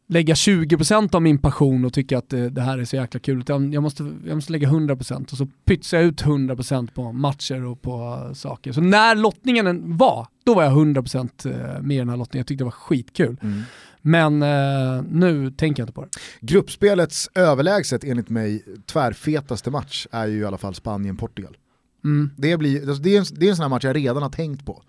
lägga 0.09 0.35
20% 0.35 1.14
av 1.14 1.22
min 1.22 1.39
passion 1.39 1.85
och 1.85 1.93
tycka 1.93 2.18
att 2.18 2.29
det, 2.29 2.51
det 2.51 2.61
här 2.61 2.79
är 2.79 2.85
så 2.85 2.97
jäkla 2.97 3.20
kul. 3.20 3.41
Utan 3.41 3.72
jag, 3.72 3.83
måste, 3.83 4.12
jag 4.27 4.35
måste 4.35 4.53
lägga 4.53 4.68
100% 4.68 5.33
och 5.33 5.39
så 5.39 5.47
pytsar 5.64 5.99
jag 5.99 6.07
ut 6.07 6.22
100% 6.22 6.91
på 6.95 7.12
matcher 7.12 7.64
och 7.64 7.83
på 7.83 8.22
eh, 8.27 8.33
saker. 8.33 8.72
Så 8.72 8.81
när 8.81 9.14
lottningen 9.14 9.97
var, 9.97 10.27
då 10.45 10.55
var 10.55 10.62
jag 10.62 10.72
100% 10.72 11.77
eh, 11.77 11.83
med 11.83 11.95
i 11.95 11.99
den 11.99 12.09
här 12.09 12.16
lottningen. 12.16 12.41
Jag 12.41 12.47
tyckte 12.47 12.64
det 12.64 12.64
var 12.64 12.70
skitkul. 12.70 13.37
Mm. 13.43 13.62
Men 14.07 14.42
eh, 14.42 15.02
nu 15.11 15.50
tänker 15.50 15.82
jag 15.82 15.84
inte 15.84 15.92
på 15.92 16.02
det. 16.02 16.09
Gruppspelets 16.40 17.30
överlägset 17.34 18.04
enligt 18.04 18.28
mig 18.28 18.64
tvärfetaste 18.86 19.70
match 19.70 20.07
är 20.11 20.26
ju 20.26 20.38
i 20.38 20.44
alla 20.44 20.59
fall 20.59 20.74
Spanien-Portugal. 20.74 21.57
Mm. 22.04 22.30
Det, 22.36 22.57
blir, 22.57 22.88
alltså, 22.88 23.02
det, 23.02 23.16
är 23.16 23.18
en, 23.18 23.24
det 23.30 23.46
är 23.46 23.50
en 23.50 23.57
sån 23.57 23.62
här 23.62 23.70
match 23.70 23.84
jag 23.84 23.96
redan 23.96 24.22
har 24.22 24.30
tänkt 24.30 24.66
på. 24.66 24.82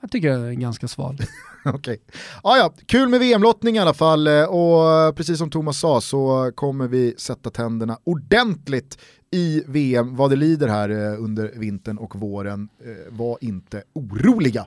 Jag 0.00 0.10
tycker 0.10 0.28
jag 0.28 0.48
är 0.48 0.52
ganska 0.52 0.88
sval. 0.88 1.18
Okej. 1.64 2.02
Ja, 2.42 2.56
ja, 2.56 2.74
kul 2.86 3.08
med 3.08 3.20
VM-lottning 3.20 3.76
i 3.76 3.78
alla 3.78 3.94
fall 3.94 4.26
eh, 4.26 4.44
och 4.44 5.16
precis 5.16 5.38
som 5.38 5.50
Thomas 5.50 5.78
sa 5.78 6.00
så 6.00 6.52
kommer 6.54 6.88
vi 6.88 7.14
sätta 7.18 7.50
tänderna 7.50 7.98
ordentligt 8.04 8.98
i 9.30 9.62
VM 9.66 10.16
vad 10.16 10.30
det 10.30 10.36
lider 10.36 10.68
här 10.68 10.88
eh, 10.88 11.22
under 11.22 11.52
vintern 11.56 11.98
och 11.98 12.16
våren. 12.16 12.68
Eh, 12.84 13.12
Var 13.16 13.38
inte 13.40 13.82
oroliga. 13.92 14.66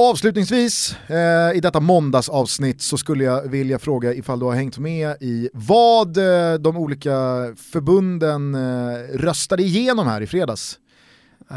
Avslutningsvis 0.00 0.96
eh, 1.06 1.56
i 1.56 1.60
detta 1.62 1.80
måndagsavsnitt 1.80 2.82
så 2.82 2.98
skulle 2.98 3.24
jag 3.24 3.42
vilja 3.42 3.78
fråga 3.78 4.14
ifall 4.14 4.38
du 4.38 4.46
har 4.46 4.54
hängt 4.54 4.78
med 4.78 5.16
i 5.20 5.50
vad 5.52 6.16
eh, 6.16 6.54
de 6.54 6.76
olika 6.76 7.10
förbunden 7.72 8.54
eh, 8.54 8.98
röstade 9.14 9.62
igenom 9.62 10.06
här 10.06 10.20
i 10.20 10.26
fredags 10.26 10.78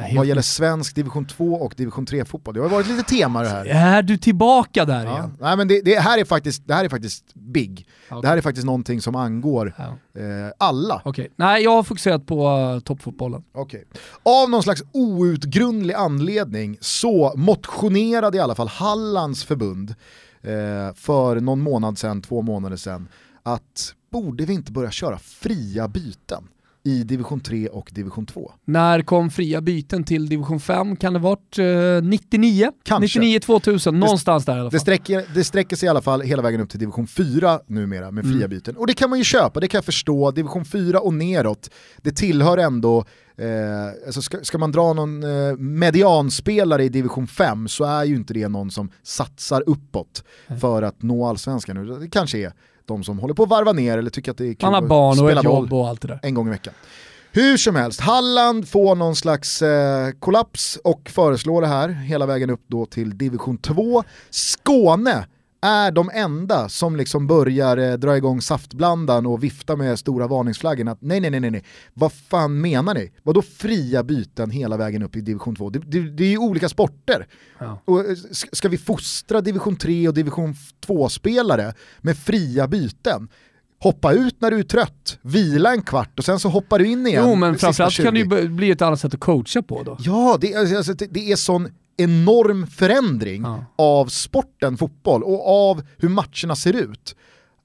helt 0.02 0.18
vad 0.18 0.26
gäller 0.26 0.42
svensk 0.42 0.96
division 0.96 1.26
2 1.26 1.54
och 1.54 1.74
division 1.78 2.06
3-fotboll. 2.06 2.54
Det 2.54 2.62
har 2.62 2.70
varit 2.70 2.88
lite 2.88 3.04
tema 3.04 3.42
det 3.44 3.50
här. 3.50 3.66
Är 3.66 4.02
du 4.04 4.18
tillbaka 4.18 4.86
där 4.86 5.06
Ja. 5.06 5.12
igen? 5.12 5.38
Nej, 5.40 5.58
men 5.58 5.68
det, 5.68 5.82
det, 5.82 6.00
här 6.00 6.18
är 6.18 6.26
faktiskt, 6.26 6.68
det 6.68 6.74
här 6.74 6.86
är 6.86 6.90
faktiskt 6.90 7.34
big. 7.34 7.88
Okej. 8.10 8.22
Det 8.22 8.28
här 8.28 8.38
är 8.38 8.42
faktiskt 8.42 8.66
någonting 8.66 9.02
som 9.02 9.16
angår 9.16 9.74
Ja. 9.78 9.84
eh, 10.22 10.52
alla. 10.58 11.02
Okej, 11.06 11.32
nej 11.36 11.64
jag 11.64 11.72
har 11.72 11.84
fokuserat 11.84 12.26
på 12.26 12.50
uh, 12.50 12.80
toppfotbollen. 12.80 13.44
Okej. 13.54 13.84
Av 14.24 14.50
någon 14.50 14.64
slags 14.64 14.84
outgrundlig 14.92 15.94
anledning 15.94 16.78
så 16.82 17.34
motionerade 17.36 18.38
i 18.38 18.42
alla 18.42 18.56
fall 18.56 18.68
Hallands 18.68 19.44
förbund 19.44 19.96
eh, 20.42 20.94
för 20.96 21.40
någon 21.40 21.60
månad 21.62 21.98
sedan, 21.98 22.22
två 22.22 22.42
månader 22.42 22.78
sedan, 22.78 23.08
att 23.44 23.94
borde 24.12 24.46
vi 24.46 24.54
inte 24.54 24.72
börja 24.72 24.92
köra 24.92 25.18
fria 25.18 25.88
byten 25.88 26.48
i 26.86 27.04
division 27.04 27.40
3 27.40 27.68
och 27.68 27.90
division 27.94 28.26
2? 28.26 28.52
När 28.66 29.02
kom 29.02 29.30
fria 29.30 29.62
byten 29.62 30.04
till 30.04 30.30
division 30.30 30.60
5? 30.60 30.96
Kan 30.96 31.14
det 31.14 31.20
varit 31.20 31.60
uh, 31.60 32.02
99? 32.04 32.72
Kanske. 32.84 33.20
99-2000, 33.20 33.92
någonstans 33.92 34.46
där 34.46 34.54
i 34.56 34.60
alla 34.60 34.64
Det 34.70 34.72
fall. 34.72 34.80
sträcker, 34.80 35.26
det 35.36 35.44
sträcker 35.44 35.76
sig 35.76 35.86
i 35.88 35.90
alla 35.90 36.02
fall 36.02 36.22
hela 36.22 36.42
vägen 36.42 36.62
upp 36.62 36.70
till 36.70 36.80
division 36.80 37.08
4 37.08 37.60
numera 37.68 38.12
med 38.12 38.24
fria 38.24 38.36
Mm. 38.36 38.50
byten. 38.50 38.78
Och 38.78 38.88
det 38.88 38.94
kan 38.94 39.10
man 39.10 39.20
ju 39.20 39.26
köpa, 39.26 39.60
det 39.60 39.68
kan 39.68 39.78
jag 39.78 39.86
förstå. 39.86 40.32
Division 40.32 40.66
4 40.66 41.00
och 41.00 41.14
neråt, 41.14 41.70
det 42.02 42.12
tillhör 42.12 42.58
ändå, 42.58 43.06
eh, 43.38 43.46
alltså 44.06 44.22
ska, 44.22 44.38
ska 44.44 44.58
man 44.58 44.72
dra 44.72 44.94
någon 44.94 45.24
eh, 45.24 45.56
medianspelare 45.58 46.84
i 46.84 46.90
division 46.90 47.28
5 47.28 47.68
så 47.68 47.84
är 47.84 48.04
ju 48.04 48.16
inte 48.16 48.34
det 48.34 48.48
någon 48.48 48.72
som 48.72 48.90
satsar 49.04 49.64
uppåt 49.68 50.24
för 50.62 50.82
att 50.82 51.02
nå 51.02 51.26
allsvenskan. 51.26 52.00
Det 52.00 52.08
kanske 52.10 52.38
är 52.38 52.54
de 52.86 53.04
som 53.04 53.20
håller 53.20 53.34
på 53.34 53.44
att 53.44 53.50
varva 53.50 53.72
ner 53.74 53.98
eller 53.98 54.10
tycker 54.10 54.32
att 54.32 54.38
det 54.38 54.48
är 54.48 54.54
kul 54.54 54.58
Man 54.62 54.74
har 54.74 54.82
barn 54.82 55.20
och 55.20 55.32
ett 55.32 55.44
jobb 55.44 55.74
och 55.74 55.88
allt 55.88 56.02
det 56.02 56.08
där. 56.08 56.20
en 56.24 56.34
gång 56.34 56.48
i 56.48 56.50
veckan. 56.50 56.74
Hur 57.32 57.58
som 57.58 57.76
helst, 57.76 58.00
Halland 58.00 58.68
får 58.70 58.96
någon 58.96 59.16
slags 59.16 59.62
eh, 59.62 60.10
kollaps 60.20 60.80
och 60.84 61.10
föreslår 61.10 61.62
det 61.62 61.68
här 61.68 61.90
hela 61.90 62.26
vägen 62.26 62.50
upp 62.50 62.64
då 62.68 62.86
till 62.86 63.18
division 63.18 63.58
2. 63.58 64.04
Skåne 64.30 65.26
är 65.64 65.92
de 65.92 66.10
enda 66.14 66.70
som 66.70 66.96
liksom 66.96 67.28
börjar 67.28 67.78
eh, 67.78 67.94
dra 67.94 68.18
igång 68.18 68.42
saftblandaren 68.42 69.26
och 69.26 69.44
vifta 69.44 69.76
med 69.76 70.00
stora 70.00 70.28
varningsflaggen 70.28 70.88
att 70.88 71.02
nej, 71.02 71.20
nej, 71.20 71.30
nej, 71.32 71.40
nej, 71.40 71.52
nej, 71.52 71.64
vad 71.94 72.14
fan 72.14 72.62
menar 72.62 72.94
ni? 72.94 73.12
Vadå 73.24 73.42
fria 73.42 74.04
byten 74.04 74.52
hela 74.52 74.78
vägen 74.78 75.04
upp 75.04 75.16
i 75.16 75.22
division 75.22 75.56
2? 75.56 75.70
Det, 75.70 75.80
det, 75.80 76.00
det 76.12 76.24
är 76.24 76.30
ju 76.30 76.38
olika 76.38 76.70
sporter. 76.70 77.28
Ja. 77.60 77.82
Och 77.86 78.00
eh, 78.00 78.06
ska 78.52 78.70
vi 78.70 78.78
fostra 78.78 79.42
division 79.42 79.76
3 79.76 80.08
och 80.08 80.14
division 80.14 80.56
2-spelare 80.88 81.74
med 82.02 82.18
fria 82.18 82.68
byten? 82.68 83.28
Hoppa 83.80 84.14
ut 84.14 84.42
när 84.42 84.52
du 84.52 84.60
är 84.60 84.64
trött, 84.64 85.18
vila 85.22 85.74
en 85.74 85.82
kvart 85.82 86.20
och 86.20 86.26
sen 86.26 86.40
så 86.40 86.50
hoppar 86.50 86.80
du 86.80 86.86
in 86.88 87.08
igen. 87.08 87.24
Jo 87.28 87.36
men 87.36 87.58
framförallt 87.58 87.96
kan 87.96 88.14
det 88.14 88.20
20. 88.20 88.40
ju 88.42 88.48
bli 88.50 88.72
ett 88.72 88.82
annat 88.82 89.00
sätt 89.00 89.14
att 89.14 89.20
coacha 89.20 89.62
på 89.62 89.84
då. 89.84 89.98
Ja, 90.00 90.38
det, 90.42 90.54
är- 90.54 90.78
alltså, 90.78 90.94
det, 90.94 91.08
det 91.12 91.32
är 91.32 91.36
sån 91.36 91.68
enorm 91.98 92.68
förändring 92.68 93.42
Ja. 93.42 93.66
av 93.76 94.06
sporten 94.08 94.78
fotboll 94.78 95.24
och 95.24 95.70
av 95.70 95.84
hur 95.98 96.10
matcherna 96.10 96.56
ser 96.56 96.74
ut. 96.74 97.16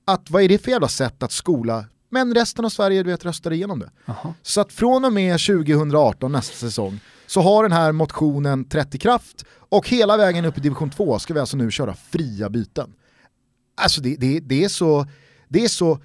Att 0.07 0.31
vad 0.31 0.43
är 0.43 0.49
det 0.49 0.59
för 0.59 0.71
jävla 0.71 0.89
sätt 0.89 1.23
att 1.23 1.33
skola, 1.33 1.85
men 2.11 2.35
resten 2.35 2.65
av 2.65 2.69
Sverige 2.69 3.03
du 3.03 3.11
vet, 3.11 3.25
röstar 3.25 3.53
igenom 3.53 3.79
det. 3.79 3.91
Jaha. 4.05 4.35
Så 4.43 4.61
att 4.61 4.73
från 4.73 5.05
och 5.05 5.13
med 5.13 5.41
2018 5.41 6.33
nästa 6.33 6.55
säsong 6.57 7.01
så 7.27 7.41
har 7.41 7.63
den 7.63 7.73
här 7.73 7.93
motionen 7.93 8.65
trätt 8.65 8.95
i 8.95 8.99
kraft 8.99 9.45
och 9.51 9.89
hela 9.89 10.17
vägen 10.17 10.45
upp 10.45 10.59
i 10.59 10.61
division 10.61 10.91
2 10.91 11.19
ska 11.19 11.35
vi 11.35 11.41
alltså 11.41 11.57
nu 11.57 11.71
köra 11.71 11.95
fria 11.95 12.49
byten. 12.51 12.93
Alltså 13.81 14.01
det, 14.01 14.17
det, 14.17 14.41
det 14.41 14.65
är 14.65 14.69
så, 14.69 15.07
det 15.49 15.65
är 15.65 15.69
så 15.69 16.01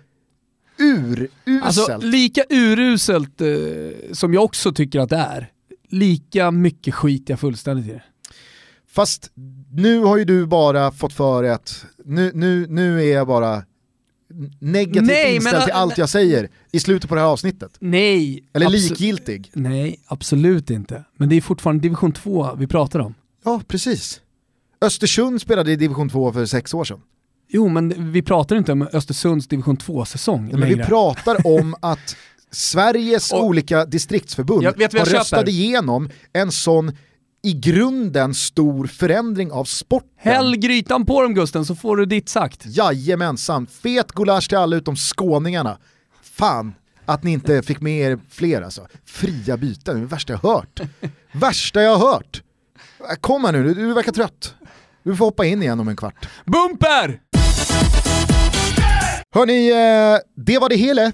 uruselt. 0.79 1.31
Alltså 1.63 1.97
lika 2.01 2.43
uruselt 2.49 3.41
eh, 3.41 3.47
som 4.11 4.33
jag 4.33 4.43
också 4.43 4.73
tycker 4.73 4.99
att 4.99 5.09
det 5.09 5.15
är, 5.17 5.51
lika 5.89 6.51
mycket 6.51 6.93
skit 6.95 7.29
jag 7.29 7.39
fullständigt 7.39 7.85
i 7.85 7.89
det. 7.91 8.03
Fast 8.93 9.31
nu 9.71 9.99
har 9.99 10.17
ju 10.17 10.25
du 10.25 10.45
bara 10.45 10.91
fått 10.91 11.13
för 11.13 11.43
att 11.43 11.85
nu, 12.05 12.31
nu, 12.33 12.67
nu 12.69 12.99
är 13.09 13.13
jag 13.13 13.27
bara 13.27 13.63
negativt 14.59 15.07
Nej, 15.07 15.35
inställd 15.35 15.55
men- 15.57 15.63
till 15.65 15.73
allt 15.73 15.97
jag 15.97 16.09
säger 16.09 16.49
i 16.71 16.79
slutet 16.79 17.09
på 17.09 17.15
det 17.15 17.21
här 17.21 17.27
avsnittet. 17.27 17.71
Nej. 17.79 18.43
Eller 18.53 18.69
likgiltig. 18.69 19.49
Nej, 19.53 19.99
absolut 20.05 20.69
inte. 20.69 21.03
Men 21.17 21.29
det 21.29 21.35
är 21.35 21.41
fortfarande 21.41 21.81
division 21.81 22.11
2 22.11 22.55
vi 22.57 22.67
pratar 22.67 22.99
om. 22.99 23.13
Ja, 23.43 23.61
precis. 23.67 24.21
Östersund 24.81 25.41
spelade 25.41 25.71
i 25.71 25.75
division 25.75 26.09
2 26.09 26.33
för 26.33 26.45
sex 26.45 26.73
år 26.73 26.83
sedan. 26.83 27.01
Jo, 27.49 27.67
men 27.67 28.11
vi 28.11 28.21
pratar 28.21 28.55
inte 28.55 28.71
om 28.71 28.87
Östersunds 28.93 29.47
division 29.47 29.77
2-säsong 29.77 30.43
Nej, 30.45 30.59
men 30.59 30.69
vi 30.69 30.75
pratar 30.75 31.47
om 31.47 31.75
att 31.81 32.15
Sveriges 32.51 33.31
Och- 33.31 33.43
olika 33.45 33.85
distriktsförbund 33.85 34.63
Jag 34.63 34.71
har 34.99 35.05
röstat 35.05 35.47
igenom 35.47 36.09
en 36.33 36.51
sån 36.51 36.91
i 37.45 37.53
grunden 37.53 38.33
stor 38.33 38.87
förändring 38.87 39.51
av 39.51 39.65
sporten. 39.65 40.09
Häll 40.17 40.55
grytan 40.57 41.05
på 41.05 41.21
dem 41.21 41.33
Gusten 41.33 41.65
så 41.65 41.75
får 41.75 41.97
du 41.97 42.05
ditt 42.05 42.29
sagt. 42.29 42.65
Jajamensan, 42.65 43.67
fet 43.67 44.11
gulasch 44.11 44.49
till 44.49 44.57
alla 44.57 44.75
utom 44.75 44.95
skåningarna. 44.95 45.77
Fan 46.23 46.73
att 47.05 47.23
ni 47.23 47.31
inte 47.31 47.61
fick 47.61 47.81
med 47.81 48.11
er 48.11 48.19
fler 48.29 48.61
alltså. 48.61 48.87
Fria 49.05 49.57
byten, 49.57 49.95
det 49.95 49.99
är 49.99 50.01
det 50.01 50.05
värsta 50.05 50.33
jag 50.33 50.39
hört. 50.39 50.79
värsta 51.31 51.81
jag 51.81 51.97
hört. 51.97 52.43
Kom 53.21 53.45
här 53.45 53.51
nu, 53.51 53.63
du, 53.63 53.73
du 53.73 53.93
verkar 53.93 54.11
trött. 54.11 54.55
Du 55.03 55.15
får 55.15 55.25
hoppa 55.25 55.45
in 55.45 55.63
igen 55.63 55.79
om 55.79 55.87
en 55.87 55.95
kvart. 55.95 56.29
Bumper! 56.45 57.19
Hörni, 59.31 59.69
eh, 59.69 60.19
det 60.35 60.57
var 60.59 60.69
det 60.69 60.75
hela. 60.75 61.11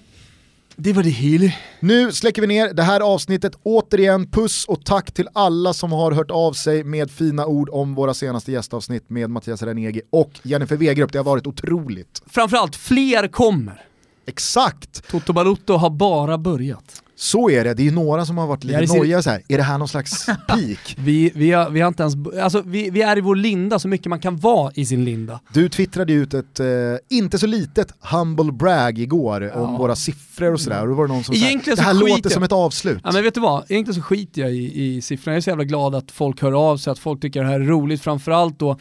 Det 0.82 0.94
var 0.94 1.04
det 1.04 1.10
hela. 1.10 1.52
Nu 1.80 2.12
släcker 2.12 2.42
vi 2.42 2.48
ner 2.48 2.74
det 2.74 2.84
här 2.84 3.02
avsnittet. 3.02 3.56
Återigen 3.64 4.32
puss 4.32 4.66
och 4.66 4.86
tack 4.86 5.12
till 5.12 5.28
alla 5.34 5.74
som 5.74 5.92
har 5.92 6.12
hört 6.12 6.32
av 6.32 6.54
sig 6.54 6.84
med 6.84 7.12
fina 7.12 7.46
ord 7.46 7.70
om 7.70 7.96
våra 7.96 8.14
senaste 8.14 8.52
gästavsnitt 8.52 9.10
med 9.10 9.30
Mattias 9.30 9.64
Renegi 9.64 10.02
och 10.10 10.32
Jennifer 10.44 10.76
Wegerup. 10.76 11.12
Det 11.12 11.20
har 11.20 11.24
varit 11.24 11.48
otroligt. 11.48 12.22
Framförallt, 12.26 12.76
fler 12.76 13.28
kommer. 13.28 13.86
Exakt! 14.26 15.08
Toto 15.12 15.34
Balotto 15.34 15.74
har 15.74 15.90
bara 15.90 16.38
börjat. 16.38 17.04
Så 17.22 17.50
är 17.50 17.64
det, 17.64 17.74
det 17.74 17.82
är 17.82 17.86
ju 17.86 17.92
några 17.92 18.26
som 18.26 18.38
har 18.38 18.48
varit 18.48 18.64
Ja, 18.64 18.80
lite 18.80 18.92
ser- 18.94 19.00
nojiga 19.00 19.22
så 19.22 19.30
här. 19.30 19.42
är 19.48 19.58
det 19.58 19.64
här 19.64 19.78
någon 19.78 19.88
slags 19.88 20.26
peak? 20.48 20.96
Vi, 20.98 21.32
vi, 21.36 21.52
har, 21.52 21.70
vi 21.70 21.82
har 21.82 21.88
inte 21.88 22.04
ens, 22.04 22.16
alltså 22.42 22.62
vi, 22.66 22.90
vi 22.90 23.02
är 23.02 23.18
i 23.18 23.22
vår 23.22 23.36
linda 23.36 23.80
så 23.80 23.88
mycket 23.88 24.08
man 24.08 24.20
kan 24.20 24.38
vara 24.38 24.72
i 24.76 24.86
sin 24.86 25.06
linda. 25.06 25.40
Du 25.54 25.70
twittrade 25.70 26.14
ut 26.14 26.34
ett, 26.34 26.60
eh, 26.60 26.66
inte 27.10 27.40
så 27.40 27.48
litet 27.48 27.94
humble 28.12 28.52
brag 28.52 29.00
igår 29.00 29.44
Ja. 29.44 29.54
om 29.62 29.78
våra 29.78 29.96
siffror 29.96 30.54
och 30.54 30.62
sådär. 30.62 30.82
Och 30.82 30.88
då 30.88 30.94
var 30.94 31.08
det 31.08 31.14
någon 31.14 31.24
som 31.24 31.36
sa, 31.36 31.46
Egentligen 31.46 31.78
det 31.78 31.84
här 31.84 31.94
låter 31.94 32.22
jag- 32.24 32.32
som 32.32 32.44
ett 32.44 32.52
avslut. 32.52 33.00
Ja 33.04 33.12
men 33.12 33.24
vet 33.24 33.34
du 33.34 33.40
vad, 33.42 33.64
egentligen 33.72 33.96
så 33.96 34.08
skiter 34.08 34.42
jag 34.42 34.52
i, 34.52 34.84
i 34.96 35.02
siffrorna. 35.02 35.34
Jag 35.34 35.38
är 35.38 35.42
så 35.42 35.50
jävla 35.50 35.64
glad 35.64 35.96
att 35.96 36.12
folk 36.12 36.42
hör 36.42 36.52
av 36.72 36.78
sig, 36.78 36.92
att 36.92 37.00
folk 37.00 37.22
tycker 37.22 37.42
det 37.44 37.48
här 37.50 37.60
är 37.60 37.66
roligt. 37.66 38.02
Framförallt 38.02 38.60
då 38.60 38.80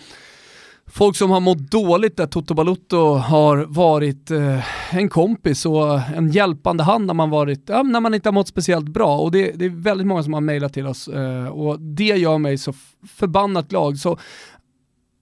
folk 0.91 1.17
som 1.17 1.31
har 1.31 1.41
mått 1.41 1.71
dåligt 1.71 2.17
där 2.17 2.27
Toto 2.27 2.55
Balutto 2.55 3.15
har 3.15 3.57
varit 3.69 4.31
eh, 4.31 4.95
en 4.97 5.09
kompis 5.09 5.67
och 5.67 6.01
en 6.01 6.31
hjälpande 6.31 6.83
hand 6.83 7.07
när 7.07 7.15
man, 7.15 7.31
varit, 7.31 7.63
ja, 7.67 7.83
när 7.83 8.01
man 8.01 8.15
inte 8.15 8.29
har 8.29 8.33
mått 8.33 8.49
speciellt 8.49 8.89
bra. 8.89 9.19
Och 9.19 9.33
det, 9.33 9.53
det 9.53 9.65
är 9.65 9.71
väldigt 9.71 10.07
många 10.07 10.23
som 10.23 10.33
har 10.33 10.41
mejlat 10.41 10.73
till 10.73 10.87
oss 10.87 11.09
eh, 11.09 11.49
och 11.49 11.81
det 11.81 12.05
gör 12.05 12.39
mig 12.39 12.59
så 12.59 12.73
förbannat 13.07 13.69
glad. 13.69 13.99
Så 13.99 14.19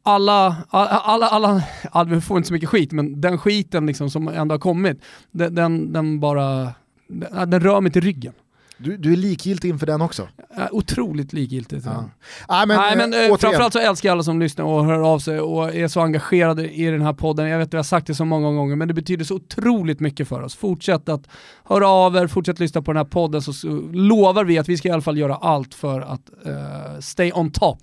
alla, 0.03 0.57
alla, 0.71 0.89
alla, 0.89 1.27
alla, 1.27 1.63
alla, 1.91 2.11
vi 2.11 2.21
får 2.21 2.37
inte 2.37 2.47
så 2.47 2.55
mycket 2.55 2.69
skit, 2.69 2.93
men 2.93 3.21
den 3.21 3.39
skiten 3.39 3.87
liksom 3.87 4.11
som 4.11 4.29
ändå 4.29 4.53
har 4.55 4.61
kommit, 4.61 5.03
den, 5.31 5.55
den, 5.55 5.93
den 5.93 6.21
bara, 6.21 6.73
den, 7.09 7.51
den 7.51 7.61
rör 7.61 7.81
mig 7.81 7.93
till 7.93 8.03
ryggen. 8.03 8.33
Du, 8.79 8.97
du 8.97 9.13
är 9.13 9.17
likgiltig 9.17 9.69
inför 9.69 9.87
den 9.87 10.01
också. 10.01 10.29
Otroligt 10.71 11.33
likgiltigt. 11.33 11.87
Ja. 11.87 12.11
Nej, 12.49 12.67
men, 12.67 12.77
Nej, 12.77 12.97
men 12.97 13.13
eh, 13.13 13.19
eh, 13.19 13.25
återigen, 13.25 13.39
framförallt 13.39 13.73
så 13.73 13.79
älskar 13.79 14.09
jag 14.09 14.13
alla 14.13 14.23
som 14.23 14.41
lyssnar 14.41 14.65
och 14.65 14.85
hör 14.85 15.13
av 15.13 15.19
sig 15.19 15.41
och 15.41 15.75
är 15.75 15.89
så 15.89 16.01
engagerade 16.01 16.71
i 16.71 16.85
den 16.85 17.03
här 17.03 17.13
podden. 17.13 17.49
Jag 17.49 17.59
vet 17.59 17.67
att 17.67 17.73
jag 17.73 17.79
har 17.79 17.85
sagt 17.85 18.07
det 18.07 18.15
så 18.15 18.25
många 18.25 18.53
gånger, 18.53 18.77
men 18.77 18.89
det 18.89 18.95
betyder 18.95 19.25
så 19.25 19.35
otroligt 19.35 20.01
mycket 20.01 20.29
för 20.29 20.43
oss. 20.43 20.55
Fortsätt 20.57 21.09
att 21.09 21.29
höra 21.65 21.89
av 21.89 22.17
er, 22.17 22.27
fortsätt 22.27 22.61
lyssna 22.61 22.83
på 22.83 22.93
den 22.93 22.97
här 22.97 23.05
podden 23.05 23.43
så, 23.43 23.53
så 23.53 23.69
lovar 23.93 24.45
vi 24.45 24.59
att 24.59 24.69
vi 24.69 24.77
ska 24.77 24.89
i 24.89 24.93
alla 24.93 25.03
fall 25.03 25.19
göra 25.19 25.37
allt 25.37 25.75
för 25.75 26.01
att 26.01 26.31
eh, 26.47 27.01
stay 27.01 27.33
on 27.33 27.51
top. 27.51 27.79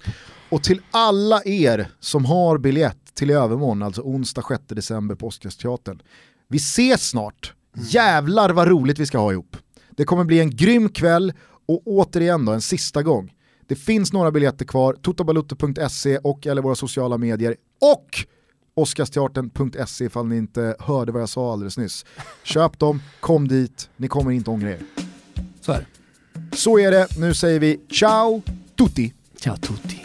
Och 0.49 0.63
till 0.63 0.81
alla 0.91 1.41
er 1.45 1.87
som 1.99 2.25
har 2.25 2.57
biljett 2.57 2.97
till 3.13 3.29
i 3.31 3.33
övermorgon, 3.33 3.83
alltså 3.83 4.01
onsdag 4.01 4.43
6 4.47 4.63
december 4.67 5.15
på 5.15 5.27
Oscarsteatern. 5.27 6.01
Vi 6.47 6.57
ses 6.57 7.09
snart. 7.09 7.53
Jävlar 7.75 8.49
vad 8.49 8.67
roligt 8.67 8.99
vi 8.99 9.05
ska 9.05 9.17
ha 9.17 9.31
ihop. 9.31 9.57
Det 9.97 10.05
kommer 10.05 10.23
bli 10.23 10.39
en 10.39 10.55
grym 10.55 10.89
kväll 10.89 11.33
och 11.65 11.81
återigen 11.85 12.45
då 12.45 12.51
en 12.51 12.61
sista 12.61 13.03
gång. 13.03 13.33
Det 13.67 13.75
finns 13.75 14.13
några 14.13 14.31
biljetter 14.31 14.65
kvar, 14.65 14.93
totobalutto.se 14.93 16.17
och 16.17 16.47
eller 16.47 16.61
våra 16.61 16.75
sociala 16.75 17.17
medier 17.17 17.55
och 17.81 18.25
oscarsteatern.se 18.75 20.05
ifall 20.05 20.27
ni 20.27 20.37
inte 20.37 20.75
hörde 20.79 21.11
vad 21.11 21.21
jag 21.21 21.29
sa 21.29 21.53
alldeles 21.53 21.77
nyss. 21.77 22.05
Köp 22.43 22.79
dem, 22.79 23.01
kom 23.19 23.47
dit, 23.47 23.89
ni 23.97 24.07
kommer 24.07 24.31
inte 24.31 24.49
ångra 24.49 24.69
er. 24.69 24.79
Så 25.61 25.71
är 25.71 25.79
det. 25.79 25.85
Så 26.55 26.79
är 26.79 26.91
det, 26.91 27.07
nu 27.17 27.33
säger 27.33 27.59
vi 27.59 27.79
ciao 27.89 28.41
tutti! 28.77 29.13
Ciao 29.39 29.57
tutti. 29.57 30.02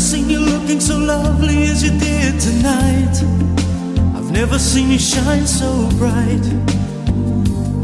Seen 0.00 0.30
you 0.30 0.38
looking 0.40 0.80
so 0.80 0.96
lovely 0.96 1.64
as 1.64 1.82
you 1.82 1.90
did 1.98 2.40
tonight. 2.40 3.22
I've 4.16 4.30
never 4.30 4.58
seen 4.58 4.90
you 4.90 4.98
shine 4.98 5.46
so 5.46 5.90
bright. 5.98 6.40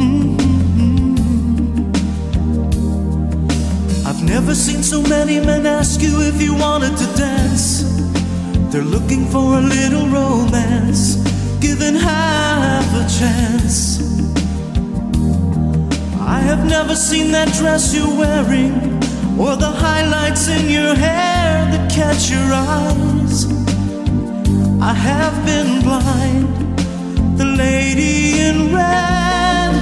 Mm-hmm. 0.00 1.16
I've 4.06 4.22
never 4.24 4.54
seen 4.54 4.82
so 4.82 5.02
many 5.02 5.40
men 5.40 5.66
ask 5.66 6.00
you 6.00 6.22
if 6.22 6.40
you 6.40 6.54
wanted 6.54 6.96
to 6.96 7.06
dance. 7.18 7.82
They're 8.72 8.82
looking 8.82 9.26
for 9.26 9.58
a 9.58 9.60
little 9.60 10.06
romance, 10.08 11.16
given 11.60 11.94
half 11.96 12.86
a 12.94 13.06
chance. 13.20 14.00
I 16.18 16.40
have 16.40 16.64
never 16.64 16.94
seen 16.94 17.30
that 17.32 17.52
dress 17.52 17.94
you're 17.94 18.08
wearing, 18.08 18.95
or 19.38 19.54
the 19.54 19.70
highlights 19.70 20.48
in 20.48 20.68
your 20.70 20.94
hair 20.94 21.70
that 21.72 21.90
catch 21.90 22.30
your 22.30 22.48
eyes. 22.52 23.46
I 24.80 24.94
have 24.94 25.36
been 25.44 25.82
blind, 25.82 26.48
the 27.38 27.44
lady 27.44 28.40
in 28.40 28.74
red 28.74 29.74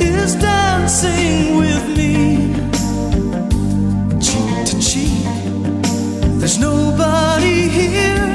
is 0.00 0.34
dancing 0.36 1.56
with 1.58 1.84
me, 1.98 2.54
cheek 4.20 4.64
to 4.70 4.80
cheek. 4.80 5.24
There's 6.40 6.58
nobody 6.58 7.68
here. 7.68 8.34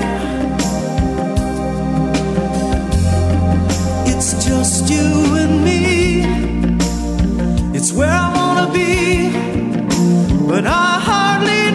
It's 4.12 4.46
just 4.46 4.90
you 4.90 5.36
and 5.36 5.64
me. 5.64 5.65
It's 7.88 7.94
where 7.94 8.10
I 8.10 8.34
wanna 8.34 8.74
be, 8.74 9.30
but 10.48 10.66
I 10.66 11.00
hardly 11.08 11.75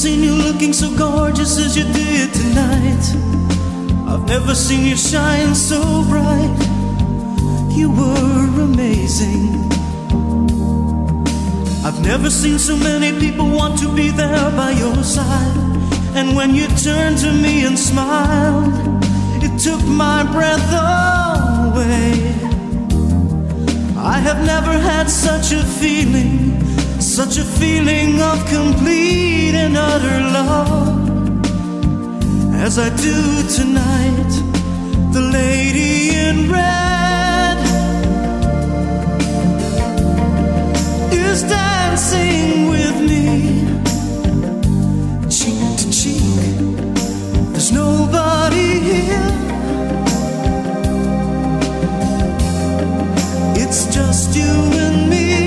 seen 0.00 0.22
you 0.22 0.34
looking 0.34 0.72
so 0.72 0.88
gorgeous 0.96 1.58
as 1.58 1.76
you 1.76 1.84
did 1.92 2.32
tonight. 2.32 3.04
I've 4.08 4.26
never 4.26 4.54
seen 4.54 4.86
you 4.86 4.96
shine 4.96 5.54
so 5.54 5.78
bright. 6.08 6.58
You 7.68 7.90
were 7.90 8.62
amazing. 8.62 9.50
I've 11.84 12.00
never 12.02 12.30
seen 12.30 12.58
so 12.58 12.78
many 12.78 13.12
people 13.20 13.50
want 13.50 13.78
to 13.80 13.94
be 13.94 14.08
there 14.08 14.50
by 14.52 14.70
your 14.70 15.02
side. 15.02 15.58
And 16.14 16.34
when 16.34 16.54
you 16.54 16.66
turned 16.68 17.18
to 17.18 17.30
me 17.30 17.66
and 17.66 17.78
smiled, 17.78 18.72
it 19.44 19.58
took 19.60 19.84
my 19.84 20.22
breath 20.32 20.68
away. 21.68 22.12
I 23.98 24.18
have 24.18 24.46
never 24.46 24.72
had 24.72 25.10
such 25.10 25.52
a 25.52 25.62
feeling, 25.62 26.56
such 27.10 27.38
a 27.38 27.44
feeling 27.44 28.22
of 28.22 28.38
complete 28.46 29.54
and 29.54 29.76
utter 29.76 30.20
love 30.20 31.44
as 32.54 32.78
I 32.78 32.88
do 32.90 33.42
tonight. 33.48 34.32
The 35.12 35.20
lady 35.20 36.14
in 36.14 36.50
red 36.50 37.58
is 41.12 41.42
dancing 41.42 42.68
with 42.68 42.96
me, 43.10 43.66
cheek 45.28 45.78
to 45.80 45.90
cheek. 45.90 46.22
There's 47.50 47.72
nobody 47.72 48.78
here. 48.88 49.32
It's 53.56 53.92
just 53.92 54.36
you 54.36 54.44
and 54.44 55.10
me. 55.10 55.39